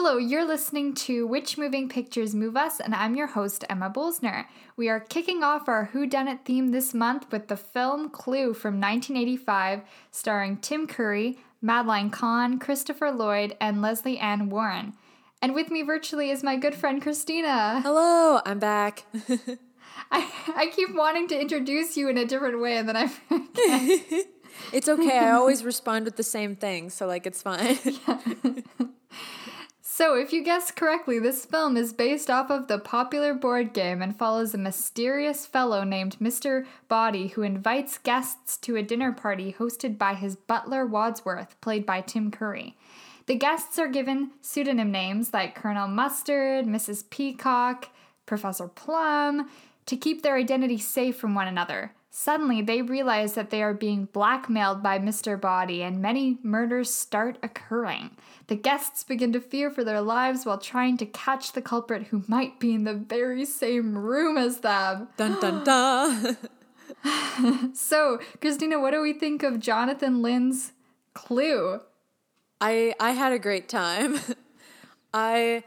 Hello, 0.00 0.16
you're 0.16 0.46
listening 0.46 0.94
to 0.94 1.26
Which 1.26 1.58
Moving 1.58 1.88
Pictures 1.88 2.32
Move 2.32 2.56
Us, 2.56 2.78
and 2.78 2.94
I'm 2.94 3.16
your 3.16 3.26
host, 3.26 3.64
Emma 3.68 3.90
Bolzner. 3.90 4.44
We 4.76 4.88
are 4.88 5.00
kicking 5.00 5.42
off 5.42 5.68
our 5.68 5.86
Who 5.86 6.06
Done 6.06 6.28
It 6.28 6.44
theme 6.44 6.68
this 6.68 6.94
month 6.94 7.26
with 7.32 7.48
the 7.48 7.56
film 7.56 8.08
Clue 8.08 8.54
from 8.54 8.74
1985, 8.74 9.80
starring 10.12 10.58
Tim 10.58 10.86
Curry, 10.86 11.38
Madeline 11.60 12.10
Kahn, 12.10 12.60
Christopher 12.60 13.10
Lloyd, 13.10 13.56
and 13.60 13.82
Lesley 13.82 14.18
Ann 14.18 14.50
Warren. 14.50 14.92
And 15.42 15.52
with 15.52 15.68
me 15.68 15.82
virtually 15.82 16.30
is 16.30 16.44
my 16.44 16.54
good 16.54 16.76
friend 16.76 17.02
Christina. 17.02 17.80
Hello, 17.82 18.40
I'm 18.46 18.60
back. 18.60 19.02
I, 20.12 20.30
I 20.54 20.70
keep 20.76 20.94
wanting 20.94 21.26
to 21.26 21.40
introduce 21.40 21.96
you 21.96 22.08
in 22.08 22.16
a 22.16 22.24
different 22.24 22.60
way, 22.60 22.76
and 22.76 22.88
then 22.88 22.96
I 22.96 23.08
forget. 23.08 24.26
it's 24.72 24.88
okay. 24.88 25.18
I 25.18 25.32
always 25.32 25.64
respond 25.64 26.04
with 26.04 26.14
the 26.14 26.22
same 26.22 26.54
thing, 26.54 26.88
so 26.88 27.08
like 27.08 27.26
it's 27.26 27.42
fine. 27.42 27.78
So, 29.98 30.14
if 30.14 30.32
you 30.32 30.44
guessed 30.44 30.76
correctly, 30.76 31.18
this 31.18 31.44
film 31.44 31.76
is 31.76 31.92
based 31.92 32.30
off 32.30 32.52
of 32.52 32.68
the 32.68 32.78
popular 32.78 33.34
board 33.34 33.72
game 33.72 34.00
and 34.00 34.16
follows 34.16 34.54
a 34.54 34.56
mysterious 34.56 35.44
fellow 35.44 35.82
named 35.82 36.16
Mr. 36.20 36.66
Body 36.86 37.26
who 37.26 37.42
invites 37.42 37.98
guests 37.98 38.56
to 38.58 38.76
a 38.76 38.82
dinner 38.84 39.10
party 39.10 39.56
hosted 39.58 39.98
by 39.98 40.14
his 40.14 40.36
butler 40.36 40.86
Wadsworth, 40.86 41.60
played 41.60 41.84
by 41.84 42.00
Tim 42.00 42.30
Curry. 42.30 42.76
The 43.26 43.34
guests 43.34 43.76
are 43.76 43.88
given 43.88 44.30
pseudonym 44.40 44.92
names 44.92 45.34
like 45.34 45.56
Colonel 45.56 45.88
Mustard, 45.88 46.64
Mrs. 46.64 47.10
Peacock, 47.10 47.88
Professor 48.24 48.68
Plum 48.68 49.50
to 49.86 49.96
keep 49.96 50.22
their 50.22 50.36
identity 50.36 50.78
safe 50.78 51.16
from 51.16 51.34
one 51.34 51.48
another. 51.48 51.92
Suddenly, 52.10 52.62
they 52.62 52.80
realize 52.80 53.34
that 53.34 53.50
they 53.50 53.62
are 53.62 53.74
being 53.74 54.06
blackmailed 54.06 54.82
by 54.82 54.98
Mr. 54.98 55.38
Body, 55.38 55.82
and 55.82 56.00
many 56.00 56.38
murders 56.42 56.92
start 56.92 57.38
occurring. 57.42 58.16
The 58.46 58.56
guests 58.56 59.04
begin 59.04 59.32
to 59.34 59.40
fear 59.40 59.70
for 59.70 59.84
their 59.84 60.00
lives 60.00 60.46
while 60.46 60.58
trying 60.58 60.96
to 60.98 61.06
catch 61.06 61.52
the 61.52 61.60
culprit 61.60 62.04
who 62.04 62.24
might 62.26 62.58
be 62.58 62.74
in 62.74 62.84
the 62.84 62.94
very 62.94 63.44
same 63.44 63.96
room 63.96 64.38
as 64.38 64.60
them. 64.60 65.08
Dun 65.18 65.38
dun 65.38 65.64
dun. 65.64 66.36
so, 67.74 68.18
Christina, 68.40 68.80
what 68.80 68.92
do 68.92 69.02
we 69.02 69.12
think 69.12 69.42
of 69.42 69.60
Jonathan 69.60 70.22
Lynn's 70.22 70.72
Clue? 71.12 71.80
I 72.60 72.94
I 72.98 73.10
had 73.10 73.32
a 73.32 73.38
great 73.38 73.68
time. 73.68 74.18
I 75.14 75.62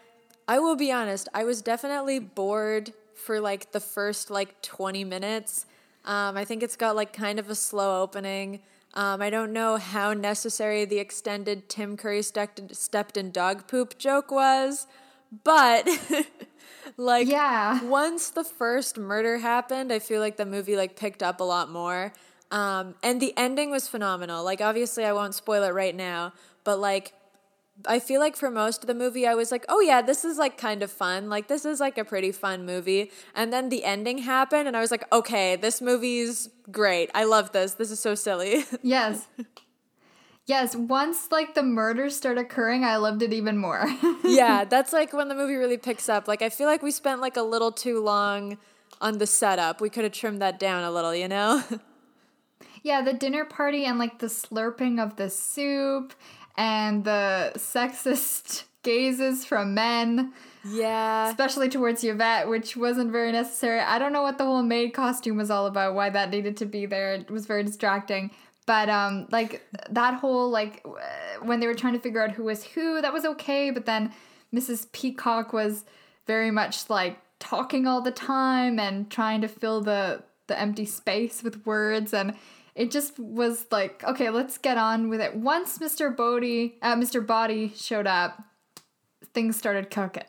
I 0.47 0.59
will 0.59 0.75
be 0.75 0.91
honest, 0.91 1.29
I 1.33 1.43
was 1.43 1.61
definitely 1.61 2.19
bored 2.19 2.93
for 3.13 3.39
like 3.39 3.71
the 3.71 3.79
first 3.79 4.29
like 4.31 4.61
20 4.61 5.03
minutes. 5.03 5.65
Um, 6.05 6.37
I 6.37 6.45
think 6.45 6.63
it's 6.63 6.75
got 6.75 6.95
like 6.95 7.13
kind 7.13 7.39
of 7.39 7.49
a 7.49 7.55
slow 7.55 8.01
opening. 8.01 8.61
Um, 8.93 9.21
I 9.21 9.29
don't 9.29 9.53
know 9.53 9.77
how 9.77 10.13
necessary 10.13 10.85
the 10.85 10.99
extended 10.99 11.69
Tim 11.69 11.95
Curry 11.95 12.21
stepped, 12.21 12.75
stepped 12.75 13.17
in 13.17 13.31
dog 13.31 13.67
poop 13.67 13.97
joke 13.97 14.31
was, 14.31 14.87
but 15.43 15.87
like 16.97 17.27
yeah. 17.27 17.81
once 17.83 18.29
the 18.31 18.43
first 18.43 18.97
murder 18.97 19.37
happened, 19.37 19.93
I 19.93 19.99
feel 19.99 20.19
like 20.19 20.37
the 20.37 20.45
movie 20.45 20.75
like 20.75 20.95
picked 20.95 21.23
up 21.23 21.39
a 21.39 21.43
lot 21.43 21.69
more. 21.69 22.13
Um, 22.51 22.95
and 23.01 23.21
the 23.21 23.33
ending 23.37 23.71
was 23.71 23.87
phenomenal. 23.87 24.43
Like 24.43 24.59
obviously 24.59 25.05
I 25.05 25.13
won't 25.13 25.35
spoil 25.35 25.63
it 25.63 25.73
right 25.73 25.95
now, 25.95 26.33
but 26.65 26.79
like 26.79 27.13
I 27.87 27.99
feel 27.99 28.19
like 28.19 28.35
for 28.35 28.49
most 28.49 28.83
of 28.83 28.87
the 28.87 28.93
movie, 28.93 29.27
I 29.27 29.35
was 29.35 29.51
like, 29.51 29.65
oh 29.69 29.79
yeah, 29.79 30.01
this 30.01 30.25
is 30.25 30.37
like 30.37 30.57
kind 30.57 30.83
of 30.83 30.91
fun. 30.91 31.29
Like, 31.29 31.47
this 31.47 31.65
is 31.65 31.79
like 31.79 31.97
a 31.97 32.05
pretty 32.05 32.31
fun 32.31 32.65
movie. 32.65 33.11
And 33.35 33.51
then 33.51 33.69
the 33.69 33.83
ending 33.83 34.19
happened, 34.19 34.67
and 34.67 34.75
I 34.75 34.81
was 34.81 34.91
like, 34.91 35.05
okay, 35.11 35.55
this 35.55 35.81
movie's 35.81 36.49
great. 36.71 37.09
I 37.13 37.23
love 37.23 37.51
this. 37.51 37.73
This 37.73 37.91
is 37.91 37.99
so 37.99 38.15
silly. 38.15 38.65
Yes. 38.83 39.27
Yes, 40.47 40.75
once 40.75 41.31
like 41.31 41.53
the 41.53 41.63
murders 41.63 42.17
start 42.17 42.37
occurring, 42.37 42.83
I 42.83 42.97
loved 42.97 43.21
it 43.21 43.31
even 43.31 43.57
more. 43.57 43.85
yeah, 44.23 44.65
that's 44.65 44.91
like 44.91 45.13
when 45.13 45.27
the 45.27 45.35
movie 45.35 45.55
really 45.55 45.77
picks 45.77 46.09
up. 46.09 46.27
Like, 46.27 46.41
I 46.41 46.49
feel 46.49 46.67
like 46.67 46.81
we 46.81 46.91
spent 46.91 47.21
like 47.21 47.37
a 47.37 47.43
little 47.43 47.71
too 47.71 48.03
long 48.03 48.57
on 48.99 49.17
the 49.17 49.27
setup. 49.27 49.81
We 49.81 49.89
could 49.89 50.03
have 50.03 50.13
trimmed 50.13 50.41
that 50.41 50.59
down 50.59 50.83
a 50.83 50.91
little, 50.91 51.13
you 51.13 51.27
know? 51.27 51.63
yeah, 52.83 53.01
the 53.01 53.13
dinner 53.13 53.45
party 53.45 53.85
and 53.85 53.99
like 53.99 54.19
the 54.19 54.27
slurping 54.27 55.01
of 55.01 55.15
the 55.15 55.29
soup 55.29 56.13
and 56.57 57.03
the 57.03 57.53
sexist 57.55 58.63
gazes 58.83 59.45
from 59.45 59.73
men. 59.73 60.33
Yeah. 60.63 61.29
Especially 61.29 61.69
towards 61.69 62.03
Yvette, 62.03 62.47
which 62.47 62.77
wasn't 62.77 63.11
very 63.11 63.31
necessary. 63.31 63.79
I 63.79 63.97
don't 63.97 64.13
know 64.13 64.21
what 64.21 64.37
the 64.37 64.45
whole 64.45 64.63
maid 64.63 64.93
costume 64.93 65.37
was 65.37 65.49
all 65.49 65.65
about, 65.65 65.95
why 65.95 66.09
that 66.09 66.29
needed 66.29 66.57
to 66.57 66.65
be 66.65 66.85
there. 66.85 67.13
It 67.13 67.31
was 67.31 67.45
very 67.45 67.63
distracting. 67.63 68.31
But 68.67 68.89
um 68.89 69.27
like 69.31 69.67
that 69.89 70.15
whole 70.15 70.49
like 70.49 70.85
when 71.41 71.59
they 71.59 71.67
were 71.67 71.73
trying 71.73 71.93
to 71.93 71.99
figure 71.99 72.23
out 72.23 72.31
who 72.31 72.43
was 72.43 72.63
who, 72.63 73.01
that 73.01 73.11
was 73.11 73.25
okay, 73.25 73.71
but 73.71 73.85
then 73.85 74.13
Mrs. 74.53 74.91
Peacock 74.91 75.51
was 75.51 75.85
very 76.27 76.51
much 76.51 76.89
like 76.89 77.17
talking 77.39 77.87
all 77.87 78.01
the 78.01 78.11
time 78.11 78.79
and 78.79 79.09
trying 79.09 79.41
to 79.41 79.47
fill 79.47 79.81
the 79.81 80.23
the 80.47 80.59
empty 80.59 80.85
space 80.85 81.43
with 81.43 81.65
words 81.65 82.13
and 82.13 82.35
it 82.75 82.91
just 82.91 83.19
was 83.19 83.65
like, 83.71 84.03
okay, 84.03 84.29
let's 84.29 84.57
get 84.57 84.77
on 84.77 85.09
with 85.09 85.21
it. 85.21 85.35
Once 85.35 85.77
Mr. 85.77 86.15
Bodie, 86.15 86.77
uh, 86.81 86.95
Mr. 86.95 87.25
Body 87.25 87.73
showed 87.75 88.07
up, 88.07 88.41
things 89.33 89.55
started 89.55 89.89
cooking. 89.89 90.23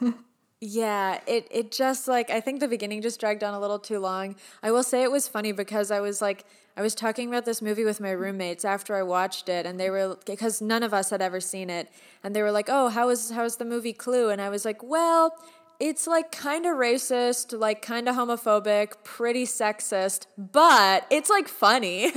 yeah, 0.60 1.20
it 1.26 1.48
it 1.50 1.72
just 1.72 2.08
like 2.08 2.30
I 2.30 2.40
think 2.40 2.60
the 2.60 2.68
beginning 2.68 3.02
just 3.02 3.20
dragged 3.20 3.42
on 3.42 3.54
a 3.54 3.60
little 3.60 3.78
too 3.78 3.98
long. 3.98 4.36
I 4.62 4.70
will 4.70 4.82
say 4.82 5.02
it 5.02 5.10
was 5.10 5.28
funny 5.28 5.52
because 5.52 5.90
I 5.90 6.00
was 6.00 6.20
like 6.20 6.44
I 6.76 6.82
was 6.82 6.94
talking 6.94 7.28
about 7.28 7.46
this 7.46 7.62
movie 7.62 7.84
with 7.84 8.00
my 8.00 8.10
roommates 8.10 8.64
after 8.64 8.96
I 8.96 9.02
watched 9.02 9.48
it, 9.48 9.64
and 9.64 9.80
they 9.80 9.88
were 9.88 10.18
because 10.26 10.60
none 10.60 10.82
of 10.82 10.92
us 10.92 11.08
had 11.10 11.22
ever 11.22 11.40
seen 11.40 11.70
it, 11.70 11.90
and 12.22 12.36
they 12.36 12.42
were 12.42 12.52
like, 12.52 12.68
"Oh, 12.68 12.88
how 12.88 13.08
is 13.08 13.30
how 13.30 13.44
is 13.44 13.56
the 13.56 13.64
movie 13.64 13.94
Clue?" 13.94 14.28
And 14.28 14.40
I 14.40 14.48
was 14.48 14.64
like, 14.64 14.82
"Well." 14.82 15.36
It's 15.78 16.06
like 16.06 16.32
kind 16.32 16.66
of 16.66 16.76
racist, 16.76 17.58
like 17.58 17.82
kind 17.82 18.08
of 18.08 18.16
homophobic, 18.16 18.94
pretty 19.04 19.44
sexist, 19.44 20.26
but 20.36 21.06
it's 21.10 21.30
like 21.30 21.48
funny. 21.48 22.12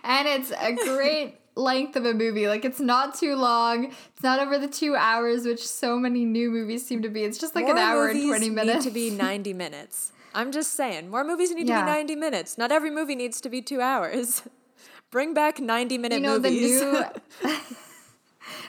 and 0.04 0.28
it's 0.28 0.52
a 0.52 0.74
great 0.74 1.40
length 1.56 1.96
of 1.96 2.06
a 2.06 2.14
movie. 2.14 2.48
Like 2.48 2.66
it's 2.66 2.80
not 2.80 3.16
too 3.16 3.36
long. 3.36 3.86
It's 3.86 4.24
not 4.24 4.40
over 4.40 4.58
the 4.58 4.68
two 4.68 4.96
hours, 4.96 5.46
which 5.46 5.66
so 5.68 5.98
many 5.98 6.26
new 6.26 6.50
movies 6.50 6.86
seem 6.86 7.02
to 7.02 7.10
be. 7.10 7.24
It's 7.24 7.38
just 7.38 7.56
like 7.56 7.66
more 7.66 7.76
an 7.76 7.80
hour 7.80 8.08
and 8.08 8.28
twenty 8.28 8.50
minutes. 8.50 8.86
Need 8.86 8.90
to 8.90 8.94
be 8.94 9.10
ninety 9.16 9.54
minutes. 9.54 10.12
I'm 10.34 10.52
just 10.52 10.74
saying, 10.74 11.10
more 11.10 11.24
movies 11.24 11.52
need 11.52 11.68
yeah. 11.68 11.80
to 11.80 11.86
be 11.86 11.92
ninety 11.92 12.16
minutes. 12.16 12.58
Not 12.58 12.72
every 12.72 12.92
movie 12.92 13.16
needs 13.16 13.42
to 13.42 13.50
be 13.50 13.62
two 13.62 13.82
hours. 13.82 14.44
Bring 15.12 15.34
back 15.34 15.60
ninety 15.60 15.98
minute 15.98 16.18
you 16.18 16.22
know, 16.22 16.40
movies. 16.40 16.80
The 16.80 17.14
new 17.42 17.54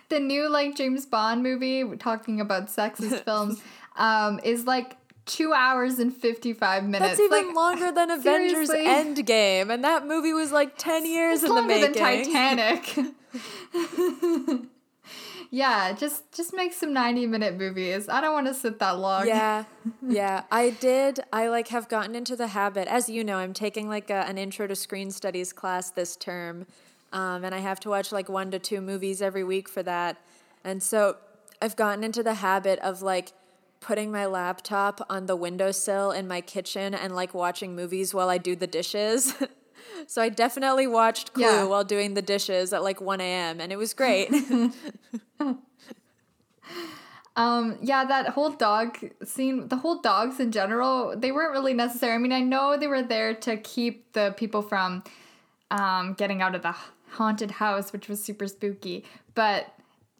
the 0.08 0.20
new 0.20 0.48
like 0.48 0.76
James 0.76 1.06
Bond 1.06 1.42
movie 1.42 1.84
talking 1.96 2.40
about 2.40 2.66
sexist 2.66 3.20
films 3.24 3.62
um, 3.96 4.40
is 4.42 4.64
like 4.64 4.96
two 5.26 5.52
hours 5.52 5.98
and 5.98 6.14
55 6.14 6.84
minutes. 6.84 7.18
That's 7.18 7.20
even 7.20 7.46
like, 7.48 7.54
longer 7.54 7.92
than 7.92 8.10
Avengers 8.18 8.68
seriously? 8.68 8.86
Endgame. 8.86 9.72
And 9.72 9.84
that 9.84 10.06
movie 10.06 10.32
was 10.32 10.52
like 10.52 10.76
10 10.76 11.06
years 11.06 11.42
it's 11.42 11.48
in 11.48 11.54
the 11.54 11.62
making. 11.62 11.92
Than 11.92 12.24
Titanic. 12.24 12.98
yeah, 15.50 15.92
just 15.92 16.32
just 16.32 16.52
make 16.52 16.72
some 16.72 16.92
90 16.92 17.26
minute 17.26 17.56
movies. 17.56 18.08
I 18.08 18.20
don't 18.20 18.32
want 18.34 18.48
to 18.48 18.54
sit 18.54 18.78
that 18.80 18.98
long. 18.98 19.26
Yeah. 19.26 19.64
Yeah. 20.06 20.42
I 20.50 20.70
did 20.70 21.20
I 21.32 21.48
like 21.48 21.68
have 21.68 21.88
gotten 21.88 22.14
into 22.14 22.34
the 22.34 22.48
habit. 22.48 22.88
As 22.88 23.08
you 23.08 23.22
know, 23.22 23.36
I'm 23.36 23.52
taking 23.52 23.88
like 23.88 24.10
a, 24.10 24.26
an 24.26 24.36
intro 24.36 24.66
to 24.66 24.74
screen 24.74 25.10
studies 25.10 25.52
class 25.52 25.90
this 25.90 26.16
term. 26.16 26.66
Um, 27.12 27.44
and 27.44 27.54
I 27.54 27.58
have 27.58 27.80
to 27.80 27.88
watch 27.88 28.12
like 28.12 28.28
one 28.28 28.50
to 28.52 28.58
two 28.58 28.80
movies 28.80 29.20
every 29.20 29.44
week 29.44 29.68
for 29.68 29.82
that. 29.82 30.16
And 30.64 30.82
so 30.82 31.16
I've 31.60 31.76
gotten 31.76 32.04
into 32.04 32.22
the 32.22 32.34
habit 32.34 32.78
of 32.80 33.02
like 33.02 33.32
putting 33.80 34.12
my 34.12 34.26
laptop 34.26 35.04
on 35.08 35.26
the 35.26 35.34
windowsill 35.34 36.10
in 36.12 36.28
my 36.28 36.40
kitchen 36.40 36.94
and 36.94 37.14
like 37.14 37.34
watching 37.34 37.74
movies 37.74 38.14
while 38.14 38.28
I 38.28 38.38
do 38.38 38.54
the 38.54 38.66
dishes. 38.66 39.34
so 40.06 40.22
I 40.22 40.28
definitely 40.28 40.86
watched 40.86 41.32
Clue 41.32 41.44
yeah. 41.44 41.64
while 41.64 41.84
doing 41.84 42.14
the 42.14 42.22
dishes 42.22 42.72
at 42.72 42.82
like 42.82 43.00
1 43.00 43.20
a.m. 43.20 43.60
and 43.60 43.72
it 43.72 43.76
was 43.76 43.94
great. 43.94 44.30
um, 47.36 47.78
yeah, 47.82 48.04
that 48.04 48.28
whole 48.28 48.50
dog 48.50 48.98
scene, 49.24 49.68
the 49.68 49.76
whole 49.76 50.00
dogs 50.00 50.38
in 50.40 50.52
general, 50.52 51.14
they 51.16 51.32
weren't 51.32 51.52
really 51.52 51.74
necessary. 51.74 52.14
I 52.14 52.18
mean, 52.18 52.32
I 52.32 52.40
know 52.40 52.76
they 52.76 52.86
were 52.86 53.02
there 53.02 53.34
to 53.34 53.56
keep 53.56 54.12
the 54.12 54.34
people 54.36 54.60
from 54.60 55.02
um, 55.70 56.14
getting 56.14 56.42
out 56.42 56.54
of 56.54 56.62
the 56.62 56.74
haunted 57.12 57.52
house, 57.52 57.92
which 57.92 58.08
was 58.08 58.22
super 58.22 58.46
spooky. 58.46 59.04
But 59.34 59.72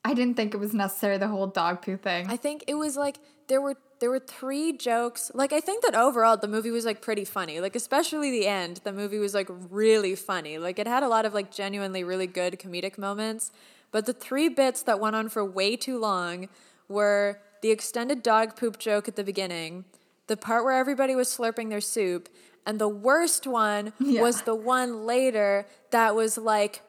I 0.04 0.14
didn't 0.14 0.34
think 0.34 0.54
it 0.54 0.58
was 0.58 0.72
necessary 0.72 1.18
the 1.18 1.28
whole 1.28 1.46
dog 1.46 1.82
poo 1.82 1.96
thing. 1.96 2.26
I 2.28 2.36
think 2.36 2.64
it 2.66 2.74
was 2.74 2.96
like 2.96 3.18
there 3.48 3.60
were 3.60 3.76
there 4.00 4.10
were 4.10 4.18
three 4.18 4.72
jokes. 4.72 5.30
Like 5.34 5.52
I 5.52 5.60
think 5.60 5.82
that 5.84 5.94
overall 5.94 6.36
the 6.36 6.48
movie 6.48 6.70
was 6.70 6.84
like 6.84 7.02
pretty 7.02 7.24
funny. 7.24 7.60
Like 7.60 7.76
especially 7.76 8.30
the 8.30 8.46
end, 8.46 8.80
the 8.84 8.92
movie 8.92 9.18
was 9.18 9.34
like 9.34 9.48
really 9.70 10.14
funny. 10.14 10.56
Like 10.58 10.78
it 10.78 10.86
had 10.86 11.02
a 11.02 11.08
lot 11.08 11.26
of 11.26 11.34
like 11.34 11.50
genuinely 11.50 12.02
really 12.02 12.26
good 12.26 12.58
comedic 12.58 12.96
moments. 12.96 13.52
But 13.92 14.06
the 14.06 14.12
three 14.12 14.48
bits 14.48 14.82
that 14.82 15.00
went 15.00 15.16
on 15.16 15.28
for 15.28 15.44
way 15.44 15.76
too 15.76 15.98
long 15.98 16.48
were 16.88 17.40
the 17.60 17.70
extended 17.70 18.22
dog 18.22 18.56
poop 18.56 18.78
joke 18.78 19.06
at 19.08 19.16
the 19.16 19.24
beginning, 19.24 19.84
the 20.28 20.36
part 20.36 20.64
where 20.64 20.78
everybody 20.78 21.14
was 21.14 21.28
slurping 21.28 21.68
their 21.68 21.80
soup, 21.80 22.28
and 22.66 22.78
the 22.78 22.88
worst 22.88 23.46
one 23.46 23.92
yeah. 23.98 24.20
was 24.22 24.42
the 24.42 24.54
one 24.54 25.06
later 25.06 25.66
that 25.90 26.14
was 26.14 26.36
like, 26.38 26.82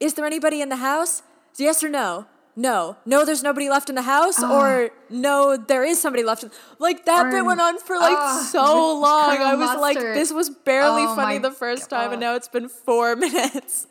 Is 0.00 0.14
there 0.14 0.26
anybody 0.26 0.60
in 0.60 0.68
the 0.68 0.76
house? 0.76 1.22
yes 1.58 1.82
or 1.82 1.88
no? 1.88 2.26
No, 2.58 2.96
no, 3.04 3.26
there's 3.26 3.42
nobody 3.42 3.68
left 3.68 3.90
in 3.90 3.96
the 3.96 4.02
house, 4.02 4.42
Ah. 4.42 4.50
or 4.58 4.90
no, 5.10 5.58
there 5.58 5.84
is 5.84 6.00
somebody 6.00 6.22
left. 6.24 6.42
In, 6.42 6.50
like 6.78 7.04
that 7.04 7.26
Or- 7.26 7.30
bit 7.30 7.44
went 7.44 7.60
on 7.60 7.78
for 7.78 7.96
like 7.98 8.16
Ah, 8.16 8.48
so 8.50 8.98
long. 8.98 9.36
I 9.36 9.54
was 9.54 9.78
like, 9.78 9.98
this 9.98 10.32
was 10.32 10.48
barely 10.48 11.02
Oh 11.02 11.14
funny 11.16 11.36
the 11.38 11.50
first 11.50 11.90
time, 11.90 12.12
and 12.12 12.20
now 12.20 12.34
it's 12.34 12.48
been 12.48 12.70
four 12.70 13.14
minutes. 13.26 13.86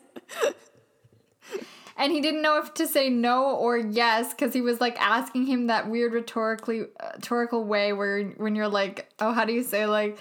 And 1.98 2.12
he 2.12 2.20
didn't 2.20 2.42
know 2.42 2.58
if 2.58 2.74
to 2.74 2.86
say 2.86 3.08
no 3.08 3.56
or 3.56 3.78
yes 3.78 4.34
because 4.34 4.52
he 4.52 4.60
was 4.60 4.80
like 4.82 5.00
asking 5.00 5.46
him 5.46 5.68
that 5.68 5.88
weird 5.88 6.12
rhetorically 6.12 6.82
uh, 7.00 7.12
rhetorical 7.14 7.64
way 7.64 7.92
where 7.94 8.22
when 8.36 8.54
you're 8.54 8.68
like, 8.68 9.08
oh, 9.18 9.32
how 9.32 9.44
do 9.46 9.52
you 9.54 9.62
say 9.62 9.86
like, 9.86 10.18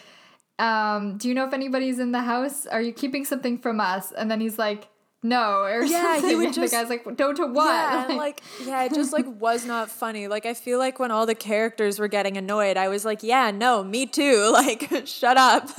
um, 0.59 1.17
do 1.17 1.27
you 1.27 1.33
know 1.33 1.45
if 1.45 1.53
anybody's 1.53 1.99
in 1.99 2.11
the 2.11 2.21
house? 2.21 2.65
Are 2.65 2.81
you 2.81 2.93
keeping 2.93 3.25
something 3.25 3.57
from 3.57 3.79
us? 3.79 4.11
And 4.11 4.29
then 4.31 4.39
he's 4.39 4.57
like, 4.57 4.87
no, 5.23 5.63
or 5.63 5.83
Yeah, 5.83 6.21
he 6.21 6.35
would 6.35 6.53
just- 6.53 6.71
the 6.71 6.77
guy's 6.77 6.89
like, 6.89 7.05
no, 7.19 7.33
to 7.33 7.47
what? 7.47 7.65
Yeah, 7.65 8.05
and 8.09 8.17
like 8.17 8.41
yeah, 8.63 8.83
it 8.83 8.93
just 8.93 9.11
like 9.11 9.25
was 9.27 9.65
not 9.65 9.89
funny. 9.89 10.27
Like 10.27 10.45
I 10.45 10.53
feel 10.53 10.77
like 10.79 10.99
when 10.99 11.11
all 11.11 11.25
the 11.25 11.35
characters 11.35 11.99
were 11.99 12.07
getting 12.07 12.37
annoyed, 12.37 12.77
I 12.77 12.87
was 12.89 13.03
like, 13.05 13.23
yeah, 13.23 13.51
no, 13.51 13.83
me 13.83 14.05
too. 14.05 14.49
Like 14.53 15.03
shut 15.05 15.35
up. 15.37 15.69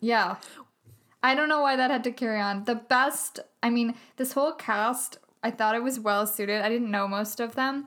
Yeah. 0.00 0.36
I 1.22 1.34
don't 1.34 1.48
know 1.48 1.60
why 1.62 1.76
that 1.76 1.90
had 1.90 2.04
to 2.04 2.12
carry 2.12 2.40
on. 2.40 2.64
The 2.64 2.76
best, 2.76 3.40
I 3.62 3.68
mean, 3.70 3.94
this 4.16 4.32
whole 4.32 4.52
cast, 4.52 5.18
I 5.42 5.50
thought 5.50 5.74
it 5.74 5.82
was 5.82 5.98
well 6.00 6.26
suited. 6.26 6.62
I 6.62 6.68
didn't 6.68 6.90
know 6.90 7.08
most 7.08 7.40
of 7.40 7.54
them, 7.56 7.86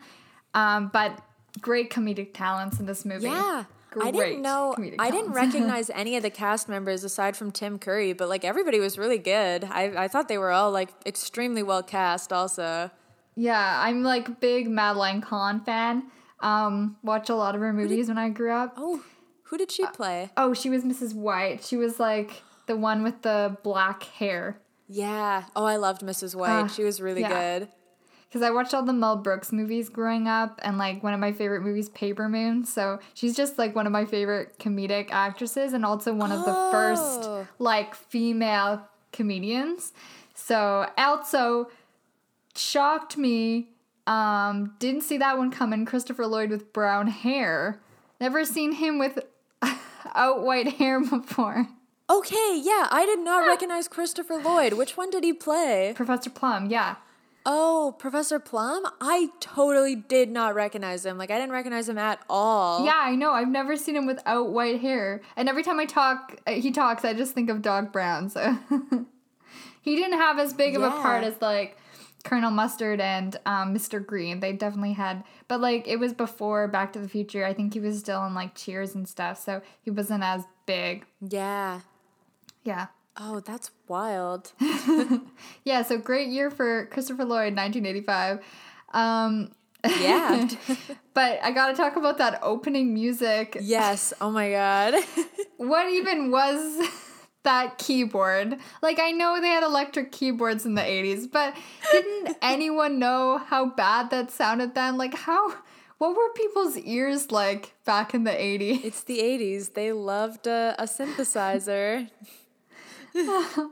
um, 0.54 0.90
but 0.94 1.20
great 1.62 1.90
comedic 1.92 2.34
talents 2.34 2.80
in 2.80 2.86
this 2.86 3.06
movie. 3.06 3.26
Yeah. 3.28 3.64
I 4.02 4.12
didn't 4.12 4.42
know 4.42 4.76
I 5.00 5.12
didn't 5.12 5.32
recognize 5.34 5.90
any 5.90 6.16
of 6.16 6.24
the 6.24 6.30
cast 6.30 6.70
members 6.70 7.04
aside 7.04 7.36
from 7.36 7.52
Tim 7.52 7.80
Curry, 7.80 8.14
but 8.14 8.30
like 8.30 8.44
everybody 8.46 8.80
was 8.80 8.98
really 8.98 9.18
good. 9.18 9.64
I, 9.66 10.04
I 10.04 10.08
thought 10.08 10.28
they 10.28 10.38
were 10.38 10.52
all 10.52 10.72
like 10.72 10.90
extremely 11.06 11.64
well 11.64 11.84
cast 11.84 12.32
also. 12.32 12.92
Yeah, 13.36 13.82
I'm 13.82 14.04
like 14.04 14.40
big 14.40 14.70
Madeline 14.70 15.22
Kahn 15.22 15.64
fan. 15.64 16.04
Um, 16.40 16.98
watch 17.04 17.30
a 17.30 17.36
lot 17.36 17.56
of 17.56 17.62
her 17.62 17.74
movies 17.74 18.10
when 18.10 18.18
I 18.18 18.30
grew 18.30 18.52
up. 18.52 18.74
Oh, 18.78 19.04
who 19.44 19.58
did 19.58 19.72
she 19.72 19.86
play? 19.88 20.30
Oh, 20.36 20.54
she 20.54 20.70
was 20.70 20.84
Mrs. 20.84 21.14
White. 21.14 21.64
She 21.64 21.78
was 21.78 22.00
like 22.00 22.42
the 22.68 22.76
one 22.76 23.04
with 23.04 23.22
the 23.22 23.58
black 23.64 24.04
hair. 24.04 24.60
Yeah. 24.88 25.46
Oh, 25.56 25.66
I 25.66 25.78
loved 25.78 26.02
Mrs. 26.02 26.36
White. 26.36 26.50
Ah, 26.50 26.68
she 26.68 26.84
was 26.84 27.02
really 27.02 27.22
yeah. 27.22 27.60
good. 27.60 27.70
Because 28.34 28.42
I 28.48 28.50
watched 28.50 28.74
all 28.74 28.82
the 28.82 28.94
Mel 28.94 29.16
Brooks 29.18 29.52
movies 29.52 29.90
growing 29.90 30.28
up, 30.28 30.60
and 30.64 30.80
like 30.80 31.04
one 31.04 31.14
of 31.14 31.20
my 31.20 31.32
favorite 31.32 31.62
movies, 31.62 31.90
Paper 31.90 32.28
Moon. 32.28 32.66
So 32.66 32.98
she's 33.14 33.36
just 33.36 33.60
like 33.60 33.76
one 33.76 33.86
of 33.86 33.92
my 33.92 34.06
favorite 34.06 34.58
comedic 34.58 35.12
actresses, 35.12 35.72
and 35.74 35.86
also 35.86 36.12
one 36.16 36.32
of 36.32 36.44
the 36.44 36.52
Oh. 36.56 36.72
first 36.72 37.30
like 37.60 37.94
female 37.94 38.88
comedians. 39.12 39.94
So 40.34 40.90
also 40.98 41.70
shocked 42.56 43.18
me. 43.18 43.70
Um, 44.08 44.74
didn't 44.80 45.02
see 45.02 45.18
that 45.20 45.38
one 45.38 45.52
coming. 45.52 45.86
Christopher 45.86 46.26
Lloyd 46.26 46.50
with 46.50 46.74
brown 46.74 47.06
hair. 47.10 47.80
Never 48.20 48.46
seen 48.46 48.72
him 48.72 48.98
with 48.98 49.20
out 50.16 50.42
white 50.42 50.68
hair 50.80 51.00
before. 51.00 51.68
Okay, 52.10 52.60
yeah, 52.64 52.88
I 52.90 53.06
did 53.06 53.20
not 53.20 53.46
recognize 53.46 53.88
Christopher 53.88 54.38
Lloyd. 54.38 54.74
Which 54.74 54.98
one 54.98 55.12
did 55.12 55.24
he 55.24 55.34
play? 55.34 55.94
Professor 55.96 56.32
Plum, 56.32 56.66
yeah. 56.72 56.96
Oh, 57.46 57.96
Professor 58.00 58.40
Plum? 58.40 58.84
I 59.02 59.30
totally 59.40 59.96
did 59.96 60.30
not 60.30 60.56
recognize 60.56 61.06
him. 61.06 61.18
Like 61.18 61.30
I 61.30 61.38
didn't 61.38 61.52
recognize 61.52 61.90
him 61.90 61.98
at 61.98 62.20
all. 62.30 62.86
Yeah, 62.86 63.00
I 63.02 63.16
know. 63.16 63.32
I've 63.32 63.50
never 63.50 63.76
seen 63.76 63.96
him 63.96 64.06
without 64.06 64.52
white 64.52 64.80
hair. 64.80 65.22
And 65.36 65.50
every 65.50 65.64
time 65.64 65.80
I 65.80 65.86
talk, 65.86 66.40
uh, 66.48 66.52
he 66.52 66.72
talks, 66.72 67.04
I 67.04 67.14
just 67.14 67.34
think 67.34 67.50
of 67.50 67.62
Doc 67.62 67.92
Brown. 67.92 68.30
So 68.30 68.58
he 69.82 69.96
didn't 69.96 70.20
have 70.20 70.40
as 70.40 70.54
big 70.54 70.76
of 70.76 70.84
a 70.84 70.90
part 70.90 71.24
as 71.24 71.42
like 71.42 71.78
Colonel 72.24 72.52
Mustard 72.52 73.02
and 73.02 73.36
um, 73.46 73.76
Mr. 73.76 74.04
Green. 74.06 74.40
They 74.40 74.54
definitely 74.54 74.94
had, 74.94 75.24
but 75.50 75.60
like 75.60 75.88
it 75.88 75.98
was 75.98 76.14
before 76.14 76.68
Back 76.70 76.94
to 76.94 77.00
the 77.00 77.10
Future. 77.10 77.46
I 77.46 77.54
think 77.54 77.74
he 77.74 77.82
was 77.82 78.00
still 78.00 78.26
in 78.26 78.34
like 78.34 78.56
Cheers 78.56 78.96
and 78.96 79.08
stuff, 79.08 79.44
so 79.44 79.62
he 79.82 79.92
wasn't 79.92 80.24
as 80.24 80.46
big. 80.66 81.06
Yeah. 81.22 81.82
Yeah. 82.64 82.88
Oh, 83.18 83.40
that's 83.42 83.72
wild. 83.88 84.52
Yeah, 85.66 85.84
so 85.84 85.98
great 85.98 86.30
year 86.30 86.50
for 86.52 86.88
Christopher 86.88 87.26
Lloyd, 87.26 87.56
1985. 87.56 88.40
Um, 88.94 89.52
Yeah. 90.00 90.50
but 91.14 91.40
I 91.44 91.52
gotta 91.52 91.76
talk 91.76 91.96
about 91.96 92.18
that 92.18 92.40
opening 92.42 92.94
music. 92.94 93.58
yes. 93.62 94.14
Oh 94.20 94.32
my 94.32 94.50
god. 94.52 94.96
what 95.58 95.90
even 95.90 96.32
was 96.32 96.88
that 97.44 97.78
keyboard? 97.78 98.58
Like, 98.82 99.00
I 99.00 99.12
know 99.12 99.40
they 99.42 99.48
had 99.48 99.64
electric 99.64 100.12
keyboards 100.12 100.66
in 100.66 100.76
the 100.76 100.82
80s, 100.82 101.30
but 101.32 101.56
didn't 101.92 102.38
anyone 102.42 103.00
know 103.00 103.38
how 103.38 103.66
bad 103.66 104.10
that 104.12 104.32
sounded 104.32 104.74
then? 104.76 104.98
Like, 104.98 105.14
how. 105.14 105.54
What 106.00 106.18
were 106.18 106.34
people's 106.36 106.78
ears 106.80 107.32
like 107.32 107.76
back 107.86 108.14
in 108.14 108.26
the 108.26 108.32
80s? 108.32 108.84
it's 108.84 109.04
the 109.04 109.20
80s. 109.20 109.74
They 109.74 109.94
loved 109.94 110.48
a, 110.48 110.76
a 110.78 110.84
synthesizer. 110.84 112.10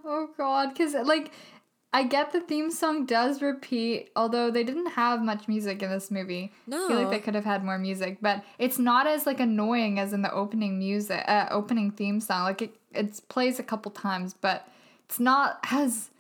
Oh, 0.04 0.30
God. 0.38 0.70
Because, 0.70 0.94
like, 0.94 1.32
I 1.94 2.04
get 2.04 2.32
the 2.32 2.40
theme 2.42 2.72
song 2.72 3.06
does 3.06 3.42
repeat, 3.42 4.12
although 4.16 4.50
they 4.50 4.64
didn't 4.64 4.92
have 4.92 5.22
much 5.22 5.48
music 5.48 5.82
in 5.82 5.90
this 5.90 6.10
movie. 6.10 6.52
I 6.68 6.88
feel 6.88 6.98
like 7.02 7.10
they 7.10 7.20
could 7.20 7.36
have 7.36 7.46
had 7.46 7.64
more 7.64 7.78
music, 7.78 8.20
but 8.22 8.44
it's 8.60 8.80
not 8.80 9.08
as, 9.08 9.26
like, 9.26 9.40
annoying 9.40 10.00
as 10.00 10.14
in 10.14 10.22
the 10.22 10.32
opening 10.32 10.80
music, 10.80 11.24
uh, 11.28 11.48
opening 11.52 11.92
theme 11.92 12.20
song. 12.20 12.44
Like, 12.44 12.62
it, 12.62 12.76
it 12.94 13.22
plays 13.30 13.60
a 13.60 13.64
couple 13.64 13.92
times, 13.92 14.34
but 14.34 14.68
it's 15.06 15.20
not 15.20 15.60
as, 15.72 16.12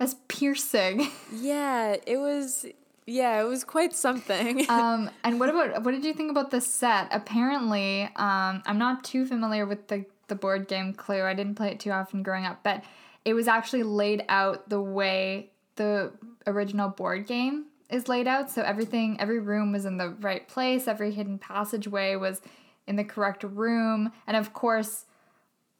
as 0.00 0.14
piercing. 0.28 1.10
Yeah, 1.32 1.96
it 2.06 2.18
was 2.18 2.66
yeah, 3.06 3.40
it 3.40 3.44
was 3.44 3.64
quite 3.64 3.94
something. 3.94 4.64
um, 4.70 5.10
and 5.22 5.38
what 5.38 5.50
about 5.50 5.82
what 5.84 5.92
did 5.92 6.04
you 6.04 6.14
think 6.14 6.30
about 6.30 6.50
the 6.50 6.60
set? 6.60 7.08
Apparently, 7.10 8.04
um, 8.16 8.62
I'm 8.66 8.78
not 8.78 9.04
too 9.04 9.26
familiar 9.26 9.66
with 9.66 9.88
the 9.88 10.06
the 10.28 10.34
board 10.34 10.68
game 10.68 10.92
Clue. 10.92 11.22
I 11.22 11.34
didn't 11.34 11.54
play 11.54 11.70
it 11.70 11.80
too 11.80 11.90
often 11.90 12.22
growing 12.22 12.44
up, 12.44 12.60
but 12.62 12.84
it 13.24 13.34
was 13.34 13.48
actually 13.48 13.82
laid 13.82 14.24
out 14.28 14.68
the 14.68 14.80
way 14.80 15.50
the 15.76 16.12
original 16.46 16.88
board 16.88 17.26
game 17.26 17.66
is 17.90 18.08
laid 18.08 18.26
out. 18.26 18.50
So 18.50 18.62
everything, 18.62 19.20
every 19.20 19.40
room 19.40 19.72
was 19.72 19.84
in 19.84 19.98
the 19.98 20.10
right 20.10 20.46
place. 20.48 20.86
Every 20.88 21.12
hidden 21.12 21.38
passageway 21.38 22.16
was 22.16 22.40
in 22.86 22.96
the 22.96 23.04
correct 23.04 23.42
room, 23.44 24.12
and 24.26 24.36
of 24.36 24.52
course, 24.52 25.06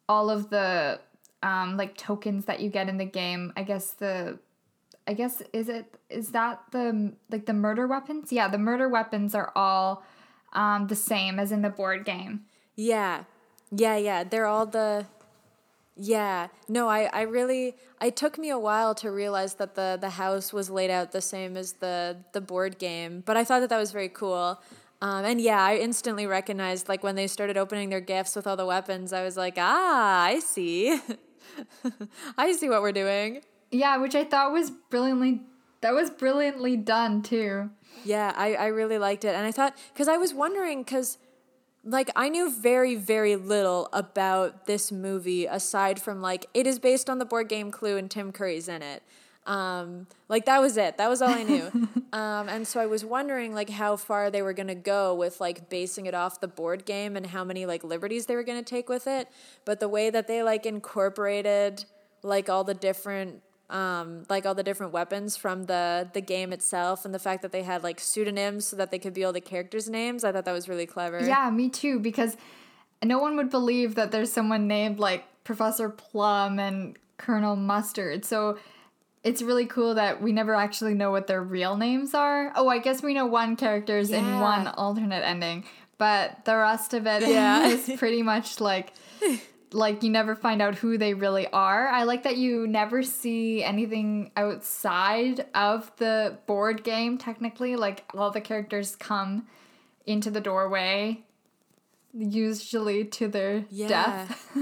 all 0.09 0.31
of 0.31 0.51
the 0.51 1.01
um, 1.43 1.77
like 1.77 1.97
tokens 1.97 2.47
that 2.47 2.61
you 2.61 2.71
get 2.71 2.89
in 2.89 2.97
the 2.97 3.05
game. 3.05 3.53
I 3.57 3.63
guess 3.63 3.91
the 3.93 4.39
I 5.07 5.13
guess 5.13 5.43
is 5.53 5.69
it 5.69 5.99
is 6.09 6.31
that 6.31 6.63
the 6.71 7.13
like 7.31 7.47
the 7.47 7.53
murder 7.53 7.87
weapons? 7.87 8.33
Yeah, 8.33 8.49
the 8.49 8.59
murder 8.59 8.89
weapons 8.89 9.35
are 9.35 9.53
all 9.55 10.03
um, 10.53 10.87
the 10.87 10.97
same 10.97 11.39
as 11.39 11.53
in 11.53 11.63
the 11.63 11.71
board 11.71 12.05
game. 12.05 12.45
yeah. 12.77 13.25
Yeah, 13.77 13.97
yeah. 13.97 14.25
They're 14.25 14.47
all 14.47 14.67
the 14.67 15.07
Yeah. 15.97 16.49
No, 16.69 16.89
I, 16.89 17.05
I 17.13 17.23
really 17.23 17.77
it 18.03 18.17
took 18.17 18.39
me 18.39 18.51
a 18.51 18.59
while 18.59 18.95
to 18.97 19.11
realize 19.11 19.55
that 19.55 19.75
the 19.75 19.99
the 20.01 20.11
house 20.11 20.53
was 20.53 20.71
laid 20.71 20.91
out 20.91 21.13
the 21.13 21.21
same 21.21 21.57
as 21.57 21.75
the 21.75 22.19
the 22.33 22.41
board 22.41 22.79
game, 22.79 23.23
but 23.27 23.37
I 23.37 23.45
thought 23.45 23.61
that 23.61 23.71
that 23.71 23.79
was 23.79 23.93
very 23.93 24.09
cool. 24.09 24.61
Um, 25.03 25.25
and 25.25 25.41
yeah, 25.41 25.63
I 25.63 25.77
instantly 25.77 26.27
recognized 26.27 26.89
like 26.89 27.03
when 27.03 27.15
they 27.15 27.27
started 27.27 27.57
opening 27.57 27.91
their 27.91 28.01
gifts 28.01 28.37
with 28.37 28.47
all 28.47 28.57
the 28.57 28.67
weapons, 28.67 29.13
I 29.13 29.23
was 29.23 29.37
like, 29.37 29.55
"Ah, 29.59 30.23
I 30.25 30.41
see. 30.41 30.99
I 32.39 32.53
see 32.53 32.69
what 32.69 32.83
we're 32.83 32.93
doing." 32.93 33.43
Yeah, 33.71 33.97
which 33.99 34.15
I 34.15 34.25
thought 34.25 34.53
was 34.53 34.71
brilliantly 34.71 35.43
that 35.85 35.93
was 35.93 36.09
brilliantly 36.09 36.77
done 36.79 37.23
too. 37.23 37.71
Yeah, 38.05 38.33
I, 38.37 38.55
I 38.55 38.67
really 38.69 38.97
liked 38.99 39.25
it. 39.25 39.35
And 39.35 39.47
I 39.47 39.53
thought, 39.53 39.77
because 39.93 40.09
I 40.09 40.17
was 40.17 40.33
wondering, 40.33 40.83
because 40.83 41.19
like 41.85 42.11
I 42.17 42.29
knew 42.29 42.51
very, 42.51 42.95
very 42.95 43.37
little 43.37 43.89
about 43.93 44.67
this 44.67 44.91
movie 44.91 45.47
aside 45.47 46.01
from 46.01 46.23
like 46.23 46.47
it 46.55 46.67
is 46.67 46.79
based 46.79 47.11
on 47.11 47.19
the 47.19 47.25
board 47.25 47.49
game 47.49 47.71
Clue 47.71 47.97
and 47.97 48.11
Tim 48.11 48.33
Curry's 48.33 48.69
in 48.69 48.83
it. 48.83 49.03
Um, 49.47 50.07
like 50.29 50.47
that 50.47 50.61
was 50.61 50.79
it. 50.79 50.97
That 50.97 51.11
was 51.11 51.21
all 51.21 51.29
I 51.29 51.43
knew. 51.43 51.71
um, 52.13 52.49
and 52.49 52.67
so 52.67 52.81
I 52.81 52.87
was 52.87 53.05
wondering 53.05 53.55
like 53.55 53.69
how 53.69 53.97
far 53.97 54.31
they 54.31 54.41
were 54.41 54.55
gonna 54.55 54.75
go 54.75 55.15
with 55.15 55.41
like 55.41 55.69
basing 55.69 56.07
it 56.07 56.15
off 56.15 56.41
the 56.41 56.49
board 56.49 56.87
game 56.87 57.17
and 57.17 57.27
how 57.27 57.45
many 57.45 57.67
like 57.67 57.85
liberties 57.85 58.27
they 58.27 58.37
were 58.37 58.45
gonna 58.45 58.63
take 58.63 58.89
with 58.89 59.07
it. 59.07 59.29
But 59.65 59.81
the 59.81 59.89
way 59.89 60.09
that 60.11 60.27
they 60.27 60.43
like 60.43 60.65
incorporated 60.65 61.85
like 62.23 62.49
all 62.49 62.65
the 62.65 62.75
different 62.75 63.43
um, 63.75 64.25
like 64.31 64.47
all 64.47 64.55
the 64.55 64.63
different 64.63 64.93
weapons 64.93 65.37
from 65.37 65.65
the 65.65 66.09
the 66.15 66.21
game 66.23 66.53
itself, 66.53 67.05
and 67.05 67.13
the 67.13 67.19
fact 67.19 67.43
that 67.43 67.53
they 67.53 67.63
had 67.63 67.83
like 67.83 67.99
pseudonyms 68.01 68.65
so 68.67 68.77
that 68.77 68.91
they 68.91 68.99
could 68.99 69.13
be 69.13 69.25
all 69.25 69.33
the 69.33 69.41
characters' 69.41 69.89
names. 69.91 70.25
I 70.25 70.33
thought 70.33 70.45
that 70.47 70.53
was 70.53 70.69
really 70.69 70.87
clever. 70.87 71.21
Yeah, 71.27 71.51
me 71.51 71.69
too. 71.69 71.99
Because 71.99 72.37
no 73.05 73.19
one 73.19 73.37
would 73.37 73.51
believe 73.51 73.97
that 73.97 74.13
there's 74.13 74.33
someone 74.33 74.67
named 74.69 74.99
like 74.99 75.25
Professor 75.45 75.89
Plum 75.91 76.59
and 76.59 76.97
Colonel 77.19 77.57
Mustard. 77.57 78.25
So 78.25 78.59
it's 79.25 79.43
really 79.43 79.67
cool 79.67 79.95
that 79.95 80.23
we 80.23 80.33
never 80.33 80.55
actually 80.55 80.95
know 80.95 81.11
what 81.11 81.27
their 81.27 81.43
real 81.43 81.77
names 81.77 82.15
are. 82.15 82.53
Oh, 82.57 82.69
I 82.69 82.79
guess 82.79 83.03
we 83.03 83.13
know 83.15 83.27
one 83.27 83.57
character's 83.57 84.11
in 84.11 84.39
one 84.41 84.67
alternate 84.69 85.25
ending, 85.25 85.65
but 85.99 86.45
the 86.45 86.57
rest 86.57 86.95
of 86.95 87.07
it 87.07 87.23
is 87.25 87.29
Yeah. 87.89 87.97
pretty 87.97 88.23
much 88.23 88.61
like 88.61 88.93
like 89.75 90.03
you 90.05 90.11
never 90.11 90.37
find 90.37 90.63
out 90.63 90.77
who 90.77 90.97
they 90.97 91.15
really 91.15 91.49
are. 91.49 91.89
I 91.89 92.05
like 92.05 92.23
that 92.23 92.37
you 92.37 92.67
never 92.67 93.03
see 93.03 93.63
anything 93.65 94.31
outside 94.37 95.47
of 95.55 95.91
the 95.97 96.39
board 96.47 96.85
game 96.85 97.19
technically. 97.19 97.75
Like 97.77 98.05
all 98.15 98.31
the 98.31 98.41
characters 98.41 98.95
come 98.95 99.47
into 100.07 100.31
the 100.31 100.41
doorway 100.41 101.25
usually 102.17 103.05
to 103.07 103.27
their 103.29 103.65
Yeah. 103.71 103.89
death. 103.89 104.57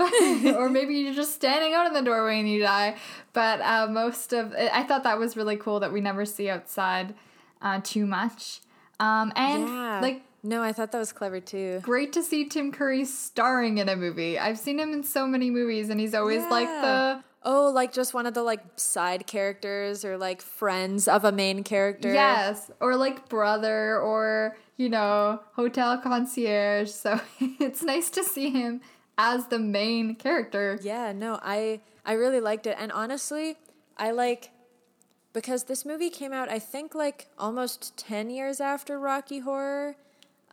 or 0.00 0.68
maybe 0.70 0.94
you're 0.94 1.14
just 1.14 1.34
standing 1.34 1.74
out 1.74 1.86
in 1.86 1.92
the 1.92 2.02
doorway 2.02 2.40
and 2.40 2.48
you 2.48 2.60
die. 2.60 2.96
But 3.32 3.60
uh, 3.60 3.86
most 3.88 4.32
of 4.32 4.54
I 4.54 4.82
thought 4.84 5.02
that 5.04 5.18
was 5.18 5.36
really 5.36 5.56
cool 5.56 5.80
that 5.80 5.92
we 5.92 6.00
never 6.00 6.24
see 6.24 6.48
outside 6.48 7.14
uh, 7.60 7.80
too 7.84 8.06
much. 8.06 8.60
Um, 8.98 9.32
and 9.36 9.68
yeah. 9.68 10.00
like 10.00 10.22
no, 10.44 10.62
I 10.62 10.72
thought 10.72 10.92
that 10.92 10.98
was 10.98 11.12
clever 11.12 11.40
too. 11.40 11.80
great 11.82 12.12
to 12.12 12.22
see 12.22 12.44
Tim 12.48 12.70
Curry 12.70 13.04
starring 13.04 13.78
in 13.78 13.88
a 13.88 13.96
movie. 13.96 14.38
I've 14.38 14.58
seen 14.58 14.78
him 14.78 14.92
in 14.92 15.02
so 15.02 15.26
many 15.26 15.50
movies, 15.50 15.88
and 15.90 15.98
he's 15.98 16.14
always 16.14 16.42
like 16.50 16.68
the 16.68 17.24
Oh, 17.46 17.70
like 17.70 17.92
just 17.92 18.14
one 18.14 18.24
of 18.26 18.32
the 18.32 18.42
like 18.42 18.62
side 18.76 19.26
characters 19.26 20.02
or 20.04 20.16
like 20.16 20.40
friends 20.40 21.06
of 21.08 21.24
a 21.24 21.32
main 21.32 21.62
character. 21.62 22.12
yes, 22.12 22.70
or 22.80 22.96
like 22.96 23.28
brother, 23.28 23.98
or 24.00 24.56
you 24.76 24.88
know, 24.88 25.40
hotel 25.52 25.98
concierge. 25.98 26.90
So 26.90 27.20
it's 27.40 27.82
nice 27.82 28.10
to 28.10 28.24
see 28.24 28.50
him 28.50 28.80
as 29.18 29.48
the 29.48 29.58
main 29.58 30.14
character. 30.14 30.78
Yeah, 30.82 31.12
no, 31.12 31.38
I 31.42 31.80
I 32.04 32.12
really 32.14 32.40
liked 32.40 32.66
it. 32.66 32.76
And 32.78 32.90
honestly, 32.92 33.56
I 33.98 34.10
like 34.10 34.50
because 35.34 35.64
this 35.64 35.84
movie 35.84 36.10
came 36.10 36.32
out 36.32 36.48
I 36.48 36.58
think 36.60 36.94
like 36.94 37.26
almost 37.38 37.96
10 37.98 38.30
years 38.30 38.60
after 38.60 38.98
Rocky 38.98 39.40
Horror, 39.40 39.96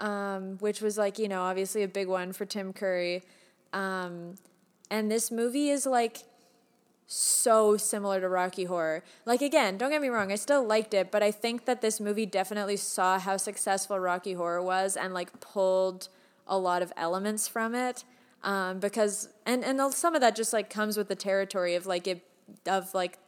um, 0.01 0.57
which 0.57 0.81
was 0.81 0.97
like, 0.97 1.17
you 1.17 1.29
know, 1.29 1.43
obviously 1.43 1.83
a 1.83 1.87
big 1.87 2.07
one 2.07 2.33
for 2.33 2.43
Tim 2.43 2.73
Curry. 2.73 3.23
Um, 3.71 4.35
and 4.89 5.09
this 5.09 5.31
movie 5.31 5.69
is 5.69 5.85
like 5.85 6.23
so 7.05 7.77
similar 7.77 8.19
to 8.19 8.27
Rocky 8.27 8.65
Horror. 8.65 9.03
Like 9.25 9.41
again, 9.41 9.77
don't 9.77 9.91
get 9.91 10.01
me 10.01 10.09
wrong, 10.09 10.31
I 10.31 10.35
still 10.35 10.65
liked 10.65 10.93
it, 10.93 11.11
but 11.11 11.21
I 11.21 11.31
think 11.31 11.65
that 11.65 11.81
this 11.81 11.99
movie 11.99 12.25
definitely 12.25 12.77
saw 12.77 13.19
how 13.19 13.37
successful 13.37 13.99
Rocky 13.99 14.33
Horror 14.33 14.63
was 14.63 14.97
and 14.97 15.13
like 15.13 15.39
pulled 15.39 16.09
a 16.47 16.57
lot 16.57 16.81
of 16.81 16.91
elements 16.97 17.47
from 17.47 17.75
it. 17.75 18.03
Um, 18.43 18.79
because 18.79 19.29
and 19.45 19.63
and 19.63 19.93
some 19.93 20.15
of 20.15 20.21
that 20.21 20.35
just 20.35 20.51
like 20.51 20.71
comes 20.71 20.97
with 20.97 21.09
the 21.09 21.15
territory 21.15 21.75
of 21.75 21.85
like 21.85 22.07
it 22.07 22.25
of 22.65 22.91
like 22.95 23.19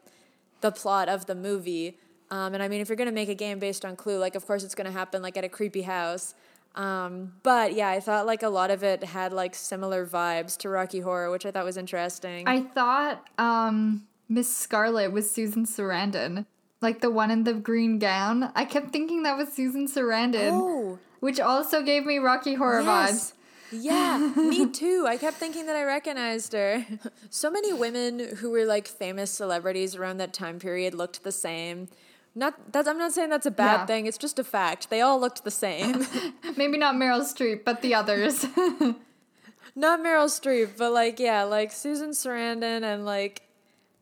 the 0.61 0.71
plot 0.71 1.07
of 1.07 1.27
the 1.27 1.35
movie. 1.35 1.99
Um, 2.31 2.55
and 2.55 2.63
I 2.63 2.67
mean, 2.67 2.81
if 2.81 2.89
you're 2.89 2.95
gonna 2.95 3.11
make 3.11 3.29
a 3.29 3.35
game 3.35 3.59
based 3.59 3.85
on 3.85 3.95
Clue, 3.95 4.17
like 4.17 4.33
of 4.33 4.47
course 4.47 4.63
it's 4.63 4.73
gonna 4.73 4.91
happen 4.91 5.21
like 5.21 5.37
at 5.37 5.43
a 5.43 5.49
creepy 5.49 5.83
house. 5.83 6.33
Um, 6.75 7.33
but 7.43 7.73
yeah, 7.73 7.89
I 7.89 7.99
thought 7.99 8.25
like 8.25 8.43
a 8.43 8.49
lot 8.49 8.71
of 8.71 8.83
it 8.83 9.03
had 9.03 9.31
like 9.31 9.53
similar 9.53 10.05
vibes 10.05 10.57
to 10.59 10.69
Rocky 10.69 11.01
Horror, 11.01 11.29
which 11.29 11.45
I 11.45 11.51
thought 11.51 11.65
was 11.65 11.77
interesting. 11.77 12.47
I 12.47 12.61
thought 12.61 13.27
um, 13.37 14.07
Miss 14.27 14.55
Scarlet 14.55 15.11
was 15.11 15.29
Susan 15.29 15.65
Sarandon, 15.65 16.45
like 16.81 17.01
the 17.01 17.11
one 17.11 17.29
in 17.29 17.43
the 17.43 17.53
green 17.53 17.99
gown. 17.99 18.51
I 18.55 18.65
kept 18.65 18.91
thinking 18.91 19.23
that 19.23 19.37
was 19.37 19.53
Susan 19.53 19.87
Sarandon, 19.87 20.49
oh, 20.51 20.99
which 21.19 21.39
also 21.39 21.83
gave 21.83 22.05
me 22.05 22.17
Rocky 22.17 22.55
Horror 22.55 22.81
vibes. 22.81 23.33
Yeah, 23.71 24.31
me 24.35 24.69
too. 24.71 25.05
I 25.07 25.17
kept 25.17 25.37
thinking 25.37 25.65
that 25.67 25.75
I 25.75 25.83
recognized 25.83 26.53
her. 26.53 26.85
So 27.29 27.49
many 27.49 27.73
women 27.73 28.19
who 28.37 28.51
were 28.51 28.63
like 28.63 28.87
famous 28.87 29.31
celebrities 29.31 29.95
around 29.95 30.17
that 30.17 30.33
time 30.33 30.59
period 30.59 30.93
looked 30.93 31.23
the 31.23 31.31
same. 31.31 31.87
Not 32.35 32.71
that 32.73 32.87
I'm 32.87 32.97
not 32.97 33.11
saying 33.11 33.29
that's 33.29 33.45
a 33.45 33.51
bad 33.51 33.81
Yeah. 33.81 33.85
thing. 33.85 34.05
It's 34.07 34.17
just 34.17 34.39
a 34.39 34.43
fact. 34.43 34.89
They 34.89 35.01
all 35.01 35.19
looked 35.19 35.43
the 35.43 35.51
same. 35.51 36.05
Maybe 36.57 36.77
not 36.77 36.95
Meryl 36.95 37.21
Streep, 37.21 37.63
but 37.63 37.81
the 37.81 37.93
others. 37.93 38.43
not 39.75 39.99
Meryl 39.99 40.27
Streep, 40.29 40.77
but 40.77 40.91
like 40.91 41.19
yeah, 41.19 41.43
like 41.43 41.71
Susan 41.71 42.09
Sarandon 42.11 42.83
and 42.83 43.05
like 43.05 43.41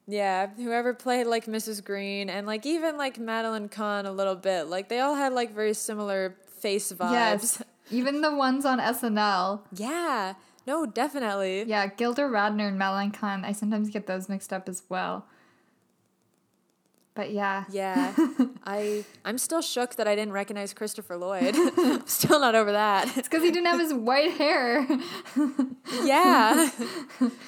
yeah, 0.07 0.47
whoever 0.57 0.93
played 0.93 1.27
like 1.27 1.45
Mrs. 1.45 1.83
Green 1.83 2.29
and 2.29 2.45
like 2.47 2.65
even 2.65 2.97
like 2.97 3.19
Madeline 3.19 3.69
Kahn 3.69 4.05
a 4.05 4.11
little 4.11 4.35
bit. 4.35 4.63
Like 4.67 4.89
they 4.89 4.99
all 4.99 5.15
had 5.15 5.33
like 5.33 5.53
very 5.53 5.73
similar 5.73 6.35
face 6.59 6.91
vibes. 6.91 7.11
yes, 7.11 7.63
even 7.91 8.21
the 8.21 8.33
ones 8.35 8.65
on 8.65 8.79
SNL. 8.79 9.61
Yeah. 9.73 10.33
No, 10.67 10.85
definitely. 10.85 11.63
Yeah, 11.63 11.87
Gilda 11.87 12.21
Radner 12.23 12.67
and 12.67 12.77
Madeline 12.77 13.11
Kahn. 13.11 13.43
I 13.43 13.51
sometimes 13.51 13.89
get 13.89 14.05
those 14.07 14.29
mixed 14.29 14.53
up 14.53 14.69
as 14.69 14.83
well. 14.89 15.25
But 17.13 17.31
yeah. 17.31 17.65
Yeah. 17.69 18.13
I 18.65 19.03
I'm 19.25 19.37
still 19.37 19.61
shook 19.61 19.95
that 19.95 20.07
I 20.07 20.15
didn't 20.15 20.31
recognize 20.33 20.73
Christopher 20.73 21.17
Lloyd. 21.17 21.55
still 22.05 22.39
not 22.39 22.55
over 22.55 22.71
that. 22.71 23.17
It's 23.17 23.27
because 23.27 23.43
he 23.43 23.51
didn't 23.51 23.67
have 23.67 23.79
his 23.79 23.93
white 23.93 24.31
hair. 24.31 24.87
Yeah. 26.03 26.69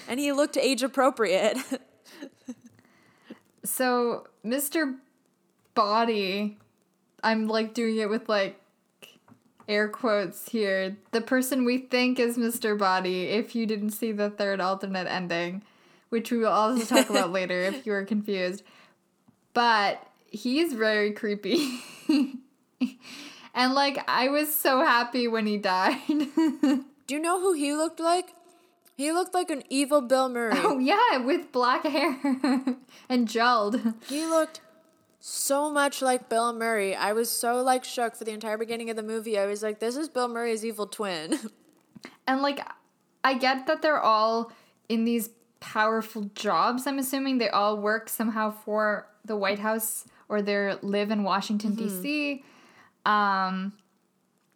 and 0.09 0.19
he 0.19 0.33
looked 0.33 0.57
age 0.57 0.83
appropriate. 0.83 1.57
So, 3.63 4.27
Mr. 4.45 4.97
Body, 5.73 6.57
I'm 7.23 7.47
like 7.47 7.73
doing 7.73 7.97
it 7.97 8.09
with 8.09 8.27
like 8.27 8.59
air 9.69 9.87
quotes 9.87 10.49
here. 10.49 10.97
The 11.11 11.21
person 11.21 11.63
we 11.63 11.77
think 11.77 12.19
is 12.19 12.37
Mr. 12.37 12.77
Body, 12.77 13.29
if 13.29 13.55
you 13.55 13.65
didn't 13.65 13.91
see 13.91 14.11
the 14.11 14.29
third 14.29 14.59
alternate 14.59 15.07
ending, 15.07 15.63
which 16.09 16.31
we 16.31 16.39
will 16.39 16.47
also 16.47 16.83
talk 16.83 17.09
about 17.09 17.31
later 17.31 17.61
if 17.61 17.85
you 17.85 17.93
are 17.93 18.03
confused. 18.03 18.63
But 19.53 20.05
he's 20.27 20.73
very 20.73 21.11
creepy. 21.11 21.79
and 23.53 23.73
like, 23.73 24.03
I 24.07 24.29
was 24.29 24.53
so 24.53 24.79
happy 24.79 25.27
when 25.27 25.45
he 25.45 25.57
died. 25.57 25.99
Do 26.07 26.85
you 27.15 27.19
know 27.19 27.39
who 27.39 27.53
he 27.53 27.73
looked 27.73 27.99
like? 27.99 28.33
He 28.95 29.11
looked 29.11 29.33
like 29.33 29.49
an 29.49 29.63
evil 29.69 30.01
Bill 30.01 30.29
Murray. 30.29 30.53
oh, 30.55 30.79
yeah, 30.79 31.17
with 31.17 31.51
black 31.51 31.83
hair 31.83 32.17
and 33.09 33.27
gelled. 33.27 33.95
He 34.07 34.25
looked 34.25 34.61
so 35.19 35.71
much 35.71 36.01
like 36.01 36.29
Bill 36.29 36.53
Murray. 36.53 36.95
I 36.95 37.13
was 37.13 37.29
so 37.29 37.61
like 37.61 37.83
shook 37.83 38.15
for 38.15 38.23
the 38.23 38.31
entire 38.31 38.57
beginning 38.57 38.89
of 38.89 38.95
the 38.95 39.03
movie. 39.03 39.39
I 39.39 39.45
was 39.45 39.63
like, 39.63 39.79
this 39.79 39.95
is 39.95 40.09
Bill 40.09 40.27
Murray's 40.27 40.63
evil 40.63 40.85
twin. 40.85 41.39
And 42.27 42.41
like, 42.41 42.59
I 43.23 43.33
get 43.35 43.65
that 43.67 43.81
they're 43.81 44.01
all 44.01 44.51
in 44.89 45.05
these 45.05 45.29
powerful 45.59 46.29
jobs. 46.35 46.85
I'm 46.85 46.99
assuming 46.99 47.37
they 47.37 47.49
all 47.49 47.77
work 47.77 48.09
somehow 48.09 48.51
for 48.51 49.07
the 49.25 49.35
White 49.35 49.59
House 49.59 50.05
or 50.29 50.41
they 50.41 50.75
live 50.81 51.11
in 51.11 51.23
Washington 51.23 51.75
D.C. 51.75 52.43
Um, 53.05 53.73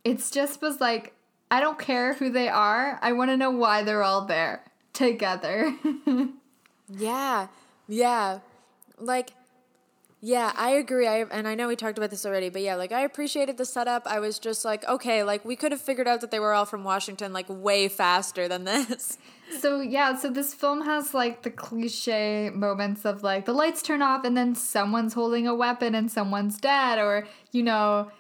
it's 0.04 0.32
just 0.32 0.62
was 0.62 0.80
like 0.80 1.14
I 1.50 1.60
don't 1.60 1.80
care 1.80 2.14
who 2.16 2.30
they 2.30 2.50
are. 2.50 3.00
I 3.02 3.14
want 3.14 3.32
to 3.32 3.38
know 3.38 3.52
why 3.52 3.84
they're 3.84 4.04
all 4.04 4.26
there 4.26 4.64
together. 4.94 5.74
Yeah, 6.90 7.48
yeah, 7.88 8.40
like, 8.98 9.32
yeah, 10.28 10.52
I 10.58 10.72
agree. 10.72 11.08
I 11.08 11.20
and 11.32 11.48
I 11.48 11.56
know 11.56 11.70
we 11.70 11.78
talked 11.78 11.98
about 11.98 12.10
this 12.10 12.26
already, 12.26 12.50
but 12.50 12.62
yeah, 12.62 12.76
like 12.76 12.92
I 12.92 13.00
appreciated 13.00 13.56
the 13.56 13.64
setup. 13.64 14.06
I 14.06 14.20
was 14.20 14.40
just 14.40 14.66
like, 14.66 14.86
okay, 14.86 15.24
like 15.24 15.46
we 15.46 15.56
could 15.56 15.72
have 15.72 15.80
figured 15.80 16.06
out 16.06 16.20
that 16.20 16.32
they 16.32 16.40
were 16.42 16.54
all 16.54 16.66
from 16.66 16.84
Washington 16.84 17.32
like 17.32 17.46
way 17.48 17.88
faster 17.88 18.50
than 18.50 18.66
this. 18.66 19.18
so 19.62 19.80
yeah, 19.80 20.18
so 20.18 20.30
this 20.30 20.54
film 20.54 20.82
has 20.82 21.14
like 21.14 21.44
the 21.44 21.50
cliche 21.50 22.50
moments 22.50 23.06
of 23.06 23.24
like 23.24 23.46
the 23.46 23.54
lights 23.54 23.82
turn 23.82 24.02
off 24.02 24.26
and 24.26 24.36
then 24.36 24.54
someone's 24.54 25.14
holding 25.14 25.48
a 25.48 25.56
weapon 25.56 25.96
and 25.96 26.12
someone's 26.12 26.58
dead, 26.60 27.00
or 27.00 27.26
you 27.54 27.64
know, 27.64 28.12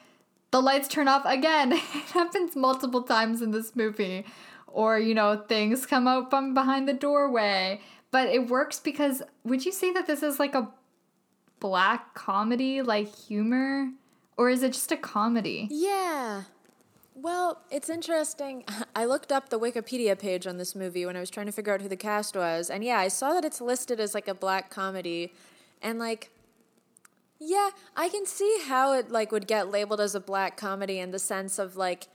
the 0.52 0.62
lights 0.62 0.88
turn 0.88 1.10
off 1.10 1.26
again. 1.26 1.74
it 1.74 1.82
happens 1.82 2.56
multiple 2.56 3.04
times 3.04 3.42
in 3.42 3.52
this 3.52 3.76
movie. 3.76 4.24
Or, 4.68 4.98
you 4.98 5.14
know, 5.14 5.44
things 5.50 5.86
come 5.86 6.08
out 6.08 6.30
from 6.30 6.54
behind 6.54 6.88
the 6.88 6.94
doorway. 6.94 7.82
But 8.12 8.30
it 8.30 8.48
works 8.48 8.80
because 8.80 9.24
would 9.44 9.66
you 9.66 9.72
say 9.74 9.92
that 9.92 10.08
this 10.08 10.24
is 10.24 10.40
like 10.40 10.56
a 10.56 10.70
black 11.60 12.14
comedy, 12.14 12.82
like 12.82 13.14
humor? 13.14 13.92
Or 14.38 14.50
is 14.50 14.64
it 14.64 14.74
just 14.74 14.92
a 14.92 14.98
comedy? 14.98 15.68
Yeah. 15.72 16.44
Well, 17.16 17.62
it's 17.72 17.90
interesting. 17.90 18.64
I 18.96 19.06
looked 19.06 19.32
up 19.32 19.50
the 19.50 19.60
Wikipedia 19.60 20.18
page 20.18 20.46
on 20.46 20.58
this 20.58 20.76
movie 20.76 21.06
when 21.06 21.16
I 21.16 21.20
was 21.20 21.30
trying 21.30 21.48
to 21.48 21.52
figure 21.52 21.74
out 21.74 21.82
who 21.82 21.90
the 21.90 21.98
cast 21.98 22.36
was. 22.36 22.70
And 22.70 22.84
yeah, 22.84 23.00
I 23.00 23.08
saw 23.08 23.34
that 23.34 23.44
it's 23.44 23.60
listed 23.60 24.00
as 24.00 24.14
like 24.14 24.28
a 24.28 24.36
black 24.36 24.70
comedy. 24.70 25.34
And 25.82 26.00
like 26.00 26.30
yeah, 27.40 27.70
I 27.96 28.10
can 28.10 28.26
see 28.26 28.62
how 28.66 28.94
it 28.94 29.12
like 29.12 29.32
would 29.32 29.48
get 29.48 29.70
labeled 29.70 30.02
as 30.02 30.16
a 30.16 30.20
black 30.20 30.58
comedy 30.58 31.00
in 31.00 31.12
the 31.12 31.20
sense 31.20 31.60
of 31.60 31.76
like 31.76 32.08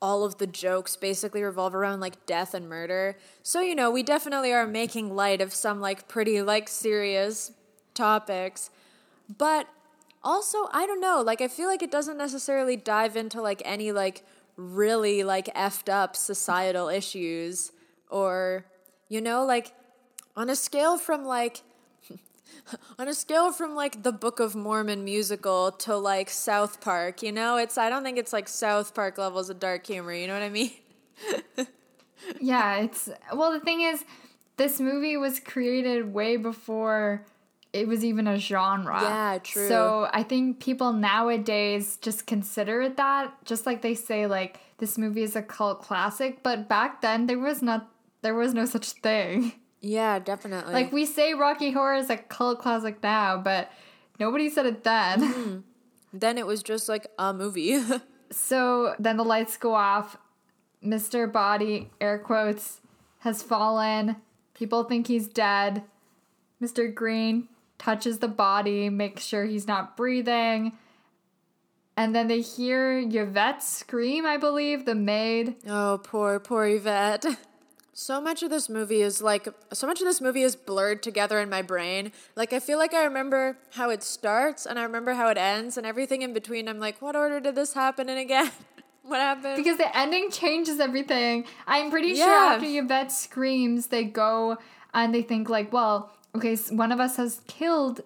all 0.00 0.24
of 0.24 0.38
the 0.38 0.46
jokes 0.46 0.96
basically 0.96 1.42
revolve 1.42 1.74
around 1.74 2.00
like 2.00 2.24
death 2.26 2.54
and 2.54 2.68
murder. 2.68 3.16
So, 3.42 3.60
you 3.60 3.74
know, 3.74 3.90
we 3.90 4.04
definitely 4.04 4.52
are 4.52 4.66
making 4.66 5.14
light 5.14 5.40
of 5.40 5.52
some 5.52 5.80
like 5.80 6.06
pretty 6.06 6.40
like 6.42 6.68
serious 6.68 7.52
topics. 7.94 8.70
But 9.36 9.68
also, 10.22 10.68
I 10.72 10.86
don't 10.86 11.00
know, 11.00 11.22
like 11.24 11.40
I 11.40 11.48
feel 11.48 11.68
like 11.68 11.82
it 11.82 11.90
doesn't 11.90 12.16
necessarily 12.16 12.76
dive 12.76 13.16
into 13.16 13.40
like 13.42 13.62
any 13.64 13.92
like 13.92 14.24
really 14.56 15.22
like 15.22 15.46
effed 15.54 15.92
up 15.92 16.16
societal 16.16 16.88
issues 16.88 17.72
or 18.10 18.66
you 19.08 19.20
know, 19.20 19.44
like 19.44 19.74
on 20.36 20.50
a 20.50 20.56
scale 20.56 20.98
from 20.98 21.24
like 21.24 21.62
on 22.98 23.08
a 23.08 23.14
scale 23.14 23.52
from 23.52 23.74
like 23.74 24.02
the 24.02 24.12
Book 24.12 24.40
of 24.40 24.54
Mormon 24.54 25.04
musical 25.04 25.72
to 25.72 25.96
like 25.96 26.30
South 26.30 26.80
Park, 26.80 27.22
you 27.22 27.32
know, 27.32 27.56
it's 27.56 27.78
I 27.78 27.88
don't 27.88 28.02
think 28.02 28.18
it's 28.18 28.32
like 28.32 28.48
South 28.48 28.94
Park 28.94 29.18
levels 29.18 29.50
of 29.50 29.58
dark 29.58 29.86
humor, 29.86 30.12
you 30.12 30.26
know 30.26 30.34
what 30.34 30.42
I 30.42 30.48
mean? 30.48 30.72
yeah, 32.40 32.76
it's 32.78 33.08
well 33.32 33.52
the 33.52 33.60
thing 33.60 33.82
is 33.82 34.04
this 34.56 34.80
movie 34.80 35.16
was 35.16 35.38
created 35.38 36.12
way 36.12 36.36
before 36.36 37.24
it 37.72 37.86
was 37.86 38.04
even 38.04 38.26
a 38.26 38.38
genre. 38.38 39.00
Yeah, 39.02 39.38
true. 39.42 39.68
So 39.68 40.08
I 40.12 40.22
think 40.22 40.60
people 40.60 40.92
nowadays 40.92 41.98
just 42.00 42.26
consider 42.26 42.80
it 42.82 42.96
that, 42.96 43.32
just 43.44 43.66
like 43.66 43.82
they 43.82 43.94
say 43.94 44.26
like 44.26 44.60
this 44.78 44.96
movie 44.96 45.22
is 45.22 45.36
a 45.36 45.42
cult 45.42 45.82
classic, 45.82 46.42
but 46.42 46.68
back 46.68 47.02
then 47.02 47.26
there 47.26 47.38
was 47.38 47.62
not 47.62 47.90
there 48.22 48.34
was 48.34 48.54
no 48.54 48.64
such 48.64 48.92
thing. 48.92 49.52
Yeah, 49.80 50.18
definitely. 50.18 50.72
Like 50.72 50.90
we 50.90 51.06
say 51.06 51.34
Rocky 51.34 51.70
Horror 51.70 51.94
is 51.94 52.10
a 52.10 52.16
cult 52.16 52.58
classic 52.58 53.00
now, 53.00 53.36
but 53.36 53.70
nobody 54.18 54.50
said 54.50 54.66
it 54.66 54.82
then. 54.82 55.20
Mm-hmm. 55.22 55.58
then 56.18 56.36
it 56.36 56.48
was 56.48 56.64
just 56.64 56.88
like 56.88 57.06
a 57.16 57.32
movie. 57.32 57.80
so 58.32 58.96
then 58.98 59.18
the 59.18 59.24
lights 59.24 59.56
go 59.56 59.76
off. 59.76 60.16
Mr. 60.84 61.32
Body, 61.32 61.92
air 62.00 62.18
quotes, 62.18 62.80
has 63.20 63.40
fallen. 63.40 64.16
People 64.52 64.82
think 64.82 65.06
he's 65.06 65.28
dead. 65.28 65.84
Mr. 66.60 66.92
Green 66.92 67.46
touches 67.78 68.18
the 68.18 68.28
body, 68.28 68.90
makes 68.90 69.24
sure 69.24 69.44
he's 69.44 69.66
not 69.66 69.96
breathing. 69.96 70.72
And 71.96 72.14
then 72.14 72.28
they 72.28 72.40
hear 72.40 72.98
Yvette 72.98 73.62
scream, 73.62 74.24
I 74.24 74.36
believe, 74.36 74.84
the 74.84 74.94
maid. 74.94 75.56
oh, 75.66 76.00
poor, 76.02 76.38
poor 76.38 76.66
Yvette. 76.66 77.24
So 77.92 78.20
much 78.20 78.44
of 78.44 78.50
this 78.50 78.68
movie 78.68 79.02
is 79.02 79.20
like, 79.20 79.48
so 79.72 79.84
much 79.88 80.00
of 80.00 80.06
this 80.06 80.20
movie 80.20 80.42
is 80.42 80.54
blurred 80.54 81.02
together 81.02 81.40
in 81.40 81.50
my 81.50 81.62
brain. 81.62 82.12
Like, 82.36 82.52
I 82.52 82.60
feel 82.60 82.78
like 82.78 82.94
I 82.94 83.02
remember 83.02 83.58
how 83.72 83.90
it 83.90 84.04
starts 84.04 84.66
and 84.66 84.78
I 84.78 84.84
remember 84.84 85.14
how 85.14 85.28
it 85.30 85.36
ends, 85.36 85.76
and 85.76 85.84
everything 85.84 86.22
in 86.22 86.32
between, 86.32 86.68
I'm 86.68 86.78
like, 86.78 87.02
what 87.02 87.16
order 87.16 87.40
did 87.40 87.56
this 87.56 87.72
happen 87.72 88.08
in 88.08 88.16
again? 88.16 88.52
what 89.02 89.18
happened? 89.18 89.56
Because 89.56 89.78
the 89.78 89.98
ending 89.98 90.30
changes 90.30 90.78
everything. 90.78 91.44
I'm 91.66 91.90
pretty 91.90 92.14
sure 92.14 92.32
after 92.32 92.66
Yvette 92.68 93.10
screams, 93.10 93.88
they 93.88 94.04
go 94.04 94.58
and 94.94 95.12
they 95.12 95.22
think, 95.22 95.48
like, 95.48 95.72
well, 95.72 96.12
okay, 96.34 96.56
one 96.70 96.92
of 96.92 97.00
us 97.00 97.16
has 97.16 97.40
killed 97.46 98.02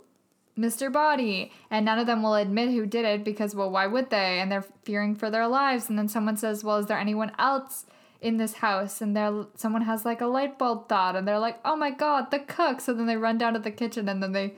Mr. 0.58 0.92
Body, 0.92 1.50
and 1.70 1.86
none 1.86 1.98
of 1.98 2.06
them 2.06 2.22
will 2.22 2.34
admit 2.34 2.70
who 2.70 2.84
did 2.84 3.04
it 3.04 3.24
because, 3.24 3.54
well, 3.54 3.70
why 3.70 3.86
would 3.86 4.10
they? 4.10 4.38
And 4.38 4.52
they're 4.52 4.66
fearing 4.84 5.14
for 5.14 5.30
their 5.30 5.48
lives. 5.48 5.88
And 5.88 5.98
then 5.98 6.08
someone 6.08 6.36
says, 6.36 6.62
well, 6.62 6.76
is 6.76 6.86
there 6.86 6.98
anyone 6.98 7.32
else 7.38 7.86
in 8.20 8.36
this 8.36 8.54
house? 8.54 9.00
And 9.00 9.16
there, 9.16 9.46
someone 9.56 9.82
has 9.82 10.04
like 10.04 10.20
a 10.20 10.26
light 10.26 10.58
bulb 10.58 10.88
thought, 10.88 11.16
and 11.16 11.26
they're 11.26 11.38
like, 11.38 11.58
oh 11.64 11.76
my 11.76 11.90
god, 11.90 12.30
the 12.30 12.38
cook. 12.38 12.80
So 12.80 12.92
then 12.92 13.06
they 13.06 13.16
run 13.16 13.38
down 13.38 13.54
to 13.54 13.58
the 13.58 13.70
kitchen, 13.70 14.08
and 14.08 14.22
then 14.22 14.32
they, 14.32 14.54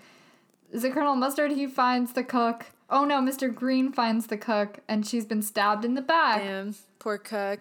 is 0.73 0.83
it 0.83 0.93
Colonel 0.93 1.15
Mustard? 1.15 1.53
He 1.53 1.67
finds 1.67 2.13
the 2.13 2.25
cook. 2.25 2.67
Oh 2.91 3.05
no, 3.05 3.21
Mr. 3.21 3.55
Green 3.55 3.93
finds 3.93 4.27
the 4.27 4.37
cook, 4.37 4.81
and 4.89 5.07
she's 5.07 5.25
been 5.25 5.43
stabbed 5.43 5.85
in 5.85 5.95
the 5.95 6.03
back. 6.03 6.43
Damn, 6.43 6.75
poor 6.99 7.19
cook. 7.19 7.61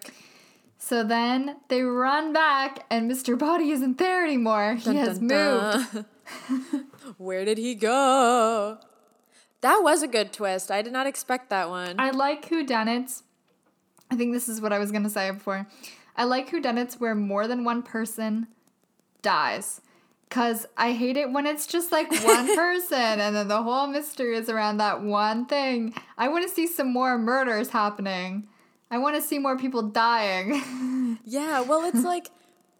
So 0.78 1.02
then 1.02 1.56
they 1.68 1.82
run 1.82 2.32
back, 2.32 2.84
and 2.90 3.10
Mr. 3.10 3.38
Body 3.38 3.70
isn't 3.70 3.98
there 3.98 4.24
anymore. 4.24 4.74
He 4.74 4.84
Dun, 4.84 4.96
has 4.96 5.18
dun, 5.18 5.28
moved. 5.28 5.92
dun. 5.94 6.86
Where 7.18 7.44
did 7.44 7.58
he 7.58 7.74
go? 7.74 8.78
That 9.62 9.80
was 9.82 10.02
a 10.02 10.08
good 10.08 10.32
twist. 10.32 10.70
I 10.70 10.82
did 10.82 10.92
not 10.92 11.06
expect 11.06 11.48
that 11.50 11.70
one. 11.70 11.98
I 11.98 12.10
like 12.10 12.46
Who 12.48 12.64
whodunits. 12.64 13.22
I 14.10 14.16
think 14.16 14.32
this 14.34 14.48
is 14.48 14.60
what 14.60 14.72
I 14.74 14.78
was 14.78 14.92
gonna 14.92 15.08
say 15.08 15.30
before. 15.30 15.66
I 16.16 16.24
like 16.24 16.50
Who 16.50 16.60
whodunits 16.60 17.00
where 17.00 17.14
more 17.14 17.48
than 17.48 17.64
one 17.64 17.82
person 17.82 18.48
dies. 19.22 19.80
Cause 20.28 20.66
I 20.76 20.92
hate 20.92 21.16
it 21.16 21.30
when 21.32 21.46
it's 21.46 21.66
just 21.66 21.92
like 21.92 22.10
one 22.24 22.54
person 22.56 22.98
and 23.20 23.34
then 23.36 23.48
the 23.48 23.62
whole 23.62 23.86
mystery 23.86 24.36
is 24.36 24.50
around 24.50 24.78
that 24.78 25.00
one 25.02 25.46
thing. 25.46 25.94
I 26.18 26.28
wanna 26.28 26.48
see 26.48 26.66
some 26.66 26.92
more 26.92 27.16
murders 27.16 27.70
happening. 27.70 28.48
I 28.94 28.98
wanna 28.98 29.20
see 29.20 29.40
more 29.40 29.58
people 29.58 29.82
dying. 29.82 30.62
Yeah, 31.26 31.62
well, 31.62 31.84
it's 31.84 32.04
like 32.04 32.30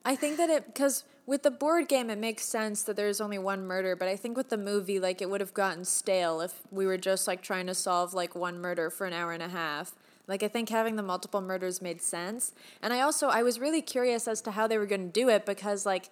I 0.05 0.17
think 0.17 0.37
that 0.37 0.51
it 0.51 0.67
because 0.67 1.05
with 1.25 1.45
the 1.45 1.51
board 1.51 1.89
game 1.89 2.11
it 2.11 2.19
makes 2.19 2.45
sense 2.45 2.83
that 2.83 2.97
there's 2.97 3.21
only 3.21 3.39
one 3.39 3.65
murder, 3.65 3.97
but 3.97 4.09
I 4.09 4.17
think 4.17 4.37
with 4.37 4.51
the 4.51 4.59
movie 4.59 4.99
like 4.99 5.23
it 5.23 5.31
would 5.31 5.41
have 5.41 5.55
gotten 5.55 5.85
stale 5.85 6.41
if 6.41 6.61
we 6.71 6.85
were 6.85 6.99
just 6.99 7.27
like 7.27 7.43
trying 7.43 7.67
to 7.69 7.75
solve 7.75 8.13
like 8.13 8.35
one 8.35 8.61
murder 8.61 8.91
for 8.91 9.07
an 9.07 9.13
hour 9.13 9.33
and 9.33 9.43
a 9.43 9.49
half. 9.49 9.95
Like 10.27 10.43
I 10.43 10.49
think 10.49 10.69
having 10.69 10.97
the 10.97 11.03
multiple 11.03 11.41
murders 11.41 11.81
made 11.81 12.03
sense. 12.03 12.53
And 12.83 12.93
I 12.93 13.01
also 13.01 13.29
I 13.29 13.43
was 13.43 13.59
really 13.59 13.83
curious 13.83 14.29
as 14.29 14.41
to 14.43 14.51
how 14.51 14.67
they 14.67 14.79
were 14.79 14.87
going 14.87 15.07
to 15.07 15.21
do 15.21 15.29
it 15.29 15.47
because 15.47 15.87
like 15.87 16.11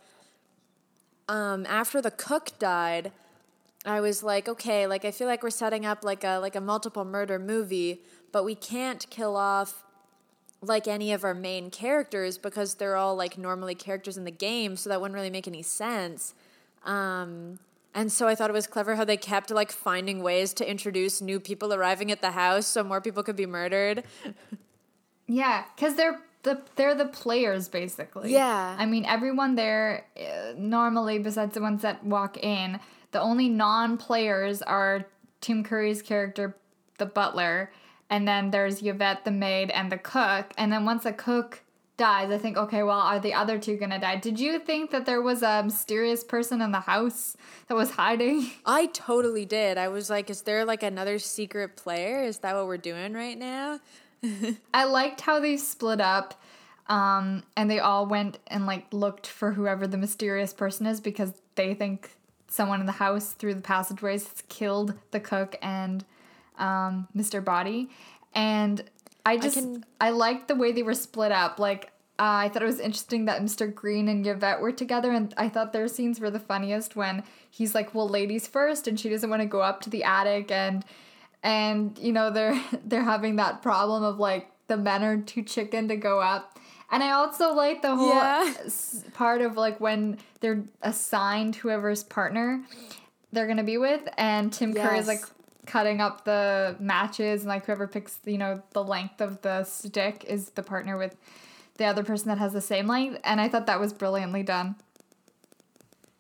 um 1.29 1.67
after 1.67 2.01
the 2.01 2.13
cook 2.13 2.53
died, 2.59 3.13
I 3.85 4.01
was 4.01 4.23
like, 4.23 4.49
okay, 4.49 4.87
like 4.87 5.05
I 5.05 5.11
feel 5.11 5.27
like 5.27 5.43
we're 5.43 5.51
setting 5.51 5.85
up 5.85 6.03
like 6.03 6.25
a 6.25 6.39
like 6.39 6.57
a 6.57 6.61
multiple 6.61 7.05
murder 7.05 7.39
movie, 7.39 8.01
but 8.33 8.45
we 8.45 8.55
can't 8.55 9.05
kill 9.11 9.37
off 9.37 9.85
like 10.63 10.87
any 10.87 11.13
of 11.13 11.25
our 11.25 11.35
main 11.35 11.71
characters 11.71 12.39
because 12.39 12.75
they're 12.75 12.97
all 12.97 13.17
like 13.17 13.37
normally 13.37 13.75
characters 13.75 14.17
in 14.17 14.25
the 14.25 14.31
game, 14.31 14.77
so 14.77 14.89
that 14.89 15.01
wouldn't 15.01 15.15
really 15.15 15.31
make 15.31 15.49
any 15.49 15.63
sense. 15.63 16.35
Um, 16.85 17.59
and 17.95 18.11
so 18.11 18.27
I 18.27 18.35
thought 18.35 18.49
it 18.49 18.55
was 18.55 18.67
clever 18.67 18.97
how 18.97 19.05
they 19.05 19.17
kept 19.17 19.51
like 19.51 19.71
finding 19.71 20.23
ways 20.23 20.55
to 20.55 20.69
introduce 20.69 21.21
new 21.21 21.39
people 21.39 21.75
arriving 21.75 22.11
at 22.11 22.23
the 22.23 22.31
house 22.31 22.67
so 22.67 22.83
more 22.83 23.01
people 23.01 23.23
could 23.23 23.37
be 23.37 23.47
murdered. 23.47 24.05
Yeah, 25.27 25.65
because 25.75 25.97
they're 25.97 26.21
the 26.43 26.63
they're 26.77 26.95
the 26.95 27.07
players 27.07 27.69
basically. 27.69 28.33
Yeah. 28.33 28.77
I 28.79 28.87
mean, 28.87 29.05
everyone 29.05 29.55
there 29.55 30.07
uh, 30.17 30.55
normally, 30.57 31.19
besides 31.19 31.55
the 31.55 31.61
ones 31.61 31.83
that 31.83 32.05
walk 32.05 32.37
in, 32.39 32.81
the 33.13 33.21
only 33.21 33.49
non-players 33.49 34.63
are 34.63 35.07
Tim 35.41 35.63
Curry's 35.65 36.03
character, 36.03 36.57
the 36.99 37.07
butler, 37.07 37.71
and 38.13 38.29
then 38.29 38.51
there's 38.51 38.83
Yvette, 38.83 39.25
the 39.25 39.31
maid, 39.31 39.71
and 39.71 39.91
the 39.91 39.97
cook. 39.97 40.53
And 40.59 40.71
then 40.71 40.85
once 40.85 41.05
the 41.05 41.15
cook 41.15 41.63
dies, 41.97 42.31
I 42.31 42.37
think, 42.37 42.59
okay, 42.59 42.83
well, 42.83 42.99
are 42.99 43.19
the 43.19 43.33
other 43.33 43.59
two 43.59 43.79
gonna 43.79 43.99
die? 43.99 44.17
Did 44.17 44.39
you 44.39 44.59
think 44.59 44.91
that 44.91 45.07
there 45.07 45.23
was 45.23 45.43
a 45.43 45.63
mysterious 45.63 46.23
person 46.23 46.61
in 46.61 46.73
the 46.73 46.81
house 46.81 47.39
that 47.69 47.75
was 47.75 47.93
hiding? 47.93 48.51
I 48.67 48.89
totally 48.89 49.47
did. 49.47 49.79
I 49.79 49.89
was 49.89 50.11
like, 50.11 50.29
is 50.29 50.43
there 50.43 50.67
like 50.67 50.83
another 50.83 51.19
secret 51.19 51.75
player? 51.75 52.23
Is 52.23 52.41
that 52.41 52.55
what 52.55 52.67
we're 52.67 52.77
doing 52.77 53.15
right 53.15 53.39
now? 53.39 53.81
I 54.75 54.85
liked 54.85 55.23
how 55.23 55.41
they 55.41 55.57
split 55.57 56.03
up 56.03 56.39
um, 56.89 57.45
and 57.57 57.71
they 57.71 57.79
all 57.79 58.05
went 58.05 58.39
and 58.49 58.67
like 58.67 58.93
looked 58.93 59.27
for 59.27 59.53
whoever 59.53 59.87
the 59.87 59.97
mysterious 59.97 60.53
person 60.53 60.85
is 60.85 61.01
because 61.01 61.33
they 61.55 61.73
think 61.73 62.11
someone 62.47 62.81
in 62.81 62.87
the 62.87 62.93
house 62.93 63.33
through 63.33 63.55
the 63.55 63.63
passageways 63.63 64.29
has 64.29 64.43
killed 64.51 64.93
the 65.13 65.21
cook 65.21 65.57
and 65.63 66.05
um, 66.63 67.09
Mr. 67.17 67.45
Body. 67.45 67.91
And 68.35 68.83
I 69.27 69.37
just 69.37 69.59
I, 69.59 69.61
can- 70.09 70.17
liked 70.19 70.49
the 70.49 70.55
way 70.55 70.73
they 70.73 70.83
were 70.83 70.95
split 70.95 71.33
up. 71.33 71.59
Like 71.59 71.87
uh, 72.19 72.45
I 72.45 72.49
thought 72.49 72.63
it 72.63 72.67
was 72.67 72.79
interesting 72.81 73.25
that 73.27 73.43
Mr. 73.43 73.73
Green 73.73 74.09
and 74.09 74.27
Yvette 74.27 74.61
were 74.61 74.73
together, 74.73 75.11
and 75.13 75.35
I 75.37 75.49
thought 75.49 75.73
their 75.73 75.89
scenes 75.89 76.21
were 76.21 76.31
the 76.31 76.39
funniest 76.41 76.95
when 76.97 77.23
he's 77.51 77.75
like, 77.75 77.95
"Well, 77.95 78.09
ladies 78.09 78.47
first, 78.47 78.87
and 78.89 78.99
she 79.01 79.09
doesn't 79.09 79.29
want 79.29 79.43
to 79.43 79.47
go 79.47 79.61
up 79.61 79.81
to 79.83 79.91
the 79.91 80.05
attic, 80.05 80.51
and 80.51 80.85
and 81.43 81.99
you 82.01 82.13
know 82.13 82.31
they're 82.31 82.61
they're 82.85 83.03
having 83.05 83.37
that 83.37 83.61
problem 83.63 84.03
of 84.05 84.19
like 84.19 84.51
the 84.69 84.77
men 84.77 85.03
are 85.03 85.19
too 85.19 85.43
chicken 85.43 85.89
to 85.89 85.97
go 85.97 86.21
up. 86.21 86.59
And 86.91 87.03
I 87.03 87.13
also 87.13 87.55
like 87.55 87.81
the 87.81 87.97
whole 87.97 88.11
Yeah. 88.11 88.53
part 89.15 89.41
of 89.41 89.57
like 89.57 89.81
when 89.81 90.19
they're 90.41 90.63
assigned 90.83 91.57
whoever's 91.57 92.05
partner 92.05 92.63
they're 93.33 93.47
gonna 93.47 93.65
be 93.65 93.79
with, 93.79 94.07
and 94.19 94.53
Tim 94.53 94.75
Curry 94.75 94.99
is 94.99 95.07
like 95.09 95.25
cutting 95.67 96.01
up 96.01 96.25
the 96.25 96.77
matches, 96.81 97.43
and 97.43 97.49
like 97.49 97.67
whoever 97.67 97.87
picks 97.87 98.19
you 98.25 98.39
know 98.39 98.63
the 98.73 98.83
length 98.83 99.21
of 99.21 99.43
the 99.43 99.65
stick 99.65 100.25
is 100.29 100.51
the 100.51 100.63
partner 100.63 100.97
with 100.97 101.17
the 101.79 101.85
other 101.85 102.03
person 102.05 102.29
that 102.29 102.39
has 102.39 102.53
the 102.53 102.61
same 102.61 102.87
length. 102.87 103.21
And 103.25 103.41
I 103.41 103.49
thought 103.49 103.67
that 103.67 103.81
was 103.81 103.93
brilliantly 103.93 104.43
done. 104.43 104.77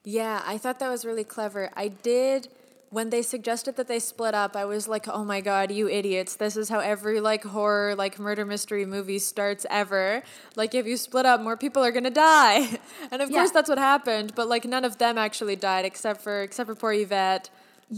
Yeah, 0.05 0.42
I 0.44 0.59
thought 0.59 0.78
that 0.81 0.88
was 0.88 1.05
really 1.05 1.24
clever. 1.24 1.70
I 1.76 1.88
did 1.88 2.48
when 2.90 3.09
they 3.09 3.22
suggested 3.22 3.76
that 3.76 3.88
they 3.88 3.98
split 3.98 4.35
up, 4.35 4.55
I 4.55 4.66
was 4.66 4.87
like, 4.87 5.09
"Oh 5.09 5.24
my 5.24 5.40
god, 5.40 5.70
you 5.72 5.88
idiots. 5.88 6.37
This 6.37 6.59
is 6.59 6.68
how 6.68 6.81
every 6.81 7.20
like 7.20 7.42
horror 7.42 7.94
like 7.94 8.18
murder 8.18 8.44
mystery 8.44 8.85
movie 8.85 9.18
starts 9.18 9.64
ever. 9.70 10.22
Like 10.57 10.74
if 10.74 10.87
you 10.87 10.98
split 10.98 11.24
up, 11.24 11.40
more 11.40 11.57
people 11.57 11.83
are 11.83 11.90
going 11.90 12.05
to 12.05 12.11
die." 12.11 12.78
And 13.11 13.22
of 13.22 13.31
Yeah. 13.31 13.38
course 13.38 13.50
that's 13.50 13.68
what 13.70 13.78
happened, 13.78 14.35
but 14.35 14.46
like 14.46 14.66
none 14.66 14.85
of 14.85 14.98
them 14.98 15.16
actually 15.16 15.57
died 15.57 15.87
except 15.87 16.20
for 16.20 16.42
except 16.42 16.68
for 16.68 16.74
poor 16.74 16.92
Yvette. 16.92 17.48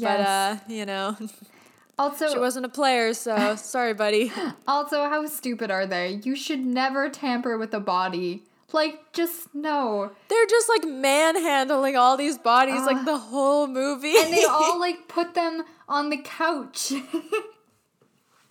But 0.01 0.21
uh, 0.21 0.57
you 0.69 0.87
know, 0.87 1.17
Also, 1.99 2.33
she 2.33 2.39
wasn't 2.39 2.67
a 2.67 2.69
player, 2.69 3.15
so 3.15 3.55
sorry, 3.57 3.95
buddy. 3.95 4.33
Also, 4.67 5.09
how 5.09 5.27
stupid 5.27 5.71
are 5.71 5.87
they? 5.87 6.21
You 6.25 6.35
should 6.35 6.65
never 6.65 7.09
tamper 7.09 7.57
with 7.57 7.73
a 7.73 7.81
body. 7.81 8.43
Like, 8.73 9.13
just 9.13 9.55
no. 9.55 10.11
They're 10.29 10.47
just 10.47 10.69
like 10.69 10.85
manhandling 10.85 11.97
all 11.97 12.17
these 12.17 12.37
bodies 12.37 12.85
like 12.85 13.05
the 13.05 13.19
whole 13.19 13.69
movie. 13.69 14.17
And 14.19 14.33
they 14.33 14.45
all 14.45 14.81
like 14.87 15.07
put 15.07 15.35
them 15.35 15.63
on 15.89 16.11
the 16.11 16.17
couch. 16.17 16.93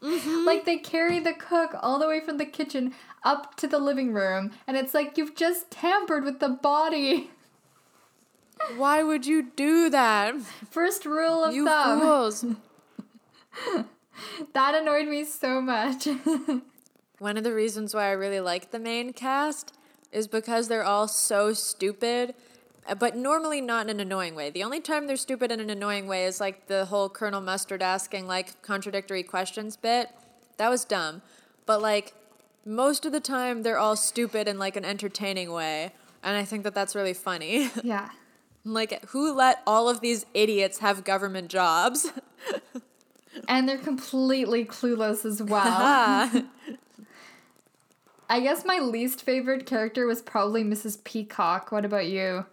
Like 0.02 0.66
they 0.66 0.78
carry 0.78 1.20
the 1.20 1.34
cook 1.34 1.76
all 1.82 2.00
the 2.00 2.08
way 2.08 2.22
from 2.22 2.38
the 2.38 2.46
kitchen 2.46 2.94
up 3.24 3.56
to 3.56 3.68
the 3.68 3.80
living 3.80 4.14
room, 4.14 4.52
and 4.68 4.76
it's 4.76 4.94
like 4.94 5.18
you've 5.18 5.34
just 5.36 5.72
tampered 5.72 6.26
with 6.26 6.40
the 6.40 6.50
body. 6.50 7.32
Why 8.78 9.04
would 9.04 9.26
you 9.26 9.52
do 9.56 9.90
that? 9.90 10.36
First 10.72 11.06
rule 11.06 11.44
of 11.44 11.54
You 11.54 11.66
thumb. 11.66 12.00
fools. 12.02 12.46
That 14.54 14.76
annoyed 14.76 15.08
me 15.08 15.26
so 15.26 15.60
much. 15.60 16.08
One 17.20 17.36
of 17.38 17.44
the 17.44 17.54
reasons 17.54 17.94
why 17.94 18.06
I 18.06 18.12
really 18.12 18.40
like 18.40 18.72
the 18.72 18.80
main 18.80 19.12
cast 19.14 19.76
is 20.12 20.28
because 20.28 20.68
they're 20.68 20.84
all 20.84 21.08
so 21.08 21.54
stupid, 21.54 22.36
uh, 22.88 22.94
but 22.96 23.16
normally 23.16 23.60
not 23.60 23.86
in 23.88 23.90
an 23.90 24.00
annoying 24.00 24.36
way. 24.36 24.50
The 24.52 24.64
only 24.64 24.80
time 24.80 25.08
they're 25.08 25.16
stupid 25.18 25.52
in 25.52 25.60
an 25.60 25.70
annoying 25.70 26.06
way 26.08 26.26
is 26.26 26.40
like 26.40 26.68
the 26.68 26.86
whole 26.86 27.10
Colonel 27.10 27.42
Mustard 27.42 27.82
asking 27.82 28.28
like 28.28 28.62
contradictory 28.62 29.24
questions 29.24 29.76
bit. 29.76 30.10
That 30.58 30.70
was 30.70 30.86
dumb. 30.86 31.22
But 31.66 31.82
like 31.82 32.14
most 32.66 33.06
of 33.06 33.12
the 33.12 33.20
time 33.20 33.64
they're 33.64 33.80
all 33.80 33.96
stupid 33.96 34.48
in 34.48 34.60
like 34.60 34.76
an 34.76 34.86
entertaining 34.86 35.52
way, 35.52 35.92
and 36.22 36.38
I 36.38 36.46
think 36.46 36.64
that 36.64 36.76
that's 36.76 36.96
really 36.96 37.14
funny. 37.16 37.70
Yeah. 37.84 38.10
Like 38.66 39.06
who 39.10 39.34
let 39.34 39.62
all 39.68 39.90
of 39.90 40.02
these 40.02 40.26
idiots 40.34 40.80
have 40.80 41.04
government 41.04 41.50
jobs? 41.50 42.12
And 43.48 43.68
they're 43.68 43.78
completely 43.78 44.64
clueless 44.66 45.26
as 45.26 45.42
well. 45.42 46.32
I 48.30 48.40
guess 48.40 48.64
my 48.66 48.80
least 48.80 49.22
favorite 49.22 49.66
character 49.66 50.06
was 50.06 50.22
probably 50.22 50.64
Mrs. 50.64 51.04
Peacock. 51.04 51.72
What 51.72 51.86
about 51.86 52.08
you? 52.08 52.46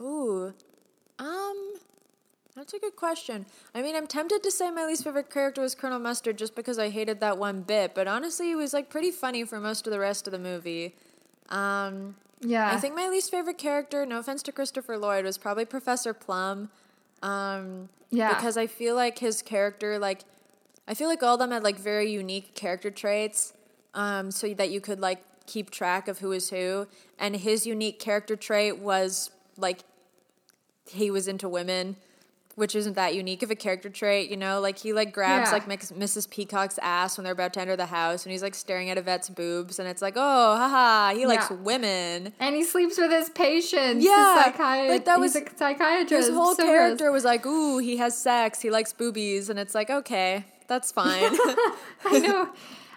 Ooh. 0.00 0.54
Um 1.18 1.74
that's 2.54 2.72
a 2.72 2.78
good 2.78 2.96
question. 2.96 3.44
I 3.74 3.82
mean, 3.82 3.94
I'm 3.94 4.06
tempted 4.06 4.42
to 4.42 4.50
say 4.50 4.70
my 4.70 4.86
least 4.86 5.04
favorite 5.04 5.30
character 5.30 5.60
was 5.60 5.74
Colonel 5.74 5.98
Mustard 5.98 6.38
just 6.38 6.54
because 6.54 6.78
I 6.78 6.88
hated 6.88 7.20
that 7.20 7.36
one 7.36 7.60
bit, 7.60 7.94
but 7.94 8.08
honestly, 8.08 8.46
he 8.46 8.54
was 8.54 8.72
like 8.72 8.88
pretty 8.88 9.10
funny 9.10 9.44
for 9.44 9.60
most 9.60 9.86
of 9.86 9.92
the 9.92 10.00
rest 10.00 10.26
of 10.26 10.32
the 10.32 10.38
movie. 10.38 10.94
Um 11.48 12.16
Yeah. 12.40 12.70
I 12.70 12.76
think 12.78 12.94
my 12.94 13.08
least 13.08 13.30
favorite 13.30 13.58
character, 13.58 14.04
no 14.06 14.18
offense 14.18 14.42
to 14.44 14.52
Christopher 14.52 14.98
Lloyd, 14.98 15.24
was 15.24 15.38
probably 15.38 15.64
Professor 15.64 16.12
Plum. 16.14 16.70
Um, 17.22 17.88
Yeah. 18.10 18.34
Because 18.34 18.56
I 18.56 18.66
feel 18.66 18.94
like 18.94 19.18
his 19.18 19.42
character, 19.42 19.98
like, 19.98 20.22
I 20.86 20.94
feel 20.94 21.08
like 21.08 21.22
all 21.22 21.34
of 21.34 21.40
them 21.40 21.50
had 21.50 21.64
like 21.64 21.76
very 21.78 22.10
unique 22.10 22.54
character 22.54 22.90
traits, 22.90 23.52
um, 23.94 24.30
so 24.30 24.54
that 24.54 24.70
you 24.70 24.80
could 24.80 25.00
like 25.00 25.22
keep 25.46 25.70
track 25.70 26.06
of 26.06 26.18
who 26.20 26.30
is 26.32 26.50
who. 26.50 26.86
And 27.18 27.36
his 27.36 27.66
unique 27.66 27.98
character 27.98 28.36
trait 28.36 28.78
was 28.78 29.30
like 29.56 29.80
he 30.88 31.10
was 31.10 31.26
into 31.26 31.48
women. 31.48 31.96
Which 32.56 32.74
isn't 32.74 32.94
that 32.94 33.14
unique 33.14 33.42
of 33.42 33.50
a 33.50 33.54
character 33.54 33.90
trait, 33.90 34.30
you 34.30 34.36
know? 34.38 34.60
Like 34.60 34.78
he 34.78 34.94
like 34.94 35.12
grabs 35.12 35.48
Yeah. 35.50 35.52
like 35.52 35.68
Mrs. 35.68 36.28
Peacock's 36.30 36.78
ass 36.80 37.18
when 37.18 37.24
they're 37.24 37.34
about 37.34 37.52
to 37.52 37.60
enter 37.60 37.76
the 37.76 37.84
house, 37.86 38.24
and 38.24 38.32
he's 38.32 38.42
like 38.42 38.54
staring 38.54 38.88
at 38.88 38.96
Yvette's 38.96 39.28
boobs, 39.28 39.78
and 39.78 39.86
it's 39.86 40.00
like, 40.00 40.14
oh, 40.16 40.56
haha, 40.56 41.14
he 41.14 41.26
likes 41.26 41.50
women. 41.50 42.32
and 42.40 42.56
he 42.56 42.64
sleeps 42.64 42.96
with 42.96 43.10
his 43.10 43.28
patients. 43.28 44.02
Yeah, 44.02 44.42
the 44.46 44.52
psychiat- 44.58 44.88
like, 44.88 45.04
that 45.04 45.20
was- 45.20 45.36
a 45.36 45.42
psychiatrist. 45.54 46.28
His 46.28 46.34
whole 46.34 46.54
so 46.54 46.62
character 46.64 47.12
was 47.12 47.24
like, 47.24 47.44
ooh, 47.44 47.76
he 47.76 47.98
has 47.98 48.16
sex, 48.16 48.62
he 48.62 48.70
likes 48.70 48.92
boobies, 48.94 49.50
and 49.50 49.58
it's 49.58 49.74
like, 49.74 49.90
okay, 49.90 50.46
that's 50.66 50.90
fine. 50.90 51.22
I 52.06 52.18
know. 52.20 52.48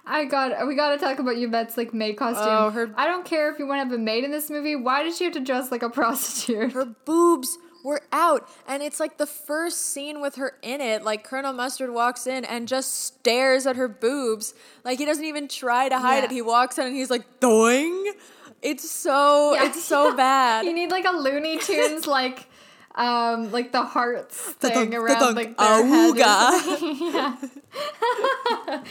I 0.05 0.23
got. 0.25 0.65
We 0.67 0.75
got 0.75 0.91
to 0.91 0.97
talk 0.97 1.19
about 1.19 1.35
Yvette's 1.35 1.75
like 1.77 1.93
maid 1.93 2.13
costume. 2.13 2.47
Oh, 2.49 2.69
her- 2.71 2.93
I 2.95 3.05
don't 3.07 3.25
care 3.25 3.51
if 3.51 3.59
you 3.59 3.67
want 3.67 3.79
to 3.81 3.83
have 3.89 3.93
a 3.93 4.01
maid 4.01 4.23
in 4.23 4.31
this 4.31 4.49
movie. 4.49 4.75
Why 4.75 5.03
did 5.03 5.13
she 5.15 5.25
have 5.25 5.33
to 5.33 5.39
dress 5.41 5.69
like 5.69 5.83
a 5.83 5.89
prostitute? 5.99 6.71
her 6.71 6.85
boobs 6.85 7.57
were 7.83 8.01
out, 8.11 8.47
and 8.67 8.83
it's 8.83 8.99
like 8.99 9.17
the 9.17 9.25
first 9.25 9.77
scene 9.93 10.21
with 10.21 10.35
her 10.35 10.55
in 10.61 10.81
it. 10.81 11.03
Like 11.03 11.23
Colonel 11.23 11.53
Mustard 11.53 11.91
walks 11.91 12.27
in 12.27 12.43
and 12.45 12.67
just 12.67 12.93
stares 13.05 13.65
at 13.65 13.75
her 13.77 13.87
boobs. 13.87 14.53
Like 14.83 14.99
he 14.99 15.05
doesn't 15.05 15.25
even 15.25 15.47
try 15.47 15.87
to 15.89 15.97
hide 15.99 16.17
Yeah. 16.19 16.25
it. 16.25 16.31
He 16.31 16.41
walks 16.41 16.77
in 16.77 16.87
and 16.87 16.95
he's 16.95 17.09
like, 17.09 17.39
doing. 17.39 18.13
It's 18.61 18.89
so, 18.89 19.53
Yeah. 19.53 19.65
it's 19.67 19.83
so 19.83 20.13
bad. 20.17 20.65
you 20.65 20.73
need 20.73 20.91
like 20.91 21.05
a 21.05 21.11
Looney 21.15 21.57
Tunes 21.57 22.05
like. 22.07 22.47
Um, 22.95 23.51
like 23.51 23.71
the 23.71 23.83
hearts 23.83 24.35
thing 24.35 24.73
thunk, 24.73 24.93
around 24.95 25.19
thunk, 25.19 25.35
like 25.37 25.57
their 25.57 25.85
head. 25.85 26.11
or 26.11 26.17
yeah, 26.17 27.37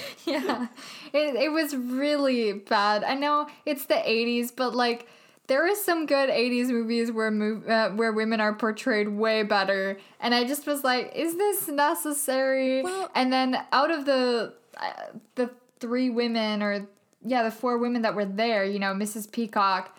yeah. 0.24 0.66
It 1.12 1.34
it 1.34 1.52
was 1.52 1.74
really 1.76 2.52
bad. 2.54 3.04
I 3.04 3.14
know 3.14 3.48
it's 3.66 3.86
the 3.86 3.96
'80s, 3.96 4.52
but 4.54 4.74
like 4.74 5.08
there 5.48 5.66
is 5.66 5.82
some 5.84 6.06
good 6.06 6.30
'80s 6.30 6.68
movies 6.68 7.10
where 7.10 7.30
mov- 7.30 7.68
uh, 7.68 7.90
where 7.96 8.12
women 8.12 8.40
are 8.40 8.54
portrayed 8.54 9.08
way 9.08 9.42
better, 9.42 9.98
and 10.20 10.34
I 10.34 10.44
just 10.44 10.66
was 10.66 10.84
like, 10.84 11.12
is 11.16 11.36
this 11.36 11.68
necessary? 11.68 12.82
Well- 12.82 13.10
and 13.14 13.32
then 13.32 13.56
out 13.72 13.90
of 13.90 14.04
the 14.04 14.54
uh, 14.76 14.92
the 15.34 15.50
three 15.80 16.10
women 16.10 16.62
or 16.62 16.86
yeah, 17.24 17.42
the 17.42 17.50
four 17.50 17.78
women 17.78 18.02
that 18.02 18.14
were 18.14 18.24
there, 18.24 18.64
you 18.64 18.78
know, 18.78 18.92
Mrs. 18.94 19.30
Peacock 19.30 19.96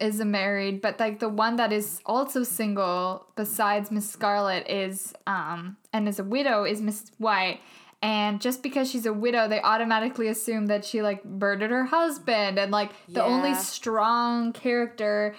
is 0.00 0.18
a 0.18 0.24
married, 0.24 0.80
but 0.80 0.98
like 0.98 1.20
the 1.20 1.28
one 1.28 1.56
that 1.56 1.72
is 1.72 2.00
also 2.04 2.42
single 2.42 3.26
besides 3.36 3.90
Miss 3.92 4.10
Scarlet 4.10 4.66
is 4.68 5.14
um 5.26 5.76
and 5.92 6.08
is 6.08 6.18
a 6.18 6.24
widow 6.24 6.64
is 6.64 6.80
Miss 6.80 7.12
White. 7.18 7.60
And 8.02 8.40
just 8.40 8.64
because 8.64 8.90
she's 8.90 9.06
a 9.06 9.12
widow, 9.12 9.46
they 9.46 9.60
automatically 9.60 10.26
assume 10.26 10.66
that 10.66 10.84
she 10.84 11.02
like 11.02 11.24
murdered 11.24 11.70
her 11.70 11.84
husband 11.84 12.58
and 12.58 12.72
like 12.72 12.90
the 13.08 13.22
only 13.22 13.54
strong 13.54 14.52
character 14.52 15.36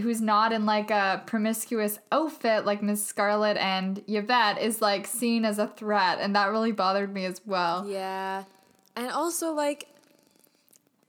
who's 0.00 0.20
not 0.20 0.52
in 0.52 0.64
like 0.64 0.90
a 0.90 1.22
promiscuous 1.26 1.98
outfit 2.10 2.64
like 2.64 2.82
Miss 2.82 3.04
Scarlet 3.04 3.58
and 3.58 4.02
Yvette 4.06 4.60
is 4.60 4.80
like 4.80 5.06
seen 5.06 5.44
as 5.44 5.58
a 5.58 5.68
threat 5.68 6.18
and 6.20 6.34
that 6.34 6.50
really 6.50 6.72
bothered 6.72 7.12
me 7.12 7.26
as 7.26 7.40
well. 7.44 7.86
Yeah. 7.86 8.44
And 8.94 9.10
also 9.10 9.52
like 9.52 9.88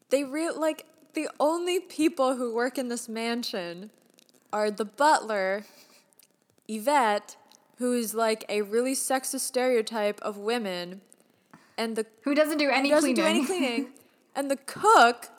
they 0.10 0.26
real 0.26 0.60
like 0.60 0.86
the 1.14 1.30
only 1.40 1.80
people 1.80 2.36
who 2.36 2.54
work 2.54 2.78
in 2.78 2.90
this 2.90 3.10
mansion 3.10 3.92
are 4.54 4.70
the 4.70 4.86
butler, 4.86 5.66
Yvette, 6.68 7.38
who's 7.78 8.14
like 8.14 8.44
a 8.50 8.62
really 8.62 8.94
sexist 8.94 9.42
stereotype 9.42 10.20
of 10.22 10.38
women, 10.38 11.02
and 11.78 11.96
the 11.96 12.06
Who 12.24 12.34
doesn't 12.34 12.58
do 12.58 12.70
any 12.70 12.90
doesn't 12.90 13.16
cleaning. 13.16 13.24
do 13.24 13.40
any 13.40 13.46
cleaning, 13.60 13.88
and 14.36 14.50
the 14.52 14.58
cook, 14.58 15.30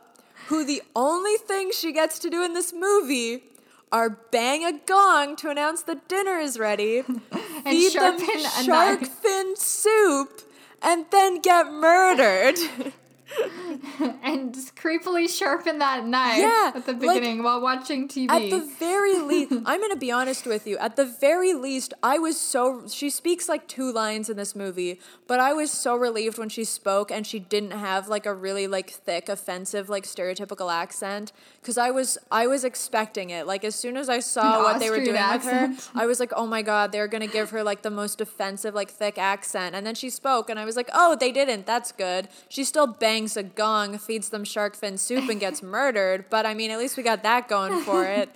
who 0.49 0.65
the 0.65 0.83
only 0.95 1.37
thing 1.37 1.71
she 1.73 1.93
gets 1.93 2.19
to 2.21 2.31
do 2.31 2.43
in 2.43 2.55
this 2.55 2.73
movie 2.73 3.45
are 3.91 4.11
bang 4.31 4.65
a 4.65 4.73
gong 4.87 5.35
to 5.37 5.51
announce 5.51 5.83
that 5.83 6.09
dinner 6.09 6.39
is 6.39 6.59
ready, 6.59 6.99
and 7.01 7.65
feed 7.65 7.93
them 7.95 8.19
shark 8.65 9.05
fin 9.05 9.57
soup, 9.57 10.43
and 10.83 11.07
then 11.11 11.41
get 11.41 11.71
murdered. 11.73 12.57
and 14.23 14.55
just 14.55 14.75
creepily 14.77 15.29
sharpen 15.29 15.79
that 15.79 16.07
knife 16.07 16.39
Yeah, 16.39 16.73
at 16.75 16.87
the 16.87 16.93
like, 16.93 17.01
beginning 17.01 17.43
while 17.43 17.61
watching 17.61 18.09
TV. 18.09 18.31
At 18.31 18.51
the 18.51 18.61
very 18.79 19.19
least, 19.19 19.53
I'm 19.53 19.81
going 19.81 19.91
to 19.91 19.97
be 19.97 20.11
honest 20.11 20.47
with 20.47 20.67
you. 20.67 20.79
At 20.79 20.97
the 20.97 21.05
very 21.05 21.55
least, 21.55 21.95
I 22.03 22.19
was 22.19 22.39
so. 22.41 22.87
She 22.89 23.11
speaks 23.11 23.49
like 23.49 23.69
two 23.69 23.93
lines 23.93 24.31
in 24.31 24.37
this 24.37 24.55
movie, 24.57 25.01
but 25.27 25.41
I 25.41 25.53
was 25.53 25.71
so 25.71 25.97
relieved 25.97 26.39
when 26.39 26.49
she 26.49 26.65
spoke 26.65 27.11
and 27.11 27.27
she 27.27 27.39
didn't 27.39 27.73
have 27.73 28.09
like 28.09 28.27
a 28.27 28.35
really 28.35 28.67
like 28.67 28.91
thick, 28.91 29.29
offensive, 29.29 29.89
like 29.89 30.05
stereotypical 30.05 30.73
accent. 30.73 31.33
Because 31.61 31.79
I 31.79 31.91
was, 31.91 32.17
I 32.31 32.47
was 32.47 32.65
expecting 32.65 33.31
it. 33.31 33.47
Like 33.47 33.65
as 33.65 33.75
soon 33.75 33.97
as 33.97 34.09
I 34.09 34.21
saw 34.21 34.59
An 34.59 34.63
what 34.65 34.81
they 34.81 34.91
were 34.91 35.05
doing 35.05 35.17
accent. 35.17 35.77
with 35.77 35.87
her, 35.89 36.01
I 36.01 36.07
was 36.07 36.21
like, 36.21 36.33
oh 36.35 36.47
my 36.47 36.63
god, 36.63 36.93
they're 36.93 37.09
going 37.09 37.27
to 37.27 37.33
give 37.33 37.51
her 37.51 37.63
like 37.63 37.83
the 37.83 37.91
most 37.91 38.21
offensive, 38.21 38.75
like 38.75 38.91
thick 38.91 39.19
accent. 39.19 39.75
And 39.75 39.87
then 39.87 39.95
she 39.95 40.11
spoke, 40.11 40.49
and 40.49 40.59
I 40.59 40.65
was 40.65 40.77
like, 40.77 40.89
oh, 40.95 41.17
they 41.19 41.33
didn't. 41.33 41.67
That's 41.67 41.93
good. 41.93 42.29
She 42.49 42.65
still 42.65 42.87
bangs 42.87 43.28
a 43.37 43.43
gong, 43.43 43.99
feeds 43.99 44.29
them 44.31 44.45
shark 44.45 44.77
fin 44.77 44.99
soup, 44.99 45.29
and 45.29 45.39
gets 45.41 45.63
murdered. 45.77 46.27
But 46.31 46.47
I 46.47 46.55
mean, 46.55 46.71
at 46.71 46.79
least 46.79 46.97
we 46.97 47.03
got 47.03 47.23
that 47.23 47.49
going 47.49 47.83
for 47.83 48.05
it. 48.05 48.31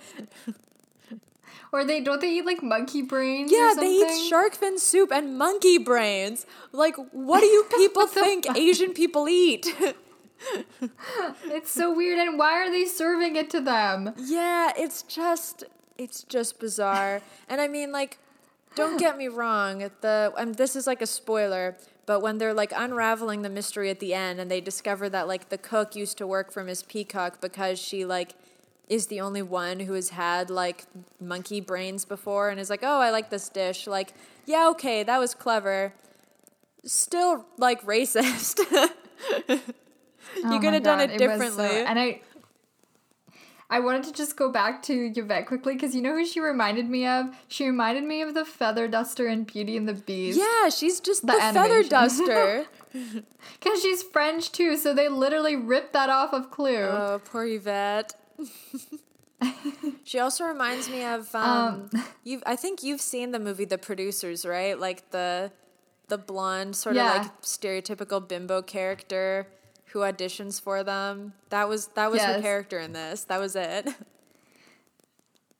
or 1.71 1.83
they 1.83 2.01
don't 2.01 2.21
they 2.21 2.31
eat 2.33 2.45
like 2.45 2.61
monkey 2.61 3.01
brains? 3.01 3.51
or 3.51 3.55
Yeah, 3.55 3.73
they 3.79 3.87
eat 3.87 4.29
shark 4.29 4.53
fin 4.55 4.77
soup 4.77 5.11
and 5.11 5.37
monkey 5.37 5.77
brains. 5.77 6.45
Like, 6.71 6.95
what 7.11 7.39
do 7.41 7.47
you 7.47 7.65
people 7.77 8.07
think 8.07 8.45
fuck? 8.45 8.57
Asian 8.57 8.93
people 8.93 9.27
eat? 9.27 9.67
It's 11.45 11.71
so 11.71 11.93
weird. 11.95 12.19
And 12.19 12.37
why 12.37 12.53
are 12.61 12.69
they 12.69 12.85
serving 12.85 13.35
it 13.37 13.49
to 13.51 13.61
them? 13.61 14.13
yeah, 14.17 14.71
it's 14.77 15.03
just 15.03 15.63
it's 15.97 16.23
just 16.23 16.59
bizarre. 16.59 17.21
and 17.47 17.61
I 17.61 17.67
mean, 17.67 17.91
like, 17.91 18.17
don't 18.75 18.97
get 18.99 19.17
me 19.17 19.27
wrong. 19.27 19.89
The 20.01 20.33
and 20.37 20.55
this 20.55 20.75
is 20.75 20.85
like 20.87 21.01
a 21.01 21.05
spoiler, 21.07 21.77
but 22.05 22.21
when 22.21 22.37
they're 22.37 22.53
like 22.53 22.71
unraveling 22.75 23.41
the 23.41 23.49
mystery 23.49 23.89
at 23.89 23.99
the 23.99 24.13
end, 24.13 24.39
and 24.39 24.49
they 24.51 24.61
discover 24.61 25.09
that 25.09 25.27
like 25.27 25.49
the 25.49 25.57
cook 25.57 25.95
used 25.95 26.17
to 26.17 26.27
work 26.27 26.51
for 26.51 26.63
Miss 26.63 26.83
Peacock 26.83 27.39
because 27.41 27.79
she 27.79 28.05
like 28.05 28.33
is 28.89 29.07
the 29.07 29.21
only 29.21 29.41
one 29.41 29.79
who 29.81 29.93
has 29.93 30.09
had 30.09 30.49
like 30.49 30.85
monkey 31.19 31.61
brains 31.61 32.03
before 32.05 32.49
and 32.49 32.59
is 32.59 32.69
like, 32.69 32.81
oh, 32.83 32.99
I 32.99 33.09
like 33.11 33.29
this 33.29 33.47
dish. 33.49 33.87
Like, 33.87 34.13
yeah, 34.45 34.67
okay, 34.71 35.03
that 35.03 35.17
was 35.19 35.33
clever. 35.33 35.93
Still 36.85 37.45
like 37.57 37.81
racist. 37.85 38.59
Oh 40.35 40.51
you 40.53 40.59
could 40.59 40.67
my 40.69 40.73
have 40.75 40.83
done 40.83 40.99
God, 40.99 41.09
it 41.09 41.11
was 41.11 41.19
so- 41.19 41.27
differently. 41.57 41.81
and 41.85 41.99
I 41.99 42.21
I 43.75 43.79
wanted 43.79 44.03
to 44.03 44.13
just 44.13 44.35
go 44.37 44.51
back 44.51 44.83
to 44.83 45.11
Yvette 45.15 45.47
quickly 45.47 45.73
because 45.73 45.95
you 45.95 46.01
know 46.01 46.13
who 46.15 46.25
she 46.25 46.39
reminded 46.39 46.87
me 46.89 47.07
of? 47.07 47.33
She 47.47 47.65
reminded 47.65 48.03
me 48.03 48.21
of 48.21 48.33
the 48.35 48.45
feather 48.45 48.87
duster 48.87 49.27
in 49.27 49.43
Beauty 49.45 49.75
and 49.77 49.87
the 49.87 49.93
Beast. 49.95 50.37
yeah, 50.37 50.69
she's 50.69 50.99
just 50.99 51.25
The 51.25 51.33
the, 51.33 51.39
feather 51.39 51.81
duster. 51.97 52.65
Because 52.91 53.81
she's 53.81 54.03
French 54.03 54.51
too, 54.51 54.77
so 54.77 54.93
they 54.93 55.09
literally 55.09 55.55
ripped 55.55 55.93
that 55.93 56.09
off 56.09 56.33
of 56.33 56.51
Clue. 56.51 56.77
Oh, 56.83 57.19
poor 57.25 57.45
Yvette. 57.45 58.13
she 60.03 60.19
also 60.19 60.45
reminds 60.45 60.89
me 60.89 61.03
of 61.03 61.33
um, 61.35 61.89
you've 62.23 62.43
I 62.45 62.55
think 62.55 62.83
you've 62.83 63.01
seen 63.01 63.31
the 63.31 63.39
movie 63.39 63.65
The 63.65 63.77
Producers, 63.77 64.45
right? 64.45 64.79
Like 64.79 65.09
the 65.11 65.51
the 66.09 66.17
blonde 66.17 66.75
sort 66.75 66.95
Yeah. 66.95 67.11
of 67.21 67.23
like 67.23 67.41
stereotypical 67.41 68.25
bimbo 68.27 68.61
character 68.61 69.47
who 69.93 69.99
auditions 69.99 70.59
for 70.59 70.83
them. 70.83 71.33
That 71.49 71.69
was 71.69 71.87
that 71.95 72.11
was 72.11 72.21
her 72.21 72.41
character 72.41 72.79
in 72.79 72.93
this. 72.93 73.23
That 73.25 73.39
was 73.39 73.55
it. 73.55 73.87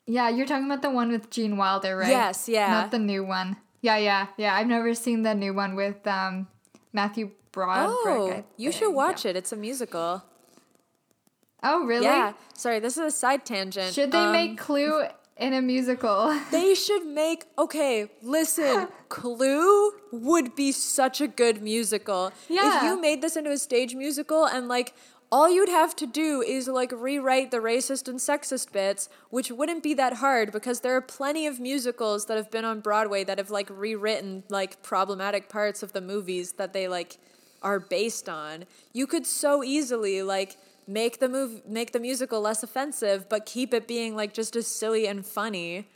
Yeah, 0.06 0.28
you're 0.28 0.46
talking 0.46 0.66
about 0.66 0.82
the 0.82 0.90
one 0.90 1.10
with 1.14 1.30
Gene 1.30 1.56
Wilder, 1.56 1.96
right? 1.96 2.10
Yes, 2.10 2.50
yeah. 2.50 2.70
Not 2.72 2.92
the 2.92 3.00
new 3.00 3.24
one. 3.24 3.56
Yeah, 3.82 3.96
yeah, 3.96 4.28
yeah. 4.36 4.54
I've 4.54 4.68
never 4.68 4.94
seen 4.94 5.22
the 5.24 5.34
new 5.34 5.54
one 5.54 5.76
with 5.76 6.06
um, 6.06 6.48
Matthew 6.92 7.32
Broderick. 7.54 7.96
Oh, 8.06 8.44
you 8.58 8.74
should 8.74 8.92
watch 8.92 9.26
it. 9.26 9.38
It's 9.38 9.54
a 9.54 9.56
musical. 9.56 10.22
Oh, 11.64 11.86
really? 11.86 12.06
Yeah. 12.06 12.34
Sorry, 12.54 12.80
this 12.80 12.98
is 12.98 13.04
a 13.04 13.12
side 13.12 13.46
tangent. 13.46 13.94
Should 13.94 14.12
they 14.12 14.18
Um, 14.18 14.34
make 14.34 14.58
Clue 14.58 15.06
in 15.38 15.54
a 15.54 15.62
musical? 15.62 16.40
They 16.52 16.76
should 16.76 17.06
make 17.06 17.46
okay, 17.58 18.10
listen, 18.22 18.88
Clue 19.10 19.92
would 20.12 20.56
be 20.56 20.72
such 20.72 21.22
a 21.22 21.28
good 21.28 21.62
musical. 21.62 22.32
Yeah. 22.50 22.78
If 22.78 22.84
you 22.84 23.02
made 23.02 23.22
this 23.22 23.36
into 23.36 23.52
a 23.52 23.58
stage 23.58 23.96
musical 23.96 24.46
and 24.46 24.68
like 24.68 24.94
all 25.32 25.50
you'd 25.50 25.70
have 25.70 25.96
to 25.96 26.06
do 26.06 26.44
is 26.44 26.68
like 26.68 26.92
rewrite 26.92 27.50
the 27.50 27.58
racist 27.58 28.08
and 28.08 28.20
sexist 28.20 28.72
bits, 28.72 29.10
which 29.32 29.50
wouldn't 29.50 29.82
be 29.82 29.96
that 29.96 30.18
hard 30.18 30.52
because 30.52 30.82
there 30.82 30.96
are 30.96 31.02
plenty 31.02 31.48
of 31.48 31.60
musicals 31.60 32.28
that 32.28 32.38
have 32.38 32.52
been 32.52 32.66
on 32.66 32.82
Broadway 32.82 33.24
that 33.24 33.40
have 33.40 33.50
like 33.50 33.68
rewritten 33.72 34.44
like 34.50 34.84
problematic 34.84 35.50
parts 35.50 35.82
of 35.82 35.92
the 35.92 36.02
movies 36.02 36.52
that 36.54 36.72
they 36.72 36.88
like 36.88 37.18
are 37.64 37.80
based 37.80 38.30
on. 38.30 38.66
You 38.94 39.08
could 39.08 39.26
so 39.26 39.64
easily 39.64 40.22
like 40.22 40.56
make 40.88 41.20
the 41.20 41.30
move 41.30 41.66
make 41.68 41.92
the 41.92 42.00
musical 42.00 42.42
less 42.42 42.64
offensive 42.64 43.28
but 43.30 43.46
keep 43.46 43.74
it 43.74 43.88
being 43.88 44.16
like 44.16 44.34
just 44.34 44.56
as 44.56 44.68
silly 44.68 45.08
and 45.08 45.26
funny. 45.26 45.88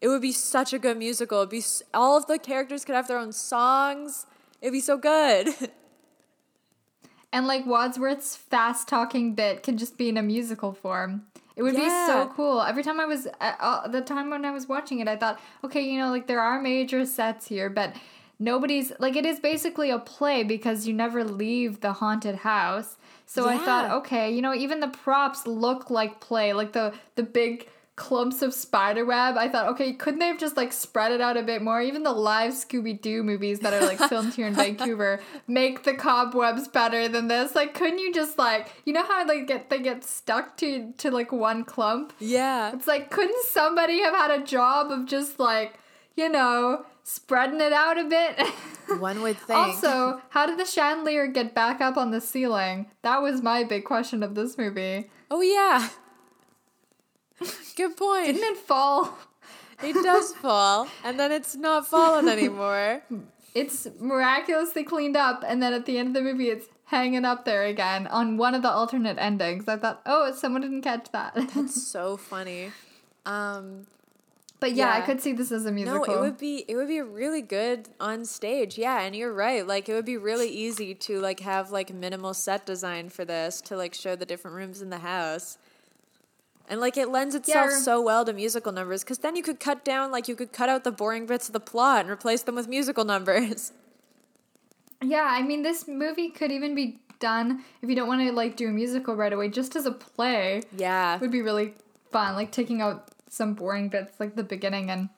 It 0.00 0.08
would 0.08 0.22
be 0.22 0.32
such 0.32 0.72
a 0.72 0.78
good 0.78 0.98
musical. 0.98 1.38
It'd 1.38 1.50
be 1.50 1.62
all 1.94 2.16
of 2.16 2.26
the 2.26 2.38
characters 2.38 2.84
could 2.84 2.94
have 2.94 3.08
their 3.08 3.18
own 3.18 3.32
songs. 3.32 4.26
It'd 4.60 4.72
be 4.72 4.80
so 4.80 4.98
good. 4.98 5.48
and 7.32 7.46
like 7.46 7.64
Wadsworth's 7.66 8.36
fast 8.36 8.88
talking 8.88 9.34
bit 9.34 9.62
can 9.62 9.78
just 9.78 9.96
be 9.96 10.08
in 10.08 10.16
a 10.16 10.22
musical 10.22 10.72
form. 10.72 11.26
It 11.56 11.62
would 11.62 11.74
be 11.74 11.88
so 11.88 12.30
cool. 12.36 12.60
Every 12.60 12.82
time 12.82 13.00
I 13.00 13.06
was, 13.06 13.26
uh, 13.40 13.88
the 13.88 14.02
time 14.02 14.28
when 14.28 14.44
I 14.44 14.50
was 14.50 14.68
watching 14.68 15.00
it, 15.00 15.08
I 15.08 15.16
thought, 15.16 15.40
okay, 15.64 15.80
you 15.80 15.98
know, 15.98 16.10
like 16.10 16.26
there 16.26 16.40
are 16.40 16.60
major 16.60 17.06
sets 17.06 17.48
here, 17.48 17.70
but 17.70 17.96
nobody's, 18.38 18.92
like 18.98 19.16
it 19.16 19.24
is 19.24 19.40
basically 19.40 19.90
a 19.90 19.98
play 19.98 20.42
because 20.42 20.86
you 20.86 20.92
never 20.92 21.24
leave 21.24 21.80
the 21.80 21.94
haunted 21.94 22.36
house. 22.36 22.98
So 23.26 23.48
I 23.48 23.58
thought, 23.58 23.90
okay, 23.90 24.32
you 24.32 24.40
know, 24.40 24.54
even 24.54 24.80
the 24.80 24.88
props 24.88 25.46
look 25.46 25.90
like 25.90 26.20
play, 26.20 26.52
like 26.52 26.72
the, 26.72 26.94
the 27.16 27.24
big 27.24 27.68
clumps 27.96 28.42
of 28.42 28.52
spider 28.52 29.04
web. 29.04 29.36
I 29.36 29.48
thought, 29.48 29.68
okay, 29.70 29.94
couldn't 29.94 30.20
they 30.20 30.26
have 30.26 30.38
just 30.38 30.56
like 30.56 30.72
spread 30.72 31.12
it 31.12 31.20
out 31.20 31.36
a 31.36 31.42
bit 31.42 31.62
more? 31.62 31.80
Even 31.80 32.02
the 32.02 32.12
live 32.12 32.52
Scooby 32.52 33.00
Doo 33.00 33.22
movies 33.22 33.60
that 33.60 33.72
are 33.72 33.84
like 33.84 33.98
filmed 34.08 34.34
here 34.34 34.46
in 34.46 34.54
Vancouver 34.54 35.20
make 35.48 35.82
the 35.82 35.94
cobwebs 35.94 36.68
better 36.68 37.08
than 37.08 37.28
this. 37.28 37.54
Like, 37.54 37.74
couldn't 37.74 37.98
you 37.98 38.12
just 38.12 38.38
like, 38.38 38.68
you 38.84 38.92
know 38.92 39.02
how 39.02 39.26
like 39.26 39.46
get 39.46 39.70
they 39.70 39.80
get 39.80 40.04
stuck 40.04 40.56
to 40.58 40.92
to 40.98 41.10
like 41.10 41.32
one 41.32 41.64
clump? 41.64 42.12
yeah. 42.20 42.72
It's 42.74 42.86
like, 42.86 43.10
couldn't 43.10 43.44
somebody 43.46 44.02
have 44.02 44.14
had 44.14 44.30
a 44.30 44.44
job 44.44 44.90
of 44.90 45.06
just 45.06 45.40
like, 45.40 45.78
you 46.16 46.28
know, 46.28 46.84
spreading 47.06 47.60
it 47.60 47.72
out 47.72 47.98
a 47.98 48.04
bit? 48.04 48.40
One 49.00 49.22
would 49.22 49.38
think. 49.38 49.58
also, 49.58 50.20
how 50.30 50.46
did 50.46 50.58
the 50.58 50.64
chandelier 50.66 51.26
get 51.28 51.54
back 51.54 51.80
up 51.80 51.96
on 51.96 52.10
the 52.10 52.20
ceiling? 52.20 52.90
That 53.02 53.22
was 53.22 53.42
my 53.42 53.64
big 53.64 53.84
question 53.84 54.22
of 54.22 54.34
this 54.34 54.58
movie. 54.58 55.10
oh 55.30 55.40
yeah. 55.40 55.88
Good 57.76 57.96
point. 57.96 58.26
Didn't 58.26 58.42
it 58.42 58.56
fall? 58.58 59.16
It 59.82 59.92
does 60.02 60.32
fall, 60.32 60.88
and 61.04 61.20
then 61.20 61.30
it's 61.32 61.54
not 61.54 61.86
falling 61.86 62.28
anymore. 62.28 63.02
It's 63.54 63.86
miraculously 63.98 64.84
cleaned 64.84 65.16
up, 65.16 65.42
and 65.46 65.62
then 65.62 65.72
at 65.72 65.86
the 65.86 65.96
end 65.96 66.08
of 66.08 66.14
the 66.14 66.20
movie, 66.20 66.50
it's 66.50 66.66
hanging 66.84 67.24
up 67.24 67.46
there 67.46 67.64
again 67.64 68.06
on 68.06 68.36
one 68.36 68.54
of 68.54 68.60
the 68.60 68.70
alternate 68.70 69.16
endings. 69.18 69.66
I 69.66 69.78
thought, 69.78 70.02
oh, 70.04 70.30
someone 70.32 70.60
didn't 70.60 70.82
catch 70.82 71.10
that. 71.12 71.32
That's 71.34 71.82
so 71.90 72.18
funny. 72.18 72.70
Um, 73.24 73.86
but 74.60 74.72
yeah, 74.72 74.92
I 74.92 75.00
could 75.02 75.20
see 75.20 75.32
this 75.32 75.52
as 75.52 75.66
a 75.66 75.72
musical. 75.72 76.06
No, 76.06 76.14
it 76.14 76.20
would 76.20 76.38
be 76.38 76.64
it 76.68 76.76
would 76.76 76.88
be 76.88 77.00
really 77.00 77.42
good 77.42 77.88
on 78.00 78.24
stage. 78.24 78.78
Yeah, 78.78 79.00
and 79.02 79.14
you're 79.14 79.32
right. 79.32 79.66
Like 79.66 79.88
it 79.88 79.94
would 79.94 80.04
be 80.06 80.16
really 80.16 80.48
easy 80.48 80.94
to 80.94 81.20
like 81.20 81.40
have 81.40 81.70
like 81.70 81.92
minimal 81.92 82.34
set 82.34 82.64
design 82.66 83.08
for 83.10 83.24
this 83.24 83.60
to 83.62 83.76
like 83.76 83.94
show 83.94 84.16
the 84.16 84.26
different 84.26 84.56
rooms 84.56 84.80
in 84.82 84.90
the 84.90 84.98
house. 84.98 85.58
And 86.68 86.80
like 86.80 86.96
it 86.96 87.08
lends 87.10 87.34
itself 87.34 87.70
Yeah. 87.70 87.78
so 87.78 88.00
well 88.00 88.24
to 88.24 88.32
musical 88.32 88.72
numbers 88.72 89.04
cuz 89.04 89.18
then 89.18 89.36
you 89.36 89.42
could 89.42 89.60
cut 89.60 89.84
down 89.84 90.10
like 90.10 90.26
you 90.26 90.34
could 90.34 90.52
cut 90.52 90.68
out 90.68 90.82
the 90.84 90.90
boring 90.90 91.26
bits 91.26 91.48
of 91.48 91.52
the 91.52 91.60
plot 91.60 92.00
and 92.00 92.10
replace 92.10 92.42
them 92.42 92.54
with 92.56 92.66
musical 92.68 93.04
numbers. 93.04 93.72
Yeah, 95.02 95.26
I 95.28 95.42
mean, 95.42 95.62
this 95.62 95.86
movie 95.86 96.30
could 96.30 96.50
even 96.50 96.74
be 96.74 96.98
done 97.18 97.62
if 97.82 97.88
you 97.90 97.94
don't 97.94 98.08
want 98.08 98.22
to 98.22 98.32
like 98.32 98.56
do 98.56 98.68
a 98.68 98.72
musical 98.72 99.14
right 99.14 99.32
away, 99.32 99.48
just 99.50 99.76
as 99.76 99.84
a 99.86 99.92
play. 99.92 100.62
Yeah. 100.76 101.18
would 101.18 101.30
be 101.30 101.42
really 101.42 101.74
fun, 102.10 102.34
like 102.34 102.50
taking 102.50 102.80
out 102.80 103.10
some 103.36 103.54
boring 103.54 103.88
bits, 103.88 104.18
like 104.18 104.34
the 104.36 104.42
beginning 104.44 104.90
and 104.90 105.08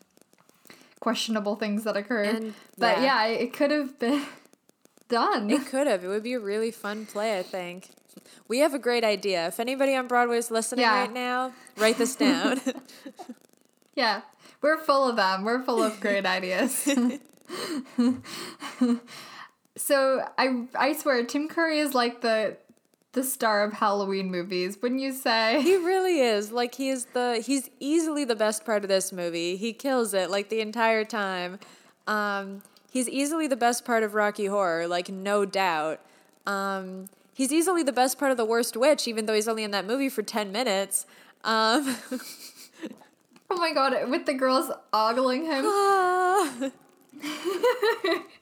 questionable 1.01 1.57
things 1.57 1.85
that 1.85 1.97
occur. 1.97 2.25
And- 2.25 2.55
but 2.77 2.99
yeah. 2.99 3.27
yeah, 3.27 3.33
it 3.39 3.53
could 3.53 3.71
have 3.71 3.99
been 3.99 4.25
done. 5.09 5.51
It 5.51 5.67
could 5.67 5.87
have. 5.87 6.05
It 6.05 6.09
would 6.09 6.23
be 6.23 6.35
a 6.35 6.41
really 6.41 6.71
fun 6.71 7.07
play, 7.07 7.39
I 7.39 7.43
think. 7.43 7.91
We 8.49 8.59
have 8.59 8.75
a 8.75 8.79
great 8.79 9.05
idea. 9.05 9.47
If 9.47 9.61
anybody 9.61 9.95
on 9.95 10.07
Broadway 10.09 10.39
is 10.39 10.51
listening 10.51 10.83
Yeah. 10.83 11.01
right 11.01 11.13
now, 11.13 11.53
write 11.77 11.99
this 11.99 12.17
down. 12.17 12.61
Yeah, 13.95 14.21
we're 14.63 14.79
full 14.79 15.09
of 15.09 15.17
them. 15.17 15.43
We're 15.43 15.61
full 15.65 15.83
of 15.83 15.99
great 15.99 16.25
ideas. 16.25 16.89
so 19.77 20.25
I 20.39 20.67
I 20.75 20.93
swear 20.93 21.25
Tim 21.25 21.49
Curry 21.49 21.79
is 21.81 21.95
like 21.95 22.21
the 22.21 22.57
the 23.19 23.25
star 23.25 23.65
of 23.65 23.73
Halloween 23.73 24.31
movies, 24.31 24.79
wouldn't 24.81 25.01
you 25.01 25.13
say? 25.13 25.61
He 25.61 25.77
really 25.77 26.21
is. 26.21 26.53
Like 26.53 26.77
he 26.77 26.89
is 26.89 27.07
the 27.07 27.43
he's 27.45 27.69
easily 27.81 28.25
the 28.25 28.37
best 28.37 28.65
part 28.65 28.85
of 28.85 28.89
this 28.89 29.13
movie. 29.13 29.57
He 29.57 29.73
kills 29.73 30.15
it 30.15 30.31
like 30.31 30.51
the 30.51 30.61
entire 30.61 31.05
time. 31.05 31.59
Um 32.07 32.63
he's 32.93 33.09
easily 33.09 33.49
the 33.49 33.57
best 33.57 33.85
part 33.85 34.05
of 34.05 34.15
Rocky 34.15 34.47
Horror, 34.47 34.87
like 34.87 35.09
no 35.09 35.45
doubt. 35.45 36.01
Um 36.47 37.07
he's 37.35 37.53
easily 37.53 37.83
the 37.83 37.93
best 37.93 38.21
part 38.21 38.31
of 38.31 38.37
The 38.37 38.45
Worst 38.45 38.77
Witch 38.77 39.09
even 39.09 39.27
though 39.27 39.35
he's 39.35 39.49
only 39.49 39.65
in 39.65 39.73
that 39.73 39.85
movie 39.85 40.09
for 40.09 40.23
10 40.23 40.53
minutes. 40.53 41.05
Um 41.43 41.97
Oh 43.51 43.57
my 43.57 43.73
god, 43.73 44.09
with 44.11 44.27
the 44.27 44.35
girls 44.35 44.71
ogling 44.93 45.47
him. 45.47 45.65
ah. 45.67 46.71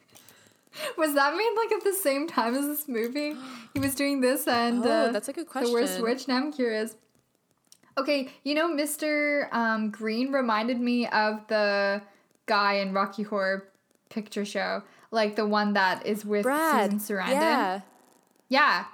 Was 0.99 1.15
that 1.15 1.35
made 1.35 1.55
like 1.57 1.73
at 1.73 1.85
the 1.85 1.93
same 1.93 2.27
time 2.27 2.55
as 2.55 2.67
this 2.67 2.89
movie? 2.89 3.35
He 3.75 3.81
was 3.81 3.95
doing 3.95 4.23
this 4.23 4.49
and 4.49 4.85
Oh, 4.87 4.91
uh, 4.91 5.13
that's 5.13 5.29
a 5.29 5.35
good 5.35 5.49
question. 5.49 5.71
The 5.71 5.81
worst 5.81 6.01
witch. 6.01 6.29
Now 6.29 6.37
I'm 6.37 6.53
curious. 6.53 6.97
Okay, 7.99 8.29
you 8.43 8.55
know, 8.55 8.69
Mr. 8.75 9.53
Um, 9.53 9.91
Green 9.91 10.33
reminded 10.33 10.81
me 10.81 11.07
of 11.09 11.47
the 11.49 12.01
guy 12.47 12.75
in 12.75 12.93
Rocky 12.95 13.23
Horror 13.23 13.69
Picture 14.09 14.45
Show, 14.47 14.83
like 15.11 15.37
the 15.37 15.47
one 15.47 15.75
that 15.75 16.07
is 16.07 16.25
with 16.25 16.43
Brad. 16.45 16.91
Susan 16.91 17.17
Sarandon. 17.19 17.31
Yeah. 17.33 17.81
yeah, 18.49 18.85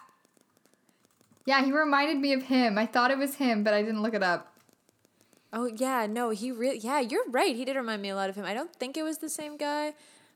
yeah. 1.45 1.64
He 1.64 1.73
reminded 1.73 2.18
me 2.18 2.33
of 2.33 2.45
him. 2.45 2.79
I 2.79 2.87
thought 2.87 3.11
it 3.11 3.18
was 3.18 3.37
him, 3.37 3.62
but 3.62 3.73
I 3.75 3.83
didn't 3.83 4.03
look 4.03 4.14
it 4.14 4.23
up. 4.23 4.53
Oh 5.53 5.66
yeah, 5.66 6.07
no, 6.07 6.31
he 6.31 6.51
really 6.51 6.79
yeah, 6.79 7.01
you're 7.01 7.29
right. 7.29 7.55
He 7.55 7.64
did 7.64 7.77
remind 7.77 8.03
me 8.03 8.09
a 8.09 8.16
lot 8.16 8.31
of 8.31 8.37
him. 8.37 8.45
I 8.45 8.55
don't 8.55 8.75
think 8.75 8.97
it 8.97 9.03
was 9.03 9.18
the 9.18 9.29
same 9.29 9.57
guy. 9.57 9.95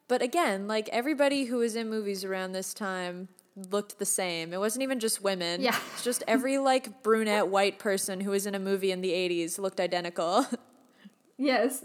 But 0.09 0.23
again, 0.23 0.69
like 0.69 0.89
everybody 0.91 1.45
who 1.45 1.59
was 1.59 1.77
in 1.77 1.89
movies 1.91 2.25
around 2.25 2.53
this 2.53 2.73
time 2.73 3.29
looked 3.71 3.99
the 3.99 4.05
same. 4.07 4.53
It 4.53 4.59
wasn't 4.59 4.83
even 4.83 5.01
just 5.01 5.23
women. 5.23 5.63
Yeah. 5.63 5.77
It's 5.95 6.05
just 6.05 6.23
every 6.29 6.59
like 6.59 7.03
brunette 7.03 7.49
white 7.49 7.79
person 7.79 8.21
who 8.21 8.31
was 8.31 8.47
in 8.47 8.55
a 8.55 8.59
movie 8.59 8.93
in 8.93 9.01
the 9.01 9.11
80s 9.13 9.59
looked 9.59 9.81
identical. 9.81 10.47
Yes. 11.39 11.85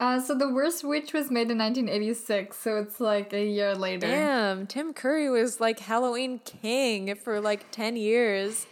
Uh, 0.00 0.20
so 0.20 0.34
the 0.34 0.52
worst 0.52 0.84
witch 0.84 1.12
was 1.12 1.30
made 1.30 1.50
in 1.50 1.58
1986, 1.58 2.56
so 2.56 2.76
it's 2.76 3.00
like 3.00 3.32
a 3.32 3.44
year 3.44 3.74
later. 3.74 4.06
Damn, 4.06 4.66
Tim 4.66 4.92
Curry 4.92 5.28
was 5.28 5.60
like 5.60 5.80
Halloween 5.80 6.40
king 6.40 7.14
for 7.16 7.40
like 7.40 7.70
10 7.72 7.96
years. 7.96 8.66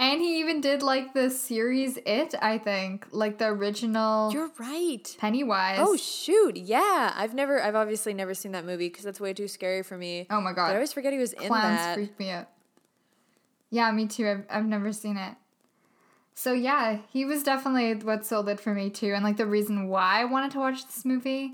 And 0.00 0.22
he 0.22 0.40
even 0.40 0.62
did 0.62 0.82
like 0.82 1.12
the 1.12 1.28
series 1.28 1.98
It, 2.06 2.34
I 2.40 2.56
think, 2.56 3.06
like 3.10 3.36
the 3.36 3.48
original 3.48 4.32
You're 4.32 4.50
right. 4.58 5.14
Pennywise. 5.20 5.76
Oh 5.78 5.94
shoot, 5.94 6.56
yeah. 6.56 7.12
I've 7.14 7.34
never 7.34 7.62
I've 7.62 7.74
obviously 7.74 8.14
never 8.14 8.32
seen 8.32 8.52
that 8.52 8.64
movie 8.64 8.88
because 8.88 9.04
that's 9.04 9.20
way 9.20 9.34
too 9.34 9.46
scary 9.46 9.82
for 9.82 9.98
me. 9.98 10.26
Oh 10.30 10.40
my 10.40 10.54
But 10.54 10.62
I 10.62 10.74
always 10.74 10.94
forget 10.94 11.12
he 11.12 11.18
was 11.18 11.34
in 11.34 11.48
Clowns 11.48 11.76
that. 11.76 11.94
freak 11.94 12.18
me 12.18 12.30
out. 12.30 12.48
Yeah, 13.68 13.92
me 13.92 14.06
too. 14.06 14.26
I've, 14.26 14.44
I've 14.48 14.64
never 14.64 14.90
seen 14.90 15.18
it. 15.18 15.34
So 16.34 16.54
yeah, 16.54 17.00
he 17.12 17.26
was 17.26 17.42
definitely 17.42 17.94
what 17.96 18.24
sold 18.24 18.48
it 18.48 18.58
for 18.58 18.72
me 18.72 18.88
too, 18.88 19.12
and 19.12 19.22
like 19.22 19.36
the 19.36 19.44
reason 19.44 19.88
why 19.88 20.22
I 20.22 20.24
wanted 20.24 20.52
to 20.52 20.60
watch 20.60 20.86
this 20.86 21.04
movie. 21.04 21.52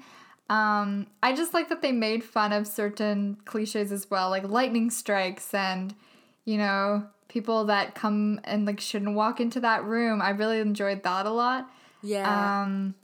Um, 0.49 1.09
I 1.21 1.35
just 1.35 1.53
like 1.53 1.69
that 1.71 1.83
they 1.83 1.91
made 1.91 2.23
fun 2.23 2.53
of 2.53 2.69
certain 2.69 3.39
cliches 3.45 3.91
as 3.91 4.09
well, 4.09 4.31
like 4.31 4.45
lightning 4.45 4.91
strikes 4.91 5.53
and 5.53 5.97
you 6.45 6.59
know 6.59 7.09
people 7.29 7.65
that 7.67 7.95
come 7.95 8.41
and 8.45 8.67
like 8.67 8.81
shouldn't 8.81 9.15
walk 9.15 9.41
into 9.41 9.61
that 9.61 9.85
room. 9.85 10.23
I 10.23 10.31
really 10.31 10.61
enjoyed 10.61 11.03
that 11.03 11.27
a 11.27 11.31
lot. 11.31 11.71
Yeah. 12.03 12.63
Um, 12.63 12.95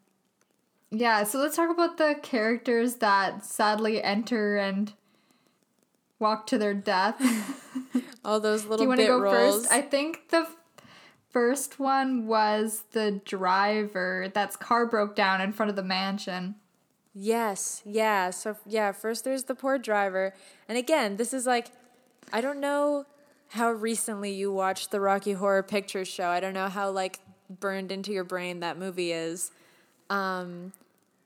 yeah, 0.90 1.24
so 1.24 1.38
let's 1.38 1.56
talk 1.56 1.70
about 1.70 1.96
the 1.96 2.16
characters 2.22 2.96
that 2.96 3.44
sadly 3.44 4.02
enter 4.02 4.56
and 4.56 4.92
walk 6.18 6.46
to 6.48 6.58
their 6.58 6.74
death. 6.74 7.16
All 8.24 8.38
those 8.40 8.64
little 8.64 8.78
Do 8.78 8.82
you 8.84 8.88
want 8.88 9.00
to 9.00 9.06
go 9.06 9.18
rolls. 9.18 9.62
first? 9.62 9.72
I 9.72 9.80
think 9.80 10.28
the 10.28 10.46
first 11.30 11.80
one 11.80 12.26
was 12.26 12.84
the 12.92 13.22
driver 13.24 14.30
that's 14.32 14.54
car 14.54 14.86
broke 14.86 15.16
down 15.16 15.40
in 15.40 15.52
front 15.52 15.70
of 15.70 15.76
the 15.76 15.82
mansion. 15.82 16.56
Yes, 17.14 17.82
yeah. 17.84 18.30
So 18.30 18.56
yeah, 18.66 18.92
first 18.92 19.24
there's 19.24 19.44
the 19.44 19.54
poor 19.54 19.78
driver. 19.78 20.34
And 20.68 20.78
again, 20.78 21.16
this 21.16 21.34
is 21.34 21.46
like 21.46 21.68
I 22.32 22.40
don't 22.40 22.60
know 22.60 23.06
how 23.52 23.70
recently 23.70 24.32
you 24.32 24.52
watched 24.52 24.90
the 24.90 25.00
Rocky 25.00 25.32
Horror 25.32 25.62
Picture 25.62 26.04
Show. 26.04 26.28
I 26.28 26.40
don't 26.40 26.54
know 26.54 26.68
how 26.68 26.90
like 26.90 27.20
burned 27.48 27.92
into 27.92 28.12
your 28.12 28.24
brain 28.24 28.60
that 28.60 28.78
movie 28.78 29.12
is. 29.12 29.50
Um 30.10 30.72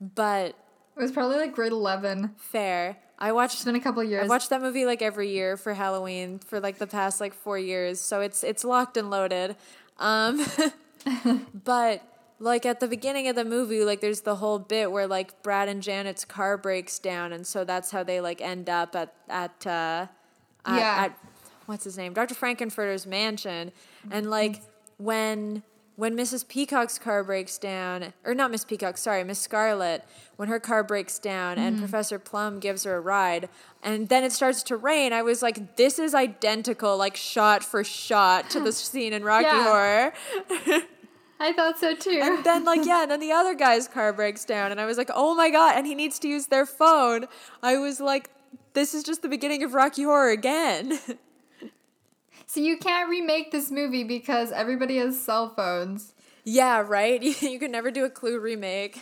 but 0.01 0.49
It 0.97 1.01
was 1.03 1.13
probably 1.13 1.37
like 1.37 1.55
grade 1.55 1.73
11. 1.73 2.35
fair. 2.37 2.97
I 3.19 3.33
watched 3.33 3.55
It's 3.55 3.65
been 3.65 3.77
a 3.77 3.81
couple 3.81 4.03
years. 4.05 4.25
I 4.25 4.29
watched 4.29 4.51
that 4.51 4.61
movie 4.61 4.85
like 4.85 5.01
every 5.03 5.31
year 5.31 5.57
for 5.57 5.73
Halloween 5.75 6.39
for 6.39 6.61
like 6.61 6.79
the 6.79 6.87
past 6.87 7.21
like 7.21 7.33
4 7.33 7.59
years. 7.59 8.01
So 8.01 8.21
it's 8.21 8.45
it's 8.45 8.65
locked 8.65 8.97
and 8.97 9.09
loaded. 9.11 9.57
Um 9.99 10.45
but 11.65 12.03
like 12.39 12.67
at 12.67 12.81
the 12.81 12.89
beginning 12.89 13.29
of 13.29 13.37
the 13.37 13.45
movie 13.45 13.85
like 13.85 14.01
there's 14.01 14.23
the 14.23 14.37
whole 14.37 14.59
bit 14.59 14.91
where 14.93 15.07
like 15.07 15.43
Brad 15.43 15.69
and 15.69 15.83
Janet's 15.83 16.25
car 16.25 16.59
breaks 16.59 16.99
down 16.99 17.33
and 17.33 17.47
so 17.47 17.65
that's 17.65 17.91
how 17.93 18.03
they 18.03 18.21
like 18.21 18.41
end 18.41 18.69
up 18.69 18.95
at 18.95 19.15
at 19.29 19.67
uh 19.67 20.07
at, 20.67 20.77
Yeah. 20.79 21.05
at 21.05 21.19
what's 21.67 21.85
his 21.85 21.97
name? 21.99 22.13
Dr. 22.13 22.35
Frank-N-Furter's 22.35 23.07
mansion 23.07 23.73
and 24.11 24.31
like 24.31 24.63
when 24.99 25.63
when 25.97 26.15
Mrs. 26.15 26.47
Peacock's 26.47 26.99
car 26.99 27.25
breaks 27.25 27.57
down, 27.57 28.13
or 28.23 28.35
not 28.35 28.51
Miss 28.51 28.65
Peacock, 28.65 28.99
sorry, 28.99 29.25
Miss 29.25 29.39
Scarlet, 29.39 30.05
when 30.37 30.49
her 30.49 30.61
car 30.61 30.85
breaks 30.85 31.19
down 31.19 31.59
and 31.59 31.77
mm-hmm. 31.77 31.85
Professor 31.85 32.19
Plum 32.19 32.61
gives 32.61 32.85
her 32.85 32.97
a 32.97 33.01
ride, 33.01 33.49
and 33.83 34.09
then 34.09 34.23
it 34.23 34.33
starts 34.33 34.63
to 34.65 34.77
rain, 34.77 35.15
I 35.15 35.23
was 35.23 35.43
like, 35.43 35.77
this 35.77 35.99
is 35.99 36.15
identical, 36.15 36.99
like 36.99 37.17
shot 37.17 37.65
for 37.65 37.83
shot 37.83 38.51
to 38.51 38.61
the 38.61 38.73
scene 38.73 39.15
in 39.15 39.25
Rocky 39.25 39.45
Yeah. 39.45 39.65
Horror. 39.65 40.83
I 41.41 41.53
thought 41.53 41.79
so 41.79 41.95
too. 41.95 42.21
And 42.23 42.45
then, 42.45 42.65
like, 42.65 42.87
yeah, 42.87 43.03
and 43.03 43.11
then 43.11 43.21
the 43.21 43.33
other 43.33 43.55
guy's 43.55 43.89
car 43.89 44.13
breaks 44.13 44.45
down, 44.45 44.73
and 44.73 44.81
I 44.81 44.87
was 44.87 44.97
like, 44.99 45.11
oh 45.15 45.35
my 45.35 45.51
god, 45.51 45.77
and 45.77 45.87
he 45.87 45.95
needs 45.95 46.19
to 46.21 46.29
use 46.29 46.47
their 46.47 46.67
phone. 46.67 47.27
I 47.63 47.77
was 47.77 48.01
like, 48.01 48.31
this 48.75 48.95
is 48.95 49.03
just 49.03 49.23
the 49.23 49.29
beginning 49.29 49.63
of 49.63 49.75
Rocky 49.75 50.03
Horror 50.03 50.31
again. 50.31 50.99
so 52.47 52.61
you 52.61 52.77
can't 52.79 53.09
remake 53.11 53.51
this 53.51 53.71
movie 53.71 54.05
because 54.05 54.53
everybody 54.53 54.97
has 54.99 55.21
cell 55.21 55.49
phones. 55.51 56.13
yeah, 56.45 56.81
right? 56.87 57.23
You 57.43 57.59
can 57.59 57.71
never 57.73 57.91
do 57.91 58.05
a 58.05 58.11
Clue 58.11 58.39
remake. 58.41 58.99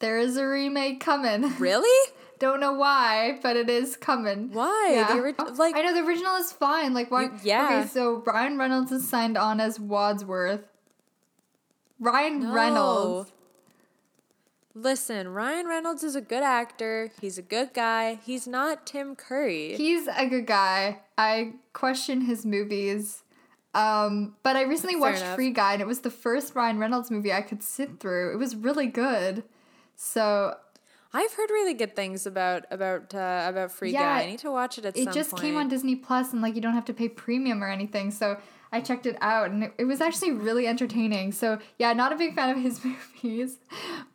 There 0.00 0.18
is 0.18 0.36
a 0.36 0.46
remake 0.46 1.00
coming. 1.00 1.52
Really? 1.58 2.12
Don't 2.38 2.60
know 2.60 2.72
why, 2.72 3.40
but 3.42 3.56
it 3.56 3.68
is 3.68 3.96
coming. 3.96 4.50
Why? 4.52 5.04
The 5.08 5.18
ori- 5.18 5.34
Oh, 5.40 5.52
like- 5.58 5.74
I 5.74 5.82
know 5.82 5.92
the 5.92 6.06
original 6.06 6.36
is 6.36 6.52
fine. 6.52 6.94
Like 6.94 7.10
why? 7.10 7.30
Yeah. 7.42 7.80
Okay, 7.80 7.88
so 7.88 8.22
Ryan 8.24 8.56
Reynolds 8.58 8.92
is 8.92 9.08
signed 9.08 9.36
on 9.36 9.58
as 9.60 9.80
Wadsworth. 9.80 10.60
Ryan 11.98 12.52
Reynolds. 12.52 13.32
Listen, 14.82 15.28
Ryan 15.28 15.66
Reynolds 15.66 16.04
is 16.04 16.14
a 16.14 16.20
good 16.20 16.42
actor. 16.44 17.10
He's 17.20 17.36
a 17.36 17.42
good 17.42 17.74
guy. 17.74 18.20
He's 18.24 18.46
not 18.46 18.86
Tim 18.86 19.16
Curry. 19.16 19.74
He's 19.76 20.06
a 20.06 20.26
good 20.26 20.46
guy. 20.46 21.00
I 21.16 21.54
question 21.72 22.22
his 22.22 22.46
movies. 22.46 23.24
Um, 23.74 24.36
but 24.42 24.56
I 24.56 24.62
recently 24.62 24.94
Fair 24.94 25.00
watched 25.02 25.22
enough. 25.22 25.34
Free 25.36 25.50
Guy 25.50 25.74
and 25.74 25.82
it 25.82 25.86
was 25.86 26.00
the 26.00 26.10
first 26.10 26.54
Ryan 26.54 26.78
Reynolds 26.78 27.10
movie 27.10 27.32
I 27.32 27.42
could 27.42 27.62
sit 27.62 28.00
through. 28.00 28.32
It 28.32 28.36
was 28.36 28.56
really 28.56 28.86
good. 28.86 29.42
So 29.96 30.54
I've 31.12 31.32
heard 31.34 31.50
really 31.50 31.74
good 31.74 31.94
things 31.96 32.24
about 32.26 32.64
about 32.70 33.14
uh, 33.14 33.46
about 33.48 33.70
Free 33.72 33.92
Yeah, 33.92 34.16
Guy. 34.18 34.22
I 34.22 34.26
need 34.26 34.38
to 34.40 34.50
watch 34.50 34.78
it 34.78 34.84
at 34.86 34.96
it 34.96 35.04
some 35.04 35.12
just 35.12 35.30
point. 35.30 35.42
came 35.42 35.56
on 35.56 35.68
Disney 35.68 35.96
Plus 35.96 36.32
and 36.32 36.40
like 36.40 36.54
you 36.54 36.60
don't 36.60 36.74
have 36.74 36.86
to 36.86 36.94
pay 36.94 37.08
premium 37.08 37.62
or 37.62 37.68
anything. 37.68 38.10
So 38.10 38.38
I 38.70 38.80
checked 38.80 39.06
it 39.06 39.16
out 39.20 39.50
and 39.50 39.64
it, 39.64 39.72
it 39.78 39.84
was 39.84 40.00
actually 40.00 40.32
really 40.32 40.66
entertaining. 40.66 41.32
So 41.32 41.58
yeah, 41.78 41.92
not 41.94 42.12
a 42.12 42.16
big 42.16 42.34
fan 42.34 42.50
of 42.50 42.62
his 42.62 42.84
movies, 43.22 43.58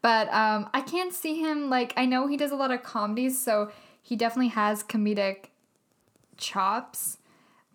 but 0.02 0.32
um, 0.34 0.70
I 0.74 0.82
can't 0.82 1.14
see 1.14 1.40
him 1.40 1.70
like 1.70 1.94
I 1.98 2.06
know 2.06 2.28
he 2.28 2.38
does 2.38 2.52
a 2.52 2.56
lot 2.56 2.72
of 2.72 2.84
comedies, 2.84 3.38
so 3.42 3.72
he 4.02 4.16
definitely 4.16 4.50
has 4.50 4.84
comedic 4.84 5.46
chops, 6.38 7.18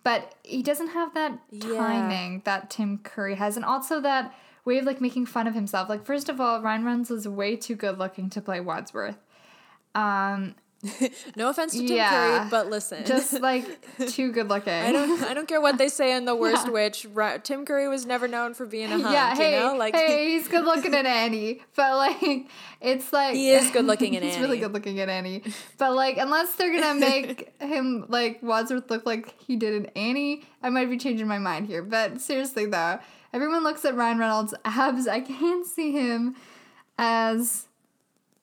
but 0.05 0.35
he 0.43 0.63
doesn't 0.63 0.89
have 0.89 1.15
that 1.15 1.39
Yeah. 1.51 1.77
timing 1.77 2.43
that 2.45 2.71
Tim 2.71 2.99
Curry 2.99 3.35
has, 3.37 3.57
and 3.57 3.65
also 3.65 4.01
that 4.01 4.35
way 4.65 4.79
of 4.79 4.85
like 4.85 5.01
making 5.01 5.27
fun 5.27 5.47
of 5.47 5.55
himself. 5.55 5.89
Like 5.89 6.05
first 6.05 6.29
of 6.29 6.41
all, 6.41 6.61
Ryan 6.63 6.85
Reynolds 6.85 7.11
is 7.11 7.27
way 7.27 7.57
too 7.57 7.75
good 7.75 7.99
looking 7.99 8.29
to 8.31 8.41
play 8.41 8.61
Wadsworth. 8.61 9.17
Um, 9.95 10.55
no 11.37 11.49
offense 11.49 11.73
to 11.73 11.79
Tim 11.79 11.97
Yeah. 11.97 12.11
Curry, 12.39 12.49
but 12.51 12.71
listen, 12.71 13.05
just 13.05 13.41
like 13.41 13.65
too 14.11 14.31
good 14.31 14.49
looking. 14.49 14.73
I 14.73 14.93
don't 14.93 15.23
I 15.25 15.35
don't 15.35 15.49
care 15.49 15.61
what 15.61 15.77
they 15.77 15.89
say 16.01 16.17
in 16.17 16.25
The 16.25 16.37
Worst 16.37 16.67
Yeah. 16.67 16.73
Witch. 16.73 17.07
Ri- 17.13 17.39
Tim 17.43 17.65
Curry 17.67 17.89
was 17.89 18.07
never 18.07 18.29
known 18.29 18.55
for 18.55 18.65
being 18.65 18.87
a 18.93 18.99
hunk. 18.99 19.13
yeah, 19.13 19.35
hey, 19.35 19.55
you 19.59 19.67
know, 19.67 19.75
like 19.77 19.95
hey, 19.95 20.31
he's 20.31 20.47
good 20.47 20.65
looking 20.65 20.95
in 20.95 21.05
Annie, 21.05 21.63
but 21.75 21.97
like, 21.97 22.47
it's 22.81 23.13
like 23.13 23.35
He 23.35 23.51
is 23.51 23.71
good 23.73 23.87
looking 23.87 24.15
in 24.15 24.23
he's 24.23 24.39
really 24.39 24.59
good 24.61 24.73
looking 24.73 24.99
in 24.99 25.09
Annie, 25.09 25.43
but 25.79 25.95
like, 25.95 26.17
unless 26.17 26.55
they're 26.55 26.73
gonna 26.81 26.99
make 27.01 27.53
him 27.61 28.05
like 28.09 28.41
Wadsworth 28.43 28.89
look 28.91 29.05
like 29.05 29.35
he 29.41 29.57
did 29.57 29.75
in 29.75 29.87
Annie, 29.97 30.45
I 30.63 30.71
might 30.71 30.89
be 30.91 30.97
changing 30.97 31.27
my 31.27 31.39
mind 31.39 31.67
here. 31.67 31.83
But 31.83 32.21
seriously 32.21 32.67
though, 32.67 33.01
everyone 33.33 33.65
looks 33.65 33.85
at 33.85 33.97
Ryan 33.97 34.19
Reynolds' 34.19 34.55
abs. 34.65 35.09
I 35.09 35.21
can't 35.21 35.67
see 35.67 35.91
him 35.93 36.37
as 36.99 37.67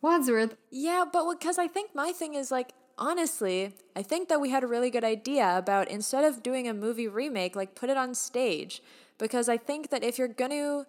Wadsworth. 0.06 0.56
Yeah, 0.70 1.04
but 1.12 1.28
because 1.32 1.58
I 1.58 1.68
think 1.68 1.96
my 1.96 2.12
thing 2.12 2.36
is 2.36 2.52
like 2.52 2.74
honestly, 2.96 3.74
I 3.96 4.04
think 4.04 4.30
that 4.30 4.40
we 4.40 4.52
had 4.52 4.64
a 4.64 4.68
really 4.68 4.92
good 4.92 5.04
idea 5.04 5.58
about 5.58 5.90
instead 5.90 6.24
of 6.24 6.44
doing 6.44 6.68
a 6.68 6.76
movie 6.76 7.08
remake, 7.08 7.56
like 7.56 7.74
put 7.74 7.90
it 7.90 7.98
on 7.98 8.14
stage. 8.14 8.84
Because 9.18 9.50
I 9.50 9.58
think 9.58 9.90
that 9.90 10.04
if 10.04 10.20
you're 10.20 10.28
gonna 10.28 10.86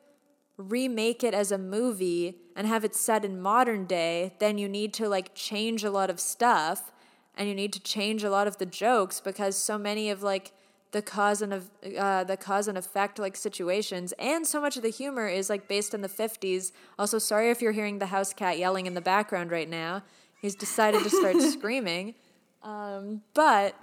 remake 0.59 1.25
it 1.25 1.33
as 1.33 1.51
a 1.51 1.57
movie 1.57 2.37
and 2.55 2.67
have 2.67 2.85
it 2.85 2.95
set 2.95 3.25
in 3.25 3.41
modern 3.41 3.87
day, 3.87 4.35
then 4.39 4.59
you 4.59 4.69
need 4.69 4.93
to 4.95 5.09
like 5.09 5.35
change 5.35 5.83
a 5.83 5.91
lot 5.91 6.11
of 6.11 6.21
stuff 6.21 6.93
and 7.35 7.49
you 7.49 7.55
need 7.55 7.73
to 7.73 7.81
change 7.81 8.23
a 8.23 8.31
lot 8.31 8.47
of 8.47 8.59
the 8.59 8.67
jokes 8.67 9.21
because 9.21 9.57
so 9.57 9.79
many 9.79 10.11
of 10.11 10.23
like 10.23 10.53
the 10.93 11.03
cause 11.03 11.43
and 11.43 11.53
of 11.53 11.71
uh, 11.99 12.25
the 12.25 12.37
cause 12.37 12.69
and 12.69 12.79
effect 12.79 13.19
like 13.19 13.37
situations 13.37 14.13
and 14.19 14.47
so 14.47 14.61
much 14.61 14.77
of 14.77 14.83
the 14.83 14.89
humor 14.91 15.29
is 15.29 15.51
like 15.51 15.69
based 15.69 15.93
in 15.95 16.01
the 16.01 16.09
50s 16.09 16.73
also 16.99 17.19
sorry 17.19 17.51
if 17.51 17.61
you're 17.61 17.73
hearing 17.73 17.99
the 17.99 18.07
house 18.07 18.33
cat 18.33 18.57
yelling 18.59 18.87
in 18.87 18.95
the 18.95 19.01
background 19.01 19.51
right 19.51 19.69
now 19.69 20.03
he's 20.41 20.55
decided 20.55 21.03
to 21.03 21.11
start 21.11 21.37
screaming 21.53 22.15
um, 22.63 23.23
but 23.35 23.75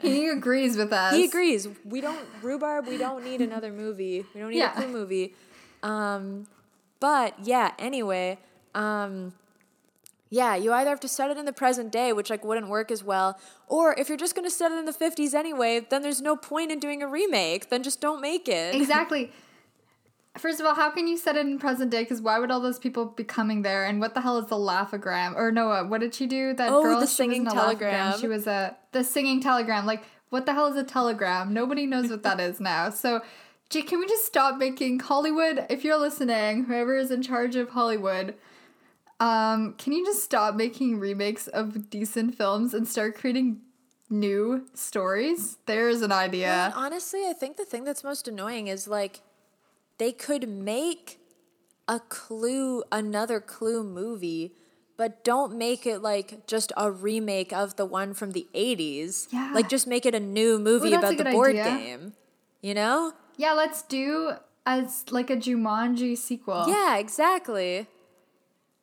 He 0.00 0.28
agrees 0.28 0.76
with 0.76 0.92
us. 0.92 1.14
he 1.14 1.24
agrees. 1.26 1.68
We 1.84 2.00
don't 2.00 2.26
rhubarb. 2.42 2.86
We 2.86 2.96
don't 2.98 3.24
need 3.24 3.40
another 3.40 3.70
movie. 3.72 4.24
We 4.34 4.40
don't 4.40 4.50
need 4.50 4.58
Yeah. 4.58 4.72
a 4.72 4.76
Clue 4.76 4.88
movie. 4.88 5.34
Um, 5.82 6.46
but 6.98 7.34
yeah. 7.44 7.72
Anyway, 7.78 8.38
um, 8.74 9.32
yeah. 10.32 10.56
You 10.56 10.72
either 10.72 10.88
have 10.88 11.00
to 11.00 11.08
set 11.08 11.30
it 11.30 11.36
in 11.36 11.44
the 11.44 11.52
present 11.52 11.92
day, 11.92 12.12
which 12.14 12.30
like 12.30 12.42
wouldn't 12.42 12.68
work 12.68 12.90
as 12.90 13.04
well, 13.04 13.38
or 13.68 13.94
if 13.98 14.08
you're 14.08 14.16
just 14.16 14.34
going 14.34 14.46
to 14.46 14.50
set 14.50 14.72
it 14.72 14.78
in 14.78 14.86
the 14.86 14.92
50s 14.92 15.34
anyway, 15.34 15.86
then 15.90 16.00
there's 16.00 16.22
no 16.22 16.36
point 16.36 16.72
in 16.72 16.78
doing 16.78 17.02
a 17.02 17.06
remake. 17.06 17.68
Then 17.68 17.82
just 17.82 18.00
don't 18.00 18.20
make 18.20 18.48
it. 18.48 18.74
Exactly. 18.82 19.30
First 20.38 20.60
of 20.60 20.66
all, 20.66 20.74
how 20.74 20.90
can 20.90 21.06
you 21.06 21.18
set 21.18 21.36
it 21.36 21.44
in 21.44 21.58
present 21.58 21.90
day? 21.90 22.02
Because 22.02 22.22
why 22.22 22.38
would 22.38 22.50
all 22.50 22.60
those 22.60 22.78
people 22.78 23.04
be 23.04 23.24
coming 23.24 23.60
there? 23.60 23.84
And 23.84 24.00
what 24.00 24.14
the 24.14 24.22
hell 24.22 24.38
is 24.38 24.46
the 24.46 24.56
laughogram? 24.56 25.36
Or 25.36 25.52
no, 25.52 25.70
uh, 25.70 25.84
what 25.84 26.00
did 26.00 26.14
she 26.14 26.26
do? 26.26 26.54
That 26.54 26.72
Oh, 26.72 26.82
girl, 26.82 26.98
the 26.98 27.06
singing 27.06 27.44
wasn't 27.44 27.60
a 27.60 27.64
laughogram, 27.64 27.90
telegram. 27.90 28.20
She 28.20 28.28
was 28.28 28.46
a 28.46 28.74
the 28.92 29.04
singing 29.04 29.42
telegram. 29.42 29.84
Like, 29.84 30.02
what 30.30 30.46
the 30.46 30.54
hell 30.54 30.68
is 30.68 30.76
a 30.76 30.84
telegram? 30.84 31.52
Nobody 31.52 31.84
knows 31.84 32.08
what 32.08 32.22
that 32.22 32.40
is 32.40 32.58
now. 32.58 32.88
So, 32.88 33.20
can 33.68 33.98
we 33.98 34.06
just 34.06 34.24
stop 34.24 34.56
making 34.56 35.00
Hollywood? 35.00 35.66
If 35.68 35.84
you're 35.84 35.98
listening, 35.98 36.64
whoever 36.64 36.96
is 36.96 37.10
in 37.10 37.20
charge 37.20 37.54
of 37.54 37.68
Hollywood, 37.70 38.34
um, 39.22 39.74
can 39.78 39.92
you 39.92 40.04
just 40.04 40.24
stop 40.24 40.54
making 40.56 40.98
remakes 40.98 41.46
of 41.46 41.88
decent 41.90 42.34
films 42.34 42.74
and 42.74 42.88
start 42.88 43.14
creating 43.16 43.60
new 44.10 44.66
stories? 44.74 45.58
There's 45.66 46.02
an 46.02 46.10
idea. 46.12 46.48
And 46.52 46.74
honestly, 46.74 47.26
I 47.28 47.32
think 47.32 47.56
the 47.56 47.64
thing 47.64 47.84
that's 47.84 48.02
most 48.02 48.26
annoying 48.26 48.66
is 48.66 48.88
like 48.88 49.20
they 49.98 50.10
could 50.12 50.48
make 50.48 51.20
a 51.86 52.00
clue 52.00 52.82
another 52.90 53.40
clue 53.40 53.82
movie 53.84 54.54
but 54.96 55.24
don't 55.24 55.56
make 55.56 55.84
it 55.86 55.98
like 56.00 56.46
just 56.46 56.72
a 56.76 56.90
remake 56.90 57.52
of 57.52 57.74
the 57.76 57.84
one 57.84 58.14
from 58.14 58.30
the 58.32 58.46
80s 58.54 59.26
Yeah. 59.32 59.50
like 59.54 59.68
just 59.68 59.86
make 59.86 60.06
it 60.06 60.14
a 60.14 60.20
new 60.20 60.58
movie 60.60 60.94
a 60.94 60.98
about 60.98 61.16
the 61.16 61.24
board 61.24 61.50
idea. 61.56 61.64
game 61.64 62.12
you 62.60 62.72
know 62.74 63.12
Yeah, 63.36 63.52
let's 63.54 63.82
do 63.82 64.32
as 64.64 65.04
like 65.10 65.28
a 65.28 65.36
Jumanji 65.36 66.16
sequel. 66.16 66.66
yeah 66.68 66.98
exactly 66.98 67.88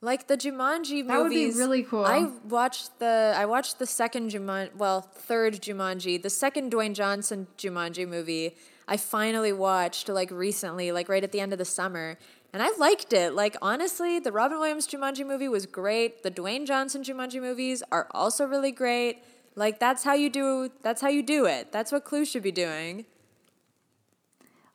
like 0.01 0.27
the 0.27 0.37
Jumanji 0.37 1.05
movies. 1.05 1.07
That 1.07 1.21
would 1.21 1.29
be 1.29 1.51
really 1.51 1.83
cool. 1.83 2.05
I 2.05 2.31
watched 2.47 2.99
the 2.99 3.33
I 3.35 3.45
watched 3.45 3.79
the 3.79 3.85
second 3.85 4.31
Jumanji, 4.31 4.75
well, 4.75 5.01
third 5.01 5.55
Jumanji, 5.55 6.21
the 6.21 6.29
second 6.29 6.71
Dwayne 6.71 6.93
Johnson 6.93 7.47
Jumanji 7.57 8.07
movie. 8.07 8.55
I 8.87 8.97
finally 8.97 9.53
watched 9.53 10.09
like 10.09 10.31
recently, 10.31 10.91
like 10.91 11.09
right 11.09 11.23
at 11.23 11.31
the 11.31 11.39
end 11.39 11.51
of 11.51 11.59
the 11.59 11.65
summer, 11.65 12.17
and 12.53 12.63
I 12.63 12.69
liked 12.77 13.13
it. 13.13 13.33
Like 13.33 13.55
honestly, 13.61 14.19
the 14.19 14.31
Robin 14.31 14.57
Williams 14.57 14.87
Jumanji 14.87 15.25
movie 15.25 15.49
was 15.49 15.65
great. 15.65 16.23
The 16.23 16.31
Dwayne 16.31 16.65
Johnson 16.65 17.03
Jumanji 17.03 17.41
movies 17.41 17.83
are 17.91 18.07
also 18.11 18.45
really 18.45 18.71
great. 18.71 19.23
Like 19.55 19.79
that's 19.79 20.03
how 20.03 20.13
you 20.13 20.29
do 20.29 20.71
that's 20.81 21.01
how 21.01 21.09
you 21.09 21.21
do 21.23 21.45
it. 21.45 21.71
That's 21.71 21.91
what 21.91 22.05
Clue 22.05 22.23
should 22.23 22.43
be 22.43 22.51
doing. 22.51 23.05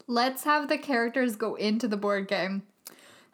Let's 0.06 0.44
have 0.44 0.68
the 0.68 0.76
characters 0.76 1.34
go 1.34 1.54
into 1.54 1.88
the 1.88 1.96
board 1.96 2.28
game. 2.28 2.64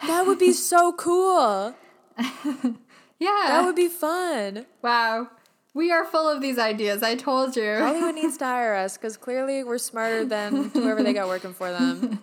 That 0.06 0.26
would 0.26 0.38
be 0.38 0.52
so 0.70 0.92
cool. 0.92 1.74
Yeah. 3.22 3.44
That 3.48 3.66
would 3.66 3.76
be 3.76 3.88
fun. 3.88 4.64
wow. 4.80 5.28
We 5.74 5.92
are 5.92 6.04
full 6.06 6.26
of 6.26 6.40
these 6.40 6.58
ideas. 6.58 7.02
I 7.02 7.14
told 7.14 7.54
you. 7.54 7.76
Hollywood 7.76 8.14
needs 8.14 8.38
to 8.38 8.46
hire 8.46 8.74
us 8.74 8.96
because 8.96 9.16
clearly 9.18 9.62
we're 9.62 9.76
smarter 9.78 10.24
than 10.24 10.70
whoever 10.70 11.02
they 11.02 11.12
got 11.12 11.28
working 11.28 11.52
for 11.52 11.70
them. 11.70 12.20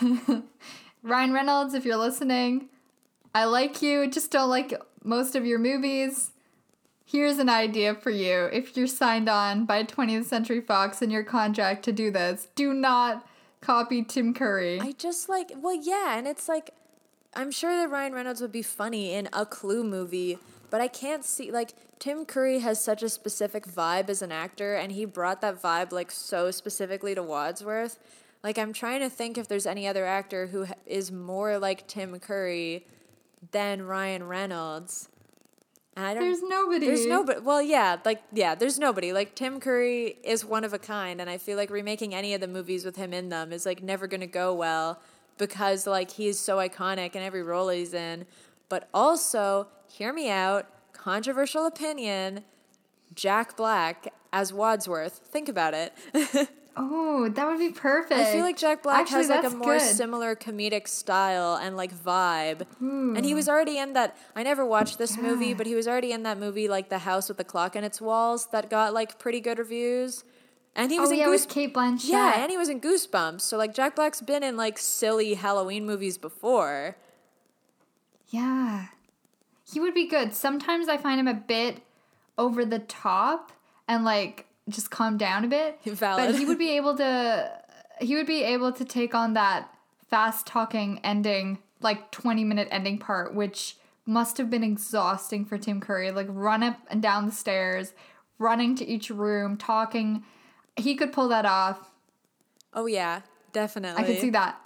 Ryan 1.02 1.32
Reynolds, 1.34 1.74
if 1.74 1.84
you're 1.84 1.96
listening, 1.98 2.68
I 3.34 3.44
like 3.44 3.82
you, 3.82 4.08
just 4.08 4.30
don't 4.30 4.48
like 4.48 4.72
most 5.02 5.34
of 5.36 5.44
your 5.44 5.58
movies. 5.58 6.30
Here's 7.04 7.38
an 7.38 7.50
idea 7.50 7.94
for 7.94 8.10
you. 8.10 8.44
If 8.52 8.76
you're 8.76 8.86
signed 8.86 9.28
on 9.28 9.66
by 9.66 9.82
20th 9.82 10.24
Century 10.24 10.60
Fox 10.60 11.02
in 11.02 11.10
your 11.10 11.24
contract 11.24 11.84
to 11.86 11.92
do 11.92 12.10
this, 12.10 12.48
do 12.54 12.72
not 12.72 13.26
copy 13.60 14.02
Tim 14.02 14.32
Curry. 14.32 14.80
I 14.80 14.92
just 14.92 15.28
like, 15.28 15.50
well, 15.56 15.74
yeah, 15.78 16.16
and 16.16 16.26
it's 16.26 16.48
like, 16.48 16.70
I'm 17.36 17.50
sure 17.50 17.76
that 17.76 17.90
Ryan 17.90 18.12
Reynolds 18.12 18.40
would 18.40 18.52
be 18.52 18.62
funny 18.62 19.12
in 19.12 19.28
a 19.32 19.44
Clue 19.44 19.84
movie, 19.84 20.38
but 20.70 20.80
I 20.80 20.88
can't 20.88 21.24
see, 21.24 21.50
like, 21.50 21.74
Tim 21.98 22.24
Curry 22.24 22.60
has 22.60 22.82
such 22.82 23.02
a 23.02 23.08
specific 23.08 23.66
vibe 23.66 24.08
as 24.08 24.22
an 24.22 24.32
actor, 24.32 24.74
and 24.74 24.92
he 24.92 25.04
brought 25.04 25.40
that 25.40 25.60
vibe, 25.60 25.92
like, 25.92 26.10
so 26.10 26.50
specifically 26.50 27.14
to 27.14 27.22
Wadsworth. 27.22 27.98
Like, 28.42 28.58
I'm 28.58 28.72
trying 28.72 29.00
to 29.00 29.08
think 29.08 29.38
if 29.38 29.48
there's 29.48 29.66
any 29.66 29.86
other 29.86 30.04
actor 30.04 30.48
who 30.48 30.66
is 30.86 31.10
more 31.10 31.58
like 31.58 31.86
Tim 31.86 32.18
Curry 32.18 32.86
than 33.52 33.82
Ryan 33.82 34.24
Reynolds. 34.24 35.08
And 35.96 36.04
I 36.04 36.14
don't, 36.14 36.24
There's 36.24 36.42
nobody. 36.42 36.86
There's 36.86 37.06
nobody. 37.06 37.40
Well, 37.40 37.62
yeah, 37.62 37.98
like 38.04 38.20
yeah, 38.32 38.56
there's 38.56 38.80
nobody. 38.80 39.12
Like 39.12 39.36
Tim 39.36 39.60
Curry 39.60 40.16
is 40.24 40.44
one 40.44 40.64
of 40.64 40.72
a 40.72 40.78
kind, 40.78 41.20
and 41.20 41.30
I 41.30 41.38
feel 41.38 41.56
like 41.56 41.70
remaking 41.70 42.14
any 42.14 42.34
of 42.34 42.40
the 42.40 42.48
movies 42.48 42.84
with 42.84 42.96
him 42.96 43.12
in 43.12 43.28
them 43.28 43.52
is 43.52 43.64
like 43.64 43.80
never 43.80 44.08
gonna 44.08 44.26
go 44.26 44.52
well 44.52 45.00
because 45.38 45.86
like 45.86 46.12
he's 46.12 46.38
so 46.38 46.58
iconic 46.58 47.14
in 47.14 47.22
every 47.22 47.42
role 47.42 47.68
he's 47.68 47.94
in. 47.94 48.26
But 48.68 48.88
also, 48.94 49.68
hear 49.88 50.12
me 50.12 50.30
out. 50.30 50.66
Controversial 50.92 51.66
opinion: 51.66 52.44
Jack 53.14 53.56
Black 53.56 54.12
as 54.32 54.52
Wadsworth. 54.52 55.18
Think 55.18 55.48
about 55.48 55.74
it. 55.74 55.92
Oh, 56.76 57.28
that 57.28 57.46
would 57.46 57.58
be 57.58 57.70
perfect. 57.70 58.20
I 58.20 58.32
feel 58.32 58.42
like 58.42 58.56
Jack 58.56 58.82
Black 58.82 59.02
Actually, 59.02 59.18
has 59.18 59.28
like 59.28 59.44
a 59.44 59.50
more 59.50 59.78
good. 59.78 59.82
similar 59.82 60.34
comedic 60.34 60.88
style 60.88 61.56
and 61.56 61.76
like 61.76 61.94
vibe. 61.94 62.66
And 62.80 63.24
he 63.24 63.30
hmm. 63.30 63.36
was 63.36 63.48
already 63.48 63.78
in 63.78 63.92
that. 63.92 64.16
I 64.34 64.42
never 64.42 64.66
watched 64.66 64.98
this 64.98 65.16
movie, 65.16 65.54
but 65.54 65.66
he 65.66 65.74
was 65.74 65.86
already 65.86 66.10
in 66.10 66.24
that 66.24 66.38
movie, 66.38 66.66
like 66.66 66.88
The 66.88 66.98
House 66.98 67.28
with 67.28 67.38
the 67.38 67.44
Clock 67.44 67.76
in 67.76 67.84
Its 67.84 68.00
Walls, 68.00 68.48
that 68.48 68.70
got 68.70 68.92
like 68.92 69.18
pretty 69.18 69.40
good 69.40 69.58
reviews. 69.58 70.24
And 70.76 70.90
he 70.90 70.98
oh, 70.98 71.02
was 71.02 71.10
Oh 71.10 71.12
in 71.12 71.18
yeah, 71.20 71.24
Goose. 71.26 71.46
with 71.46 71.54
Cate 71.54 71.74
Blanchett. 71.74 72.08
yeah, 72.08 72.42
and 72.42 72.50
he 72.50 72.56
was 72.56 72.68
in 72.68 72.80
Goosebumps. 72.80 73.42
So 73.42 73.56
like 73.56 73.74
Jack 73.74 73.96
Black's 73.96 74.20
been 74.20 74.42
in 74.42 74.56
like 74.56 74.78
silly 74.78 75.34
Halloween 75.34 75.86
movies 75.86 76.18
before. 76.18 76.96
Yeah. 78.28 78.86
He 79.70 79.80
would 79.80 79.94
be 79.94 80.06
good. 80.08 80.34
Sometimes 80.34 80.88
I 80.88 80.96
find 80.96 81.20
him 81.20 81.28
a 81.28 81.34
bit 81.34 81.82
over 82.36 82.64
the 82.64 82.80
top 82.80 83.52
and 83.86 84.04
like 84.04 84.46
just 84.68 84.90
calm 84.90 85.16
down 85.16 85.44
a 85.44 85.48
bit. 85.48 85.78
Valid. 85.84 86.32
But 86.32 86.38
he 86.38 86.44
would 86.44 86.58
be 86.58 86.76
able 86.76 86.96
to 86.96 87.50
he 88.00 88.16
would 88.16 88.26
be 88.26 88.42
able 88.42 88.72
to 88.72 88.84
take 88.84 89.14
on 89.14 89.34
that 89.34 89.72
fast 90.10 90.46
talking 90.46 91.00
ending, 91.04 91.58
like 91.80 92.10
20 92.10 92.42
minute 92.44 92.68
ending 92.70 92.98
part, 92.98 93.34
which 93.34 93.76
must 94.06 94.36
have 94.38 94.50
been 94.50 94.64
exhausting 94.64 95.44
for 95.44 95.56
Tim 95.56 95.80
Curry. 95.80 96.10
Like 96.10 96.26
run 96.28 96.62
up 96.62 96.78
and 96.90 97.00
down 97.00 97.26
the 97.26 97.32
stairs, 97.32 97.92
running 98.38 98.74
to 98.76 98.86
each 98.86 99.10
room, 99.10 99.56
talking. 99.56 100.24
He 100.76 100.94
could 100.94 101.12
pull 101.12 101.28
that 101.28 101.46
off. 101.46 101.90
Oh 102.72 102.86
yeah, 102.86 103.20
definitely. 103.52 104.02
I 104.02 104.06
could 104.06 104.20
see 104.20 104.30
that. 104.30 104.60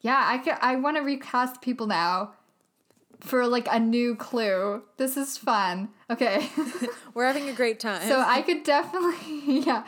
Yeah, 0.00 0.22
I 0.22 0.38
could, 0.38 0.54
I 0.60 0.76
want 0.76 0.96
to 0.98 1.02
recast 1.02 1.62
people 1.62 1.86
now 1.86 2.34
for 3.20 3.46
like 3.46 3.66
a 3.70 3.80
new 3.80 4.14
clue. 4.14 4.82
This 4.98 5.16
is 5.16 5.38
fun. 5.38 5.88
Okay. 6.10 6.48
We're 7.14 7.26
having 7.26 7.48
a 7.48 7.52
great 7.54 7.80
time. 7.80 8.06
so 8.06 8.20
I 8.20 8.42
could 8.42 8.64
definitely 8.64 9.60
yeah. 9.66 9.84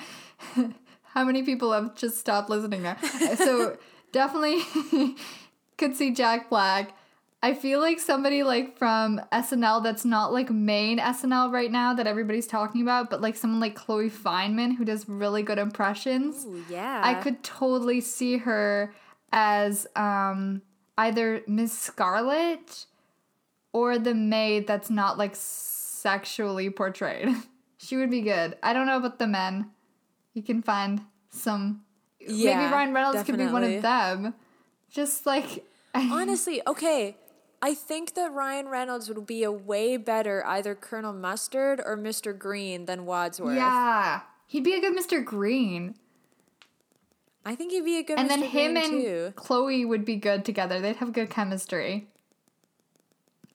How 1.04 1.24
many 1.24 1.42
people 1.42 1.72
have 1.72 1.94
just 1.94 2.18
stopped 2.18 2.48
listening 2.50 2.82
now? 2.82 2.96
So 3.36 3.76
definitely 4.12 4.62
could 5.78 5.96
see 5.96 6.10
Jack 6.10 6.48
Black. 6.48 6.96
I 7.46 7.54
feel 7.54 7.78
like 7.78 8.00
somebody 8.00 8.42
like 8.42 8.76
from 8.76 9.20
SNL 9.32 9.80
that's 9.84 10.04
not 10.04 10.32
like 10.32 10.50
main 10.50 10.98
SNL 10.98 11.52
right 11.52 11.70
now 11.70 11.94
that 11.94 12.04
everybody's 12.04 12.48
talking 12.48 12.82
about, 12.82 13.08
but 13.08 13.20
like 13.20 13.36
someone 13.36 13.60
like 13.60 13.76
Chloe 13.76 14.10
Fineman 14.10 14.76
who 14.76 14.84
does 14.84 15.08
really 15.08 15.44
good 15.44 15.56
impressions. 15.56 16.44
Ooh, 16.44 16.64
yeah. 16.68 17.00
I 17.04 17.14
could 17.14 17.44
totally 17.44 18.00
see 18.00 18.38
her 18.38 18.92
as 19.30 19.86
um, 19.94 20.60
either 20.98 21.42
Miss 21.46 21.72
Scarlet 21.72 22.86
or 23.72 23.96
the 23.96 24.12
maid 24.12 24.66
that's 24.66 24.90
not 24.90 25.16
like 25.16 25.36
sexually 25.36 26.68
portrayed. 26.68 27.28
she 27.78 27.96
would 27.96 28.10
be 28.10 28.22
good. 28.22 28.56
I 28.60 28.72
don't 28.72 28.88
know 28.88 28.96
about 28.96 29.20
the 29.20 29.28
men. 29.28 29.70
You 30.34 30.42
can 30.42 30.62
find 30.62 31.00
some. 31.30 31.84
Yeah, 32.18 32.58
maybe 32.58 32.72
Ryan 32.72 32.92
Reynolds 32.92 33.22
could 33.22 33.38
be 33.38 33.46
one 33.46 33.62
of 33.62 33.82
them. 33.82 34.34
Just 34.90 35.26
like. 35.26 35.64
Honestly, 35.94 36.60
okay. 36.66 37.16
I 37.62 37.74
think 37.74 38.14
that 38.14 38.32
Ryan 38.32 38.68
Reynolds 38.68 39.08
would 39.08 39.26
be 39.26 39.42
a 39.42 39.50
way 39.52 39.96
better 39.96 40.44
either 40.46 40.74
Colonel 40.74 41.12
Mustard 41.12 41.80
or 41.84 41.96
Mr. 41.96 42.36
Green 42.38 42.84
than 42.84 43.06
Wadsworth. 43.06 43.56
yeah. 43.56 44.20
He'd 44.46 44.62
be 44.64 44.74
a 44.74 44.80
good 44.80 44.96
Mr. 44.96 45.24
Green. 45.24 45.96
I 47.44 47.54
think 47.54 47.72
he'd 47.72 47.84
be 47.84 47.98
a 47.98 48.02
good 48.02 48.18
Mr. 48.18 48.20
And 48.20 48.30
Mr. 48.30 48.34
then 48.34 48.42
him 48.42 48.72
Green 48.74 48.76
and 48.76 49.02
too. 49.02 49.32
Chloe 49.36 49.84
would 49.84 50.04
be 50.04 50.16
good 50.16 50.44
together. 50.44 50.80
They'd 50.80 50.96
have 50.96 51.12
good 51.12 51.30
chemistry. 51.30 52.08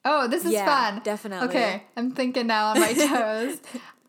Oh, 0.04 0.26
this 0.28 0.44
is 0.44 0.52
Yeah, 0.52 0.66
fun. 0.66 1.00
definitely. 1.04 1.48
Okay, 1.48 1.82
I'm 1.96 2.10
thinking 2.10 2.46
now 2.48 2.68
on 2.70 2.80
my 2.80 2.92
toes. 2.92 3.60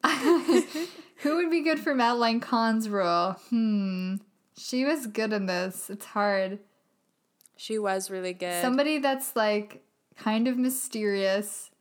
Who 1.17 1.35
would 1.37 1.51
be 1.51 1.61
good 1.61 1.79
for 1.79 1.93
Madeline 1.95 2.39
Kahn's 2.41 2.89
role? 2.89 3.33
Hmm. 3.49 4.15
She 4.57 4.83
was 4.85 5.07
good 5.07 5.31
in 5.33 5.45
this. 5.45 5.89
It's 5.89 6.05
hard. 6.05 6.59
She 7.55 7.77
was 7.79 8.09
really 8.09 8.33
good. 8.33 8.61
Somebody 8.61 8.97
that's 8.99 9.35
like 9.35 9.83
kind 10.17 10.47
of 10.47 10.57
mysterious 10.57 11.71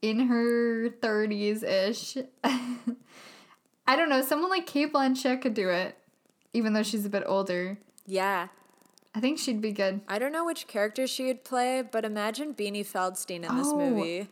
in 0.00 0.26
her 0.28 0.88
30s 0.90 1.62
ish. 1.62 2.16
I 2.44 3.96
don't 3.96 4.08
know. 4.08 4.22
Someone 4.22 4.50
like 4.50 4.66
Cate 4.66 4.92
Blanchett 4.92 5.42
could 5.42 5.54
do 5.54 5.68
it, 5.68 5.96
even 6.52 6.72
though 6.72 6.82
she's 6.82 7.04
a 7.06 7.10
bit 7.10 7.24
older. 7.26 7.78
yeah. 8.06 8.48
I 9.14 9.20
think 9.20 9.38
she'd 9.38 9.60
be 9.60 9.72
good. 9.72 10.00
I 10.08 10.18
don't 10.18 10.32
know 10.32 10.46
which 10.46 10.66
character 10.66 11.06
she 11.06 11.26
would 11.26 11.44
play, 11.44 11.82
but 11.82 12.02
imagine 12.06 12.54
Beanie 12.54 12.80
Feldstein 12.80 13.46
in 13.46 13.56
this 13.58 13.68
Oh. 13.68 13.76
movie. 13.76 14.26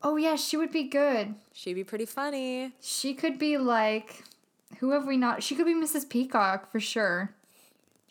Oh, 0.00 0.14
yeah, 0.14 0.36
she 0.36 0.56
would 0.56 0.70
be 0.70 0.84
good. 0.84 1.34
She'd 1.52 1.74
be 1.74 1.82
pretty 1.82 2.04
funny. 2.06 2.72
She 2.80 3.14
could 3.14 3.36
be 3.36 3.58
like. 3.58 4.22
Who 4.78 4.92
have 4.92 5.08
we 5.08 5.16
not? 5.16 5.42
She 5.42 5.56
could 5.56 5.66
be 5.66 5.74
Mrs. 5.74 6.08
Peacock 6.08 6.70
for 6.70 6.78
sure. 6.78 7.34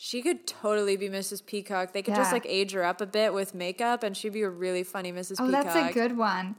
She 0.03 0.23
could 0.23 0.47
totally 0.47 0.97
be 0.97 1.09
Mrs. 1.09 1.45
Peacock. 1.45 1.93
They 1.93 2.01
could 2.01 2.15
just 2.15 2.31
like 2.31 2.47
age 2.49 2.71
her 2.71 2.83
up 2.83 3.01
a 3.01 3.05
bit 3.05 3.35
with 3.35 3.53
makeup, 3.53 4.01
and 4.01 4.17
she'd 4.17 4.33
be 4.33 4.41
a 4.41 4.49
really 4.49 4.81
funny 4.81 5.13
Mrs. 5.13 5.33
Peacock. 5.33 5.41
Oh, 5.41 5.45
Peacock. 5.45 5.63
that's 5.73 5.91
a 5.91 5.93
good 5.93 6.17
one. 6.17 6.55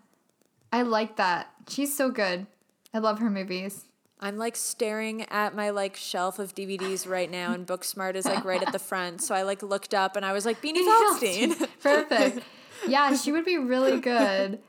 I 0.72 0.82
like 0.82 1.16
that. 1.16 1.50
She's 1.68 1.92
so 1.92 2.08
good. 2.08 2.46
I 2.94 3.00
love 3.00 3.18
her 3.18 3.28
movies. 3.28 3.86
I'm 4.20 4.38
like 4.38 4.54
staring 4.54 5.22
at 5.22 5.56
my 5.56 5.70
like 5.70 5.96
shelf 5.96 6.38
of 6.38 6.54
DVDs 6.54 7.08
right 7.08 7.28
now, 7.28 7.52
and 7.52 7.66
Booksmart 7.66 8.14
is 8.14 8.26
like 8.26 8.44
right 8.44 8.62
at 8.62 8.72
the 8.72 8.78
front. 8.90 9.20
So 9.20 9.34
I 9.34 9.42
like 9.42 9.64
looked 9.64 9.92
up 9.92 10.14
and 10.14 10.24
I 10.24 10.32
was 10.32 10.46
like 10.46 10.62
Beanie 10.62 10.86
Feldstein. 10.86 11.68
Perfect. 11.82 12.44
Yeah, 12.86 13.16
she 13.16 13.32
would 13.32 13.44
be 13.44 13.58
really 13.58 13.98
good. 13.98 14.60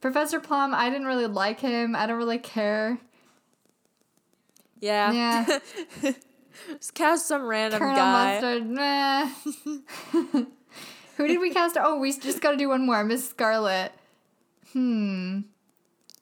Professor 0.00 0.38
Plum, 0.38 0.72
I 0.72 0.88
didn't 0.88 1.08
really 1.08 1.26
like 1.26 1.58
him. 1.58 1.96
I 1.96 2.06
don't 2.06 2.18
really 2.18 2.38
care. 2.38 2.96
yeah. 4.80 5.48
Yeah. 6.00 6.12
Just 6.78 6.94
cast 6.94 7.26
some 7.28 7.42
random 7.44 7.80
Colonel 7.80 7.96
guy. 7.96 8.40
Mustard. 8.40 9.76
Who 11.16 11.26
did 11.28 11.40
we 11.40 11.50
cast? 11.50 11.76
Oh, 11.80 11.98
we 11.98 12.12
just 12.12 12.40
got 12.40 12.52
to 12.52 12.56
do 12.56 12.68
one 12.68 12.84
more. 12.86 13.04
Miss 13.04 13.28
Scarlet. 13.28 13.92
Hmm. 14.72 15.40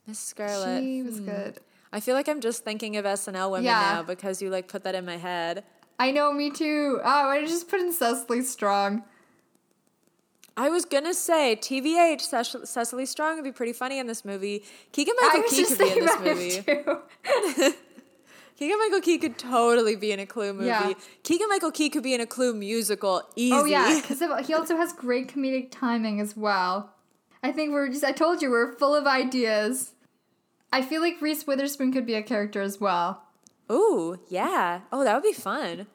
Miss 0.07 0.19
Scarlett. 0.19 0.83
She 0.83 1.03
was 1.03 1.21
good. 1.21 1.59
I 1.93 2.01
feel 2.01 2.15
like 2.15 2.29
I'm 2.29 2.41
just 2.41 2.65
thinking 2.65 2.97
of 2.97 3.05
SNL 3.05 3.51
women 3.51 3.65
Yeah. 3.65 3.81
now 3.95 4.03
because 4.03 4.43
you 4.43 4.51
like 4.51 4.69
put 4.69 4.85
that 4.85 4.95
in 4.95 5.05
my 5.07 5.17
head. 5.17 5.65
I 5.99 6.11
know, 6.11 6.33
me 6.33 6.51
too. 6.51 7.01
Oh, 7.03 7.29
I 7.29 7.43
just 7.47 7.69
put 7.69 7.81
in 7.81 7.93
Cecily 7.93 8.43
Strong. 8.43 9.05
I 10.57 10.69
was 10.69 10.85
gonna 10.85 11.15
say 11.15 11.57
TVH 11.57 12.21
Cec- 12.23 12.67
Cecily 12.67 13.07
Strong 13.07 13.37
would 13.37 13.45
be 13.45 13.53
pretty 13.53 13.73
funny 13.73 13.99
in 13.99 14.07
this 14.07 14.25
movie. 14.25 14.65
Keegan 14.93 15.15
Michael 15.21 15.43
Key 15.45 15.65
could 15.65 15.79
be 15.79 15.91
in 15.91 16.05
this 16.05 16.21
movie. 16.21 17.75
Keegan 18.59 18.79
Michael 18.79 19.01
Key 19.01 19.19
could 19.19 19.39
totally 19.39 19.97
be 19.97 20.13
in 20.13 20.21
a 20.21 20.27
Clue 20.27 20.53
movie. 20.53 20.67
Yeah. 20.67 20.93
Keegan 21.23 21.49
Michael 21.49 21.73
Key 21.73 21.91
could 21.91 22.03
be 22.03 22.15
in 22.15 22.21
a 22.21 22.27
Clue 22.27 22.55
musical. 22.55 23.23
Easy. 23.35 23.55
Oh 23.55 23.65
yeah, 23.65 24.01
because 24.01 24.23
he 24.47 24.55
also 24.55 24.77
has 24.77 24.93
great 24.93 25.29
comedic 25.29 25.69
timing 25.71 26.21
as 26.21 26.37
well. 26.37 26.93
I 27.43 27.51
think 27.51 27.73
we're 27.73 27.89
just, 27.89 28.05
I 28.05 28.13
told 28.13 28.41
you, 28.41 28.51
we're 28.51 28.73
full 28.77 28.95
of 28.95 29.07
ideas. 29.07 29.93
I 30.73 30.81
feel 30.83 31.01
like 31.01 31.21
Reese 31.21 31.47
Witherspoon 31.47 31.93
could 31.93 32.07
be 32.07 32.15
a 32.15 32.23
character 32.23 32.63
as 32.63 32.81
well. 32.81 33.25
Ooh, 33.71 34.19
yeah. 34.29 34.83
Oh, 34.93 35.03
that 35.05 35.15
would 35.15 35.23
be 35.23 35.33
fun. 35.33 35.87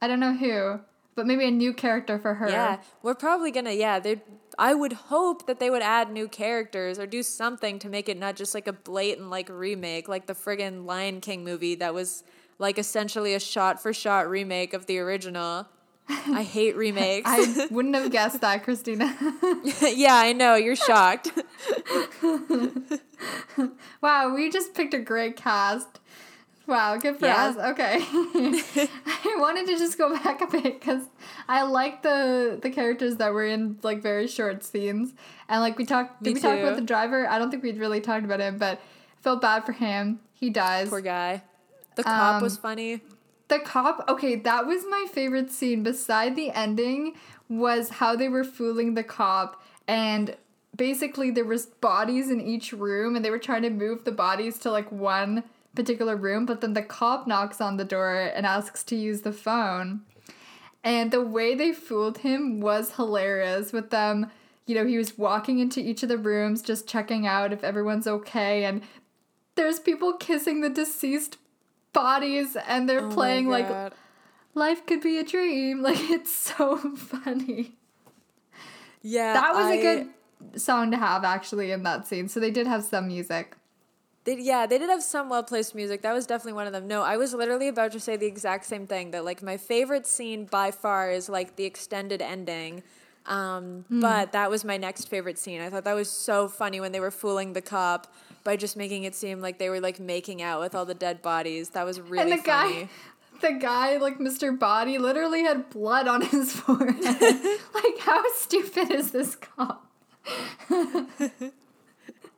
I 0.00 0.08
don't 0.08 0.20
know 0.20 0.34
who, 0.34 0.80
but 1.14 1.26
maybe 1.26 1.46
a 1.46 1.50
new 1.50 1.72
character 1.72 2.18
for 2.18 2.34
her. 2.34 2.48
Yeah, 2.48 2.80
we're 3.02 3.14
probably 3.14 3.50
gonna. 3.50 3.72
Yeah, 3.72 3.98
they. 4.00 4.20
I 4.58 4.74
would 4.74 4.92
hope 4.92 5.46
that 5.46 5.58
they 5.60 5.70
would 5.70 5.82
add 5.82 6.10
new 6.10 6.28
characters 6.28 6.98
or 6.98 7.06
do 7.06 7.22
something 7.22 7.78
to 7.80 7.88
make 7.88 8.08
it 8.08 8.18
not 8.18 8.36
just 8.36 8.54
like 8.54 8.66
a 8.66 8.72
blatant 8.72 9.30
like 9.30 9.48
remake, 9.48 10.08
like 10.08 10.26
the 10.26 10.34
friggin' 10.34 10.84
Lion 10.84 11.20
King 11.20 11.44
movie 11.44 11.74
that 11.76 11.94
was 11.94 12.24
like 12.58 12.78
essentially 12.78 13.34
a 13.34 13.40
shot 13.40 13.82
for 13.82 13.92
shot 13.92 14.28
remake 14.28 14.74
of 14.74 14.86
the 14.86 14.98
original. 14.98 15.66
I 16.08 16.42
hate 16.42 16.76
remakes. 16.76 17.28
I 17.30 17.68
wouldn't 17.70 17.94
have 17.94 18.10
guessed 18.10 18.40
that, 18.40 18.64
Christina. 18.64 19.16
yeah, 19.82 20.14
I 20.14 20.32
know. 20.32 20.54
You're 20.54 20.76
shocked. 20.76 21.30
wow, 24.00 24.34
we 24.34 24.50
just 24.50 24.74
picked 24.74 24.94
a 24.94 24.98
great 24.98 25.36
cast. 25.36 26.00
Wow, 26.66 26.96
good 26.96 27.18
for 27.18 27.26
Yeah. 27.26 27.46
us. 27.46 27.56
Okay. 27.56 27.98
I 29.06 29.36
wanted 29.38 29.66
to 29.66 29.76
just 29.76 29.98
go 29.98 30.12
back 30.16 30.40
a 30.40 30.46
bit 30.46 30.80
because 30.80 31.02
I 31.48 31.62
like 31.62 32.02
the 32.02 32.58
the 32.62 32.70
characters 32.70 33.16
that 33.16 33.32
were 33.32 33.44
in 33.44 33.78
like 33.82 34.00
very 34.02 34.26
short 34.28 34.62
scenes. 34.64 35.12
And 35.48 35.60
like 35.60 35.76
we 35.76 35.84
talked 35.84 36.22
did 36.22 36.30
Me 36.30 36.34
we 36.34 36.40
talk 36.40 36.58
about 36.58 36.76
the 36.76 36.82
driver? 36.82 37.28
I 37.28 37.38
don't 37.38 37.50
think 37.50 37.62
we'd 37.62 37.78
really 37.78 38.00
talked 38.00 38.24
about 38.24 38.40
him, 38.40 38.58
but 38.58 38.78
I 38.78 39.22
felt 39.22 39.40
bad 39.42 39.66
for 39.66 39.72
him. 39.72 40.20
He 40.32 40.50
dies. 40.50 40.88
Poor 40.88 41.00
guy. 41.00 41.42
The 41.96 42.04
cop 42.04 42.36
Um, 42.36 42.42
was 42.42 42.56
funny. 42.56 43.00
The 43.48 43.58
cop, 43.58 44.04
okay, 44.08 44.36
that 44.36 44.66
was 44.66 44.84
my 44.88 45.06
favorite 45.12 45.50
scene 45.50 45.82
beside 45.82 46.36
the 46.36 46.50
ending 46.52 47.14
was 47.50 47.90
how 47.90 48.16
they 48.16 48.28
were 48.28 48.44
fooling 48.44 48.94
the 48.94 49.02
cop 49.04 49.62
and 49.86 50.36
basically 50.74 51.30
there 51.30 51.44
was 51.44 51.66
bodies 51.66 52.30
in 52.30 52.40
each 52.40 52.72
room 52.72 53.14
and 53.14 53.22
they 53.22 53.28
were 53.30 53.38
trying 53.38 53.60
to 53.62 53.68
move 53.68 54.04
the 54.04 54.12
bodies 54.12 54.58
to 54.60 54.70
like 54.70 54.90
one 54.90 55.44
particular 55.74 56.16
room, 56.16 56.46
but 56.46 56.60
then 56.60 56.74
the 56.74 56.82
cop 56.82 57.26
knocks 57.26 57.60
on 57.60 57.76
the 57.76 57.84
door 57.84 58.14
and 58.14 58.44
asks 58.46 58.82
to 58.84 58.96
use 58.96 59.22
the 59.22 59.32
phone. 59.32 60.02
And 60.84 61.10
the 61.10 61.22
way 61.22 61.54
they 61.54 61.72
fooled 61.72 62.18
him 62.18 62.60
was 62.60 62.96
hilarious 62.96 63.72
with 63.72 63.90
them, 63.90 64.30
you 64.66 64.74
know, 64.74 64.84
he 64.86 64.98
was 64.98 65.16
walking 65.16 65.58
into 65.58 65.80
each 65.80 66.02
of 66.02 66.08
the 66.08 66.18
rooms 66.18 66.62
just 66.62 66.86
checking 66.88 67.26
out 67.26 67.52
if 67.52 67.62
everyone's 67.64 68.06
okay 68.06 68.64
and 68.64 68.82
there's 69.54 69.78
people 69.78 70.14
kissing 70.14 70.60
the 70.60 70.70
deceased 70.70 71.36
bodies 71.92 72.56
and 72.66 72.88
they're 72.88 73.04
Oh 73.04 73.10
playing 73.10 73.48
like 73.48 73.92
life 74.54 74.84
could 74.86 75.00
be 75.00 75.18
a 75.18 75.24
dream. 75.24 75.82
Like 75.82 75.98
it's 76.10 76.32
so 76.32 76.76
funny. 76.96 77.76
Yeah, 79.02 79.32
that 79.34 79.54
was 79.54 79.66
a 79.66 79.78
I- 79.78 79.82
good 79.82 80.60
song 80.60 80.90
to 80.90 80.96
have 80.96 81.24
actually 81.24 81.70
in 81.70 81.82
that 81.84 82.06
scene. 82.06 82.28
So 82.28 82.40
they 82.40 82.50
did 82.50 82.66
have 82.66 82.82
some 82.84 83.06
music 83.08 83.56
They, 84.24 84.38
yeah, 84.38 84.66
they 84.66 84.78
did 84.78 84.88
have 84.88 85.02
some 85.02 85.28
well 85.28 85.42
placed 85.42 85.74
music. 85.74 86.02
That 86.02 86.12
was 86.12 86.26
definitely 86.26 86.52
one 86.52 86.66
of 86.68 86.72
them. 86.72 86.86
No, 86.86 87.02
I 87.02 87.16
was 87.16 87.34
literally 87.34 87.68
about 87.68 87.92
to 87.92 88.00
say 88.00 88.16
the 88.16 88.26
exact 88.26 88.66
same 88.66 88.86
thing. 88.86 89.10
That 89.10 89.24
like 89.24 89.42
my 89.42 89.56
favorite 89.56 90.06
scene 90.06 90.44
by 90.44 90.70
far 90.70 91.10
is 91.10 91.28
like 91.28 91.56
the 91.56 91.64
extended 91.64 92.22
ending. 92.22 92.82
Um, 93.26 93.84
But 93.88 94.32
that 94.32 94.50
was 94.50 94.64
my 94.64 94.76
next 94.76 95.08
favorite 95.08 95.38
scene. 95.38 95.60
I 95.60 95.70
thought 95.70 95.84
that 95.84 95.94
was 95.94 96.10
so 96.10 96.48
funny 96.48 96.80
when 96.80 96.90
they 96.92 96.98
were 97.00 97.12
fooling 97.12 97.52
the 97.52 97.62
cop 97.62 98.12
by 98.42 98.56
just 98.56 98.76
making 98.76 99.04
it 99.04 99.14
seem 99.14 99.40
like 99.40 99.58
they 99.58 99.68
were 99.68 99.80
like 99.80 100.00
making 100.00 100.42
out 100.42 100.60
with 100.60 100.74
all 100.74 100.84
the 100.84 100.94
dead 100.94 101.22
bodies. 101.22 101.70
That 101.70 101.84
was 101.84 102.00
really 102.00 102.32
and 102.32 102.40
the 102.40 102.44
funny. 102.44 102.82
guy 102.84 102.88
the 103.40 103.52
guy 103.58 103.96
like 103.96 104.18
mr 104.18 104.56
body 104.56 104.98
literally 104.98 105.42
had 105.42 105.68
blood 105.68 106.06
on 106.06 106.20
his 106.22 106.52
forehead 106.60 106.96
like 107.74 107.98
how 107.98 108.22
stupid 108.34 108.88
is 108.92 109.10
this 109.10 109.34
cop 109.34 109.84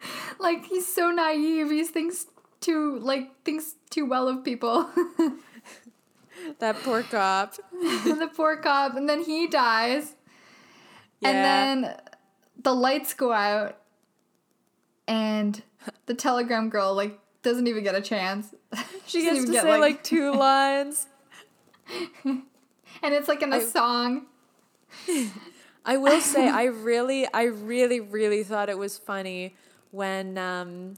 like 0.38 0.66
he's 0.66 0.86
so 0.92 1.10
naive. 1.10 1.70
He 1.70 1.84
thinks 1.84 2.26
too 2.60 2.98
like 3.00 3.30
thinks 3.44 3.74
too 3.90 4.06
well 4.06 4.28
of 4.28 4.44
people. 4.44 4.88
That 6.58 6.76
poor 6.82 7.02
cop. 7.02 7.54
the 7.72 8.30
poor 8.34 8.56
cop. 8.56 8.96
And 8.96 9.08
then 9.08 9.22
he 9.22 9.46
dies. 9.46 10.14
Yeah. 11.20 11.30
and 11.30 11.84
then 11.84 11.96
the 12.62 12.74
lights 12.74 13.14
go 13.14 13.32
out. 13.32 13.78
And 15.06 15.62
the 16.06 16.14
telegram 16.14 16.70
girl 16.70 16.94
like 16.94 17.18
doesn't 17.42 17.66
even 17.66 17.84
get 17.84 17.94
a 17.94 18.00
chance. 18.00 18.54
She 19.06 19.22
gets 19.22 19.44
to 19.44 19.52
get, 19.52 19.62
say 19.62 19.78
like, 19.78 20.02
two 20.02 20.32
lines. 20.32 21.06
and 22.24 22.42
it's 23.02 23.28
like 23.28 23.42
in 23.42 23.52
a 23.52 23.56
I- 23.56 23.64
song. 23.64 24.26
I 25.84 25.98
will 25.98 26.20
say 26.20 26.48
I 26.48 26.64
really 26.64 27.26
I 27.34 27.44
really 27.44 28.00
really 28.00 28.42
thought 28.44 28.68
it 28.70 28.78
was 28.78 28.96
funny 28.96 29.54
when 29.94 30.36
um 30.36 30.94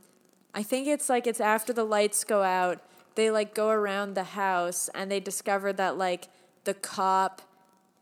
I 0.55 0.63
think 0.63 0.89
it's 0.89 1.09
like 1.11 1.27
it's 1.27 1.41
after 1.41 1.73
the 1.73 1.85
lights 1.85 2.25
go 2.25 2.43
out 2.43 2.81
they 3.15 3.31
like 3.31 3.55
go 3.55 3.69
around 3.71 4.15
the 4.15 4.25
house 4.25 4.89
and 4.95 5.11
they 5.11 5.21
discover 5.21 5.73
that 5.75 5.99
like 5.99 6.29
the 6.65 6.75
cop 6.75 7.43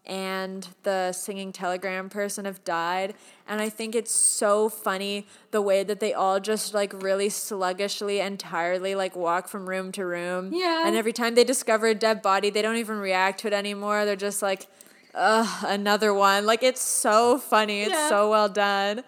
and 0.07 0.68
the 0.82 1.12
singing 1.12 1.51
telegram 1.51 2.09
person 2.11 2.45
have 2.45 2.62
died 2.62 3.14
and 3.49 3.61
I 3.61 3.70
think 3.70 3.95
it's 3.95 4.14
so 4.14 4.68
funny 4.68 5.26
the 5.51 5.62
way 5.62 5.82
that 5.82 5.99
they 5.99 6.12
all 6.12 6.38
just 6.40 6.74
like 6.74 6.92
really 7.03 7.30
sluggishly 7.30 8.20
and 8.20 8.38
tiredly 8.38 8.95
like 8.95 9.16
walk 9.16 9.49
from 9.49 9.68
room 9.68 9.90
to 9.92 10.05
room 10.05 10.51
Yeah. 10.53 10.86
and 10.86 10.95
every 10.95 11.12
time 11.14 11.34
they 11.34 11.45
discover 11.45 11.86
a 11.86 11.95
dead 11.95 12.20
body 12.22 12.51
they 12.51 12.61
don't 12.62 12.76
even 12.76 12.99
react 12.99 13.40
to 13.40 13.47
it 13.49 13.53
anymore 13.55 14.05
they're 14.05 14.14
just 14.16 14.42
like 14.42 14.68
Ugh, 15.16 15.64
another 15.68 16.12
one. 16.12 16.45
Like 16.45 16.64
it's 16.64 16.80
so 16.80 17.38
funny. 17.38 17.82
It's 17.82 17.92
Yeah. 17.92 18.09
so 18.09 18.30
well 18.30 18.49
done. 18.49 19.05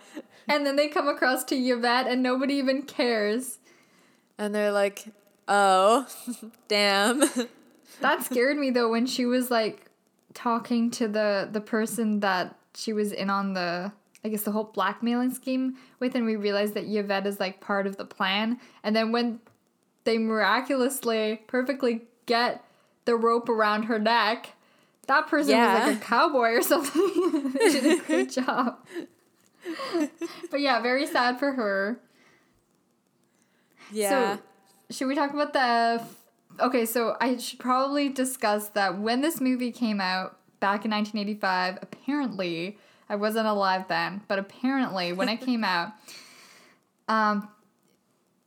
And 0.49 0.67
then 0.67 0.77
they 0.77 0.89
come 0.89 1.09
across 1.09 1.45
to 1.45 1.57
Yvette 1.57 2.07
and 2.07 2.23
nobody 2.23 2.55
even 2.55 2.83
cares. 2.83 3.59
And 4.39 4.55
they're 4.55 4.73
like, 4.73 5.07
"Oh, 5.49 6.07
damn." 6.69 7.23
That 8.01 8.23
scared 8.23 8.59
me 8.59 8.69
though 8.69 8.91
when 8.91 9.07
she 9.07 9.25
was 9.25 9.51
like 9.51 9.91
talking 10.35 10.91
to 10.93 11.09
the 11.09 11.49
the 11.51 11.61
person 11.63 12.21
that 12.21 12.57
she 12.75 12.93
was 12.93 13.11
in 13.11 13.31
on 13.31 13.55
the 13.55 13.91
I 14.23 14.29
guess 14.29 14.43
the 14.43 14.51
whole 14.51 14.65
blackmailing 14.65 15.33
scheme 15.33 15.77
with 15.99 16.15
and 16.15 16.27
we 16.27 16.37
realized 16.37 16.75
that 16.75 16.85
Yvette 16.85 17.27
is 17.27 17.41
like 17.41 17.61
part 17.61 17.87
of 17.87 17.97
the 17.97 18.05
plan. 18.05 18.61
And 18.83 18.95
then 18.95 19.13
when 19.13 19.41
they 20.05 20.19
miraculously 20.19 21.43
perfectly 21.47 22.03
get 22.27 22.65
the 23.07 23.17
rope 23.17 23.49
around 23.49 23.85
her 23.85 23.99
neck, 23.99 24.53
that 25.07 25.29
person 25.29 25.57
was 25.57 25.81
like 25.81 25.97
a 25.97 26.01
cowboy 26.01 26.51
or 26.51 26.63
something. 26.63 27.53
they 27.59 27.71
did 27.71 28.01
a 28.01 28.03
great 28.03 28.31
job. 28.31 28.85
but 30.51 30.61
yeah, 30.61 30.81
very 30.81 31.07
sad 31.07 31.39
for 31.39 31.53
her. 31.53 32.01
yeah. 33.93 34.37
So, 34.37 34.43
should 34.91 35.09
we 35.09 35.15
talk 35.15 35.33
about 35.33 35.53
the? 35.53 36.03
Okay, 36.59 36.87
so 36.87 37.17
I 37.21 37.37
should 37.37 37.59
probably 37.59 38.09
discuss 38.09 38.69
that 38.71 38.99
when 38.99 39.21
this 39.21 39.41
movie 39.41 39.73
came 39.73 40.01
out 40.01 40.39
back 40.61 40.85
in 40.85 40.91
1985. 40.91 41.79
Apparently, 41.83 42.79
I 43.09 43.17
wasn't 43.17 43.47
alive 43.47 43.87
then, 43.89 44.23
but 44.29 44.39
apparently, 44.39 45.13
when 45.13 45.29
it 45.29 45.41
came 45.41 45.65
out, 45.65 45.93
um, 47.09 47.49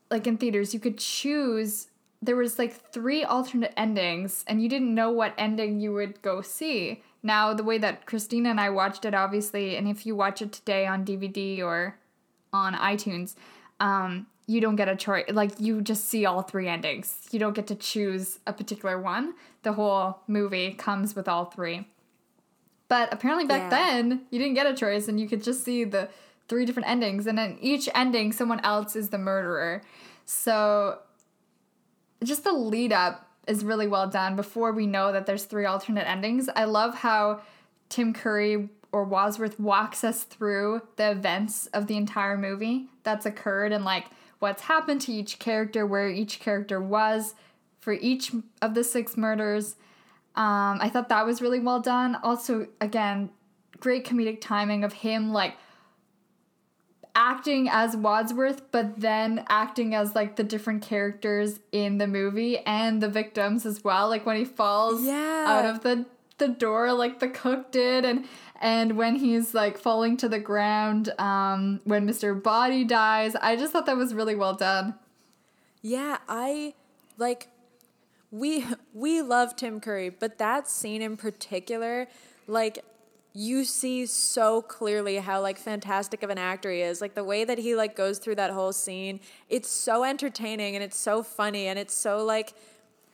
like 0.10 0.28
in 0.28 0.38
theaters, 0.38 0.74
you 0.74 0.80
could 0.80 0.98
choose. 0.98 1.88
There 2.22 2.36
was 2.36 2.60
like 2.60 2.92
three 2.92 3.24
alternate 3.24 3.74
endings, 3.78 4.44
and 4.48 4.62
you 4.62 4.68
didn't 4.68 4.94
know 4.94 5.12
what 5.12 5.34
ending 5.38 5.80
you 5.80 5.94
would 5.94 6.22
go 6.22 6.42
see. 6.42 7.04
Now, 7.22 7.54
the 7.54 7.64
way 7.64 7.78
that 7.78 8.06
Christina 8.06 8.50
and 8.50 8.60
I 8.62 8.70
watched 8.70 9.04
it, 9.06 9.14
obviously, 9.14 9.76
and 9.76 9.88
if 9.88 10.06
you 10.06 10.16
watch 10.16 10.42
it 10.42 10.52
today 10.54 10.86
on 10.88 11.04
DVD 11.06 11.60
or 11.62 11.98
on 12.54 12.74
iTunes, 12.76 13.36
um, 13.80 14.28
you 14.48 14.62
don't 14.62 14.78
get 14.78 14.88
a 14.88 14.96
choice. 14.96 15.26
Like 15.30 15.52
you 15.60 15.82
just 15.82 16.06
see 16.06 16.26
all 16.26 16.42
three 16.42 16.68
endings. 16.68 17.28
You 17.32 17.40
don't 17.40 17.54
get 17.54 17.68
to 17.68 17.76
choose 17.76 18.40
a 18.48 18.54
particular 18.54 19.00
one. 19.00 19.34
The 19.64 19.74
whole 19.74 20.22
movie 20.28 20.74
comes 20.74 21.16
with 21.16 21.28
all 21.28 21.46
three. 21.46 21.88
But 22.88 23.14
apparently 23.14 23.46
back 23.46 23.64
Yeah. 23.64 23.70
then, 23.70 24.22
you 24.32 24.40
didn't 24.40 24.56
get 24.56 24.66
a 24.66 24.74
choice, 24.74 25.08
and 25.08 25.20
you 25.20 25.28
could 25.28 25.44
just 25.44 25.64
see 25.64 25.84
the 25.84 26.10
three 26.48 26.66
different 26.66 26.90
endings. 26.90 27.28
And 27.28 27.38
in 27.40 27.60
each 27.62 27.88
ending, 27.94 28.32
someone 28.32 28.60
else 28.62 28.96
is 28.96 29.10
the 29.10 29.20
murderer. 29.20 29.84
So 30.26 31.00
just 32.24 32.44
the 32.44 32.52
lead 32.52 32.92
up 32.92 33.29
is 33.50 33.66
really 33.66 33.88
well 33.88 34.08
done 34.08 34.36
before 34.36 34.72
we 34.72 34.86
know 34.86 35.12
that 35.12 35.26
there's 35.26 35.44
three 35.44 35.66
alternate 35.66 36.08
endings. 36.08 36.48
I 36.56 36.66
love 36.66 36.94
how 36.94 37.42
Tim 37.90 38.14
Curry 38.14 38.70
or 38.92 39.04
Wadsworth 39.04 39.60
walks 39.60 40.04
us 40.04 40.24
through 40.24 40.82
the 40.96 41.12
events 41.12 41.68
of 41.68 41.88
the 41.88 41.98
entire 41.98 42.38
movie 42.38 42.88
that's 43.04 43.26
occurred 43.26 43.72
and 43.72 43.84
like 43.84 44.06
what's 44.38 44.64
happened 44.64 45.02
to 45.02 45.12
each 45.12 45.40
character, 45.40 45.86
where 45.86 46.10
each 46.10 46.40
character 46.40 46.80
was 46.80 47.34
for 47.80 47.94
each 47.94 48.32
of 48.62 48.76
the 48.76 48.84
six 48.84 49.18
murders. 49.18 49.76
Um, 50.36 50.78
I 50.80 50.90
thought 50.90 51.10
that 51.10 51.26
was 51.26 51.42
really 51.42 51.60
well 51.60 51.80
done. 51.80 52.16
Also, 52.22 52.68
again, 52.80 53.32
great 53.80 54.06
comedic 54.06 54.42
timing 54.42 54.84
of 54.84 54.94
him 54.94 55.34
like 55.34 55.56
acting 57.20 57.68
as 57.70 57.98
Wadsworth, 57.98 58.72
but 58.72 59.02
then 59.02 59.44
acting 59.50 59.94
as 59.94 60.16
like 60.16 60.38
the 60.38 60.44
different 60.44 60.82
characters 60.82 61.60
in 61.74 61.98
the 61.98 62.08
movie 62.08 62.60
and 62.60 63.04
the 63.04 63.10
victims 63.10 63.66
as 63.66 63.84
well. 63.84 64.08
Like 64.08 64.26
when 64.26 64.38
he 64.38 64.46
falls 64.46 65.04
Yeah. 65.04 65.46
out 65.48 65.66
of 65.66 65.84
the 65.84 66.06
the 66.38 66.48
door 66.48 66.94
like 66.94 67.20
the 67.20 67.28
cook 67.28 67.70
did 67.70 68.06
and 68.06 68.24
and 68.62 68.96
when 68.96 69.16
he's 69.18 69.54
like 69.54 69.78
falling 69.78 70.16
to 70.16 70.30
the 70.30 70.40
ground 70.40 71.10
um 71.20 71.82
when 71.84 72.08
Mr. 72.08 72.42
Body 72.42 72.86
dies. 72.86 73.36
I 73.36 73.58
just 73.58 73.74
thought 73.74 73.86
that 73.88 73.98
was 73.98 74.14
really 74.14 74.36
well 74.36 74.54
done. 74.56 74.94
Yeah, 75.82 76.20
I 76.30 76.74
like 77.18 77.50
we 78.32 78.66
we 78.94 79.22
love 79.22 79.58
Tim 79.58 79.82
Curry, 79.82 80.10
but 80.10 80.38
that 80.38 80.70
scene 80.70 81.02
in 81.02 81.18
particular, 81.18 82.08
like 82.48 82.86
you 83.34 83.64
see 83.64 84.06
so 84.06 84.62
clearly 84.62 85.18
how 85.18 85.42
like 85.42 85.58
fantastic 85.58 86.24
of 86.24 86.30
an 86.30 86.38
actor 86.38 86.72
he 86.72 86.82
is. 86.82 87.00
Like 87.02 87.14
the 87.14 87.24
way 87.24 87.46
that 87.46 87.58
he 87.58 87.76
like 87.76 87.96
goes 87.96 88.18
through 88.18 88.36
that 88.36 88.52
whole 88.52 88.74
scene, 88.74 89.20
it's 89.50 89.70
so 89.70 90.04
entertaining 90.04 90.76
and 90.76 90.84
it's 90.84 90.98
so 90.98 91.22
funny 91.22 91.68
and 91.68 91.78
it's 91.78 91.94
so 91.94 92.24
like 92.26 92.54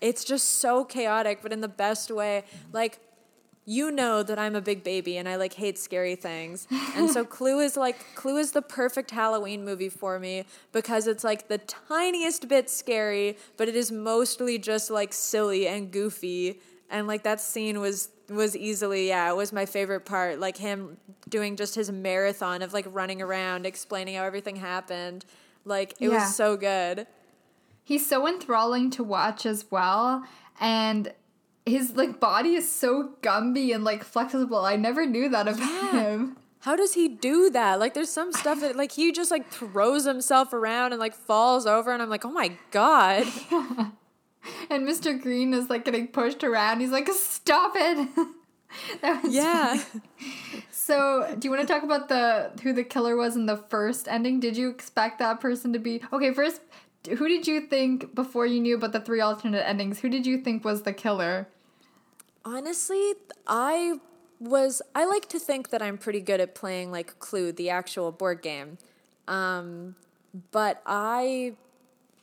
it's 0.01 0.23
just 0.23 0.59
so 0.59 0.83
chaotic, 0.83 1.39
but 1.41 1.51
in 1.51 1.61
the 1.61 1.67
best 1.67 2.11
way. 2.11 2.43
Like 2.71 2.99
you 3.67 3.89
know 3.91 4.21
that 4.21 4.37
I'm 4.37 4.55
a 4.55 4.61
big 4.61 4.83
baby 4.83 5.17
and 5.17 5.27
I 5.27 5.35
like 5.37 5.53
hate 5.53 5.77
scary 5.77 6.15
things. 6.15 6.67
And 6.95 7.09
so 7.09 7.25
Clue 7.25 7.59
is 7.59 7.75
like 7.75 7.97
Clue 8.15 8.37
is 8.37 8.51
the 8.53 8.61
perfect 8.61 9.11
Halloween 9.11 9.65
movie 9.65 9.89
for 9.89 10.17
me 10.17 10.45
because 10.71 11.07
it's 11.07 11.23
like 11.25 11.49
the 11.49 11.57
tiniest 11.57 12.47
bit 12.47 12.69
scary, 12.69 13.37
but 13.57 13.67
it 13.67 13.75
is 13.75 13.91
mostly 13.91 14.57
just 14.57 14.89
like 14.89 15.11
silly 15.11 15.67
and 15.67 15.91
goofy. 15.91 16.61
And 16.89 17.07
like 17.07 17.23
that 17.23 17.41
scene 17.41 17.79
was 17.79 18.09
was 18.29 18.55
easily 18.55 19.07
yeah, 19.07 19.29
it 19.29 19.35
was 19.35 19.51
my 19.53 19.65
favorite 19.65 20.05
part. 20.05 20.39
Like 20.39 20.57
him 20.57 20.97
doing 21.29 21.55
just 21.55 21.75
his 21.75 21.91
marathon 21.91 22.61
of 22.61 22.73
like 22.73 22.85
running 22.89 23.21
around 23.21 23.65
explaining 23.65 24.15
how 24.15 24.23
everything 24.23 24.55
happened. 24.57 25.25
Like 25.63 25.93
it 25.99 26.09
Yeah. 26.09 26.23
was 26.25 26.35
so 26.35 26.57
good. 26.57 27.07
He's 27.83 28.07
so 28.07 28.27
enthralling 28.27 28.89
to 28.91 29.03
watch 29.03 29.45
as 29.45 29.65
well 29.71 30.23
and 30.59 31.11
his 31.65 31.95
like 31.95 32.19
body 32.19 32.53
is 32.55 32.71
so 32.71 33.13
gumby 33.21 33.73
and 33.73 33.83
like 33.83 34.03
flexible. 34.03 34.59
I 34.65 34.75
never 34.75 35.05
knew 35.05 35.29
that 35.29 35.47
about 35.47 35.59
Yeah. 35.59 35.91
him. 36.01 36.37
How 36.59 36.75
does 36.75 36.95
he 36.95 37.07
do 37.07 37.51
that? 37.51 37.79
Like, 37.79 37.93
there's 37.93 38.09
some 38.09 38.33
stuff 38.33 38.59
that, 38.61 38.75
like, 38.75 38.93
he 38.93 39.11
just, 39.11 39.29
like, 39.29 39.47
throws 39.51 40.05
himself 40.05 40.51
around 40.51 40.93
and, 40.93 40.99
like, 40.99 41.13
falls 41.13 41.67
over, 41.67 41.91
and 41.91 42.01
I'm 42.01 42.09
like, 42.09 42.25
oh 42.25 42.31
my 42.31 42.57
God. 42.71 43.27
And 44.69 44.87
Mr. 44.87 45.19
Green 45.19 45.53
is 45.53 45.69
like 45.69 45.85
getting 45.85 46.07
pushed 46.07 46.43
around. 46.43 46.79
He's 46.79 46.91
like, 46.91 47.07
"Stop 47.09 47.73
it!" 47.75 48.09
that 49.01 49.23
was 49.23 49.33
Yeah. 49.33 49.81
So, 50.71 51.35
do 51.39 51.47
you 51.47 51.51
want 51.51 51.67
to 51.67 51.73
talk 51.73 51.83
about 51.83 52.09
the 52.09 52.51
who 52.61 52.73
the 52.73 52.83
killer 52.83 53.15
was 53.15 53.35
in 53.35 53.45
the 53.45 53.57
first 53.57 54.07
ending? 54.07 54.39
Did 54.39 54.55
you 54.55 54.69
expect 54.69 55.19
that 55.19 55.39
person 55.39 55.73
to 55.73 55.79
be 55.79 56.01
okay? 56.13 56.33
First, 56.33 56.61
who 57.07 57.27
did 57.27 57.47
you 57.47 57.61
think 57.61 58.13
before 58.15 58.45
you 58.45 58.59
knew 58.59 58.75
about 58.75 58.91
the 58.91 58.99
three 58.99 59.21
alternate 59.21 59.67
endings? 59.67 59.99
Who 59.99 60.09
did 60.09 60.25
you 60.25 60.37
think 60.37 60.63
was 60.65 60.83
the 60.83 60.93
killer? 60.93 61.47
Honestly, 62.43 63.13
I 63.47 63.99
was, 64.39 64.81
I 64.93 65.05
like 65.05 65.27
to 65.29 65.39
think 65.39 65.69
that 65.69 65.81
I'm 65.81 65.97
pretty 65.97 66.21
good 66.21 66.39
at 66.39 66.55
playing, 66.55 66.91
like, 66.91 67.17
Clue, 67.19 67.51
the 67.51 67.69
actual 67.69 68.11
board 68.11 68.41
game. 68.41 68.77
Um, 69.27 69.95
but 70.51 70.81
I, 70.85 71.53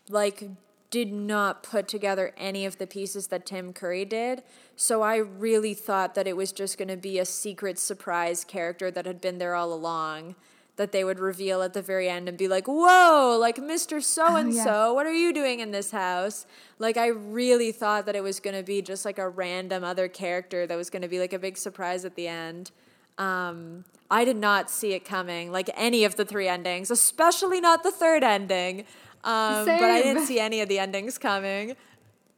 like, 0.09 0.45
did 0.93 1.11
not 1.11 1.63
put 1.63 1.89
together 1.89 2.33
any 2.37 2.67
of 2.67 2.77
the 2.77 2.87
pieces 2.87 3.29
that 3.29 3.47
Tim 3.47 3.73
Curry 3.73 4.05
did. 4.05 4.43
So 4.77 5.01
I 5.01 5.17
really 5.17 5.73
thought 5.75 6.15
that 6.15 6.27
it 6.29 6.37
was 6.37 6.53
just 6.53 6.77
going 6.77 6.89
to 6.89 6.99
be 6.99 7.19
a 7.19 7.25
secret 7.25 7.79
surprise 7.79 8.45
character 8.45 8.91
that 8.91 9.07
had 9.07 9.21
been 9.21 9.39
there 9.39 9.55
all 9.55 9.73
along 9.73 10.37
that 10.77 10.93
they 10.93 11.05
would 11.05 11.19
reveal 11.19 11.63
at 11.63 11.75
the 11.75 11.83
very 11.83 12.09
end 12.09 12.29
and 12.29 12.37
be 12.39 12.49
like, 12.49 12.67
"Whoa, 12.67 13.37
like 13.41 13.57
Mr. 13.57 14.03
So 14.03 14.37
and 14.37 14.55
so, 14.55 14.95
what 14.95 15.07
are 15.07 15.13
you 15.13 15.33
doing 15.33 15.61
in 15.61 15.71
this 15.71 15.91
house?" 15.91 16.47
Like 16.79 16.97
I 16.97 17.09
really 17.09 17.73
thought 17.73 18.07
that 18.07 18.17
it 18.17 18.23
was 18.23 18.41
going 18.41 18.57
to 18.57 18.63
be 18.63 18.81
just 18.83 19.05
like 19.05 19.19
a 19.19 19.29
random 19.29 19.85
other 19.85 20.09
character 20.09 20.67
that 20.67 20.77
was 20.77 20.91
going 20.91 21.03
to 21.03 21.09
be 21.09 21.19
like 21.19 21.33
a 21.33 21.39
big 21.39 21.57
surprise 21.57 22.05
at 22.05 22.15
the 22.17 22.29
end. 22.29 22.71
Um, 23.19 23.85
I 24.11 24.25
did 24.25 24.37
not 24.37 24.71
see 24.71 24.93
it 24.93 25.05
coming, 25.05 25.53
like 25.53 25.71
any 25.75 26.05
of 26.05 26.17
the 26.17 26.25
three 26.25 26.49
endings, 26.49 26.91
especially 26.91 27.61
not 27.61 27.83
the 27.83 27.91
third 27.91 28.23
ending. 28.23 28.85
Um, 29.25 29.65
but 29.67 29.83
I 29.91 30.03
didn't 30.03 30.27
see 30.27 30.41
any 30.41 30.61
of 30.61 30.69
the 30.69 30.79
endings 30.79 31.19
coming. 31.19 31.77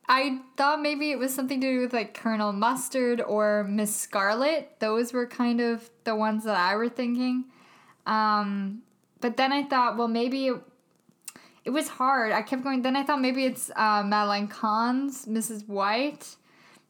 I 0.06 0.40
thought 0.58 0.82
maybe 0.82 1.10
it 1.12 1.18
was 1.18 1.34
something 1.34 1.60
to 1.62 1.66
do 1.66 1.80
with 1.80 1.94
like 1.94 2.12
Colonel 2.12 2.52
Mustard 2.52 3.22
or 3.22 3.64
Miss 3.64 3.94
Scarlet. 3.96 4.76
Those 4.80 5.12
were 5.14 5.26
kind 5.26 5.60
of 5.62 5.88
the 6.04 6.14
ones 6.14 6.44
that 6.44 6.56
I 6.56 6.76
were 6.76 6.90
thinking. 6.90 7.44
Um, 8.06 8.82
but 9.20 9.38
then 9.38 9.50
I 9.52 9.62
thought, 9.62 9.96
well, 9.96 10.08
maybe 10.08 10.48
it, 10.48 10.56
it 11.64 11.70
was 11.70 11.88
hard. 11.88 12.32
I 12.32 12.42
kept 12.42 12.62
going. 12.62 12.82
Then 12.82 12.96
I 12.96 13.02
thought 13.02 13.22
maybe 13.22 13.46
it's 13.46 13.70
uh, 13.76 14.02
Madeline 14.04 14.48
Kahn's 14.48 15.24
Mrs. 15.24 15.66
White. 15.66 16.36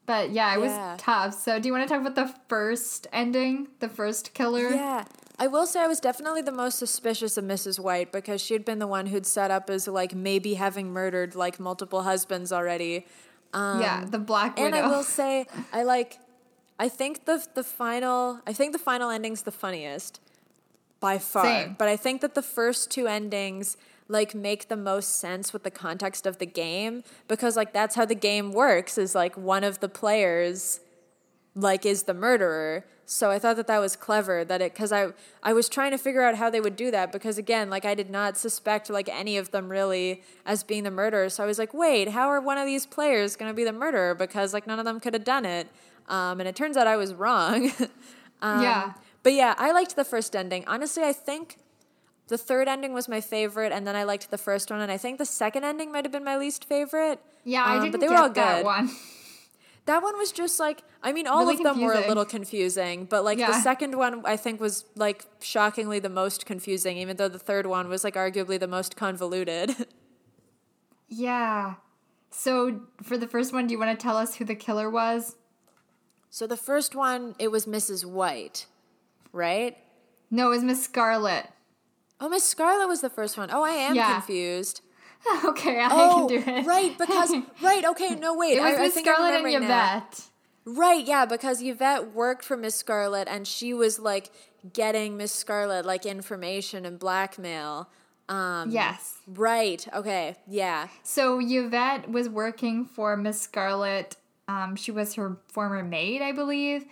But 0.05 0.31
yeah, 0.31 0.53
it 0.53 0.59
Yeah. 0.61 0.91
was 0.93 1.01
tough. 1.01 1.33
So 1.35 1.57
do 1.57 1.67
you 1.69 1.73
want 1.73 1.87
to 1.87 1.93
talk 1.93 2.01
about 2.05 2.15
the 2.15 2.33
first 2.49 3.07
ending, 3.13 3.69
the 3.79 3.87
first 3.87 4.33
killer? 4.33 4.69
Yeah. 4.71 5.05
I 5.37 5.47
will 5.47 5.65
say 5.65 5.81
I 5.81 5.87
was 5.87 5.99
definitely 5.99 6.41
the 6.41 6.51
most 6.51 6.79
suspicious 6.79 7.37
of 7.37 7.43
Mrs. 7.43 7.79
White 7.79 8.11
because 8.11 8.41
she 8.41 8.53
had 8.53 8.63
been 8.63 8.79
the 8.79 8.87
one 8.87 9.07
who'd 9.07 9.25
set 9.25 9.51
up 9.51 9.69
as 9.69 9.87
like 9.87 10.15
maybe 10.15 10.53
having 10.53 10.91
murdered 10.91 11.35
like 11.35 11.59
multiple 11.59 12.03
husbands 12.03 12.51
already. 12.51 13.05
Um, 13.53 13.81
yeah, 13.81 14.05
the 14.05 14.19
Black 14.19 14.57
widow. 14.57 14.67
and 14.67 14.75
I 14.75 14.87
will 14.87 15.03
say 15.03 15.45
I 15.73 15.83
like 15.83 16.19
I 16.79 16.89
think 16.89 17.25
the 17.25 17.45
the 17.53 17.63
final 17.63 18.41
I 18.47 18.53
think 18.53 18.73
the 18.73 18.79
final 18.79 19.09
ending's 19.09 19.43
the 19.43 19.51
funniest 19.51 20.19
by 20.99 21.17
far. 21.17 21.45
Same. 21.45 21.75
But 21.77 21.87
I 21.87 21.97
think 21.97 22.21
that 22.21 22.35
the 22.35 22.41
first 22.41 22.91
two 22.91 23.07
endings 23.07 23.77
like 24.07 24.35
make 24.35 24.67
the 24.67 24.77
most 24.77 25.19
sense 25.19 25.51
with 25.51 25.63
the 25.63 25.71
context 25.71 26.25
of 26.27 26.37
the 26.37 26.45
game 26.45 27.03
because 27.27 27.55
like 27.55 27.73
that's 27.73 27.95
how 27.95 28.05
the 28.05 28.15
game 28.15 28.51
works 28.51 28.97
is 28.97 29.15
like 29.15 29.35
one 29.35 29.63
of 29.63 29.79
the 29.79 29.89
players 29.89 30.79
like 31.55 31.85
is 31.85 32.03
the 32.03 32.13
murderer. 32.13 32.85
So 33.07 33.29
I 33.29 33.37
thought 33.37 33.55
that 33.57 33.67
that 33.67 33.79
was 33.79 33.95
clever 33.95 34.43
that 34.45 34.61
it 34.61 34.73
cuz 34.75 34.91
I 34.91 35.13
I 35.43 35.53
was 35.53 35.69
trying 35.69 35.91
to 35.91 35.97
figure 35.97 36.23
out 36.23 36.35
how 36.35 36.49
they 36.49 36.59
would 36.59 36.75
do 36.75 36.89
that 36.91 37.11
because 37.11 37.37
again 37.37 37.69
like 37.69 37.85
I 37.85 37.93
did 37.93 38.09
not 38.09 38.35
suspect 38.37 38.89
like 38.89 39.07
any 39.09 39.37
of 39.37 39.51
them 39.51 39.69
really 39.69 40.23
as 40.45 40.63
being 40.63 40.83
the 40.83 40.91
murderer. 40.91 41.29
So 41.29 41.43
I 41.43 41.47
was 41.47 41.59
like, 41.59 41.73
"Wait, 41.73 42.09
how 42.09 42.27
are 42.29 42.41
one 42.41 42.57
of 42.57 42.65
these 42.65 42.85
players 42.85 43.35
going 43.35 43.49
to 43.49 43.53
be 43.55 43.63
the 43.63 43.71
murderer 43.73 44.15
because 44.15 44.53
like 44.53 44.65
none 44.65 44.79
of 44.79 44.85
them 44.85 44.99
could 44.99 45.13
have 45.13 45.23
done 45.23 45.45
it?" 45.45 45.67
Um, 46.07 46.39
and 46.39 46.47
it 46.49 46.55
turns 46.55 46.77
out 46.77 46.87
I 46.87 46.95
was 46.97 47.13
wrong. 47.13 47.71
um, 48.41 48.61
Yeah. 48.61 48.93
But 49.23 49.33
yeah, 49.33 49.55
I 49.57 49.71
liked 49.71 49.95
the 49.95 50.05
first 50.05 50.35
ending. 50.35 50.63
Honestly, 50.67 51.03
I 51.03 51.13
think 51.13 51.57
the 52.27 52.37
third 52.37 52.67
ending 52.67 52.93
was 52.93 53.07
my 53.07 53.21
favorite, 53.21 53.71
and 53.71 53.85
then 53.87 53.95
I 53.95 54.03
liked 54.03 54.29
the 54.31 54.37
first 54.37 54.69
one, 54.71 54.81
and 54.81 54.91
I 54.91 54.97
think 54.97 55.17
the 55.19 55.25
second 55.25 55.63
ending 55.63 55.91
might 55.91 56.05
have 56.05 56.11
been 56.11 56.23
my 56.23 56.37
least 56.37 56.65
favorite. 56.65 57.19
yeah, 57.43 57.63
I 57.63 57.75
Um, 57.75 57.81
didn't 57.81 57.91
but 57.93 58.01
they 58.01 58.07
get 58.07 58.13
were 58.13 58.21
all 58.21 58.29
that 58.29 58.57
good. 58.57 58.65
one. 58.65 58.89
That 59.85 60.01
one 60.01 60.17
was 60.17 60.31
just 60.31 60.59
like 60.59 60.81
I 61.03 61.13
mean, 61.13 61.27
all 61.27 61.41
Really 61.45 61.55
of 61.57 61.63
them 61.63 61.81
were 61.81 61.93
a 61.93 62.07
little 62.07 62.25
confusing, 62.25 63.05
but 63.05 63.23
like 63.23 63.37
the 63.37 63.59
second 63.61 63.95
one 63.97 64.21
I 64.25 64.35
think 64.35 64.59
was 64.59 64.85
like 64.95 65.25
shockingly 65.41 65.99
the 65.99 66.09
most 66.09 66.45
confusing, 66.45 66.97
even 66.97 67.17
though 67.17 67.27
the 67.29 67.37
third 67.39 67.67
one 67.67 67.87
was 67.87 68.03
like 68.03 68.15
arguably 68.15 68.59
the 68.59 68.67
most 68.67 68.95
convoluted. 68.95 69.75
Yeah. 71.07 71.75
So 72.31 72.81
for 73.03 73.17
the 73.17 73.27
first 73.27 73.53
one, 73.53 73.67
do 73.67 73.73
you 73.73 73.79
want 73.79 73.97
to 73.97 74.01
tell 74.03 74.17
us 74.17 74.35
who 74.35 74.45
the 74.45 74.55
killer 74.55 74.89
was? 74.89 75.35
so 76.31 76.45
the 76.45 76.57
first 76.57 76.95
one, 76.95 77.33
it 77.39 77.49
was 77.49 77.65
Mrs. 77.65 78.03
White, 78.03 78.65
right? 79.31 79.77
No, 80.29 80.47
it 80.47 80.49
was 80.49 80.63
Miss 80.65 80.83
Scarlet. 80.83 81.45
Oh, 82.19 82.27
Miss 82.27 82.43
Scarlet 82.43 82.87
was 82.87 82.99
the 82.99 83.09
first 83.09 83.37
one. 83.37 83.49
Oh, 83.51 83.63
I 83.63 83.69
am 83.69 83.95
Yeah. 83.95 84.11
confused. 84.13 84.81
okay, 85.45 85.79
I 85.81 85.87
Oh, 85.91 86.27
can 86.29 86.43
do 86.43 86.51
it. 86.51 86.65
right, 86.65 86.97
because 86.97 87.33
right, 87.61 87.85
okay, 87.85 88.15
no 88.15 88.35
wait, 88.35 88.57
it 88.57 88.61
was 88.61 88.73
I, 88.73 88.77
I 88.77 88.81
Miss 88.83 88.93
think 88.93 89.07
I'm 89.07 89.13
Scarlet 89.15 89.35
and 89.35 89.45
remembering 89.45 89.69
now. 89.69 89.97
Yvette. 89.97 90.21
Right, 90.65 91.05
yeah, 91.05 91.25
because 91.25 91.61
Yvette 91.61 92.13
worked 92.13 92.43
for 92.43 92.57
Miss 92.57 92.75
Scarlet 92.75 93.27
and 93.29 93.47
she 93.47 93.73
was 93.73 93.99
like 93.99 94.31
getting 94.73 95.15
Miss 95.17 95.31
Scarlet 95.31 95.85
like 95.85 96.05
information 96.05 96.85
and 96.85 96.97
blackmail. 96.99 97.87
Um, 98.27 98.71
Yes. 98.71 99.17
Right, 99.27 99.87
okay, 99.93 100.35
yeah. 100.47 100.87
So 101.03 101.39
Yvette 101.41 102.09
was 102.09 102.27
working 102.29 102.85
for 102.85 103.15
Miss 103.15 103.39
Scarlet. 103.39 104.15
Um, 104.47 104.75
she 104.75 104.91
was 104.91 105.13
her 105.15 105.37
former 105.47 105.83
maid, 105.83 106.21
I 106.23 106.31
believe. 106.31 106.85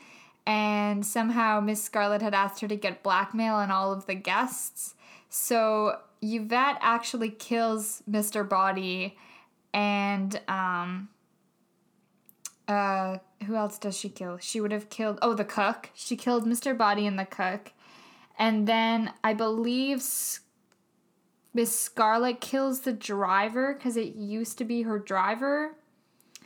And 0.46 1.06
somehow 1.06 1.60
Miss 1.62 1.82
Scarlet 1.84 2.22
had 2.22 2.34
asked 2.36 2.62
her 2.62 2.68
to 2.68 2.76
get 2.76 3.02
blackmail 3.02 3.56
on 3.56 3.72
all 3.72 3.94
of 3.94 4.06
the 4.06 4.14
guests. 4.16 4.94
So 5.30 6.00
Yvette 6.24 6.78
actually 6.80 7.30
kills 7.30 8.02
Mr. 8.10 8.48
Body 8.48 9.18
and 9.74 10.40
um 10.48 11.10
uh 12.68 13.18
who 13.46 13.56
else 13.56 13.78
does 13.78 13.98
she 13.98 14.08
kill? 14.08 14.38
She 14.38 14.62
would 14.62 14.72
have 14.72 14.90
killed 14.90 15.20
oh 15.22 15.34
the 15.34 15.44
cook. 15.44 15.90
She 15.94 16.16
killed 16.16 16.46
Mr. 16.46 16.78
Body 16.78 17.06
and 17.06 17.20
the 17.20 17.26
cook. 17.26 17.74
And 18.40 18.68
then 18.68 19.12
I 19.24 19.34
believe 19.34 20.02
Miss 21.54 21.78
Scarlet 21.78 22.40
kills 22.40 22.82
the 22.82 22.94
driver 22.94 23.74
because 23.74 23.98
it 23.98 24.16
used 24.16 24.58
to 24.60 24.64
be 24.64 24.84
her 24.84 24.98
driver. 24.98 25.76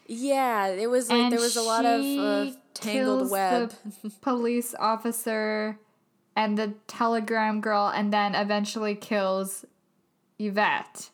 Yeah, 0.07 0.67
it 0.67 0.89
was 0.89 1.09
like 1.09 1.19
and 1.19 1.31
there 1.31 1.39
was 1.39 1.55
a 1.55 1.61
lot 1.61 1.85
of 1.85 2.01
uh, 2.01 2.51
tangled 2.73 3.29
web. 3.29 3.73
Police 4.21 4.73
officer 4.79 5.79
and 6.37 6.55
the 6.55 6.75
telegram 6.85 7.59
girl, 7.59 7.91
and 7.93 8.13
then 8.13 8.35
eventually 8.35 8.93
kills 8.93 9.65
Yvette. 10.37 11.09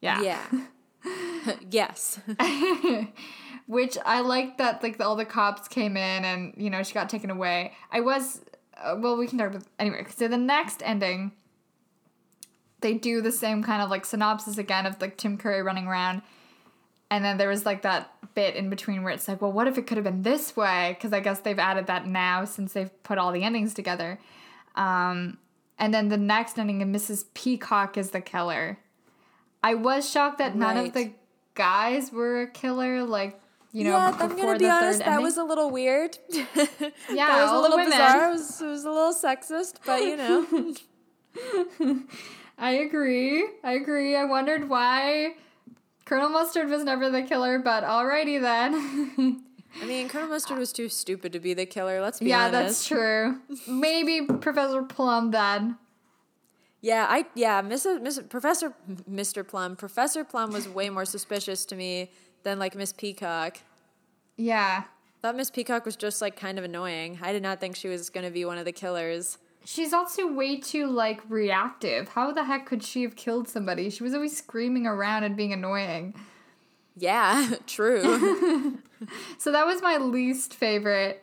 Yeah. 0.00 0.20
yeah. 0.20 0.46
yes. 1.70 2.20
Which 3.66 3.98
I 4.04 4.20
like 4.20 4.58
that 4.58 4.82
like 4.82 5.00
all 5.00 5.16
the 5.16 5.24
cops 5.24 5.66
came 5.66 5.96
in 5.96 6.24
and 6.24 6.54
you 6.56 6.70
know 6.70 6.82
she 6.82 6.94
got 6.94 7.08
taken 7.08 7.30
away. 7.30 7.72
I 7.90 8.00
was 8.00 8.42
uh, 8.76 8.96
well 8.98 9.16
we 9.16 9.26
can 9.26 9.38
talk 9.38 9.48
about 9.48 9.64
anyway. 9.78 10.06
So 10.14 10.28
the 10.28 10.36
next 10.36 10.82
ending 10.84 11.32
they 12.80 12.94
do 12.94 13.22
the 13.22 13.32
same 13.32 13.62
kind 13.62 13.82
of 13.82 13.90
like 13.90 14.04
synopsis 14.04 14.58
again 14.58 14.86
of 14.86 15.00
like 15.00 15.16
Tim 15.16 15.38
Curry 15.38 15.62
running 15.62 15.86
around. 15.86 16.22
And 17.10 17.24
then 17.24 17.36
there 17.36 17.48
was 17.48 17.64
like 17.64 17.82
that 17.82 18.12
bit 18.34 18.56
in 18.56 18.68
between 18.68 19.02
where 19.02 19.12
it's 19.12 19.28
like, 19.28 19.40
well, 19.40 19.52
what 19.52 19.66
if 19.68 19.78
it 19.78 19.86
could 19.86 19.96
have 19.96 20.04
been 20.04 20.22
this 20.22 20.56
way? 20.56 20.94
Because 20.96 21.12
I 21.12 21.20
guess 21.20 21.40
they've 21.40 21.58
added 21.58 21.86
that 21.86 22.06
now 22.06 22.44
since 22.44 22.72
they've 22.72 22.90
put 23.02 23.18
all 23.18 23.32
the 23.32 23.44
endings 23.44 23.74
together. 23.74 24.18
Um, 24.74 25.38
and 25.78 25.92
then 25.92 26.08
the 26.08 26.16
next 26.16 26.58
ending, 26.58 26.82
and 26.82 26.94
Mrs. 26.94 27.26
Peacock 27.34 27.96
is 27.96 28.10
the 28.10 28.20
killer. 28.20 28.78
I 29.62 29.74
was 29.74 30.08
shocked 30.10 30.38
that 30.38 30.56
none 30.56 30.76
of 30.76 30.92
the 30.92 31.12
guys 31.54 32.12
were 32.12 32.42
a 32.42 32.46
killer. 32.50 33.02
Like, 33.04 33.40
you 33.72 33.84
know, 33.84 33.90
yeah, 33.90 34.16
I'm 34.18 34.36
gonna 34.36 34.58
be 34.58 34.68
honest. 34.68 35.00
That 35.00 35.08
ending. 35.08 35.24
was 35.24 35.36
a 35.36 35.44
little 35.44 35.70
weird. 35.70 36.18
Yeah, 37.08 37.28
that 37.28 37.42
was 37.42 37.52
a 37.52 37.60
little 37.60 37.76
women. 37.76 37.92
bizarre. 37.92 38.28
It 38.28 38.32
was, 38.32 38.60
it 38.60 38.66
was 38.66 38.84
a 38.84 38.90
little 38.90 39.14
sexist, 39.14 39.74
but 39.84 40.02
you 40.02 40.16
know. 40.16 42.02
I 42.58 42.70
agree. 42.72 43.48
I 43.62 43.72
agree. 43.72 44.16
I 44.16 44.24
wondered 44.24 44.68
why 44.68 45.34
Colonel 46.06 46.28
Mustard 46.28 46.68
was 46.70 46.84
never 46.84 47.10
the 47.10 47.22
killer, 47.22 47.58
but 47.58 47.84
alrighty 47.84 48.40
then. 48.40 49.42
I 49.82 49.84
mean, 49.84 50.08
Colonel 50.08 50.28
Mustard 50.28 50.56
was 50.56 50.72
too 50.72 50.88
stupid 50.88 51.32
to 51.32 51.40
be 51.40 51.52
the 51.52 51.66
killer. 51.66 52.00
Let's 52.00 52.20
be 52.20 52.26
yeah, 52.26 52.46
honest. 52.46 52.52
that's 52.52 52.86
true. 52.88 53.40
Maybe 53.68 54.24
Professor 54.24 54.82
Plum 54.82 55.32
then. 55.32 55.76
Yeah, 56.80 57.06
I 57.08 57.26
yeah, 57.34 57.60
Mrs. 57.60 58.00
Mrs. 58.00 58.28
Professor 58.28 58.72
Mr. 59.10 59.46
Plum. 59.46 59.74
Professor 59.74 60.22
Plum 60.24 60.52
was 60.52 60.68
way 60.68 60.88
more 60.88 61.04
suspicious 61.04 61.64
to 61.66 61.76
me 61.76 62.10
than 62.44 62.60
like 62.60 62.76
Miss 62.76 62.92
Peacock. 62.92 63.58
Yeah. 64.36 64.84
Thought 65.22 65.36
Miss 65.36 65.50
Peacock 65.50 65.84
was 65.84 65.96
just 65.96 66.22
like 66.22 66.36
kind 66.36 66.58
of 66.58 66.64
annoying. 66.64 67.18
I 67.20 67.32
did 67.32 67.42
not 67.42 67.58
think 67.58 67.74
she 67.74 67.88
was 67.88 68.10
going 68.10 68.24
to 68.24 68.30
be 68.30 68.44
one 68.44 68.58
of 68.58 68.64
the 68.64 68.72
killers. 68.72 69.38
She's 69.66 69.92
also 69.92 70.32
way 70.32 70.58
too 70.60 70.86
like 70.86 71.20
reactive. 71.28 72.10
How 72.10 72.30
the 72.30 72.44
heck 72.44 72.66
could 72.66 72.84
she 72.84 73.02
have 73.02 73.16
killed 73.16 73.48
somebody? 73.48 73.90
She 73.90 74.04
was 74.04 74.14
always 74.14 74.36
screaming 74.36 74.86
around 74.86 75.24
and 75.24 75.36
being 75.36 75.52
annoying. 75.52 76.14
Yeah, 76.96 77.56
true. 77.66 78.78
So 79.36 79.52
that 79.52 79.66
was 79.66 79.82
my 79.82 79.98
least 79.98 80.54
favorite. 80.54 81.22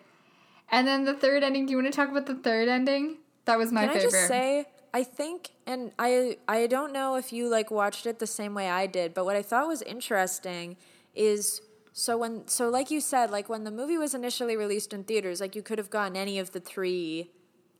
And 0.70 0.88
then 0.88 1.06
the 1.06 1.16
third 1.16 1.42
ending, 1.42 1.66
do 1.66 1.72
you 1.72 1.78
want 1.78 1.92
to 1.92 1.96
talk 1.96 2.08
about 2.10 2.28
the 2.28 2.36
third 2.36 2.68
ending? 2.68 3.18
That 3.46 3.58
was 3.58 3.72
my 3.72 3.88
Can 3.88 3.96
favorite. 3.96 4.08
I 4.10 4.12
just 4.12 4.28
say 4.28 4.66
I 4.94 5.04
think 5.04 5.50
and 5.66 5.92
I 5.98 6.38
I 6.48 6.68
don't 6.68 6.94
know 6.94 7.16
if 7.16 7.34
you 7.34 7.50
like 7.50 7.72
watched 7.72 8.06
it 8.06 8.20
the 8.20 8.28
same 8.28 8.54
way 8.54 8.70
I 8.70 8.86
did, 8.86 9.16
but 9.16 9.26
what 9.26 9.36
I 9.36 9.42
thought 9.42 9.68
was 9.68 9.82
interesting 9.82 10.78
is 11.16 11.62
so 11.94 12.18
when 12.18 12.48
so 12.48 12.70
like 12.70 12.92
you 12.92 13.02
said, 13.02 13.32
like 13.32 13.50
when 13.50 13.64
the 13.64 13.72
movie 13.72 13.98
was 13.98 14.14
initially 14.14 14.56
released 14.56 14.94
in 14.94 15.04
theaters, 15.04 15.42
like 15.42 15.56
you 15.56 15.64
could 15.64 15.80
have 15.80 15.90
gotten 15.90 16.16
any 16.16 16.38
of 16.38 16.52
the 16.52 16.60
three 16.60 17.32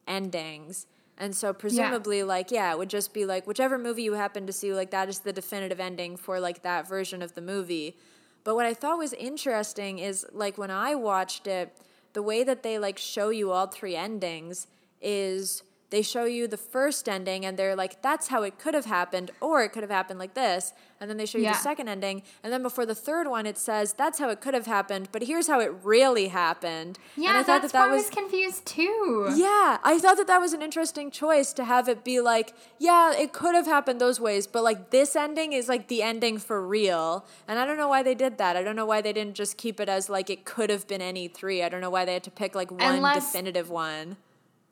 endings. 0.08 0.86
And 1.18 1.36
so 1.36 1.54
presumably 1.54 2.24
like 2.24 2.52
yeah, 2.52 2.72
it 2.72 2.78
would 2.78 2.90
just 2.90 3.14
be 3.14 3.26
like 3.26 3.46
whichever 3.46 3.78
movie 3.78 4.04
you 4.04 4.14
happen 4.14 4.48
to 4.48 4.54
see 4.54 4.74
like 4.74 4.92
that 4.92 5.10
is 5.10 5.20
the 5.20 5.34
definitive 5.34 5.80
ending 5.80 6.18
for 6.18 6.40
like 6.40 6.64
that 6.64 6.88
version 6.88 7.22
of 7.22 7.36
the 7.36 7.42
movie. 7.42 7.96
But 8.44 8.56
what 8.56 8.66
I 8.66 8.74
thought 8.74 8.98
was 8.98 9.14
interesting 9.14 10.00
is 10.00 10.26
like 10.32 10.58
when 10.58 10.72
I 10.72 10.96
watched 10.96 11.48
it, 11.48 11.78
the 12.14 12.22
way 12.22 12.44
that 12.44 12.64
they 12.64 12.78
like 12.80 12.98
show 12.98 13.30
you 13.30 13.52
all 13.52 13.68
three 13.68 13.96
endings 13.96 14.68
is 15.02 15.64
they 15.94 16.02
show 16.02 16.26
you 16.26 16.48
the 16.48 16.58
first 16.58 17.08
ending 17.08 17.46
and 17.46 17.56
they're 17.58 17.76
like 17.76 18.02
that's 18.02 18.28
how 18.30 18.42
it 18.44 18.58
could 18.58 18.74
have 18.74 18.86
happened 18.86 19.30
or 19.40 19.64
it 19.64 19.70
could 19.74 19.84
have 19.84 19.92
happened 20.00 20.18
like 20.18 20.34
this 20.34 20.74
and 21.00 21.10
then 21.10 21.18
they 21.18 21.26
show 21.26 21.38
you 21.38 21.44
Yeah. 21.44 21.54
the 21.54 21.60
second 21.60 21.88
ending 21.88 22.24
and 22.44 22.52
then 22.52 22.64
before 22.64 22.86
the 22.86 22.96
third 22.96 23.28
one 23.28 23.46
it 23.46 23.58
says 23.58 23.94
that's 23.94 24.18
how 24.18 24.30
it 24.30 24.42
could 24.42 24.56
have 24.56 24.66
happened 24.66 25.10
but 25.12 25.22
here's 25.24 25.48
how 25.48 25.60
it 25.60 25.72
really 25.84 26.30
happened 26.30 26.98
and 27.16 27.24
yeah, 27.26 27.32
I 27.40 27.44
thought 27.44 27.62
that's 27.62 27.74
that 27.74 27.88
that 27.88 27.92
was 27.92 28.04
was 28.06 28.10
confused 28.10 28.66
too. 28.66 29.32
yeah, 29.36 29.78
I 29.84 30.00
thought 30.00 30.18
that 30.18 30.28
that 30.28 30.40
was 30.42 30.54
an 30.54 30.62
interesting 30.64 31.12
choice 31.12 31.54
to 31.54 31.64
have 31.64 31.88
it 31.88 32.04
be 32.04 32.20
like, 32.22 32.54
yeah, 32.80 33.14
it 33.14 33.32
could 33.34 33.54
have 33.54 33.68
happened 33.68 34.02
those 34.02 34.20
ways, 34.20 34.48
but 34.48 34.64
like 34.64 34.90
this 34.90 35.16
ending 35.16 35.54
is 35.54 35.70
like 35.70 35.88
the 35.90 36.02
ending 36.02 36.40
for 36.40 36.66
real. 36.66 37.26
And 37.48 37.60
I 37.60 37.66
don't 37.66 37.78
know 37.78 37.88
why 37.88 38.02
they 38.02 38.16
did 38.16 38.38
that. 38.40 38.56
I 38.58 38.64
don't 38.64 38.76
know 38.76 38.86
why 38.86 39.02
they 39.02 39.14
didn't 39.14 39.36
just 39.36 39.58
keep 39.58 39.80
it 39.80 39.88
as 39.90 40.10
like 40.10 40.30
it 40.32 40.44
could 40.46 40.70
have 40.72 40.88
been 40.88 41.02
any 41.02 41.28
three. 41.28 41.62
I 41.64 41.70
don't 41.70 41.82
know 41.82 41.90
why 41.92 42.04
they 42.06 42.14
had 42.14 42.24
to 42.24 42.32
pick 42.32 42.56
like 42.56 42.72
one 42.72 42.82
Unless- 42.96 43.32
definitive 43.32 43.70
one. 43.70 44.18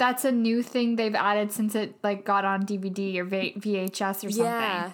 That's 0.01 0.25
a 0.25 0.31
new 0.31 0.63
thing 0.63 0.95
they've 0.97 1.13
added 1.13 1.51
since 1.51 1.75
it 1.75 1.95
like 2.01 2.25
got 2.25 2.43
on 2.43 2.65
DVD 2.65 3.17
or 3.21 3.25
v- 3.25 3.53
VHS 3.65 4.25
or 4.25 4.31
something. 4.33 4.43
Yeah. 4.45 4.91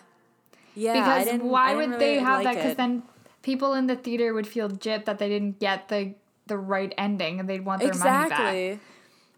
Yeah. 0.76 1.08
I 1.08 1.24
because 1.24 1.42
why 1.42 1.76
would 1.76 1.94
they 1.98 2.20
really 2.20 2.24
have 2.28 2.44
that? 2.44 2.56
Because 2.56 2.76
then 2.76 3.04
people 3.42 3.74
in 3.74 3.88
the 3.88 3.96
theater 3.96 4.34
would 4.34 4.48
feel 4.48 4.70
gypped 4.70 5.06
that 5.06 5.18
they 5.18 5.30
didn't 5.30 5.60
get 5.60 5.88
the 5.88 6.14
the 6.52 6.58
right 6.58 6.94
ending 6.98 7.40
and 7.40 7.48
they'd 7.48 7.64
want 7.66 7.80
their 7.82 7.94
money 7.94 8.04
back. 8.04 8.32
Exactly. 8.32 8.80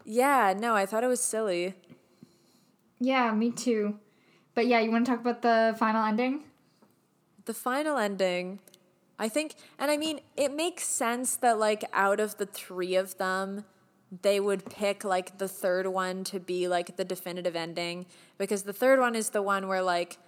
Yeah, 0.04 0.54
no, 0.58 0.74
I 0.74 0.86
thought 0.86 1.04
it 1.04 1.08
was 1.08 1.22
silly. 1.22 1.74
Yeah, 2.98 3.32
me 3.32 3.50
too. 3.50 3.98
But 4.54 4.66
yeah, 4.66 4.80
you 4.80 4.90
want 4.90 5.06
to 5.06 5.12
talk 5.12 5.20
about 5.20 5.42
the 5.42 5.76
final 5.78 6.04
ending? 6.04 6.44
the 7.46 7.54
final 7.54 7.96
ending 7.98 8.60
i 9.18 9.28
think 9.28 9.54
and 9.78 9.90
i 9.90 9.96
mean 9.96 10.20
it 10.36 10.54
makes 10.54 10.84
sense 10.84 11.36
that 11.36 11.58
like 11.58 11.84
out 11.92 12.20
of 12.20 12.36
the 12.36 12.46
three 12.46 12.94
of 12.94 13.16
them 13.18 13.64
they 14.22 14.40
would 14.40 14.64
pick 14.66 15.04
like 15.04 15.38
the 15.38 15.46
third 15.48 15.86
one 15.86 16.24
to 16.24 16.40
be 16.40 16.66
like 16.68 16.96
the 16.96 17.04
definitive 17.04 17.54
ending 17.54 18.06
because 18.38 18.64
the 18.64 18.72
third 18.72 18.98
one 18.98 19.14
is 19.14 19.30
the 19.30 19.42
one 19.42 19.68
where 19.68 19.82
like 19.82 20.18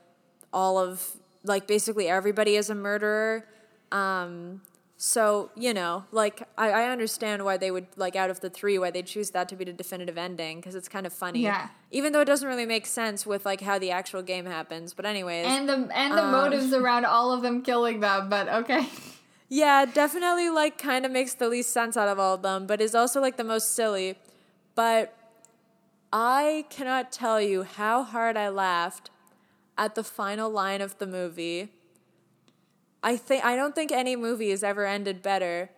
all 0.52 0.78
of 0.78 1.16
like 1.44 1.66
basically 1.66 2.08
everybody 2.08 2.54
is 2.56 2.70
a 2.70 2.74
murderer 2.74 3.44
um 3.90 4.60
so 4.96 5.50
you 5.56 5.74
know 5.74 6.04
like 6.12 6.42
I, 6.56 6.70
I 6.70 6.88
understand 6.90 7.44
why 7.44 7.56
they 7.56 7.72
would 7.72 7.88
like 7.96 8.14
out 8.14 8.30
of 8.30 8.38
the 8.38 8.48
three 8.50 8.78
why 8.78 8.92
they 8.92 9.02
choose 9.02 9.30
that 9.30 9.48
to 9.48 9.56
be 9.56 9.64
the 9.64 9.72
definitive 9.72 10.16
ending 10.16 10.58
because 10.60 10.76
it's 10.76 10.88
kind 10.88 11.04
of 11.06 11.12
funny 11.12 11.40
Yeah. 11.40 11.66
even 11.90 12.12
though 12.12 12.20
it 12.20 12.26
doesn't 12.26 12.46
really 12.46 12.66
make 12.66 12.86
sense 12.86 13.26
with 13.26 13.44
like 13.44 13.60
how 13.62 13.80
the 13.80 13.90
actual 13.90 14.22
game 14.22 14.46
happens 14.46 14.94
but 14.94 15.04
anyways 15.04 15.46
And 15.46 15.68
the 15.68 15.88
and 15.92 16.16
the 16.16 16.22
Um. 16.22 16.30
motives 16.30 16.72
around 16.80 17.04
all 17.04 17.32
of 17.32 17.42
them 17.42 17.62
killing 17.62 17.98
them, 17.98 18.28
but 18.28 18.48
okay. 18.48 18.86
Yeah, 19.54 19.84
definitely 19.84 20.48
like 20.48 20.78
kind 20.78 21.04
of 21.04 21.12
makes 21.12 21.34
the 21.34 21.46
least 21.46 21.74
sense 21.74 21.94
out 21.94 22.08
of 22.08 22.18
all 22.18 22.36
of 22.36 22.40
them, 22.40 22.66
but 22.66 22.80
is 22.80 22.94
also 22.94 23.20
like 23.20 23.36
the 23.36 23.44
most 23.44 23.74
silly. 23.74 24.16
But 24.74 25.14
I 26.10 26.64
cannot 26.70 27.12
tell 27.12 27.38
you 27.38 27.62
how 27.62 28.02
hard 28.02 28.38
I 28.38 28.48
laughed 28.48 29.10
at 29.76 29.94
the 29.94 30.02
final 30.02 30.48
line 30.48 30.80
of 30.80 30.96
the 30.96 31.06
movie. 31.06 31.68
I 33.02 33.18
think 33.18 33.44
I 33.44 33.54
don't 33.54 33.74
think 33.74 33.92
any 33.92 34.16
movie 34.16 34.48
has 34.48 34.64
ever 34.64 34.86
ended 34.86 35.20
better 35.20 35.68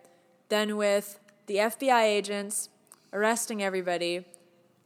than 0.47 0.77
with 0.77 1.19
the 1.47 1.55
FBI 1.55 2.03
agents 2.03 2.69
arresting 3.11 3.61
everybody 3.61 4.23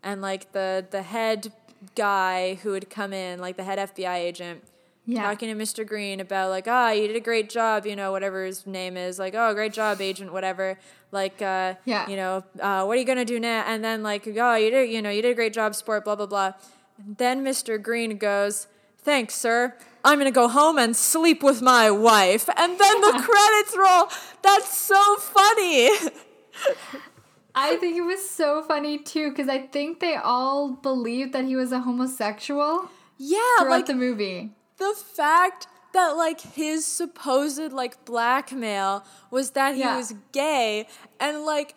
and 0.02 0.20
like 0.20 0.52
the 0.52 0.84
the 0.90 1.04
head 1.04 1.54
guy 1.94 2.56
who 2.56 2.72
would 2.72 2.90
come 2.90 3.14
in, 3.14 3.38
like 3.38 3.56
the 3.56 3.66
head 3.66 3.78
FBI 3.78 4.16
agent, 4.16 4.64
Yeah. 5.06 5.24
talking 5.24 5.50
to 5.50 5.56
Mr. 5.64 5.86
Green 5.88 6.20
about 6.20 6.50
like, 6.52 6.68
ah, 6.68 6.92
you 6.92 7.08
did 7.08 7.16
a 7.16 7.20
great 7.20 7.50
job, 7.50 7.86
you 7.88 7.96
know, 7.96 8.12
whatever 8.12 8.46
his 8.46 8.68
name 8.68 8.96
is, 8.96 9.18
like, 9.18 9.34
oh, 9.36 9.54
great 9.56 9.74
job, 9.74 10.02
agent, 10.02 10.32
whatever. 10.32 10.78
Like, 11.12 11.42
uh, 11.42 11.76
Yeah. 11.86 12.08
you 12.08 12.16
know, 12.16 12.44
uh, 12.60 12.84
what 12.86 12.96
are 12.96 13.00
you 13.00 13.06
gonna 13.06 13.26
do 13.26 13.40
now? 13.40 13.64
And 13.66 13.84
then 13.84 14.04
like, 14.04 14.28
oh, 14.28 14.56
you 14.56 14.70
did, 14.70 14.90
you 14.92 15.02
know, 15.02 15.10
you 15.10 15.22
did 15.24 15.32
a 15.32 15.36
great 15.36 15.54
job, 15.54 15.74
sport, 15.74 16.06
blah 16.06 16.16
blah 16.16 16.28
blah. 16.28 16.54
And 17.00 17.18
Then 17.18 17.44
Mr. 17.44 17.82
Green 17.82 18.18
goes, 18.18 18.68
thanks, 19.00 19.34
sir. 19.34 19.74
I'm 20.06 20.18
gonna 20.20 20.32
go 20.32 20.48
home 20.48 20.78
and 20.78 20.96
sleep 20.96 21.42
with 21.42 21.62
my 21.62 21.90
wife. 21.90 22.48
And 22.56 22.80
then 22.80 23.02
the 23.02 23.20
credits 23.28 23.76
roll. 23.78 24.08
That's 24.44 24.78
so 24.78 25.16
funny. 25.16 25.90
I 27.56 27.76
think 27.78 27.98
it 27.98 28.02
was 28.02 28.30
so 28.30 28.62
funny 28.62 29.00
too 29.00 29.30
because 29.32 29.50
I 29.50 29.60
think 29.60 30.00
they 30.00 30.16
all 30.16 30.70
believed 30.74 31.34
that 31.34 31.46
he 31.46 31.56
was 31.56 31.72
a 31.72 31.80
homosexual 31.80 32.90
Yeah, 33.18 33.40
throughout 33.60 33.70
like 33.72 33.86
the 33.88 33.96
movie. 33.96 34.52
The 34.80 34.94
fact 34.96 35.68
that 35.94 36.10
like 36.12 36.42
his 36.42 36.86
supposed 36.86 37.72
like 37.74 38.04
blackmail 38.06 39.04
was 39.32 39.52
that 39.52 39.76
he 39.76 39.82
Yeah. 39.82 39.98
was 39.98 40.14
gay 40.32 40.88
and 41.20 41.44
like 41.46 41.76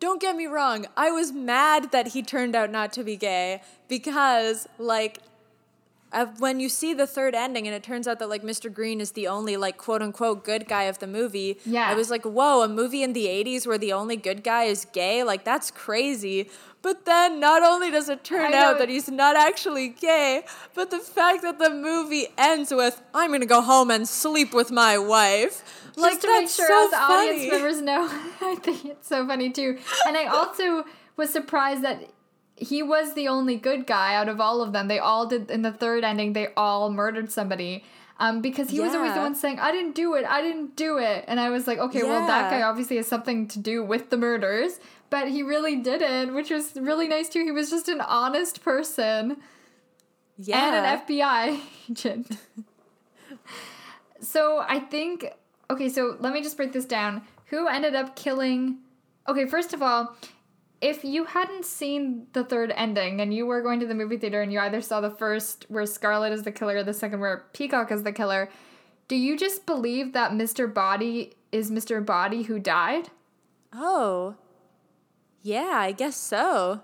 don't 0.00 0.20
get 0.20 0.36
me 0.36 0.46
wrong 0.46 0.86
i 0.96 1.10
was 1.10 1.32
mad 1.32 1.90
that 1.92 2.08
he 2.08 2.22
turned 2.22 2.54
out 2.54 2.70
not 2.70 2.92
to 2.92 3.02
be 3.04 3.16
gay 3.16 3.60
because 3.88 4.66
like 4.78 5.18
uh, 6.12 6.26
when 6.38 6.60
you 6.60 6.68
see 6.68 6.94
the 6.94 7.08
third 7.08 7.34
ending 7.34 7.66
and 7.66 7.74
it 7.74 7.82
turns 7.82 8.06
out 8.06 8.20
that 8.20 8.28
like 8.28 8.44
Mr. 8.44 8.72
Green 8.72 9.00
is 9.00 9.10
the 9.12 9.26
only 9.26 9.56
like 9.56 9.76
quote 9.76 10.00
unquote 10.00 10.44
good 10.44 10.68
guy 10.68 10.84
of 10.84 11.00
the 11.00 11.08
movie, 11.08 11.58
Yeah. 11.66 11.88
I 11.90 11.94
was 11.94 12.08
like, 12.08 12.24
whoa, 12.24 12.62
a 12.62 12.68
movie 12.68 13.02
in 13.02 13.14
the 13.14 13.26
80s 13.26 13.66
where 13.66 13.78
the 13.78 13.92
only 13.92 14.14
good 14.14 14.44
guy 14.44 14.62
is 14.64 14.84
gay? 14.92 15.24
Like 15.24 15.44
that's 15.44 15.72
crazy. 15.72 16.48
But 16.84 17.06
then 17.06 17.40
not 17.40 17.62
only 17.62 17.90
does 17.90 18.10
it 18.10 18.24
turn 18.24 18.52
out 18.52 18.76
that 18.76 18.90
he's 18.90 19.08
not 19.08 19.36
actually 19.36 19.88
gay, 19.88 20.44
but 20.74 20.90
the 20.90 20.98
fact 20.98 21.40
that 21.40 21.58
the 21.58 21.70
movie 21.70 22.26
ends 22.36 22.74
with, 22.74 23.00
I'm 23.14 23.32
gonna 23.32 23.46
go 23.46 23.62
home 23.62 23.90
and 23.90 24.06
sleep 24.06 24.52
with 24.52 24.70
my 24.70 24.98
wife. 24.98 25.64
like 25.96 26.12
Just 26.12 26.22
to 26.22 26.28
make 26.28 26.48
sure 26.50 26.68
so 26.68 26.84
us 26.84 26.90
funny. 26.90 27.30
audience 27.30 27.52
members 27.52 27.80
know. 27.80 28.06
I 28.42 28.56
think 28.56 28.84
it's 28.84 29.08
so 29.08 29.26
funny 29.26 29.48
too. 29.48 29.78
And 30.06 30.14
I 30.14 30.26
also 30.26 30.84
was 31.16 31.30
surprised 31.30 31.82
that 31.84 32.06
he 32.54 32.82
was 32.82 33.14
the 33.14 33.28
only 33.28 33.56
good 33.56 33.86
guy 33.86 34.14
out 34.14 34.28
of 34.28 34.38
all 34.38 34.60
of 34.60 34.74
them. 34.74 34.88
They 34.88 34.98
all 34.98 35.26
did 35.26 35.50
in 35.50 35.62
the 35.62 35.72
third 35.72 36.04
ending. 36.04 36.34
They 36.34 36.48
all 36.54 36.90
murdered 36.90 37.32
somebody. 37.32 37.82
Um, 38.20 38.40
because 38.40 38.70
he 38.70 38.78
was 38.80 38.94
always 38.94 39.12
the 39.12 39.20
one 39.20 39.34
saying, 39.34 39.58
"I 39.58 39.72
didn't 39.72 39.94
do 39.96 40.14
it. 40.14 40.24
I 40.24 40.40
didn't 40.40 40.76
do 40.76 40.98
it," 40.98 41.24
and 41.26 41.40
I 41.40 41.50
was 41.50 41.66
like, 41.66 41.78
"Okay, 41.78 42.02
well, 42.04 42.26
that 42.26 42.48
guy 42.50 42.62
obviously 42.62 42.96
has 42.96 43.08
something 43.08 43.48
to 43.48 43.58
do 43.58 43.82
with 43.82 44.10
the 44.10 44.16
murders." 44.16 44.78
But 45.10 45.28
he 45.28 45.42
really 45.42 45.76
didn't, 45.76 46.34
which 46.34 46.50
was 46.50 46.74
really 46.76 47.08
nice 47.08 47.28
too. 47.28 47.42
He 47.44 47.50
was 47.50 47.70
just 47.70 47.88
an 47.88 48.00
honest 48.00 48.62
person 48.62 49.38
Yeah. 50.38 50.64
and 50.66 50.76
an 50.76 50.84
FBI 51.00 51.60
agent. 51.90 52.36
so 54.20 54.64
I 54.66 54.78
think 54.80 55.30
okay, 55.70 55.88
so 55.88 56.16
let 56.20 56.32
me 56.32 56.42
just 56.42 56.56
break 56.56 56.72
this 56.72 56.84
down. 56.84 57.22
Who 57.46 57.66
ended 57.68 57.94
up 57.94 58.16
killing 58.16 58.78
Okay, 59.26 59.46
first 59.46 59.72
of 59.72 59.82
all, 59.82 60.14
if 60.80 61.04
you 61.04 61.24
hadn't 61.24 61.64
seen 61.64 62.26
the 62.32 62.44
third 62.44 62.72
ending 62.76 63.20
and 63.20 63.32
you 63.32 63.46
were 63.46 63.62
going 63.62 63.80
to 63.80 63.86
the 63.86 63.94
movie 63.94 64.16
theater 64.18 64.42
and 64.42 64.52
you 64.52 64.60
either 64.60 64.80
saw 64.80 65.00
the 65.00 65.10
first 65.10 65.64
where 65.68 65.86
Scarlet 65.86 66.32
is 66.32 66.42
the 66.42 66.52
killer 66.52 66.76
or 66.78 66.82
the 66.84 66.92
second 66.92 67.20
where 67.20 67.46
Peacock 67.52 67.90
is 67.90 68.02
the 68.02 68.12
killer, 68.12 68.50
do 69.08 69.16
you 69.16 69.36
just 69.36 69.66
believe 69.66 70.12
that 70.12 70.32
Mr. 70.32 70.72
Body 70.72 71.34
is 71.52 71.70
Mr. 71.70 72.04
Body 72.04 72.42
who 72.44 72.58
died? 72.58 73.10
Oh. 73.72 74.36
Yeah, 75.42 75.70
I 75.74 75.92
guess 75.92 76.16
so. 76.16 76.80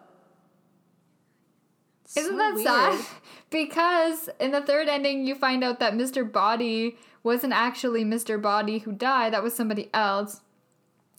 Isn't 2.17 2.33
So 2.33 2.37
that 2.37 2.55
weird. 2.55 2.67
sad? 2.67 3.07
Because 3.51 4.29
in 4.39 4.53
the 4.53 4.61
third 4.61 4.87
ending, 4.89 5.27
you 5.27 5.35
find 5.35 5.65
out 5.65 5.81
that 5.81 5.95
Mr. 5.95 6.31
Body 6.31 6.97
wasn't 7.25 7.53
actually 7.53 8.05
Mr. 8.05 8.41
Body 8.41 8.79
who 8.79 8.93
died. 8.93 9.33
That 9.33 9.43
was 9.43 9.55
somebody 9.55 9.91
else. 9.93 10.41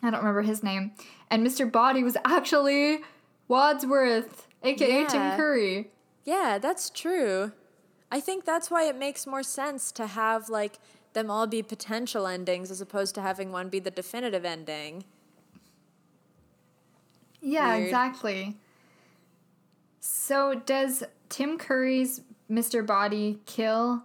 I 0.04 0.10
don't 0.10 0.20
remember 0.20 0.42
his 0.42 0.64
name. 0.64 0.92
And 1.30 1.46
Mr. 1.46 1.72
Body 1.72 2.04
was 2.04 2.18
actually 2.26 3.00
Wadsworth, 3.48 4.48
aka 4.64 5.02
Yeah. 5.02 5.08
Tim 5.08 5.38
Curry. 5.38 5.92
Yeah, 6.26 6.58
that's 6.60 6.90
true. 6.90 7.52
I 8.12 8.20
think 8.20 8.44
that's 8.46 8.70
why 8.70 8.84
it 8.84 8.96
makes 8.98 9.26
more 9.26 9.44
sense 9.44 9.92
to 9.94 10.08
have 10.08 10.50
like 10.50 10.80
them 11.14 11.30
all 11.30 11.48
be 11.48 11.62
potential 11.64 12.26
endings 12.28 12.72
as 12.72 12.82
opposed 12.82 13.16
to 13.16 13.22
having 13.22 13.52
one 13.52 13.70
be 13.70 13.80
the 13.80 13.92
definitive 13.92 14.46
ending. 14.46 15.04
Yeah, 17.42 17.76
Weird. 17.76 17.86
exactly. 17.88 18.58
So 20.00 20.56
does 20.56 21.04
Tim 21.30 21.58
Curry's 21.58 22.22
Mr. 22.50 22.86
Body 22.86 23.40
kill 23.46 24.04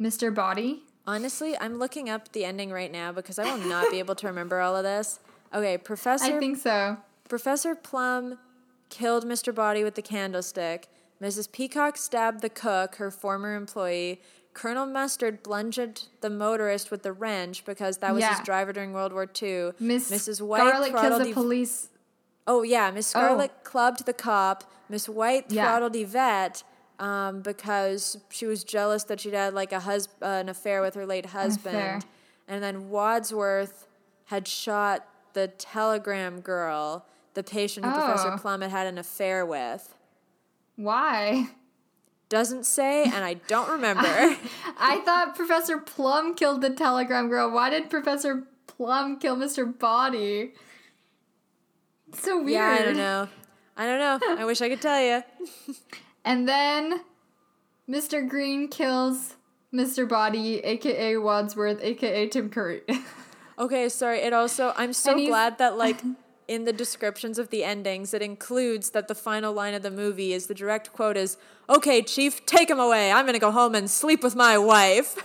Mr. 0.00 0.34
Body? 0.34 0.82
Honestly, 1.08 1.56
I'm 1.58 1.78
looking 1.78 2.10
up 2.10 2.32
the 2.32 2.44
ending 2.44 2.70
right 2.70 2.92
now 2.92 3.12
because 3.12 3.38
I 3.38 3.44
will 3.44 3.66
not 3.66 3.90
be 3.90 3.98
able 3.98 4.14
to 4.16 4.26
remember 4.26 4.60
all 4.60 4.76
of 4.76 4.84
this. 4.84 5.20
Okay, 5.54 5.78
Professor 5.78 6.36
I 6.36 6.38
think 6.38 6.58
so. 6.58 6.98
Professor 7.30 7.74
Plum 7.74 8.38
killed 8.90 9.24
Mr. 9.24 9.54
Body 9.54 9.82
with 9.82 9.94
the 9.94 10.02
candlestick. 10.02 10.86
Mrs. 11.18 11.50
Peacock 11.50 11.96
stabbed 11.96 12.42
the 12.42 12.50
cook, 12.50 12.96
her 12.96 13.10
former 13.10 13.56
employee. 13.56 14.20
Colonel 14.52 14.84
Mustard 14.84 15.42
bludgeoned 15.42 16.08
the 16.20 16.28
motorist 16.28 16.90
with 16.90 17.02
the 17.04 17.12
wrench 17.12 17.64
because 17.64 17.98
that 17.98 18.12
was 18.12 18.20
Yeah. 18.20 18.36
his 18.36 18.44
driver 18.44 18.74
during 18.74 18.92
World 18.92 19.14
War 19.14 19.26
II. 19.42 19.72
Miss 19.80 20.10
Mrs. 20.10 20.42
White 20.42 20.60
Scarlet 20.68 20.90
throttled 20.90 21.24
the 21.24 21.32
police. 21.32 21.88
Oh 22.46 22.62
yeah, 22.62 22.90
Miss 22.90 23.16
oh. 23.16 23.18
Scarlet 23.18 23.64
clubbed 23.64 24.04
the 24.04 24.12
cop. 24.12 24.70
Miss 24.90 25.08
White 25.08 25.46
Yeah. 25.48 25.64
throttled 25.64 25.96
Yvette 25.96 26.64
um, 26.98 27.40
because 27.42 28.18
she 28.30 28.46
was 28.46 28.64
jealous 28.64 29.04
that 29.04 29.20
she'd 29.20 29.34
had 29.34 29.54
like 29.54 29.72
a 29.72 29.80
hus- 29.80 30.08
uh, 30.22 30.26
an 30.26 30.48
affair 30.48 30.80
with 30.82 30.94
her 30.94 31.06
late 31.06 31.26
husband. 31.26 31.76
affair. 31.76 32.00
And 32.48 32.62
then 32.62 32.88
Wadsworth 32.90 33.86
had 34.26 34.48
shot 34.48 35.06
the 35.34 35.48
telegram 35.48 36.40
girl, 36.40 37.04
the 37.34 37.42
patient 37.42 37.84
who 37.86 37.92
Professor 37.92 38.32
Oh. 38.32 38.38
Plum 38.38 38.62
had 38.62 38.70
had 38.70 38.86
an 38.86 38.98
affair 38.98 39.44
with. 39.46 39.94
Why? 40.76 41.48
Doesn't 42.28 42.66
say, 42.66 43.04
and 43.04 43.24
I 43.24 43.34
don't 43.34 43.70
remember. 43.70 44.02
I 44.78 45.00
thought 45.04 45.34
Professor 45.34 45.78
Plum 45.78 46.34
killed 46.34 46.60
the 46.60 46.70
telegram 46.70 47.28
girl. 47.28 47.50
Why 47.50 47.70
did 47.70 47.88
Professor 47.90 48.44
Plum 48.66 49.18
kill 49.18 49.36
Mr. 49.36 49.78
Body? 49.78 50.52
It's 52.08 52.22
so 52.22 52.36
weird. 52.38 52.50
yeah, 52.52 52.76
I 52.80 52.84
don't 52.84 52.96
know. 52.96 53.28
I 53.76 53.86
don't 53.86 53.98
know. 53.98 54.36
I 54.42 54.44
wish 54.44 54.60
I 54.60 54.68
could 54.68 54.80
tell 54.82 55.00
you. 55.02 55.22
And 56.28 56.46
then 56.46 57.00
Mr. 57.88 58.28
Green 58.28 58.68
kills 58.68 59.36
Mr. 59.72 60.06
Body, 60.06 60.58
aka 60.58 61.16
Wadsworth, 61.16 61.82
aka 61.82 62.28
Tim 62.28 62.50
Curry. 62.50 62.82
Okay, 63.60 63.88
sorry. 63.88 64.20
It 64.20 64.32
also 64.32 64.72
I'm 64.76 64.92
so 64.92 65.16
glad 65.16 65.58
that 65.58 65.76
like 65.84 66.00
in 66.46 66.64
the 66.64 66.72
descriptions 66.72 67.40
of 67.40 67.50
the 67.50 67.64
endings 67.64 68.14
it 68.14 68.22
includes 68.22 68.90
that 68.90 69.08
the 69.08 69.16
final 69.16 69.52
line 69.52 69.74
of 69.74 69.82
the 69.82 69.90
movie 69.90 70.32
is 70.32 70.46
the 70.46 70.54
direct 70.54 70.92
quote 70.92 71.16
is, 71.16 71.38
"Okay, 71.68 72.00
chief, 72.00 72.46
take 72.46 72.70
him 72.70 72.78
away. 72.78 73.10
I'm 73.10 73.24
going 73.24 73.34
to 73.34 73.40
go 73.40 73.50
home 73.50 73.74
and 73.74 73.90
sleep 73.90 74.22
with 74.22 74.36
my 74.36 74.56
wife." 74.58 75.16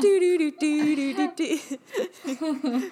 do 0.00 0.20
do 0.20 0.38
do 0.38 0.52
do 0.52 0.94
do 0.94 1.14
do 1.16 1.58
do. 2.24 2.90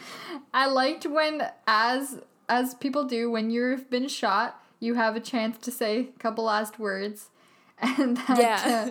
I 0.52 0.66
liked 0.66 1.06
when, 1.06 1.46
as 1.68 2.20
as 2.48 2.74
people 2.74 3.04
do, 3.04 3.30
when 3.30 3.50
you've 3.50 3.88
been 3.88 4.08
shot, 4.08 4.61
you 4.82 4.94
have 4.94 5.14
a 5.16 5.20
chance 5.20 5.58
to 5.58 5.70
say 5.70 6.08
a 6.14 6.18
couple 6.18 6.44
last 6.44 6.78
words, 6.78 7.30
and 7.78 8.16
that 8.16 8.38
Yeah. 8.38 8.90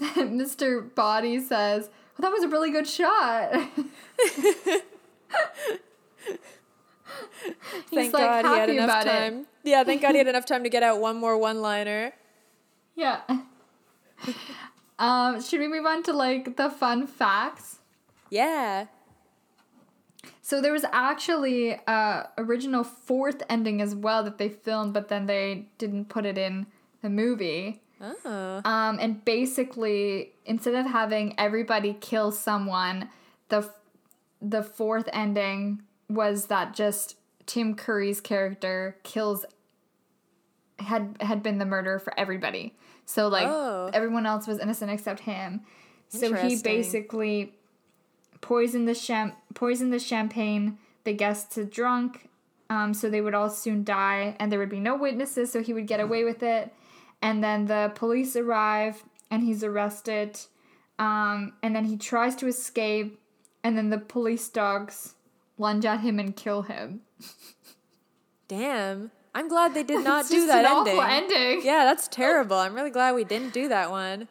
uh, 0.00 0.04
Mr. 0.24 0.94
Body 0.94 1.38
says, 1.40 1.90
well, 2.16 2.30
"That 2.30 2.32
was 2.32 2.42
a 2.44 2.48
really 2.48 2.70
good 2.70 2.88
shot." 2.88 3.52
He's 7.90 8.10
Thank 8.10 8.12
like 8.12 8.42
God 8.42 8.44
he 8.44 8.58
had 8.60 8.70
enough 8.70 8.84
about 8.84 9.06
it. 9.06 9.10
time. 9.10 9.46
Yeah, 9.64 9.84
thank 9.84 10.02
God 10.02 10.12
he 10.12 10.18
had 10.18 10.28
enough 10.28 10.44
time 10.46 10.62
to 10.64 10.68
get 10.68 10.82
out 10.82 11.00
one 11.00 11.16
more 11.16 11.36
one-liner. 11.38 12.12
Yeah. 12.94 13.20
um, 14.98 15.40
should 15.40 15.60
we 15.60 15.68
move 15.68 15.86
on 15.86 16.02
to 16.04 16.12
like 16.12 16.56
the 16.56 16.68
fun 16.70 17.06
facts? 17.06 17.78
Yeah. 18.30 18.86
So 20.48 20.62
there 20.62 20.72
was 20.72 20.86
actually 20.92 21.72
a 21.72 22.30
original 22.38 22.82
fourth 22.82 23.42
ending 23.50 23.82
as 23.82 23.94
well 23.94 24.24
that 24.24 24.38
they 24.38 24.48
filmed, 24.48 24.94
but 24.94 25.08
then 25.08 25.26
they 25.26 25.66
didn't 25.76 26.08
put 26.08 26.24
it 26.24 26.38
in 26.38 26.66
the 27.02 27.10
movie. 27.10 27.82
Oh. 28.00 28.62
Um, 28.64 28.98
and 28.98 29.22
basically, 29.26 30.32
instead 30.46 30.74
of 30.74 30.86
having 30.86 31.34
everybody 31.36 31.92
kill 32.00 32.32
someone, 32.32 33.10
the 33.50 33.70
the 34.40 34.62
fourth 34.62 35.06
ending 35.12 35.82
was 36.08 36.46
that 36.46 36.72
just 36.74 37.16
Tim 37.44 37.74
Curry's 37.74 38.22
character 38.22 38.96
kills 39.02 39.44
had 40.78 41.18
had 41.20 41.42
been 41.42 41.58
the 41.58 41.66
murderer 41.66 41.98
for 41.98 42.18
everybody. 42.18 42.74
So 43.04 43.28
like 43.28 43.46
Oh. 43.46 43.90
everyone 43.92 44.24
else 44.24 44.46
was 44.46 44.60
innocent 44.60 44.90
except 44.90 45.20
him. 45.20 45.60
So 46.08 46.32
he 46.32 46.56
basically 46.56 47.52
poisoned 48.40 48.88
the 48.88 48.94
cham- 48.94 49.32
poisoned 49.58 49.92
the 49.92 49.98
champagne. 49.98 50.78
The 51.02 51.12
guests 51.12 51.56
had 51.56 51.70
drunk, 51.70 52.28
um, 52.70 52.94
so 52.94 53.10
they 53.10 53.20
would 53.20 53.34
all 53.34 53.50
soon 53.50 53.82
die, 53.82 54.36
and 54.38 54.52
there 54.52 54.58
would 54.58 54.68
be 54.68 54.78
no 54.78 54.96
witnesses, 54.96 55.50
so 55.50 55.62
he 55.62 55.72
would 55.72 55.88
get 55.88 56.00
away 56.00 56.22
with 56.22 56.42
it. 56.42 56.72
And 57.20 57.42
then 57.42 57.66
the 57.66 57.90
police 57.96 58.36
arrive, 58.36 59.02
and 59.30 59.42
he's 59.42 59.64
arrested. 59.64 60.38
Um, 60.98 61.54
and 61.62 61.74
then 61.74 61.86
he 61.86 61.96
tries 61.96 62.36
to 62.36 62.46
escape, 62.46 63.20
and 63.64 63.76
then 63.76 63.90
the 63.90 63.98
police 63.98 64.48
dogs 64.48 65.14
lunge 65.58 65.84
at 65.84 66.00
him 66.00 66.20
and 66.20 66.36
kill 66.36 66.62
him. 66.62 67.00
Damn. 68.46 69.10
I'm 69.34 69.48
glad 69.48 69.74
they 69.74 69.82
did 69.82 70.04
not 70.04 70.28
do 70.28 70.46
that 70.46 70.64
an 70.64 70.76
ending. 70.78 70.98
awful 70.98 71.02
ending. 71.02 71.66
Yeah, 71.66 71.84
that's 71.84 72.06
terrible. 72.06 72.56
I'm 72.56 72.74
really 72.74 72.90
glad 72.90 73.16
we 73.16 73.24
didn't 73.24 73.52
do 73.52 73.68
that 73.68 73.90
one. 73.90 74.28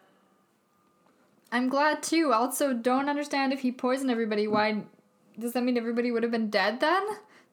I'm 1.52 1.68
glad 1.68 2.02
too. 2.02 2.32
Also, 2.34 2.74
don't 2.74 3.10
understand 3.10 3.52
if 3.52 3.62
he 3.62 3.72
poisoned 3.72 4.12
everybody. 4.12 4.48
Why? 4.48 4.84
Does 5.40 5.54
that 5.54 5.64
mean 5.64 5.78
everybody 5.78 6.12
would 6.12 6.24
have 6.24 6.32
been 6.32 6.50
dead 6.50 6.80
then? 6.80 7.04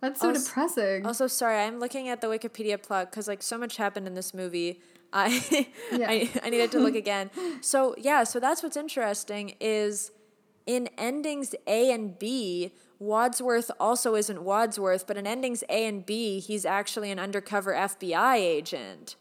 That's 0.00 0.20
so 0.20 0.28
Also- 0.28 0.44
depressing. 0.48 1.06
Also, 1.06 1.26
sorry, 1.26 1.58
I'm 1.60 1.78
looking 1.78 2.08
at 2.08 2.20
the 2.20 2.26
Wikipedia 2.28 2.82
plug 2.82 3.10
because 3.10 3.28
like 3.28 3.42
so 3.42 3.56
much 3.58 3.76
happened 3.76 4.06
in 4.06 4.14
this 4.14 4.34
movie. 4.34 4.80
I, 5.12 5.66
Yeah. 5.92 6.10
I 6.10 6.28
I 6.42 6.50
needed 6.50 6.72
to 6.72 6.80
look 6.80 6.94
again. 7.04 7.30
So 7.60 7.94
yeah, 7.98 8.24
so 8.24 8.40
that's 8.40 8.62
what's 8.62 8.76
interesting 8.76 9.54
is 9.60 10.10
in 10.66 10.88
endings 10.98 11.54
A 11.66 11.92
and 11.92 12.18
B, 12.18 12.72
Wadsworth 12.98 13.70
also 13.78 14.14
isn't 14.14 14.42
Wadsworth, 14.42 15.06
but 15.06 15.16
in 15.16 15.26
endings 15.26 15.62
A 15.68 15.86
and 15.86 16.04
B, 16.04 16.40
he's 16.40 16.64
actually 16.66 17.10
an 17.10 17.18
undercover 17.18 17.72
FBI 17.74 18.36
agent. 18.36 19.16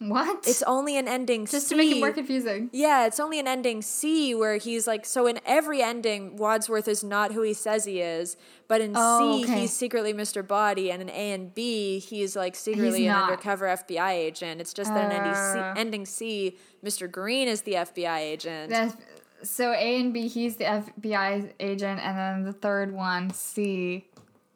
What? 0.00 0.46
It's 0.48 0.62
only 0.62 0.96
an 0.96 1.06
ending 1.06 1.46
C. 1.46 1.52
just 1.58 1.68
C. 1.68 1.74
to 1.74 1.76
make 1.76 1.96
it 1.96 2.00
more 2.00 2.12
confusing. 2.12 2.70
Yeah, 2.72 3.06
it's 3.06 3.20
only 3.20 3.38
an 3.38 3.46
ending 3.46 3.82
C 3.82 4.34
where 4.34 4.56
he's 4.56 4.86
like 4.86 5.04
so 5.04 5.26
in 5.26 5.38
every 5.44 5.82
ending 5.82 6.36
Wadsworth 6.36 6.88
is 6.88 7.04
not 7.04 7.32
who 7.32 7.42
he 7.42 7.52
says 7.52 7.84
he 7.84 8.00
is, 8.00 8.36
but 8.66 8.80
in 8.80 8.94
Oh, 8.96 9.38
C 9.38 9.44
okay. 9.44 9.60
he's 9.60 9.72
secretly 9.74 10.14
Mr. 10.14 10.46
Body 10.46 10.90
and 10.90 11.02
in 11.02 11.10
A 11.10 11.32
and 11.32 11.54
B 11.54 11.98
he's 11.98 12.34
like 12.34 12.56
secretly 12.56 13.06
an 13.06 13.14
undercover 13.16 13.66
FBI 13.66 14.10
agent. 14.12 14.60
It's 14.60 14.72
just 14.72 14.92
that 14.94 15.04
in 15.04 15.12
ending 15.12 15.34
C, 15.34 15.58
Uh. 15.58 15.74
ending 15.76 16.06
C 16.06 16.56
Mr. 16.84 17.10
Green 17.10 17.46
is 17.46 17.62
the 17.62 17.74
FBI 17.74 18.18
agent. 18.20 18.70
That's- 18.70 18.96
so 19.42 19.72
A 19.72 20.00
and 20.00 20.12
B, 20.12 20.28
he's 20.28 20.56
the 20.56 20.64
FBI 20.64 21.52
agent, 21.60 21.98
and 22.04 22.16
then 22.18 22.42
the 22.44 22.52
third 22.52 22.92
one, 22.92 23.30
C, 23.32 24.06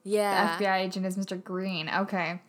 yeah. 0.03 0.59
the 0.59 0.65
FBI 0.65 0.77
agent 0.81 1.07
is 1.07 1.17
Mr. 1.17 1.43
Green. 1.43 1.89
Okay. 1.89 2.41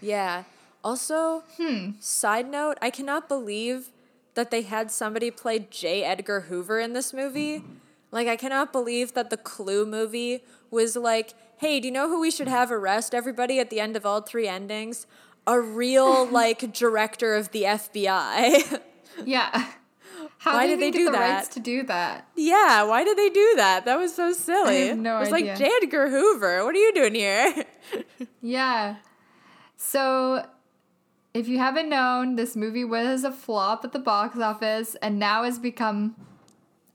Yeah. 0.00 0.44
Also, 0.82 1.44
Hmm. 1.56 1.90
side 2.00 2.48
note, 2.50 2.78
I 2.80 2.90
cannot 2.90 3.28
believe 3.28 3.90
that 4.34 4.50
they 4.50 4.62
had 4.62 4.90
somebody 4.90 5.30
play 5.30 5.66
J. 5.70 6.02
Edgar 6.04 6.42
Hoover 6.42 6.78
in 6.80 6.92
this 6.92 7.12
movie. 7.12 7.64
Like, 8.12 8.26
I 8.28 8.36
cannot 8.36 8.72
believe 8.72 9.12
that 9.14 9.30
the 9.30 9.36
Clue 9.36 9.84
movie 9.86 10.42
was 10.70 10.96
like, 10.96 11.34
hey, 11.58 11.80
do 11.80 11.88
you 11.88 11.92
know 11.92 12.08
who 12.08 12.20
we 12.20 12.30
should 12.30 12.48
have 12.48 12.72
arrest 12.72 13.14
everybody 13.14 13.58
at 13.60 13.70
the 13.70 13.78
end 13.80 13.96
of 13.96 14.06
all 14.06 14.20
three 14.22 14.48
endings? 14.48 15.06
A 15.46 15.60
real, 15.60 16.26
like, 16.30 16.72
director 16.72 17.34
of 17.34 17.50
the 17.52 17.64
FBI. 17.64 18.80
Yeah. 19.24 19.66
How 20.38 20.54
Why 20.54 20.66
did 20.66 20.78
did 20.80 20.94
they 20.94 20.98
do 20.98 21.04
the 21.06 21.12
rights 21.18 21.48
that? 21.48 21.54
to 21.54 21.60
do 21.60 21.82
that? 21.84 22.26
yeah, 22.34 22.82
why 22.84 23.04
did 23.04 23.16
they 23.18 23.28
do 23.28 23.52
that? 23.56 23.84
That 23.84 23.98
was 23.98 24.14
so 24.14 24.32
silly. 24.32 24.88
have 24.88 24.96
no 24.98 25.16
it 25.16 25.20
was 25.20 25.32
idea. 25.32 25.50
like, 25.50 25.58
J. 25.58 25.70
Edgar 25.82 26.08
Hoover, 26.08 26.64
what 26.64 26.74
are 26.74 26.78
you 26.78 26.92
doing 26.94 27.14
here? 27.14 27.64
Yeah. 28.42 28.96
So, 29.76 30.44
if 31.32 31.48
you 31.48 31.58
haven't 31.58 31.88
known, 31.88 32.36
this 32.36 32.56
movie 32.56 32.84
was 32.84 33.24
a 33.24 33.32
flop 33.32 33.84
at 33.84 33.92
the 33.92 33.98
box 33.98 34.38
office 34.38 34.96
and 34.96 35.18
now 35.18 35.44
has 35.44 35.58
become 35.58 36.16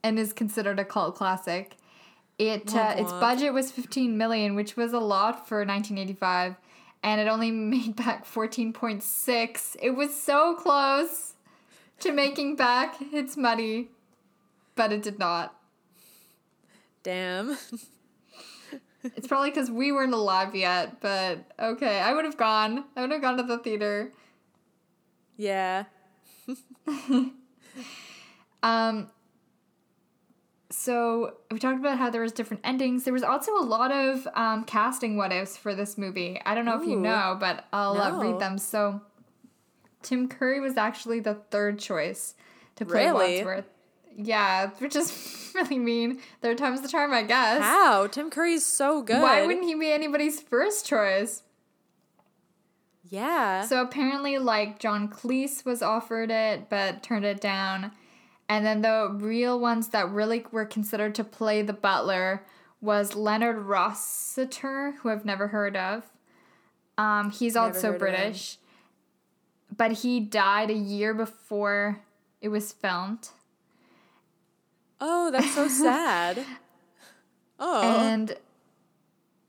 and 0.03 0.19
is 0.19 0.33
considered 0.33 0.79
a 0.79 0.85
cult 0.85 1.15
classic. 1.15 1.77
It 2.37 2.75
uh, 2.75 2.95
its 2.97 3.11
budget 3.13 3.53
was 3.53 3.71
15 3.71 4.17
million, 4.17 4.55
which 4.55 4.75
was 4.75 4.91
a 4.91 4.99
lot 4.99 5.47
for 5.47 5.59
1985, 5.59 6.55
and 7.01 7.21
it 7.21 7.27
only 7.27 7.49
made 7.51 7.95
back 7.95 8.25
14.6. 8.25 9.75
It 9.81 9.91
was 9.91 10.13
so 10.13 10.53
close 10.55 11.33
to 12.01 12.11
making 12.11 12.57
back 12.57 12.97
its 13.13 13.37
money, 13.37 13.87
but 14.75 14.91
it 14.91 15.01
did 15.01 15.17
not. 15.17 15.55
Damn. 17.03 17.57
It's 19.15 19.27
probably 19.27 19.51
because 19.51 19.69
we 19.69 19.91
weren't 19.91 20.13
alive 20.13 20.55
yet, 20.55 20.99
but 20.99 21.45
okay. 21.59 21.99
I 21.99 22.13
would 22.13 22.25
have 22.25 22.37
gone. 22.37 22.85
I 22.95 23.01
would 23.01 23.11
have 23.11 23.21
gone 23.21 23.37
to 23.37 23.43
the 23.43 23.59
theater. 23.59 24.11
Yeah. 25.37 25.85
Um, 28.65 29.11
so 30.71 31.35
we 31.51 31.59
talked 31.59 31.79
about 31.79 31.99
how 31.99 32.09
there 32.09 32.21
was 32.21 32.31
different 32.31 32.61
endings. 32.65 33.03
There 33.03 33.13
was 33.13 33.21
also 33.21 33.55
a 33.55 33.61
lot 33.61 33.91
of 33.91 34.27
um, 34.33 34.63
casting 34.63 35.17
what 35.17 35.31
ifs 35.31 35.55
for 35.55 35.75
this 35.75 35.99
movie. 35.99 36.41
I 36.45 36.55
don't 36.55 36.65
know 36.65 36.81
if 36.81 36.87
you 36.87 36.95
know, 36.95 37.37
but 37.39 37.65
I'll 37.71 38.01
uh, 38.01 38.17
read 38.19 38.39
them. 38.39 38.57
So 38.57 39.01
Tim 40.01 40.27
Curry 40.27 40.59
was 40.59 40.77
actually 40.77 41.19
the 41.19 41.35
third 41.35 41.77
choice 41.77 42.33
to 42.77 42.85
play 42.85 43.05
Really? 43.05 43.35
Wadsworth. 43.35 43.65
Yeah, 44.17 44.71
which 44.79 44.95
is 44.95 45.51
really 45.55 45.77
mean. 45.77 46.19
Third 46.41 46.57
time's 46.57 46.81
the 46.81 46.87
charm, 46.87 47.13
I 47.13 47.21
guess. 47.21 47.61
How? 47.61 48.07
Tim 48.07 48.31
Curry's 48.31 48.65
so 48.65 49.03
good. 49.03 49.21
Why 49.21 49.45
wouldn't 49.45 49.65
he 49.65 49.75
be 49.75 49.91
anybody's 49.91 50.41
first 50.41 50.87
choice? 50.87 51.43
Yeah. 53.15 53.61
So 53.61 53.81
apparently, 53.81 54.37
like 54.37 54.77
John 54.77 55.07
Cleese 55.07 55.63
was 55.63 55.81
offered 55.81 56.29
it, 56.29 56.69
but 56.69 57.01
turned 57.01 57.23
it 57.23 57.39
down. 57.39 57.93
And 58.49 58.65
then 58.65 58.81
the 58.81 59.09
real 59.13 59.57
ones 59.57 59.87
that 59.89 60.09
really 60.11 60.45
were 60.51 60.65
considered 60.65 61.15
to 61.15 61.23
play 61.23 61.61
the 61.61 61.71
butler 61.71 62.45
was 62.81 63.15
Leonard 63.15 63.57
Rossiter, 63.57 64.95
who 64.99 65.09
I've 65.09 65.23
never 65.23 65.47
heard 65.47 65.77
of. 65.77 66.03
Um, 66.97 67.31
he's 67.31 67.55
Never 67.55 67.67
also 67.67 67.87
heard 67.87 67.87
of 67.87 67.93
him. 67.93 67.99
British, 67.99 68.57
but 69.75 69.93
he 69.93 70.19
died 70.19 70.69
a 70.69 70.73
year 70.73 71.13
before 71.13 72.01
it 72.41 72.49
was 72.49 72.73
filmed. 72.73 73.29
oh, 74.99 75.31
that's 75.31 75.55
so 75.55 75.67
sad. 75.67 76.45
Oh. 77.57 77.81
And 77.83 78.35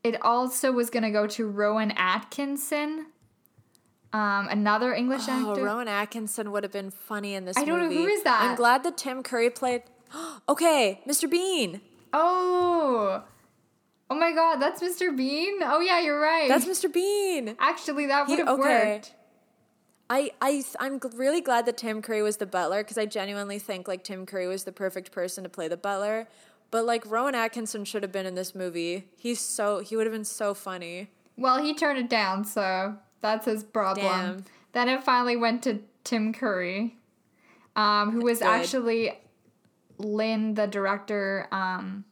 it 0.01 0.21
also 0.21 0.71
was 0.71 0.89
going 0.89 1.03
to 1.03 1.11
go 1.11 1.27
to 1.27 1.45
Rowan 1.45 1.91
Atkinson, 1.97 3.07
um, 4.17 4.47
another 4.49 4.93
English 4.93 5.23
Oh, 5.27 5.51
actor. 5.51 5.63
Rowan 5.63 5.87
Atkinson 5.87 6.51
would 6.51 6.63
have 6.63 6.71
been 6.71 6.91
funny 6.91 7.35
in 7.35 7.45
this 7.45 7.57
movie. 7.57 7.71
I 7.71 7.75
don't 7.75 7.89
know, 7.89 7.95
who 7.95 8.07
is 8.07 8.23
that? 8.23 8.41
I'm 8.41 8.55
glad 8.55 8.83
that 8.83 8.97
Tim 8.97 9.23
Curry 9.23 9.49
played. 9.49 9.83
okay, 10.49 11.01
Mr. 11.07 11.29
Bean. 11.29 11.81
Oh. 12.13 13.23
Oh 14.09 14.15
my 14.15 14.31
god, 14.31 14.57
that's 14.57 14.81
Mr. 14.81 15.15
Bean? 15.15 15.59
Oh 15.61 15.79
yeah, 15.79 15.99
you're 15.99 16.19
right. 16.19 16.47
That's 16.47 16.65
Mr. 16.65 16.91
Bean. 16.91 17.55
Actually 17.59 18.07
that 18.07 18.27
would 18.27 18.39
have 18.39 18.47
okay. 18.47 18.93
worked. 18.93 19.13
I, 20.09 20.31
I, 20.41 20.63
I'm 20.79 21.01
really 21.15 21.41
glad 21.41 21.65
that 21.65 21.75
Tim 21.75 22.01
Curry 22.01 22.21
was 22.21 22.37
the 22.37 22.45
butler 22.45 22.81
because 22.81 22.97
I 22.97 23.05
genuinely 23.05 23.59
think 23.59 23.89
like 23.89 24.05
Tim 24.05 24.25
Curry 24.25 24.47
was 24.47 24.63
the 24.63 24.71
perfect 24.71 25.11
person 25.11 25.43
to 25.43 25.49
play 25.49 25.67
the 25.67 25.75
butler. 25.75 26.29
But 26.71 26.85
like 26.85 27.05
Rowan 27.05 27.35
Atkinson 27.35 27.83
should 27.83 28.03
have 28.03 28.11
been 28.11 28.25
in 28.25 28.35
this 28.35 28.55
movie. 28.55 29.09
He's 29.17 29.39
so 29.39 29.79
he 29.79 29.95
would 29.97 30.05
have 30.05 30.13
been 30.13 30.25
so 30.25 30.53
funny. 30.53 31.09
Well, 31.35 31.61
he 31.61 31.73
turned 31.73 31.99
it 31.99 32.09
down, 32.09 32.45
so 32.45 32.97
that's 33.21 33.45
his 33.45 33.63
problem. 33.63 34.05
Damn. 34.05 34.45
Then 34.73 34.89
it 34.89 35.03
finally 35.03 35.35
went 35.35 35.63
to 35.63 35.79
Tim 36.03 36.33
Curry, 36.33 36.97
um, 37.75 38.11
who 38.11 38.21
was 38.21 38.39
Good. 38.39 38.47
actually 38.47 39.11
Lynn, 39.97 40.53
the 40.53 40.67
director, 40.67 41.47
um, 41.51 42.05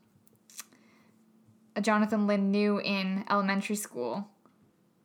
Jonathan 1.81 2.25
Lynn 2.27 2.51
knew 2.51 2.79
in 2.79 3.25
elementary 3.29 3.75
school. 3.75 4.27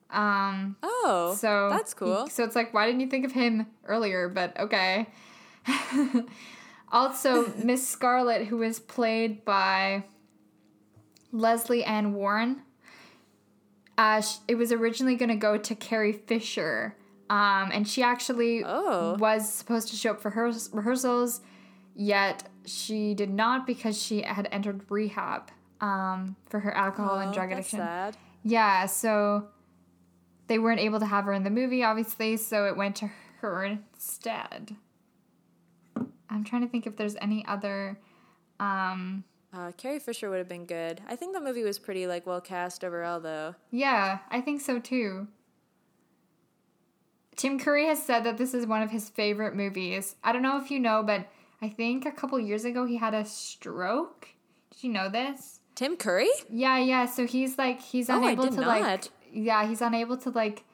Um, 0.08 0.76
Oh, 0.82 1.34
So 1.38 1.68
that's 1.70 1.94
cool. 1.94 2.24
he- 2.24 2.30
so 2.30 2.44
it's 2.44 2.56
like, 2.56 2.72
why 2.72 2.86
didn't 2.86 3.00
you 3.00 3.06
think 3.08 3.24
of 3.24 3.32
him 3.32 3.66
earlier? 3.84 4.28
But 4.28 4.58
okay. 4.58 5.06
also, 6.92 7.52
Miss 7.62 7.86
Scarlet, 7.86 8.46
who 8.46 8.58
was 8.58 8.80
played 8.80 9.44
by 9.44 10.04
Lesley 11.32 11.84
Ann 11.84 12.14
Warren. 12.14 12.62
Uh, 14.00 14.20
sh- 14.22 14.38
it 14.48 14.54
was 14.54 14.72
originally 14.72 15.14
going 15.14 15.28
to 15.28 15.34
go 15.36 15.58
to 15.58 15.74
Carrie 15.74 16.12
Fisher, 16.14 16.96
um, 17.28 17.70
and 17.72 17.86
she 17.86 18.02
actually 18.02 18.62
Oh. 18.64 19.16
was 19.18 19.46
supposed 19.52 19.88
to 19.88 19.96
show 19.96 20.12
up 20.12 20.20
for 20.22 20.30
her 20.30 20.50
rehearsals, 20.72 21.42
yet 21.94 22.48
she 22.64 23.12
did 23.14 23.28
not 23.28 23.66
because 23.66 24.00
she 24.02 24.22
had 24.22 24.48
entered 24.50 24.86
rehab 24.90 25.50
um, 25.82 26.34
for 26.48 26.60
her 26.60 26.74
alcohol 26.74 27.18
and 27.18 27.30
Oh, 27.30 27.34
drug 27.34 27.50
that's 27.50 27.58
addiction. 27.68 27.78
sad. 27.80 28.16
Yeah, 28.42 28.86
so 28.86 29.48
they 30.46 30.58
weren't 30.58 30.80
able 30.80 31.00
to 31.00 31.06
have 31.06 31.24
her 31.26 31.32
in 31.34 31.42
the 31.44 31.50
movie, 31.50 31.84
obviously, 31.84 32.38
so 32.38 32.64
it 32.66 32.76
went 32.78 32.96
to 32.96 33.10
her 33.40 33.64
instead. 33.64 34.76
I'm 36.30 36.44
trying 36.44 36.62
to 36.62 36.68
think 36.68 36.86
if 36.86 36.96
there's 36.96 37.16
any 37.20 37.44
other. 37.46 37.98
Um, 38.58 39.24
Uh, 39.52 39.72
Carrie 39.76 39.98
Fisher 39.98 40.30
would 40.30 40.38
have 40.38 40.48
been 40.48 40.64
good. 40.66 41.00
I 41.08 41.16
think 41.16 41.32
the 41.34 41.40
movie 41.40 41.64
was 41.64 41.78
pretty 41.78 42.06
like 42.06 42.26
well 42.26 42.40
cast 42.40 42.84
overall, 42.84 43.18
though. 43.20 43.56
yeah, 43.70 44.18
I 44.30 44.40
think 44.40 44.60
so 44.60 44.78
too. 44.78 45.26
Tim 47.36 47.58
Curry 47.58 47.86
has 47.86 48.02
said 48.02 48.24
that 48.24 48.36
this 48.38 48.52
is 48.54 48.66
one 48.66 48.82
of 48.82 48.90
his 48.90 49.08
favorite 49.08 49.54
movies. 49.54 50.14
I 50.22 50.32
don't 50.32 50.42
know 50.42 50.58
if 50.62 50.70
you 50.70 50.78
know, 50.78 51.02
but 51.02 51.26
I 51.62 51.68
think 51.68 52.04
a 52.04 52.12
couple 52.12 52.38
years 52.38 52.64
ago 52.64 52.84
he 52.86 52.96
had 52.98 53.14
a 53.14 53.24
stroke. 53.24 54.28
Did 54.70 54.84
you 54.84 54.92
know 54.92 55.08
this? 55.08 55.60
Tim 55.74 55.96
Curry? 55.96 56.28
Yeah, 56.50 56.78
yeah. 56.78 57.06
So 57.06 57.26
he's 57.26 57.56
like 57.56 57.80
he's 57.80 58.10
Oh, 58.10 58.14
I 58.14 58.32
unable 58.32 58.44
did 58.44 58.52
to 58.54 58.60
like 58.60 58.82
not. 58.82 59.08
yeah, 59.32 59.66
he's 59.66 59.80
unable 59.80 60.16
to 60.18 60.30
like 60.30 60.64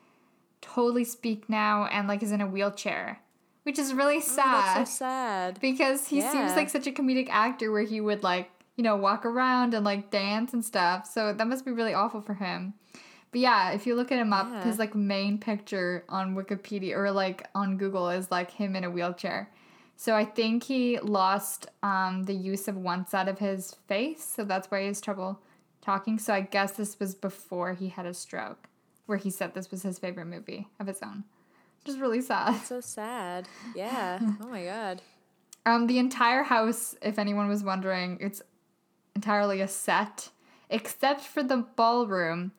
totally 0.60 1.04
speak 1.04 1.48
now 1.48 1.86
and 1.86 2.08
like 2.08 2.22
is 2.22 2.32
in 2.32 2.40
a 2.40 2.46
wheelchair, 2.46 3.20
which 3.62 3.78
is 3.78 3.94
really 3.94 4.16
Oh, 4.16 4.20
sad 4.20 4.76
that's 4.78 4.92
so 4.92 4.98
sad. 5.04 5.60
because 5.60 6.08
he 6.08 6.20
seems 6.20 6.56
like 6.56 6.68
such 6.68 6.88
a 6.88 6.92
comedic 6.92 7.28
actor 7.30 7.70
where 7.70 7.84
he 7.84 8.00
would 8.00 8.24
like 8.24 8.50
you 8.76 8.84
know 8.84 8.96
walk 8.96 9.24
around 9.26 9.74
and 9.74 9.84
like 9.84 10.10
dance 10.10 10.52
and 10.52 10.64
stuff. 10.64 11.06
So 11.06 11.32
that 11.32 11.46
must 11.46 11.64
be 11.64 11.72
really 11.72 11.94
awful 11.94 12.20
for 12.20 12.34
him. 12.34 12.74
But 13.32 13.40
yeah, 13.40 13.70
if 13.72 13.86
you 13.86 13.94
look 13.96 14.12
at 14.12 14.18
him 14.18 14.32
up, 14.32 14.48
Yeah. 14.50 14.64
his 14.64 14.78
like 14.78 14.94
main 14.94 15.38
picture 15.38 16.04
on 16.08 16.36
Wikipedia 16.36 16.96
or 16.96 17.10
like 17.10 17.46
on 17.54 17.76
Google 17.76 18.08
is 18.10 18.30
like 18.30 18.50
him 18.52 18.76
in 18.76 18.84
a 18.84 18.90
wheelchair. 18.90 19.50
So 19.96 20.14
I 20.14 20.24
think 20.26 20.64
he 20.64 20.98
lost 21.00 21.66
um, 21.82 22.24
the 22.24 22.34
use 22.34 22.68
of 22.68 22.76
one 22.76 23.06
side 23.06 23.28
of 23.28 23.38
his 23.38 23.74
face, 23.88 24.22
so 24.22 24.44
that's 24.44 24.70
why 24.70 24.82
he 24.82 24.86
has 24.88 25.00
trouble 25.00 25.40
talking. 25.80 26.18
So 26.18 26.34
I 26.34 26.42
guess 26.42 26.72
this 26.72 27.00
was 27.00 27.14
before 27.14 27.72
he 27.72 27.88
had 27.88 28.04
a 28.04 28.12
stroke, 28.12 28.68
where 29.06 29.16
he 29.18 29.30
said 29.30 29.54
this 29.54 29.70
was 29.70 29.82
his 29.82 29.98
favorite 29.98 30.26
movie 30.26 30.68
of 30.78 30.86
his 30.86 31.00
own, 31.02 31.24
which 31.82 31.94
is 31.94 31.98
really 31.98 32.20
sad. 32.20 32.60
So 32.66 32.80
sad. 32.82 33.48
Yeah. 33.74 34.18
oh 34.42 34.48
my 34.48 34.64
god. 34.64 35.00
Um, 35.64 35.86
the 35.86 35.98
entire 35.98 36.42
house, 36.42 36.94
if 37.00 37.18
anyone 37.18 37.48
was 37.48 37.64
wondering, 37.64 38.18
it's 38.20 38.42
entirely 39.16 39.60
a 39.60 39.66
set, 39.66 40.28
except 40.70 41.22
for 41.22 41.42
the 41.42 41.66
ballroom, 41.74 42.52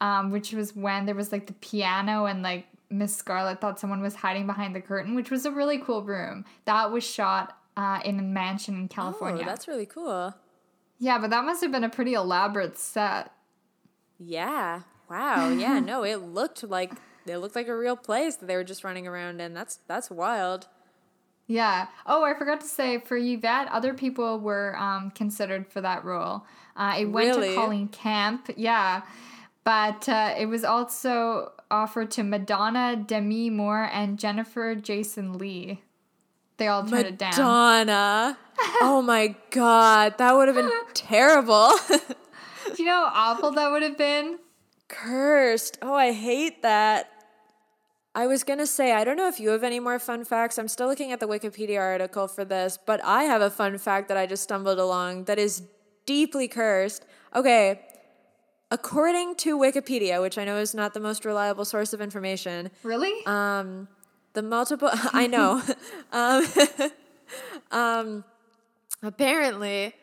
um, 0.00 0.30
which 0.30 0.52
was 0.52 0.74
when 0.74 1.04
there 1.04 1.14
was 1.14 1.32
like 1.32 1.46
the 1.46 1.52
piano 1.54 2.24
and 2.24 2.42
like 2.42 2.66
Miss 2.88 3.14
Scarlet 3.14 3.60
thought 3.60 3.78
someone 3.78 4.00
was 4.00 4.14
hiding 4.14 4.46
behind 4.46 4.74
the 4.74 4.80
curtain, 4.80 5.14
which 5.14 5.30
was 5.30 5.44
a 5.44 5.50
really 5.50 5.78
cool 5.78 6.02
room. 6.02 6.44
That 6.64 6.90
was 6.90 7.04
shot 7.04 7.58
uh, 7.76 8.00
in 8.04 8.18
a 8.18 8.22
mansion 8.22 8.76
in 8.76 8.88
California. 8.88 9.42
Oh, 9.42 9.46
that's 9.46 9.68
really 9.68 9.86
cool. 9.86 10.34
yeah, 10.98 11.18
but 11.18 11.28
that 11.30 11.44
must 11.44 11.60
have 11.62 11.72
been 11.72 11.84
a 11.84 11.90
pretty 11.90 12.14
elaborate 12.14 12.78
set. 12.78 13.32
Yeah. 14.18 14.82
Wow. 15.10 15.50
Yeah. 15.50 15.78
no, 15.80 16.04
it 16.04 16.16
looked 16.22 16.62
like 16.64 16.92
it 17.26 17.38
looked 17.38 17.56
like 17.56 17.68
a 17.68 17.76
real 17.76 17.96
place 17.96 18.36
that 18.36 18.46
they 18.46 18.56
were 18.56 18.64
just 18.64 18.84
running 18.84 19.06
around 19.06 19.40
in. 19.40 19.52
That's 19.52 19.80
that's 19.88 20.10
wild. 20.10 20.68
Yeah. 21.46 21.86
Oh, 22.06 22.24
I 22.24 22.34
forgot 22.34 22.60
to 22.62 22.66
say 22.66 22.98
for 22.98 23.16
Yvette, 23.16 23.68
other 23.70 23.94
people 23.94 24.40
were 24.40 24.76
um, 24.78 25.10
considered 25.12 25.66
for 25.70 25.80
that 25.80 26.04
role. 26.04 26.44
Uh, 26.76 26.96
it 26.98 27.04
went 27.06 27.28
Really? 27.36 27.50
to 27.50 27.54
Colleen 27.54 27.88
Camp. 27.88 28.50
Yeah. 28.56 29.02
But 29.64 30.08
uh, 30.08 30.34
it 30.38 30.46
was 30.46 30.64
also 30.64 31.52
offered 31.70 32.10
to 32.12 32.22
Madonna, 32.22 32.96
Demi 32.96 33.50
Moore, 33.50 33.88
and 33.92 34.18
Jennifer 34.18 34.74
Jason 34.74 35.38
Leigh. 35.38 35.82
They 36.58 36.68
all 36.68 36.84
turned 36.84 37.06
it 37.06 37.18
down. 37.18 37.30
Madonna. 37.32 38.38
oh 38.80 39.02
my 39.02 39.34
god, 39.50 40.16
that 40.18 40.32
would 40.34 40.48
have 40.48 40.56
been 40.56 40.70
terrible. 40.94 41.70
Do 41.88 42.82
you 42.82 42.86
know 42.86 43.08
how 43.08 43.32
awful 43.34 43.50
that 43.52 43.70
would 43.70 43.82
have 43.82 43.98
been? 43.98 44.38
Cursed. 44.88 45.78
Oh, 45.82 45.94
I 45.94 46.12
hate 46.12 46.62
that. 46.62 47.10
I 48.16 48.26
was 48.26 48.44
going 48.44 48.58
to 48.60 48.66
say, 48.66 48.92
I 48.92 49.04
don't 49.04 49.18
know 49.18 49.28
if 49.28 49.38
you 49.38 49.50
have 49.50 49.62
any 49.62 49.78
more 49.78 49.98
fun 49.98 50.24
facts. 50.24 50.56
I'm 50.56 50.68
still 50.68 50.88
looking 50.88 51.12
at 51.12 51.20
the 51.20 51.28
Wikipedia 51.28 51.78
article 51.78 52.26
for 52.26 52.46
this, 52.46 52.78
but 52.84 52.98
I 53.04 53.24
have 53.24 53.42
a 53.42 53.50
fun 53.50 53.76
fact 53.76 54.08
that 54.08 54.16
I 54.16 54.24
just 54.24 54.42
stumbled 54.42 54.78
along 54.78 55.24
that 55.24 55.38
is 55.38 55.62
deeply 56.06 56.48
cursed. 56.48 57.04
Okay. 57.34 57.78
According 58.70 59.34
to 59.36 59.58
Wikipedia, 59.58 60.22
which 60.22 60.38
I 60.38 60.46
know 60.46 60.56
is 60.56 60.74
not 60.74 60.94
the 60.94 60.98
most 61.00 61.26
reliable 61.26 61.66
source 61.66 61.92
of 61.92 62.00
information, 62.00 62.70
Really? 62.82 63.12
um, 63.26 63.86
the 64.32 64.40
multiple, 64.40 64.88
I 65.12 65.26
know. 65.26 65.62
um, 66.12 66.46
um, 67.70 68.24
apparently, 69.02 69.94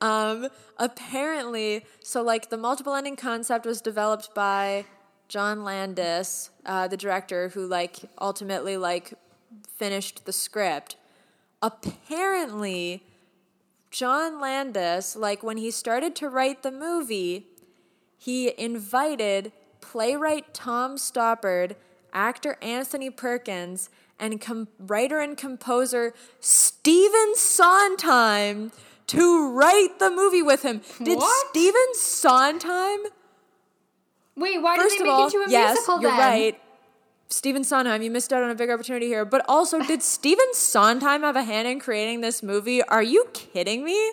um, 0.00 0.48
apparently, 0.76 1.84
so 2.02 2.20
like 2.22 2.50
the 2.50 2.58
multiple 2.58 2.96
ending 2.96 3.14
concept 3.14 3.64
was 3.64 3.80
developed 3.80 4.34
by 4.34 4.84
John 5.28 5.62
Landis, 5.62 6.50
uh, 6.64 6.88
the 6.88 6.96
director 6.96 7.50
who 7.50 7.66
like 7.66 7.98
ultimately 8.20 8.76
like 8.76 9.12
finished 9.76 10.24
the 10.24 10.32
script. 10.32 10.96
Apparently, 11.60 13.02
John 13.90 14.40
Landis, 14.40 15.16
like 15.16 15.42
when 15.42 15.56
he 15.56 15.70
started 15.70 16.14
to 16.16 16.28
write 16.28 16.62
the 16.62 16.70
movie, 16.70 17.46
he 18.16 18.52
invited 18.58 19.52
playwright 19.80 20.52
Tom 20.54 20.96
Stoppard, 20.96 21.76
actor 22.12 22.56
Anthony 22.62 23.10
Perkins, 23.10 23.90
and 24.18 24.40
com- 24.40 24.68
writer 24.78 25.20
and 25.20 25.36
composer 25.36 26.12
Stephen 26.40 27.34
Sondheim 27.34 28.72
to 29.08 29.50
write 29.52 29.98
the 29.98 30.10
movie 30.10 30.42
with 30.42 30.62
him. 30.62 30.82
Did 31.02 31.18
What? 31.18 31.48
Stephen 31.50 31.94
Sondheim? 31.94 33.00
Wait, 34.38 34.62
why 34.62 34.76
First 34.76 34.96
did 34.96 35.00
they 35.00 35.08
make 35.08 35.12
all, 35.12 35.26
it 35.26 35.30
to 35.32 35.38
a 35.38 35.50
yes, 35.50 35.74
musical 35.74 36.00
you're 36.00 36.10
then? 36.12 36.20
right. 36.20 36.60
Stephen 37.28 37.64
Sondheim, 37.64 38.00
you 38.02 38.10
missed 38.10 38.32
out 38.32 38.42
on 38.42 38.50
a 38.50 38.54
big 38.54 38.70
opportunity 38.70 39.06
here. 39.06 39.24
But 39.24 39.44
also, 39.48 39.80
did 39.86 40.02
Stephen 40.02 40.54
Sondheim 40.54 41.22
have 41.22 41.36
a 41.36 41.42
hand 41.42 41.68
in 41.68 41.80
creating 41.80 42.20
this 42.20 42.42
movie? 42.42 42.82
Are 42.82 43.02
you 43.02 43.26
kidding 43.32 43.84
me? 43.84 44.12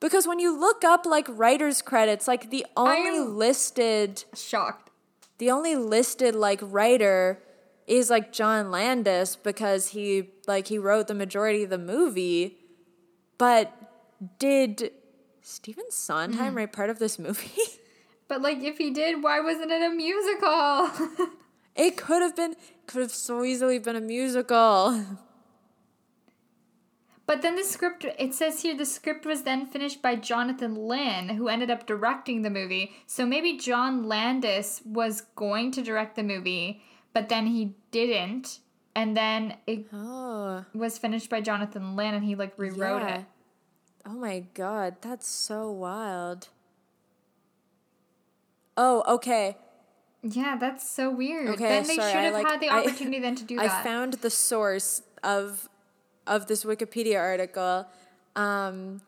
Because 0.00 0.26
when 0.26 0.38
you 0.38 0.58
look 0.58 0.84
up 0.84 1.06
like 1.06 1.26
writers' 1.28 1.80
credits, 1.80 2.28
like 2.28 2.50
the 2.50 2.66
only 2.76 3.20
listed, 3.20 4.24
Shocked. 4.34 4.90
the 5.38 5.50
only 5.50 5.76
listed 5.76 6.34
like 6.34 6.60
writer 6.62 7.40
is 7.86 8.10
like 8.10 8.32
John 8.32 8.70
Landis 8.70 9.36
because 9.36 9.88
he 9.88 10.30
like 10.46 10.66
he 10.66 10.78
wrote 10.78 11.06
the 11.06 11.14
majority 11.14 11.62
of 11.62 11.70
the 11.70 11.78
movie. 11.78 12.58
But 13.38 13.72
did 14.38 14.90
Stephen 15.40 15.90
Sondheim 15.90 16.54
mm. 16.54 16.56
write 16.56 16.72
part 16.72 16.90
of 16.90 16.98
this 16.98 17.18
movie? 17.18 17.50
But 18.32 18.40
like, 18.40 18.62
if 18.62 18.78
he 18.78 18.90
did, 18.90 19.22
why 19.22 19.40
wasn't 19.40 19.70
it 19.70 19.82
a 19.82 19.94
musical? 19.94 20.88
It 21.76 21.98
could 21.98 22.22
have 22.22 22.34
been, 22.34 22.56
could 22.86 23.02
have 23.02 23.10
so 23.10 23.44
easily 23.44 23.78
been 23.78 23.94
a 23.94 24.00
musical. 24.00 25.04
but 27.26 27.42
then 27.42 27.56
the 27.56 27.62
script, 27.62 28.06
it 28.18 28.32
says 28.32 28.62
here 28.62 28.74
the 28.74 28.86
script 28.86 29.26
was 29.26 29.42
then 29.42 29.66
finished 29.66 30.00
by 30.00 30.16
Jonathan 30.16 30.74
Lynn, 30.74 31.28
who 31.28 31.48
ended 31.48 31.70
up 31.70 31.86
directing 31.86 32.40
the 32.40 32.48
movie. 32.48 32.92
So 33.06 33.26
maybe 33.26 33.58
John 33.58 34.04
Landis 34.08 34.80
was 34.86 35.20
going 35.36 35.70
to 35.72 35.82
direct 35.82 36.16
the 36.16 36.22
movie, 36.22 36.80
but 37.12 37.28
then 37.28 37.46
he 37.48 37.74
didn't. 37.90 38.60
And 38.96 39.14
then 39.14 39.56
it 39.66 39.88
Oh, 39.92 40.64
was 40.72 40.96
finished 40.96 41.28
by 41.28 41.42
Jonathan 41.42 41.96
Lynn, 41.96 42.14
and 42.14 42.24
he 42.24 42.34
like 42.34 42.54
rewrote 42.56 43.02
yeah. 43.02 43.18
it. 43.18 43.24
Oh 44.06 44.14
my 44.14 44.44
god, 44.54 44.96
that's 45.02 45.28
so 45.28 45.70
wild. 45.70 46.48
Oh, 48.76 49.02
okay. 49.16 49.56
Yeah, 50.22 50.56
that's 50.58 50.88
so 50.88 51.10
weird. 51.10 51.48
Okay, 51.50 51.68
then 51.68 51.86
they 51.88 51.96
sorry, 51.96 52.12
should 52.12 52.20
have 52.20 52.32
like- 52.34 52.46
had 52.46 52.60
the 52.60 52.68
I- 52.68 52.80
opportunity 52.80 53.18
then 53.18 53.34
to 53.36 53.44
do 53.44 53.56
I 53.60 53.66
that. 53.66 53.80
I 53.80 53.82
found 53.84 54.14
the 54.14 54.30
source 54.30 55.02
of 55.22 55.68
of 56.26 56.46
this 56.46 56.64
Wikipedia 56.64 57.18
article. 57.18 57.86
Um, 58.36 59.02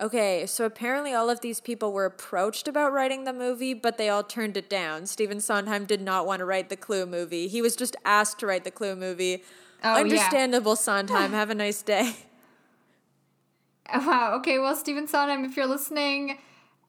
okay, 0.00 0.46
so 0.46 0.64
apparently 0.64 1.12
all 1.12 1.28
of 1.28 1.40
these 1.40 1.58
people 1.60 1.92
were 1.92 2.04
approached 2.04 2.68
about 2.68 2.92
writing 2.92 3.24
the 3.24 3.32
movie, 3.32 3.74
but 3.74 3.98
they 3.98 4.08
all 4.08 4.22
turned 4.22 4.56
it 4.56 4.70
down. 4.70 5.06
Stephen 5.06 5.40
Sondheim 5.40 5.84
did 5.84 6.00
not 6.00 6.26
want 6.26 6.38
to 6.38 6.44
write 6.44 6.68
the 6.68 6.76
Clue 6.76 7.06
movie. 7.06 7.48
He 7.48 7.60
was 7.60 7.74
just 7.74 7.96
asked 8.04 8.38
to 8.38 8.46
write 8.46 8.62
the 8.62 8.70
Clue 8.70 8.94
movie. 8.94 9.42
Oh, 9.82 9.94
yeah. 9.96 10.00
Understandable, 10.02 10.76
Sondheim. 10.76 11.32
Have 11.40 11.50
a 11.50 11.54
nice 11.54 11.82
day. 11.82 12.14
Wow. 13.92 14.36
Okay. 14.38 14.58
Well, 14.58 14.74
Stephen 14.76 15.06
Sondheim, 15.06 15.44
if 15.44 15.56
you're 15.56 15.66
listening 15.66 16.38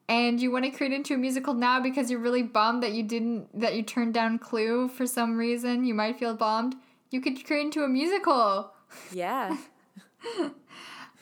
and 0.08 0.40
you 0.40 0.50
want 0.50 0.64
to 0.64 0.70
create 0.70 0.92
into 0.92 1.14
a 1.14 1.18
musical 1.18 1.54
now 1.54 1.80
because 1.80 2.10
you're 2.10 2.20
really 2.20 2.42
bummed 2.42 2.82
that 2.82 2.92
you 2.92 3.02
didn't 3.02 3.58
that 3.58 3.74
you 3.74 3.82
turned 3.82 4.14
down 4.14 4.38
Clue 4.38 4.88
for 4.88 5.06
some 5.06 5.36
reason, 5.36 5.84
you 5.84 5.94
might 5.94 6.18
feel 6.18 6.34
bummed. 6.34 6.76
You 7.10 7.20
could 7.20 7.44
create 7.44 7.62
into 7.62 7.84
a 7.84 7.88
musical. 7.88 8.72
Yeah. 9.12 9.56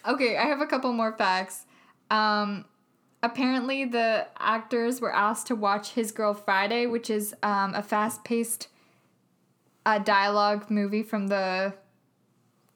Okay, 0.07 0.37
I 0.37 0.45
have 0.45 0.61
a 0.61 0.67
couple 0.67 0.93
more 0.93 1.17
facts. 1.17 1.65
Um, 2.11 2.67
apparently, 3.23 3.87
the 3.87 4.27
actors 4.39 5.01
were 5.01 5.15
asked 5.15 5.47
to 5.47 5.57
watch 5.57 5.93
His 5.93 6.13
Girl 6.13 6.35
Friday, 6.35 6.87
which 6.87 7.09
is 7.09 7.35
um, 7.43 7.75
a 7.75 7.83
fast-paced 7.83 8.69
uh, 9.87 9.99
dialogue 9.99 10.71
movie 10.71 11.03
from 11.03 11.29
the 11.29 11.73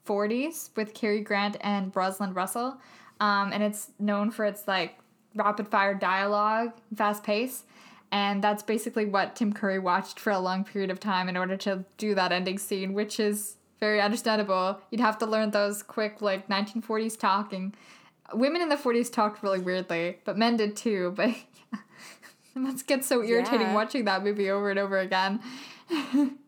40s 0.07 0.71
with 0.75 0.95
Cary 0.95 1.21
Grant 1.21 1.59
and 1.61 1.95
Rosalind 1.95 2.35
Russell, 2.35 2.79
um, 3.21 3.53
and 3.53 3.63
it's 3.63 3.91
known 3.99 4.31
for 4.31 4.47
its 4.47 4.67
like 4.67 4.99
rapid-fire 5.39 5.95
dialogue, 5.95 6.73
fast 6.95 7.23
pace. 7.23 7.65
And 8.11 8.43
that's 8.43 8.63
basically 8.63 9.05
what 9.05 9.37
Tim 9.37 9.53
Curry 9.53 9.79
watched 9.79 10.19
for 10.19 10.31
a 10.31 10.39
long 10.39 10.65
period 10.65 10.91
of 10.91 10.99
time 10.99 11.29
in 11.29 11.37
order 11.37 11.57
to 11.59 11.85
do 11.99 12.15
that 12.15 12.33
ending 12.33 12.59
scene, 12.59 12.95
which 12.95 13.21
is 13.21 13.57
very 13.81 14.01
understandable. 14.01 14.81
You'd 14.91 15.01
have 15.01 15.19
to 15.19 15.27
learn 15.27 15.51
those 15.51 15.83
quick, 15.83 16.21
like 16.23 16.49
1940s 16.49 17.19
talking. 17.19 17.75
Women 18.33 18.61
in 18.63 18.69
the 18.71 18.77
40s 18.77 19.13
talked 19.13 19.43
really 19.43 19.61
weirdly, 19.61 20.19
but 20.25 20.37
men 20.39 20.57
did 20.57 20.75
too. 20.77 21.13
But 21.17 21.31
it 21.73 22.59
must 22.59 22.87
get 22.87 23.05
so 23.05 23.23
irritating 23.23 23.69
Yeah. 23.69 23.75
watching 23.75 24.05
that 24.07 24.25
movie 24.25 24.51
over 24.51 24.71
and 24.71 24.79
over 24.79 24.99
again. 24.99 25.41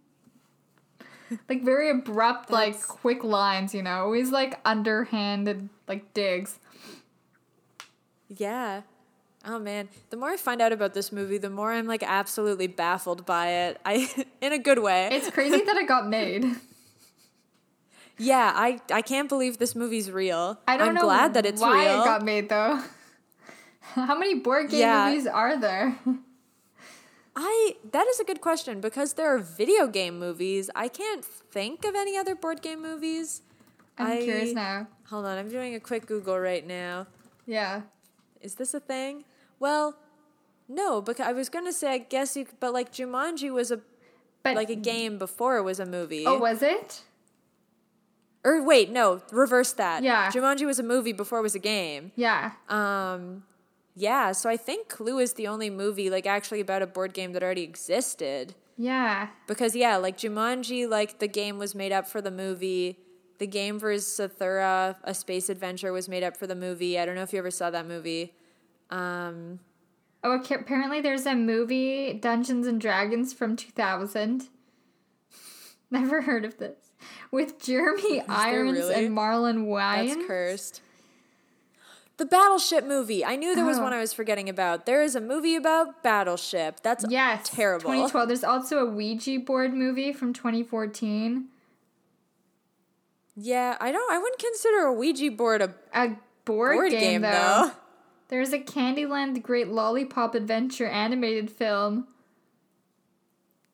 like 1.48 1.62
very 1.62 1.90
abrupt, 1.90 2.50
like 2.50 2.80
quick 2.86 3.22
lines, 3.22 3.74
you 3.74 3.82
know, 3.82 4.02
always 4.04 4.30
like 4.30 4.58
underhanded, 4.64 5.68
like 5.86 6.12
digs. 6.14 6.58
Yeah. 8.36 8.82
Oh 9.46 9.58
man, 9.58 9.88
the 10.10 10.16
more 10.18 10.28
I 10.30 10.36
find 10.36 10.60
out 10.60 10.70
about 10.72 10.92
this 10.94 11.10
movie, 11.12 11.38
the 11.38 11.48
more 11.50 11.72
I'm 11.72 11.86
like 11.86 12.02
absolutely 12.02 12.66
baffled 12.66 13.24
by 13.24 13.48
it. 13.48 13.80
I 13.84 14.26
in 14.40 14.52
a 14.52 14.58
good 14.58 14.78
way. 14.80 15.08
It's 15.12 15.30
crazy 15.30 15.62
that 15.62 15.76
it 15.76 15.88
got 15.88 16.06
made. 16.08 16.44
yeah, 18.18 18.52
I 18.54 18.80
I 18.92 19.00
can't 19.02 19.28
believe 19.28 19.56
this 19.58 19.74
movie's 19.74 20.10
real. 20.10 20.58
I 20.68 20.76
don't 20.76 20.88
am 20.88 20.94
know 20.94 21.02
glad 21.02 21.34
that 21.34 21.46
it's 21.46 21.60
why 21.60 21.86
real. 21.86 22.02
it 22.02 22.04
got 22.04 22.22
made 22.22 22.48
though. 22.50 22.80
How 23.80 24.16
many 24.18 24.34
board 24.34 24.70
game 24.70 24.80
Yeah. 24.80 25.08
movies 25.08 25.26
are 25.26 25.58
there? 25.58 25.96
I 27.34 27.76
that 27.92 28.06
is 28.08 28.20
a 28.20 28.24
good 28.24 28.40
question 28.42 28.80
because 28.82 29.14
there 29.14 29.34
are 29.34 29.38
video 29.38 29.86
game 29.86 30.18
movies. 30.18 30.68
I 30.74 30.88
can't 30.88 31.24
think 31.24 31.84
of 31.86 31.94
any 31.94 32.18
other 32.18 32.34
board 32.34 32.60
game 32.60 32.82
movies. 32.82 33.40
I'm 33.96 34.18
I- 34.18 34.22
curious 34.22 34.52
now. 34.52 34.86
Hold 35.08 35.24
on, 35.26 35.38
I'm 35.38 35.48
doing 35.48 35.74
a 35.74 35.80
quick 35.80 36.06
Google 36.06 36.38
right 36.38 36.66
now. 36.66 37.06
Yeah. 37.46 37.82
Is 38.40 38.54
this 38.54 38.74
a 38.74 38.80
thing? 38.80 39.24
Well, 39.58 39.96
no, 40.68 41.02
because 41.02 41.26
I 41.26 41.32
was 41.32 41.48
gonna 41.48 41.72
say 41.72 41.92
I 41.92 41.98
guess 41.98 42.36
you, 42.36 42.46
but 42.60 42.72
like 42.72 42.92
Jumanji 42.92 43.52
was 43.52 43.70
a 43.70 43.80
But 44.42 44.56
like 44.56 44.70
a 44.70 44.76
game 44.76 45.18
before 45.18 45.56
it 45.58 45.62
was 45.62 45.80
a 45.80 45.86
movie. 45.86 46.24
Oh, 46.26 46.38
was 46.38 46.62
it? 46.62 47.02
Or 48.42 48.62
wait, 48.62 48.90
no, 48.90 49.20
reverse 49.30 49.72
that. 49.74 50.02
Yeah. 50.02 50.30
Jumanji 50.30 50.64
was 50.64 50.78
a 50.78 50.82
movie 50.82 51.12
before 51.12 51.40
it 51.40 51.42
was 51.42 51.54
a 51.54 51.58
game. 51.60 52.12
Yeah. 52.16 52.52
Um, 52.68 53.42
yeah, 53.94 54.32
so 54.32 54.48
I 54.48 54.56
think 54.56 54.88
Clue 54.88 55.18
is 55.18 55.34
the 55.34 55.46
only 55.46 55.68
movie 55.68 56.08
like 56.08 56.26
actually 56.26 56.60
about 56.60 56.80
a 56.80 56.86
board 56.86 57.12
game 57.12 57.32
that 57.32 57.42
already 57.42 57.62
existed. 57.62 58.54
Yeah. 58.78 59.28
Because 59.46 59.76
yeah, 59.76 59.96
like 59.96 60.16
Jumanji, 60.16 60.88
like 60.88 61.18
the 61.18 61.28
game 61.28 61.58
was 61.58 61.74
made 61.74 61.92
up 61.92 62.06
for 62.08 62.22
the 62.22 62.30
movie. 62.30 62.98
The 63.40 63.46
game 63.46 63.78
for 63.80 63.92
Zathura, 63.94 64.96
a 65.02 65.14
space 65.14 65.48
adventure, 65.48 65.92
was 65.92 66.08
made 66.10 66.22
up 66.22 66.36
for 66.36 66.46
the 66.46 66.54
movie. 66.54 66.98
I 66.98 67.06
don't 67.06 67.14
know 67.14 67.22
if 67.22 67.32
you 67.32 67.38
ever 67.38 67.50
saw 67.50 67.70
that 67.70 67.86
movie. 67.86 68.34
Um, 68.90 69.60
Oh, 70.22 70.32
apparently 70.38 71.00
there's 71.00 71.24
a 71.24 71.34
movie, 71.34 72.12
Dungeons 72.12 72.66
and 72.66 72.78
Dragons 72.78 73.32
from 73.32 73.56
2000. 73.56 74.48
Never 75.90 76.20
heard 76.20 76.44
of 76.44 76.58
this. 76.58 76.76
With 77.30 77.58
Jeremy 77.58 78.20
Irons 78.28 78.78
really? 78.78 79.06
and 79.06 79.16
Marlon 79.16 79.66
Wayans. 79.68 80.14
that's 80.14 80.26
cursed. 80.26 80.82
The 82.18 82.26
Battleship 82.26 82.84
movie. 82.84 83.24
I 83.24 83.36
knew 83.36 83.54
there 83.54 83.64
was 83.64 83.78
Oh. 83.78 83.82
one 83.84 83.94
I 83.94 83.98
was 83.98 84.12
forgetting 84.12 84.50
about. 84.50 84.84
There 84.84 85.02
is 85.02 85.16
a 85.16 85.20
movie 85.22 85.56
about 85.56 86.02
Battleship. 86.02 86.80
That's 86.82 87.06
Yes. 87.08 87.48
terrible. 87.48 87.90
2012. 87.90 88.28
There's 88.28 88.44
also 88.44 88.86
a 88.86 88.90
Ouija 88.90 89.38
board 89.40 89.72
movie 89.72 90.12
from 90.12 90.34
2014. 90.34 91.48
Yeah, 93.42 93.76
I 93.80 93.90
don't. 93.90 94.12
I 94.12 94.18
wouldn't 94.18 94.38
consider 94.38 94.84
a 94.86 94.92
Ouija 94.92 95.30
board 95.30 95.62
a 95.62 95.74
A 95.94 96.16
board, 96.44 96.74
board 96.76 96.90
game, 96.90 97.00
game, 97.00 97.22
though. 97.22 97.30
though. 97.30 97.70
There's 98.28 98.52
a 98.52 98.58
Candyland 98.58 99.40
Great 99.42 99.68
Lollipop 99.68 100.34
Adventure 100.34 100.86
animated 100.86 101.50
film. 101.50 102.06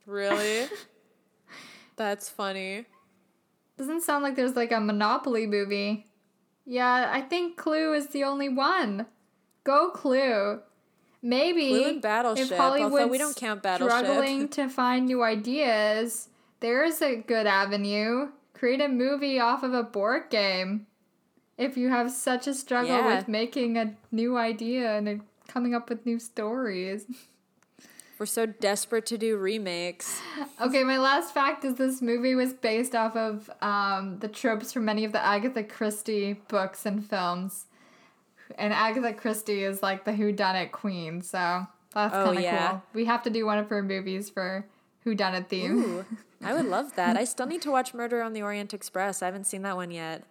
Really? 0.07 0.67
That's 1.97 2.29
funny. 2.29 2.87
Doesn't 3.77 4.03
sound 4.03 4.23
like 4.23 4.37
there's 4.37 4.57
like 4.57 4.73
a 4.73 4.81
Monopoly 4.81 5.47
movie. 5.47 6.07
Yeah, 6.65 7.11
I 7.13 7.21
think 7.21 7.57
Clue 7.57 7.93
is 7.93 8.09
the 8.09 8.25
only 8.25 8.49
one. 8.49 9.07
Go 9.65 9.91
Clue. 9.91 10.61
Maybe 11.23 11.69
Clue 11.69 11.85
and 11.89 12.03
Battleship, 12.03 12.53
if 12.53 12.61
although 12.61 12.79
Hollywood's 12.79 13.11
we 13.11 13.19
don't 13.19 13.37
count 13.37 13.63
Battleship. 13.63 13.99
struggling 13.99 14.49
to 14.51 14.69
find 14.69 15.07
new 15.07 15.23
ideas, 15.23 16.29
there's 16.61 17.03
a 17.03 17.17
good 17.17 17.47
avenue. 17.47 18.29
Create 18.57 18.81
a 18.81 18.89
movie 18.89 19.39
off 19.39 19.63
of 19.63 19.75
a 19.75 19.83
board 19.83 20.31
game. 20.31 20.87
If 21.59 21.77
you 21.77 21.89
have 21.91 22.11
such 22.11 22.47
a 22.47 22.55
struggle 22.55 22.97
Yeah. 22.97 23.17
with 23.17 23.29
making 23.29 23.77
a 23.77 23.95
new 24.11 24.37
idea 24.37 24.97
and 24.97 25.23
coming 25.49 25.75
up 25.75 25.89
with 25.89 26.05
new 26.07 26.19
stories. 26.19 27.07
We're 28.19 28.27
so 28.27 28.47
desperate 28.47 29.05
to 29.07 29.19
do 29.19 29.37
remakes. 29.37 30.21
Okay, 30.61 30.85
my 30.85 30.97
last 30.97 31.35
fact 31.35 31.67
is 31.67 31.75
this 31.75 32.01
movie 32.01 32.35
was 32.35 32.55
based 32.55 32.95
off 32.95 33.15
of 33.15 33.51
um, 33.61 34.19
the 34.21 34.29
tropes 34.29 34.73
from 34.73 34.87
many 34.87 35.05
of 35.05 35.13
the 35.13 35.23
Agatha 35.23 35.63
Christie 35.63 36.41
books 36.49 36.87
and 36.87 37.05
films. 37.05 37.67
And 38.59 38.73
Agatha 38.73 39.13
Christie 39.13 39.63
is 39.65 39.83
like 39.83 40.05
the 40.07 40.13
whodunit 40.13 40.73
queen, 40.73 41.21
so 41.21 41.67
that's 41.93 42.15
Oh, 42.15 42.25
kind 42.25 42.39
of 42.39 42.43
yeah. 42.45 42.69
cool. 42.71 42.83
We 42.95 43.05
have 43.05 43.23
to 43.25 43.31
do 43.31 43.45
one 43.45 43.59
of 43.59 43.69
her 43.69 43.83
movies 43.83 44.31
for 44.31 44.65
whodunit 45.05 45.49
theme. 45.49 45.79
Ooh, 45.83 46.05
I 46.47 46.55
would 46.55 46.67
love 46.67 46.95
that. 46.97 47.17
I 47.17 47.25
still 47.25 47.47
need 47.47 47.63
to 47.63 47.71
watch 47.71 47.93
Murder 47.95 48.23
on 48.23 48.33
the 48.33 48.43
Orient 48.43 48.73
Express. 48.75 49.23
I 49.23 49.27
haven't 49.27 49.45
seen 49.45 49.63
that 49.63 49.77
one 49.77 49.91
yet. 49.91 50.25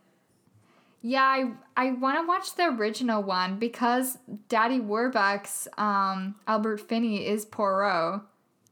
Yeah, 1.01 1.21
I 1.23 1.51
I 1.77 1.91
want 1.91 2.17
to 2.19 2.25
watch 2.27 2.55
the 2.55 2.65
original 2.65 3.21
one 3.21 3.59
because 3.59 4.17
Daddy 4.49 4.79
Warbucks, 4.79 5.67
um, 5.79 6.35
Albert 6.47 6.77
Finney 6.81 7.27
is 7.27 7.45
Poirot. 7.45 8.21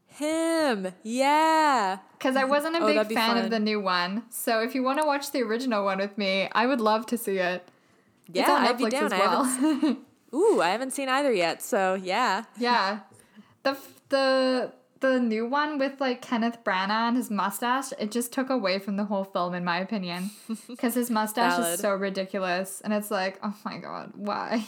Him, 0.07 0.93
yeah. 1.03 1.97
Because 2.17 2.35
I 2.35 2.43
wasn't 2.43 2.75
a 2.75 2.83
Oh, 2.83 3.03
big 3.03 3.13
fan 3.17 3.37
of 3.37 3.49
the 3.49 3.59
new 3.59 3.79
one, 3.79 4.23
so 4.29 4.59
if 4.61 4.75
you 4.75 4.83
want 4.83 4.99
to 4.99 5.05
watch 5.05 5.31
the 5.31 5.41
original 5.41 5.83
one 5.85 5.97
with 5.97 6.17
me, 6.17 6.49
I 6.53 6.65
would 6.67 6.79
love 6.81 7.05
to 7.07 7.17
see 7.17 7.37
it. 7.39 7.67
Yeah, 8.31 8.51
I'd 8.51 8.77
be 8.77 8.89
down. 8.89 9.05
as 9.05 9.13
I 9.13 9.19
well. 9.19 9.43
haven't. 9.43 9.99
Ooh, 10.33 10.61
I 10.61 10.69
haven't 10.69 10.91
seen 10.91 11.09
either 11.09 11.31
yet. 11.31 11.61
So 11.61 11.95
yeah. 11.95 12.45
yeah, 12.57 12.99
the 13.63 13.77
the 14.09 14.71
the 15.03 15.19
new 15.19 15.45
one 15.45 15.77
with 15.77 15.99
like 15.99 16.21
Kenneth 16.21 16.63
Branagh 16.63 17.09
and 17.09 17.17
his 17.17 17.29
mustache, 17.29 17.91
it 17.99 18.09
just 18.09 18.31
took 18.31 18.49
away 18.49 18.79
from 18.79 18.95
the 18.95 19.03
whole 19.03 19.25
film, 19.25 19.53
in 19.53 19.63
my 19.63 19.77
opinion, 19.79 20.31
because 20.67 20.95
his 20.95 21.09
mustache 21.11 21.57
Valid. 21.57 21.73
is 21.73 21.79
so 21.81 21.93
ridiculous, 21.93 22.81
and 22.81 22.93
it's 22.93 23.11
like, 23.11 23.37
oh 23.43 23.53
my 23.65 23.77
god, 23.77 24.13
why? 24.15 24.65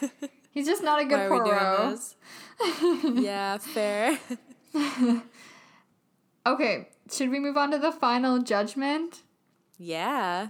He's 0.50 0.66
just 0.66 0.82
not 0.82 1.02
a 1.02 1.04
good 1.04 1.28
Poirot. 1.28 2.00
yeah, 3.22 3.58
fair. 3.60 4.18
Okay, 6.46 6.88
should 7.12 7.30
we 7.30 7.38
move 7.38 7.58
on 7.58 7.70
to 7.72 7.78
the 7.78 7.92
final 7.92 8.38
judgment? 8.40 9.22
yeah. 9.78 10.48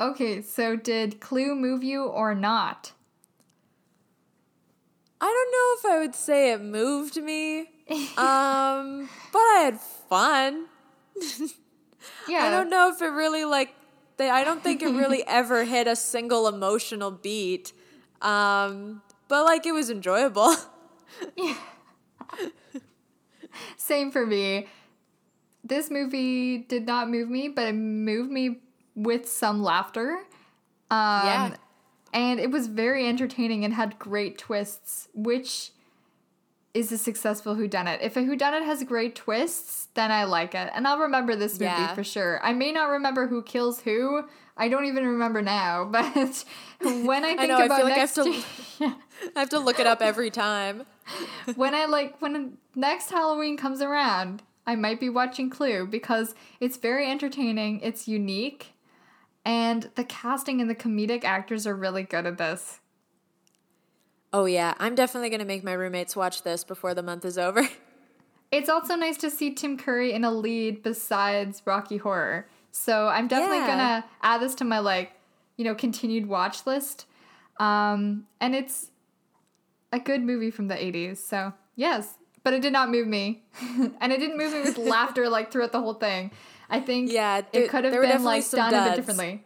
Okay, 0.00 0.42
so 0.42 0.76
did 0.76 1.18
Clue 1.18 1.56
move 1.56 1.82
you 1.82 2.04
or 2.04 2.32
not? 2.32 2.92
I 5.20 5.26
don't 5.26 5.52
know 5.52 5.90
if 5.90 5.96
I 5.96 5.98
would 6.06 6.14
say 6.14 6.52
it 6.52 6.60
moved 6.60 7.16
me. 7.16 7.66
Um, 8.18 9.08
but 9.32 9.38
I 9.38 9.60
had 9.64 9.80
fun. 9.80 10.66
Yeah. 12.28 12.38
I 12.44 12.50
don't 12.50 12.68
know 12.70 12.90
if 12.90 13.00
it 13.00 13.06
really 13.08 13.44
like 13.44 13.74
they 14.18 14.28
I 14.28 14.44
don't 14.44 14.62
think 14.62 14.82
it 14.82 14.88
really 14.90 15.24
ever 15.26 15.64
hit 15.64 15.86
a 15.86 15.96
single 15.96 16.48
emotional 16.48 17.10
beat. 17.10 17.72
Um, 18.20 19.02
but 19.28 19.44
like 19.44 19.64
it 19.66 19.72
was 19.72 19.90
enjoyable. 19.90 20.54
yeah. 21.36 21.56
Same 23.76 24.10
for 24.10 24.26
me. 24.26 24.66
This 25.64 25.90
movie 25.90 26.58
did 26.58 26.86
not 26.86 27.10
move 27.10 27.28
me, 27.28 27.48
but 27.48 27.66
it 27.68 27.72
moved 27.74 28.30
me 28.30 28.60
with 28.94 29.28
some 29.28 29.62
laughter. 29.62 30.18
Um, 30.90 31.26
Yeah. 31.26 31.56
And 32.12 32.40
it 32.40 32.50
was 32.50 32.68
very 32.68 33.06
entertaining 33.06 33.64
and 33.64 33.74
had 33.74 33.98
great 33.98 34.38
twists, 34.38 35.08
which 35.14 35.72
is 36.74 36.92
a 36.92 36.98
successful 36.98 37.56
whodunit. 37.56 37.98
If 38.02 38.16
a 38.16 38.20
whodunit 38.20 38.64
has 38.64 38.82
great 38.84 39.14
twists, 39.16 39.88
then 39.94 40.10
I 40.12 40.24
like 40.24 40.54
it. 40.54 40.70
And 40.74 40.86
I'll 40.86 40.98
remember 40.98 41.34
this 41.34 41.54
movie 41.54 41.64
Yeah. 41.64 41.94
for 41.94 42.04
sure. 42.04 42.40
I 42.42 42.52
may 42.52 42.72
not 42.72 42.90
remember 42.90 43.26
who 43.26 43.42
kills 43.42 43.80
who. 43.80 44.24
I 44.56 44.68
don't 44.68 44.84
even 44.86 45.06
remember 45.06 45.40
now, 45.42 45.84
but 45.90 46.44
when 46.82 47.24
I 47.24 47.36
think 47.36 47.48
know, 47.50 47.58
I 47.58 47.64
about 47.64 47.76
feel 47.78 47.84
like 47.86 47.94
I 47.94 47.96
next 47.96 48.16
have 48.16 48.24
to- 48.26 48.30
year- 48.84 48.94
I 49.36 49.40
have 49.40 49.48
to 49.50 49.58
look 49.58 49.80
it 49.80 49.86
up 49.86 50.00
every 50.02 50.30
time. 50.30 50.82
when 51.56 51.74
I 51.74 51.86
like 51.86 52.20
when 52.20 52.58
next 52.74 53.10
Halloween 53.10 53.56
comes 53.56 53.80
around, 53.80 54.42
I 54.66 54.76
might 54.76 55.00
be 55.00 55.08
watching 55.08 55.48
Clue 55.50 55.86
because 55.86 56.34
it's 56.60 56.76
very 56.76 57.10
entertaining, 57.10 57.80
it's 57.80 58.06
unique, 58.06 58.74
and 59.44 59.90
the 59.94 60.04
casting 60.04 60.60
and 60.60 60.68
the 60.68 60.74
comedic 60.74 61.24
actors 61.24 61.66
are 61.66 61.74
really 61.74 62.02
good 62.02 62.26
at 62.26 62.36
this. 62.38 62.80
Oh 64.32 64.44
yeah, 64.44 64.74
I'm 64.78 64.94
definitely 64.94 65.30
gonna 65.30 65.44
make 65.44 65.64
my 65.64 65.72
roommates 65.72 66.14
watch 66.16 66.42
this 66.42 66.64
before 66.64 66.94
the 66.94 67.02
month 67.02 67.24
is 67.24 67.38
over. 67.38 67.68
It's 68.50 68.70
also 68.70 68.94
nice 68.96 69.18
to 69.18 69.28
see 69.28 69.52
Tim 69.54 69.76
Curry 69.76 70.14
in 70.14 70.24
a 70.24 70.30
lead 70.30 70.82
besides 70.82 71.60
Rocky 71.66 71.98
Horror. 71.98 72.48
So 72.72 73.06
I'm 73.08 73.28
definitely 73.28 73.58
Yeah. 73.58 73.66
gonna 73.66 74.04
add 74.22 74.40
this 74.40 74.54
to 74.54 74.64
my 74.64 74.78
like, 74.78 75.12
you 75.58 75.66
know, 75.66 75.74
continued 75.74 76.24
watch 76.26 76.66
list. 76.66 77.04
Um, 77.60 78.26
and 78.40 78.54
it's 78.54 78.90
a 79.92 79.98
good 79.98 80.22
movie 80.22 80.50
from 80.50 80.68
the 80.68 80.74
80s. 80.76 81.18
So 81.18 81.52
yes, 81.76 82.14
but 82.42 82.54
it 82.54 82.62
did 82.62 82.72
not 82.72 82.90
move 82.90 83.06
me, 83.06 83.42
and 84.00 84.12
it 84.14 84.18
didn't 84.18 84.38
move 84.38 84.54
me 84.54 84.62
with 84.62 84.78
laughter 84.94 85.28
like 85.28 85.52
throughout 85.52 85.72
the 85.72 85.80
whole 85.82 85.92
thing. 85.92 86.30
I 86.70 86.80
think 86.80 87.12
Yeah, 87.12 87.42
there- 87.52 87.64
it 87.64 87.68
could 87.68 87.84
have 87.84 87.92
been 88.00 88.24
like 88.24 88.50
done 88.50 88.72
a 88.72 88.82
bit 88.88 88.96
differently. 88.96 89.44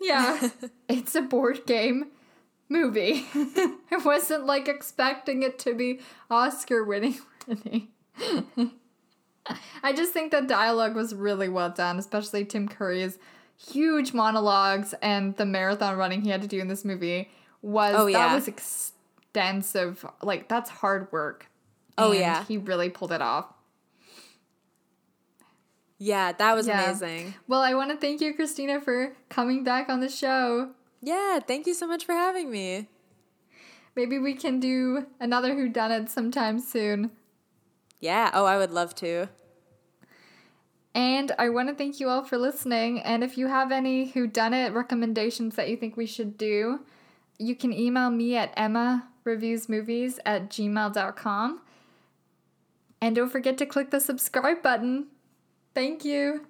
Yeah, 0.00 0.48
it's 0.88 1.14
a 1.14 1.22
board 1.22 1.64
game 1.64 2.08
movie. 2.72 3.26
I 3.34 3.96
wasn't 4.04 4.46
like 4.46 4.66
expecting 4.68 5.42
it 5.42 5.58
to 5.60 5.74
be 5.74 6.00
Oscar 6.30 6.82
winning. 6.84 7.18
I 9.82 9.92
just 9.92 10.12
think 10.12 10.30
the 10.30 10.40
dialogue 10.40 10.94
was 10.94 11.14
really 11.14 11.48
well 11.48 11.70
done, 11.70 11.98
especially 11.98 12.44
Tim 12.44 12.68
Curry's 12.68 13.18
huge 13.56 14.12
monologues 14.14 14.94
and 15.02 15.36
the 15.36 15.44
marathon 15.46 15.96
running 15.96 16.22
he 16.22 16.30
had 16.30 16.42
to 16.42 16.48
do 16.48 16.58
in 16.60 16.68
this 16.68 16.84
movie 16.84 17.30
was 17.60 17.94
Oh, 17.96 18.06
yeah. 18.06 18.28
that 18.28 18.34
was 18.34 18.48
extensive. 18.48 20.04
Like 20.22 20.48
that's 20.48 20.70
hard 20.70 21.10
work. 21.12 21.46
Oh, 21.98 22.10
And 22.10 22.20
yeah. 22.20 22.44
he 22.44 22.56
really 22.56 22.88
pulled 22.88 23.12
it 23.12 23.20
off. 23.22 23.46
yeah, 25.98 26.32
that 26.32 26.54
was 26.56 26.66
Yeah. 26.66 26.82
amazing. 26.84 27.34
Well, 27.46 27.60
I 27.60 27.74
want 27.74 27.90
to 27.90 27.96
thank 27.96 28.20
you, 28.20 28.34
Christina, 28.34 28.80
for 28.80 29.12
coming 29.28 29.62
back 29.62 29.88
on 29.88 30.00
the 30.00 30.08
show. 30.08 30.70
Yeah, 31.02 31.40
thank 31.40 31.66
you 31.66 31.74
so 31.74 31.88
much 31.88 32.06
for 32.06 32.12
having 32.12 32.50
me. 32.50 32.88
Maybe 33.96 34.18
we 34.18 34.34
can 34.34 34.60
do 34.60 35.06
another 35.20 35.54
Who 35.54 35.68
Done 35.68 35.90
It 35.90 36.08
sometime 36.08 36.60
soon. 36.60 37.10
Yeah, 38.00 38.30
oh, 38.32 38.46
I 38.46 38.56
would 38.56 38.70
love 38.70 38.94
to. 38.96 39.28
And 40.94 41.32
I 41.38 41.48
want 41.48 41.68
to 41.68 41.74
thank 41.74 42.00
you 42.00 42.08
all 42.08 42.22
for 42.22 42.38
listening. 42.38 43.00
And 43.00 43.24
if 43.24 43.36
you 43.36 43.48
have 43.48 43.72
any 43.72 44.10
Who 44.10 44.26
Done 44.26 44.54
It 44.54 44.72
recommendations 44.72 45.56
that 45.56 45.68
you 45.68 45.76
think 45.76 45.96
we 45.96 46.06
should 46.06 46.38
do, 46.38 46.80
you 47.38 47.56
can 47.56 47.72
email 47.72 48.10
me 48.10 48.36
at 48.36 48.54
emmareviewsmovies 48.56 50.20
at 50.24 50.50
gmail.com. 50.50 51.60
And 53.00 53.16
don't 53.16 53.30
forget 53.30 53.58
to 53.58 53.66
click 53.66 53.90
the 53.90 54.00
subscribe 54.00 54.62
button. 54.62 55.06
Thank 55.74 56.04
you. 56.04 56.46